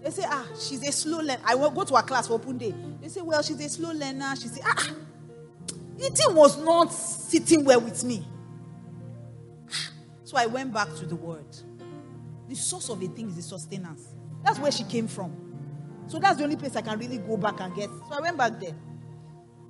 They 0.02 0.10
say, 0.10 0.24
Ah, 0.26 0.46
she's 0.54 0.86
a 0.86 0.92
slow 0.92 1.18
learner. 1.18 1.42
I 1.44 1.54
will 1.54 1.70
go 1.70 1.84
to 1.84 1.96
her 1.96 2.02
class 2.02 2.28
for 2.28 2.34
open 2.34 2.58
day. 2.58 2.74
They 3.00 3.08
say, 3.08 3.20
Well, 3.20 3.42
she's 3.42 3.60
a 3.64 3.68
slow 3.68 3.92
learner. 3.92 4.34
She 4.36 4.48
said, 4.48 4.62
Ah, 4.64 4.94
the 5.96 6.10
thing 6.10 6.34
was 6.34 6.62
not 6.62 6.92
sitting 6.92 7.64
well 7.64 7.80
with 7.80 8.04
me. 8.04 8.24
So 10.24 10.36
I 10.36 10.46
went 10.46 10.72
back 10.72 10.94
to 10.96 11.06
the 11.06 11.16
word. 11.16 11.46
The 12.48 12.54
source 12.54 12.88
of 12.90 13.02
a 13.02 13.06
thing 13.08 13.28
is 13.28 13.36
the 13.36 13.42
sustenance. 13.42 14.14
That's 14.44 14.58
where 14.58 14.70
she 14.70 14.84
came 14.84 15.08
from. 15.08 15.34
So 16.06 16.18
that's 16.18 16.38
the 16.38 16.44
only 16.44 16.56
place 16.56 16.76
I 16.76 16.82
can 16.82 16.98
really 16.98 17.18
go 17.18 17.36
back 17.36 17.60
and 17.60 17.74
get. 17.74 17.88
So 17.88 18.14
I 18.16 18.20
went 18.20 18.36
back 18.36 18.60
there. 18.60 18.74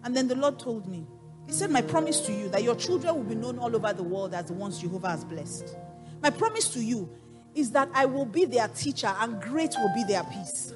And 0.05 0.17
then 0.17 0.29
the 0.29 0.35
Lord 0.35 0.59
told 0.59 0.87
me, 0.87 1.07
He 1.49 1.55
said, 1.55 1.71
My 1.71 1.83
promise 1.83 2.21
to 2.21 2.33
you 2.33 2.49
that 2.51 2.63
your 2.63 2.77
children 2.77 3.17
will 3.17 3.25
be 3.25 3.35
known 3.35 3.59
all 3.59 3.75
over 3.75 3.93
the 3.93 4.03
world 4.03 4.35
as 4.35 4.45
the 4.45 4.53
ones 4.53 4.79
Jehovah 4.79 5.09
has 5.09 5.25
blessed. 5.25 5.75
My 6.23 6.31
promise 6.31 6.69
to 6.75 6.81
you 6.81 7.09
is 7.55 7.71
that 7.73 7.89
I 7.95 8.05
will 8.05 8.27
be 8.27 8.45
their 8.45 8.69
teacher 8.69 9.13
and 9.19 9.41
great 9.41 9.75
will 9.79 9.93
be 9.95 10.05
their 10.05 10.23
peace. 10.25 10.75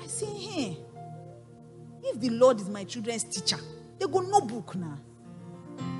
I 0.00 0.06
say, 0.06 0.26
Hey, 0.26 0.78
if 2.02 2.20
the 2.20 2.28
Lord 2.28 2.60
is 2.60 2.68
my 2.68 2.84
children's 2.84 3.24
teacher, 3.24 3.56
they 3.98 4.06
go 4.06 4.20
no 4.20 4.42
book 4.42 4.74
now. 4.76 4.98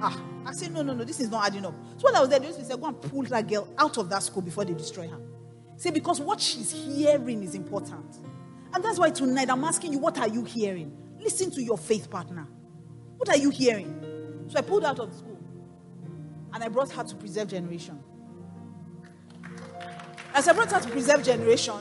Ah, 0.03 0.20
I 0.44 0.53
said, 0.53 0.73
no, 0.73 0.82
no, 0.82 0.93
no, 0.93 1.05
this 1.05 1.20
is 1.20 1.31
not 1.31 1.47
adding 1.47 1.65
up. 1.65 1.74
So 1.97 2.07
when 2.07 2.16
I 2.16 2.20
was 2.20 2.28
there, 2.28 2.40
they 2.40 2.51
to 2.51 2.77
go 2.77 2.86
and 2.89 3.01
pull 3.01 3.23
that 3.23 3.49
girl 3.49 3.69
out 3.78 3.97
of 3.97 4.11
that 4.11 4.23
school 4.23 4.43
before 4.43 4.65
they 4.65 4.74
destroy 4.74 5.09
her. 5.09 5.20
Say, 5.77 5.90
because 5.90 6.20
what 6.20 6.40
she's 6.40 6.70
hearing 6.73 7.43
is 7.43 7.55
important. 7.55 8.16
And 8.74 8.85
that's 8.85 8.99
why 8.99 9.11
tonight 9.11 9.49
I'm 9.49 9.65
asking 9.65 9.93
you, 9.93 9.99
what 9.99 10.19
are 10.19 10.28
you 10.28 10.44
hearing? 10.44 10.97
Listen 11.20 11.51
to 11.53 11.62
your 11.62 11.78
faith 11.78 12.11
partner. 12.11 12.47
What 13.23 13.36
are 13.36 13.39
you 13.39 13.51
hearing? 13.51 14.49
So 14.49 14.59
I 14.59 14.62
pulled 14.62 14.85
out 14.85 14.99
of 14.99 15.15
school 15.15 15.39
and 16.53 16.65
I 16.65 16.66
brought 16.66 16.90
her 16.90 17.05
to 17.05 17.15
Preserve 17.15 17.47
Generation. 17.47 17.97
As 20.35 20.49
I 20.49 20.53
brought 20.53 20.73
her 20.73 20.81
to 20.81 20.89
Preserve 20.89 21.23
Generation, 21.23 21.77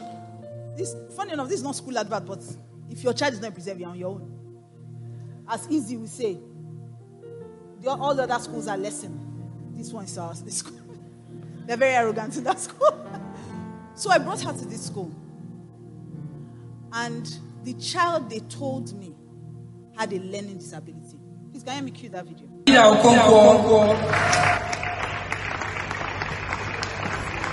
this, 0.78 0.96
funny 1.16 1.34
enough, 1.34 1.48
this 1.48 1.58
is 1.58 1.64
not 1.64 1.76
school 1.76 1.98
advert, 1.98 2.28
but 2.28 2.44
if 2.92 3.04
your 3.04 3.14
child 3.14 3.34
is 3.34 3.42
not 3.42 3.56
preserved, 3.56 3.80
you're 3.80 3.90
on 3.90 3.98
your 3.98 4.10
own. 4.10 4.32
As 5.50 5.68
easy 5.68 5.98
we 5.98 6.06
say, 6.06 6.38
the, 7.82 7.90
all 7.90 8.14
the 8.14 8.22
other 8.22 8.38
schools 8.38 8.68
are 8.68 8.78
lesson. 8.78 9.20
This 9.76 9.92
one 9.92 10.06
is 10.06 10.16
ours. 10.20 10.44
This 10.44 10.58
school. 10.58 10.80
They're 11.66 11.76
very 11.76 11.96
arrogant 11.96 12.38
in 12.38 12.44
that 12.44 12.60
school. 12.60 13.04
so 13.96 14.12
I 14.12 14.20
brought 14.20 14.42
her 14.42 14.54
to 14.54 14.66
this 14.66 14.86
school. 14.86 15.12
And 16.94 17.28
the 17.64 17.74
child 17.74 18.30
they 18.30 18.42
told 18.42 18.94
me 18.94 19.16
had 19.98 20.14
a 20.14 20.20
learning 20.20 20.58
disability. 20.58 21.01
Please, 21.62 21.74
can 21.74 21.88
you 21.88 21.94
cue 21.94 22.10
that 22.10 22.26
video? 22.26 22.48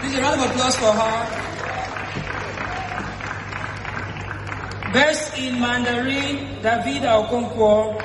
Please, 0.01 0.15
a 0.15 0.23
round 0.23 0.41
of 0.41 0.51
applause 0.51 0.77
for 0.77 0.93
her. 0.93 1.19
Best 4.93 5.39
in 5.39 5.61
Mandarin, 5.61 6.63
David 6.63 7.03
Okonkwo. 7.03 7.99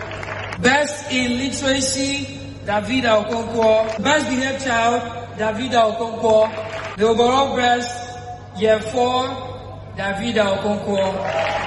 Best 0.61 1.11
in 1.11 1.37
Literacy, 1.37 2.39
David 2.65 3.05
Okonkwo. 3.05 4.03
Best 4.03 4.27
Behaved 4.29 4.63
Child, 4.65 5.37
David 5.37 5.71
Okonkwo. 5.71 6.49
The 6.97 7.07
overall 7.07 7.55
best, 7.55 8.59
Year 8.59 8.79
4, 8.79 9.95
David 9.95 10.35
Okonkwo. 10.35 11.62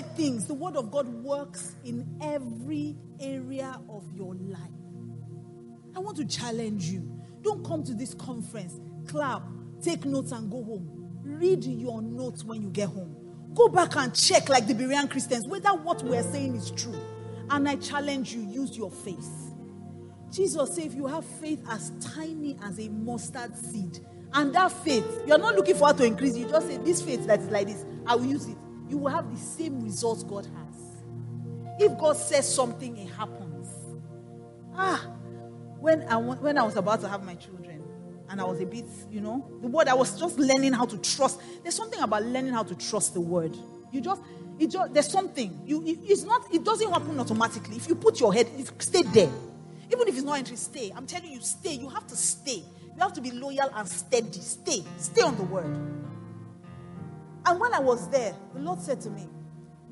Things. 0.00 0.46
The 0.46 0.54
word 0.54 0.76
of 0.76 0.90
God 0.90 1.06
works 1.08 1.76
in 1.84 2.18
every 2.22 2.96
area 3.20 3.78
of 3.90 4.04
your 4.14 4.34
life. 4.34 4.60
I 5.94 6.00
want 6.00 6.16
to 6.16 6.24
challenge 6.24 6.84
you. 6.84 7.20
Don't 7.42 7.64
come 7.64 7.82
to 7.84 7.94
this 7.94 8.14
conference, 8.14 8.80
clap, 9.06 9.42
take 9.82 10.04
notes, 10.04 10.32
and 10.32 10.50
go 10.50 10.64
home. 10.64 11.20
Read 11.22 11.64
your 11.64 12.00
notes 12.00 12.42
when 12.44 12.62
you 12.62 12.70
get 12.70 12.88
home. 12.88 13.16
Go 13.54 13.68
back 13.68 13.96
and 13.96 14.14
check, 14.14 14.48
like 14.48 14.66
the 14.66 14.74
Berean 14.74 15.10
Christians, 15.10 15.46
whether 15.46 15.70
what 15.70 16.02
we're 16.02 16.22
saying 16.22 16.56
is 16.56 16.70
true. 16.70 16.98
And 17.50 17.68
I 17.68 17.76
challenge 17.76 18.32
you, 18.32 18.40
use 18.42 18.76
your 18.76 18.90
faith. 18.90 19.52
Jesus 20.30 20.74
said, 20.74 20.86
if 20.86 20.94
you 20.94 21.06
have 21.06 21.24
faith 21.24 21.62
as 21.68 21.92
tiny 22.00 22.56
as 22.62 22.78
a 22.78 22.88
mustard 22.88 23.56
seed, 23.56 23.98
and 24.32 24.54
that 24.54 24.72
faith, 24.72 25.06
you're 25.26 25.38
not 25.38 25.54
looking 25.54 25.74
for 25.74 25.88
her 25.88 25.94
to 25.94 26.04
increase, 26.04 26.36
you 26.36 26.48
just 26.48 26.66
say, 26.66 26.78
This 26.78 27.02
faith 27.02 27.26
that 27.26 27.40
is 27.40 27.48
like 27.48 27.66
this, 27.66 27.84
I 28.06 28.14
will 28.14 28.24
use 28.24 28.46
it. 28.46 28.56
You 28.92 28.98
will 28.98 29.10
have 29.10 29.30
the 29.32 29.38
same 29.40 29.80
results 29.80 30.22
God 30.22 30.44
has. 30.44 31.80
If 31.80 31.98
God 31.98 32.14
says 32.14 32.54
something, 32.54 32.94
it 32.98 33.08
happens. 33.08 33.70
Ah, 34.76 34.98
when 35.80 36.02
I, 36.02 36.16
when 36.18 36.58
I 36.58 36.62
was 36.62 36.76
about 36.76 37.00
to 37.00 37.08
have 37.08 37.24
my 37.24 37.34
children, 37.36 37.82
and 38.28 38.38
I 38.38 38.44
was 38.44 38.60
a 38.60 38.66
bit, 38.66 38.84
you 39.10 39.22
know, 39.22 39.50
the 39.62 39.68
word, 39.68 39.88
I 39.88 39.94
was 39.94 40.20
just 40.20 40.38
learning 40.38 40.74
how 40.74 40.84
to 40.84 40.98
trust. 40.98 41.40
There's 41.62 41.74
something 41.74 42.00
about 42.00 42.24
learning 42.24 42.52
how 42.52 42.64
to 42.64 42.74
trust 42.74 43.14
the 43.14 43.22
word. 43.22 43.56
You 43.90 44.02
just, 44.02 44.20
it 44.58 44.66
just 44.66 44.92
there's 44.92 45.08
something. 45.08 45.58
You, 45.64 45.82
it, 45.86 45.98
it's 46.02 46.24
not, 46.24 46.52
it 46.52 46.62
doesn't 46.62 46.92
happen 46.92 47.18
automatically. 47.18 47.76
If 47.76 47.88
you 47.88 47.94
put 47.94 48.20
your 48.20 48.34
head, 48.34 48.46
stay 48.78 49.04
there. 49.04 49.32
Even 49.90 50.06
if 50.06 50.16
it's 50.16 50.22
not 50.22 50.36
entry, 50.36 50.56
stay. 50.56 50.92
I'm 50.94 51.06
telling 51.06 51.32
you, 51.32 51.40
stay. 51.40 51.76
You 51.76 51.88
have 51.88 52.06
to 52.08 52.16
stay. 52.16 52.62
You 52.94 53.00
have 53.00 53.14
to 53.14 53.22
be 53.22 53.30
loyal 53.30 53.70
and 53.74 53.88
steady. 53.88 54.40
Stay. 54.40 54.84
Stay 54.98 55.22
on 55.22 55.38
the 55.38 55.44
word. 55.44 55.78
And 57.44 57.60
when 57.60 57.74
I 57.74 57.80
was 57.80 58.08
there, 58.08 58.34
the 58.54 58.60
Lord 58.60 58.80
said 58.80 59.00
to 59.02 59.10
me, 59.10 59.28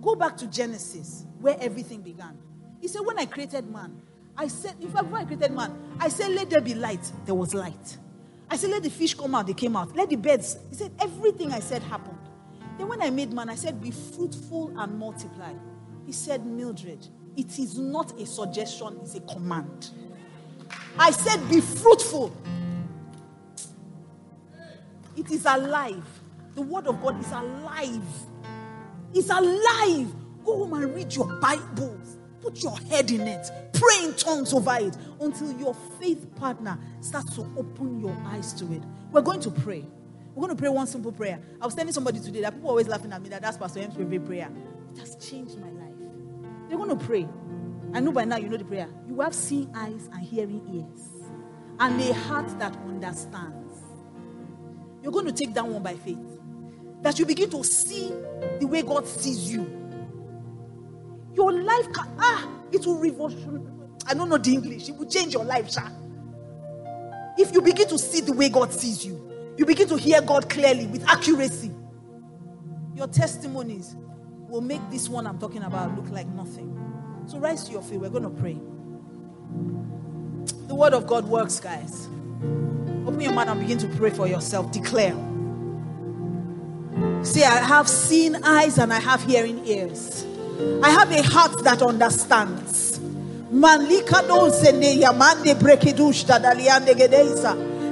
Go 0.00 0.14
back 0.14 0.36
to 0.38 0.46
Genesis, 0.46 1.26
where 1.40 1.56
everything 1.60 2.00
began. 2.00 2.38
He 2.80 2.88
said, 2.88 3.00
When 3.04 3.18
I 3.18 3.26
created 3.26 3.70
man, 3.70 4.00
I 4.40 4.48
said, 4.48 4.74
in 4.80 4.88
fact, 4.90 5.04
before 5.04 5.18
I 5.18 5.24
created 5.24 5.52
man, 5.52 5.76
I 5.98 6.08
said, 6.08 6.30
let 6.30 6.48
there 6.48 6.62
be 6.62 6.74
light. 6.74 7.12
There 7.26 7.34
was 7.34 7.52
light. 7.52 7.98
I 8.48 8.56
said, 8.56 8.70
let 8.70 8.82
the 8.82 8.88
fish 8.88 9.12
come 9.12 9.34
out. 9.34 9.46
They 9.46 9.52
came 9.52 9.76
out. 9.76 9.94
Let 9.94 10.08
the 10.08 10.16
birds. 10.16 10.56
He 10.70 10.76
said, 10.76 10.90
everything 10.98 11.52
I 11.52 11.60
said 11.60 11.82
happened. 11.82 12.16
Then 12.78 12.88
when 12.88 13.02
I 13.02 13.10
made 13.10 13.34
man, 13.34 13.50
I 13.50 13.54
said, 13.54 13.82
be 13.82 13.90
fruitful 13.90 14.72
and 14.78 14.98
multiply. 14.98 15.52
He 16.06 16.12
said, 16.12 16.46
Mildred, 16.46 17.06
it 17.36 17.58
is 17.58 17.78
not 17.78 18.18
a 18.18 18.24
suggestion, 18.24 18.98
it's 19.02 19.14
a 19.14 19.20
command. 19.20 19.90
I 20.98 21.10
said, 21.10 21.46
be 21.50 21.60
fruitful. 21.60 22.34
It 25.16 25.30
is 25.30 25.44
alive. 25.44 26.19
The 26.54 26.62
word 26.62 26.86
of 26.86 27.00
God 27.00 27.20
is 27.20 27.30
alive. 27.30 28.02
It's 29.14 29.30
alive. 29.30 30.12
Go 30.44 30.58
home 30.58 30.74
and 30.74 30.94
read 30.94 31.14
your 31.14 31.26
Bibles. 31.40 32.16
Put 32.40 32.62
your 32.62 32.76
head 32.78 33.10
in 33.10 33.22
it. 33.22 33.50
Pray 33.72 34.04
in 34.04 34.14
tongues 34.14 34.52
over 34.52 34.76
it 34.80 34.96
until 35.20 35.52
your 35.58 35.74
faith 36.00 36.34
partner 36.36 36.78
starts 37.00 37.34
to 37.36 37.42
open 37.56 38.00
your 38.00 38.16
eyes 38.26 38.52
to 38.54 38.72
it. 38.72 38.82
We're 39.12 39.20
going 39.20 39.40
to 39.40 39.50
pray. 39.50 39.84
We're 40.34 40.46
going 40.46 40.56
to 40.56 40.60
pray 40.60 40.70
one 40.70 40.86
simple 40.86 41.12
prayer. 41.12 41.40
I 41.60 41.66
was 41.66 41.74
telling 41.74 41.92
somebody 41.92 42.20
today 42.20 42.40
that 42.42 42.54
people 42.54 42.70
always 42.70 42.88
laughing 42.88 43.12
at 43.12 43.20
me 43.20 43.28
that 43.30 43.42
that's 43.42 43.56
Pastor 43.56 43.80
M's 43.80 43.94
favorite 43.96 44.24
prayer. 44.24 44.50
It 44.94 45.00
has 45.00 45.16
changed 45.16 45.58
my 45.58 45.70
life. 45.70 45.94
They're 46.68 46.78
going 46.78 46.96
to 46.96 47.04
pray. 47.04 47.28
I 47.92 48.00
know 48.00 48.12
by 48.12 48.24
now 48.24 48.36
you 48.36 48.48
know 48.48 48.56
the 48.56 48.64
prayer. 48.64 48.88
You 49.08 49.20
have 49.20 49.34
seeing 49.34 49.70
eyes 49.74 50.08
and 50.12 50.22
hearing 50.22 50.62
ears, 50.72 51.08
and 51.80 52.00
a 52.00 52.14
heart 52.14 52.58
that 52.60 52.76
understands. 52.86 53.82
You're 55.02 55.12
going 55.12 55.26
to 55.26 55.32
take 55.32 55.52
that 55.54 55.66
one 55.66 55.82
by 55.82 55.94
faith. 55.96 56.18
That 57.02 57.18
you 57.18 57.26
begin 57.26 57.50
to 57.50 57.64
see 57.64 58.12
the 58.58 58.66
way 58.66 58.82
God 58.82 59.06
sees 59.06 59.50
you. 59.50 59.80
Your 61.34 61.52
life 61.52 61.92
can, 61.92 62.08
ah, 62.18 62.48
it 62.72 62.84
will 62.84 62.98
revolution. 62.98 63.70
I 64.06 64.14
don't 64.14 64.28
know 64.28 64.38
the 64.38 64.52
English. 64.52 64.88
It 64.88 64.96
will 64.96 65.08
change 65.08 65.32
your 65.32 65.44
life, 65.44 65.70
Sha. 65.70 65.88
If 67.38 67.54
you 67.54 67.62
begin 67.62 67.88
to 67.88 67.98
see 67.98 68.20
the 68.20 68.32
way 68.32 68.48
God 68.48 68.72
sees 68.72 69.04
you, 69.04 69.30
you 69.56 69.64
begin 69.64 69.88
to 69.88 69.96
hear 69.96 70.20
God 70.20 70.50
clearly 70.50 70.86
with 70.86 71.08
accuracy. 71.08 71.70
Your 72.94 73.06
testimonies 73.06 73.96
will 74.48 74.60
make 74.60 74.80
this 74.90 75.08
one 75.08 75.26
I'm 75.26 75.38
talking 75.38 75.62
about 75.62 75.96
look 75.96 76.10
like 76.10 76.26
nothing. 76.28 76.76
So 77.26 77.38
rise 77.38 77.64
to 77.64 77.72
your 77.72 77.82
feet. 77.82 78.00
We're 78.00 78.10
going 78.10 78.24
to 78.24 78.30
pray. 78.30 78.58
The 80.66 80.74
word 80.74 80.94
of 80.94 81.06
God 81.06 81.24
works, 81.26 81.60
guys. 81.60 82.08
Open 83.06 83.20
your 83.20 83.32
mouth 83.32 83.48
and 83.48 83.60
begin 83.60 83.78
to 83.78 83.88
pray 83.96 84.10
for 84.10 84.26
yourself. 84.26 84.70
Declare. 84.72 85.16
Say, 87.22 87.44
I 87.44 87.58
have 87.58 87.88
seen 87.88 88.36
eyes 88.44 88.78
and 88.78 88.92
I 88.92 89.00
have 89.00 89.22
hearing 89.24 89.64
ears. 89.66 90.24
I 90.82 90.90
have 90.90 91.10
a 91.12 91.22
heart 91.22 91.64
that 91.64 91.82
understands. 91.82 92.98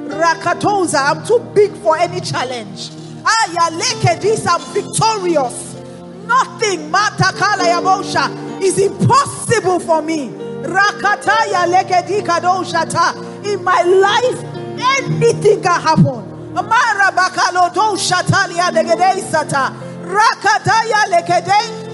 Rakatoza, 0.09 0.99
I'm 1.11 1.27
too 1.27 1.41
big 1.55 1.73
for 1.73 1.97
any 1.99 2.21
challenge. 2.21 2.91
Ayalekedis, 3.25 4.47
I'm 4.47 4.61
victorious. 4.73 5.75
Nothing, 6.27 6.91
matakala 6.91 8.63
is 8.63 8.79
impossible 8.79 9.81
for 9.81 10.03
me. 10.03 10.29
Rakataya. 10.63 11.65
In 13.45 13.65
my 13.65 13.83
life, 13.83 14.45
anything 14.99 15.63
can 15.63 15.81
happen. 15.81 16.28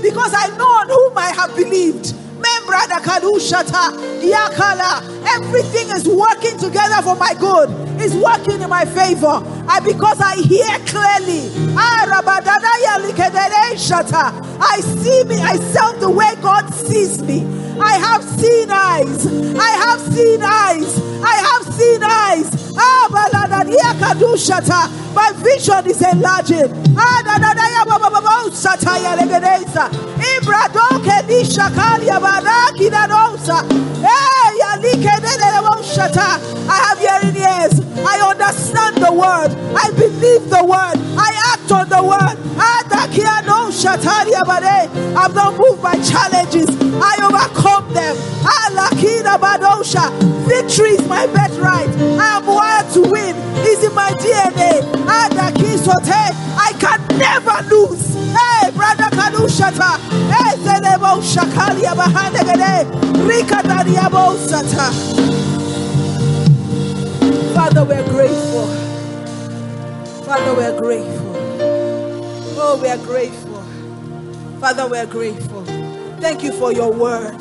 Because 0.02 0.34
I 0.34 0.48
know 0.56 0.68
on 0.68 0.88
whom 0.88 1.18
I 1.18 1.32
have 1.36 1.54
believed. 1.56 2.14
Everything 5.26 5.88
is 5.96 6.06
working 6.08 6.58
together 6.58 7.02
for 7.02 7.16
my 7.16 7.34
good. 7.34 7.70
Is 8.00 8.14
working 8.14 8.60
in 8.60 8.68
my 8.68 8.84
favor. 8.84 9.42
I 9.68 9.80
because 9.80 10.20
I 10.20 10.36
hear 10.36 10.78
clearly. 10.86 11.50
Ah, 11.76 12.06
Likedeshata. 13.00 14.32
I 14.60 14.80
see 14.80 15.24
me 15.24 15.38
myself 15.40 15.98
the 16.00 16.10
way 16.10 16.34
God 16.42 16.72
sees 16.72 17.22
me. 17.22 17.46
I 17.80 17.98
have 17.98 18.22
seen 18.22 18.70
eyes. 18.70 19.26
I 19.56 19.70
have 19.84 20.00
seen 20.14 20.42
eyes. 20.42 20.98
I 21.22 21.36
have 21.48 21.74
seen 21.74 22.02
eyes. 22.02 22.63
My 25.14 25.32
vision 25.36 25.86
is 25.86 26.02
enlarging. 26.02 26.70
I 36.66 36.76
have 36.88 36.98
hearing 36.98 37.36
ears. 37.36 37.80
I 38.04 38.18
understand 38.30 38.96
the 38.96 39.12
word. 39.12 39.50
I 39.76 39.90
believe 39.96 40.50
the 40.50 40.64
word. 40.64 40.98
I 41.16 41.30
act 41.54 41.70
on 41.70 41.88
the 41.88 42.02
word. 42.02 42.36
I'm 45.16 45.32
not 45.34 45.56
moved 45.56 45.82
by 45.82 45.94
challenges. 46.02 46.68
I 47.00 47.16
overcome 47.22 47.92
them. 47.94 48.16
Victory 50.48 50.90
is 50.90 51.06
my 51.08 51.26
birthright. 51.26 51.88
I 52.20 52.36
am 52.36 52.44
wired 52.64 52.88
to 52.94 53.02
win. 53.02 53.34
It's 53.68 53.84
in 53.84 53.94
my 53.94 54.10
DNA. 54.22 54.82
Adakisote. 55.20 56.22
I 56.68 56.72
can 56.80 57.00
never 57.18 57.58
lose. 57.70 58.14
Hey, 58.38 58.70
brother 58.72 59.10
Kadushata. 59.16 59.98
Hey, 60.32 60.56
Zelebo 60.64 61.20
Shakalia 61.32 61.94
Bahanegade. 62.00 62.88
Rika 63.28 63.60
Dadiabo 63.68 64.36
Sata. 64.48 64.88
Father, 67.54 67.84
we're 67.84 68.08
grateful. 68.10 68.66
Father, 70.24 70.54
we're 70.56 70.78
grateful. 70.80 71.36
Oh, 72.58 72.80
we 72.82 72.88
are 72.88 72.98
grateful. 72.98 73.62
Father, 74.60 74.88
we're 74.88 75.06
grateful. 75.06 75.64
Thank 76.20 76.42
you 76.44 76.52
for 76.52 76.72
your 76.72 76.92
word. 76.92 77.40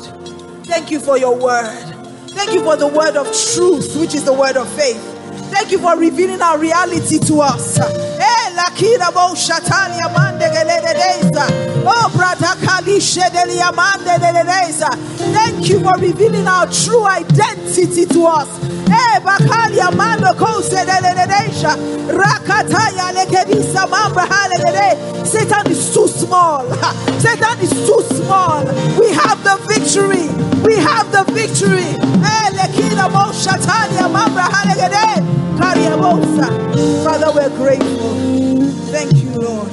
Thank 0.66 0.90
you 0.92 1.00
for 1.00 1.18
your 1.18 1.36
word. 1.38 1.93
Thank 2.34 2.52
you 2.52 2.62
for 2.62 2.76
the 2.76 2.86
word 2.88 3.16
of 3.16 3.26
truth, 3.54 3.96
which 3.96 4.14
is 4.14 4.24
the 4.24 4.32
word 4.32 4.56
of 4.56 4.68
faith. 4.70 5.00
Thank 5.50 5.70
you 5.70 5.78
for 5.78 5.96
revealing 5.96 6.42
our 6.42 6.58
reality 6.58 7.18
to 7.20 7.40
us. 7.40 7.78
Eh. 7.78 7.86
Oh. 11.86 12.10
Thank 15.32 15.68
you 15.68 15.80
for 15.80 15.92
revealing 16.00 16.46
our 16.48 16.66
true 16.66 17.06
identity 17.06 18.06
to 18.06 18.26
us. 18.26 18.48
Eh. 18.90 19.20
Satan 25.24 25.70
is 25.70 25.94
too 25.94 26.08
small. 26.08 26.68
Satan 27.20 27.60
is 27.60 27.70
too 27.70 28.02
small. 28.16 28.64
We 28.98 29.12
have 29.12 29.42
the 29.44 29.56
victory. 29.68 30.53
We 30.64 30.76
have 30.76 31.12
the 31.12 31.24
victory. 31.32 31.98
Father, 37.04 37.32
we're 37.34 37.50
grateful. 37.56 38.14
Thank 38.92 39.22
you, 39.22 39.30
Lord. 39.40 39.68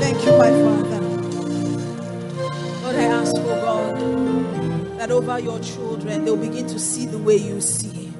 Thank 0.00 0.24
you, 0.24 0.32
my 0.38 0.50
Father. 0.50 1.00
Lord, 2.82 2.96
I 2.96 3.04
ask, 3.04 3.34
oh 3.36 3.60
God, 3.62 4.98
that 4.98 5.10
over 5.10 5.38
your 5.40 5.60
children, 5.60 6.24
they'll 6.24 6.36
begin 6.36 6.66
to 6.68 6.78
see 6.78 7.06
the 7.06 7.18
way 7.18 7.36
you 7.36 7.60
see. 7.60 8.12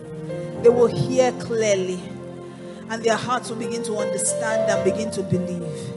They 0.62 0.69
will 0.70 0.86
hear 0.89 1.32
clearly, 1.32 2.01
and 2.90 3.02
their 3.02 3.16
hearts 3.16 3.51
will 3.51 3.59
begin 3.59 3.82
to 3.85 3.97
understand 3.98 4.70
and 4.70 4.85
begin 4.85 5.11
to 5.12 5.23
believe. 5.23 5.90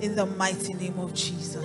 In 0.00 0.14
the 0.14 0.26
mighty 0.26 0.74
name 0.74 0.98
of 0.98 1.14
Jesus. 1.14 1.64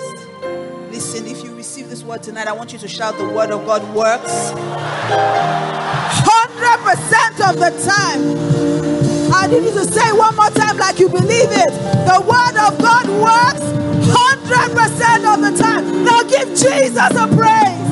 Listen, 0.90 1.28
if 1.28 1.44
you 1.44 1.54
receive 1.56 1.90
this 1.90 2.02
word 2.02 2.24
tonight, 2.24 2.48
I 2.48 2.54
want 2.54 2.72
you 2.72 2.80
to 2.80 2.88
shout, 2.88 3.18
The 3.18 3.28
word 3.28 3.52
of 3.52 3.66
God 3.66 3.84
works. 3.94 4.52
100% 4.52 7.50
of 7.50 7.60
the 7.60 7.72
time. 7.86 8.22
I 9.34 9.48
need 9.48 9.64
you 9.64 9.72
to 9.72 9.84
say 9.86 10.12
one 10.14 10.34
more 10.38 10.50
time 10.50 10.78
like 10.78 10.98
you 11.00 11.10
believe 11.10 11.52
it. 11.52 11.72
The 12.08 12.22
word 12.22 12.56
of 12.56 12.78
God 12.80 13.08
works 13.20 13.62
100% 14.08 15.34
of 15.34 15.42
the 15.42 15.52
time. 15.62 16.06
Now 16.06 16.24
give 16.24 16.48
Jesus 16.50 16.98
a 16.98 17.28
praise. 17.36 17.91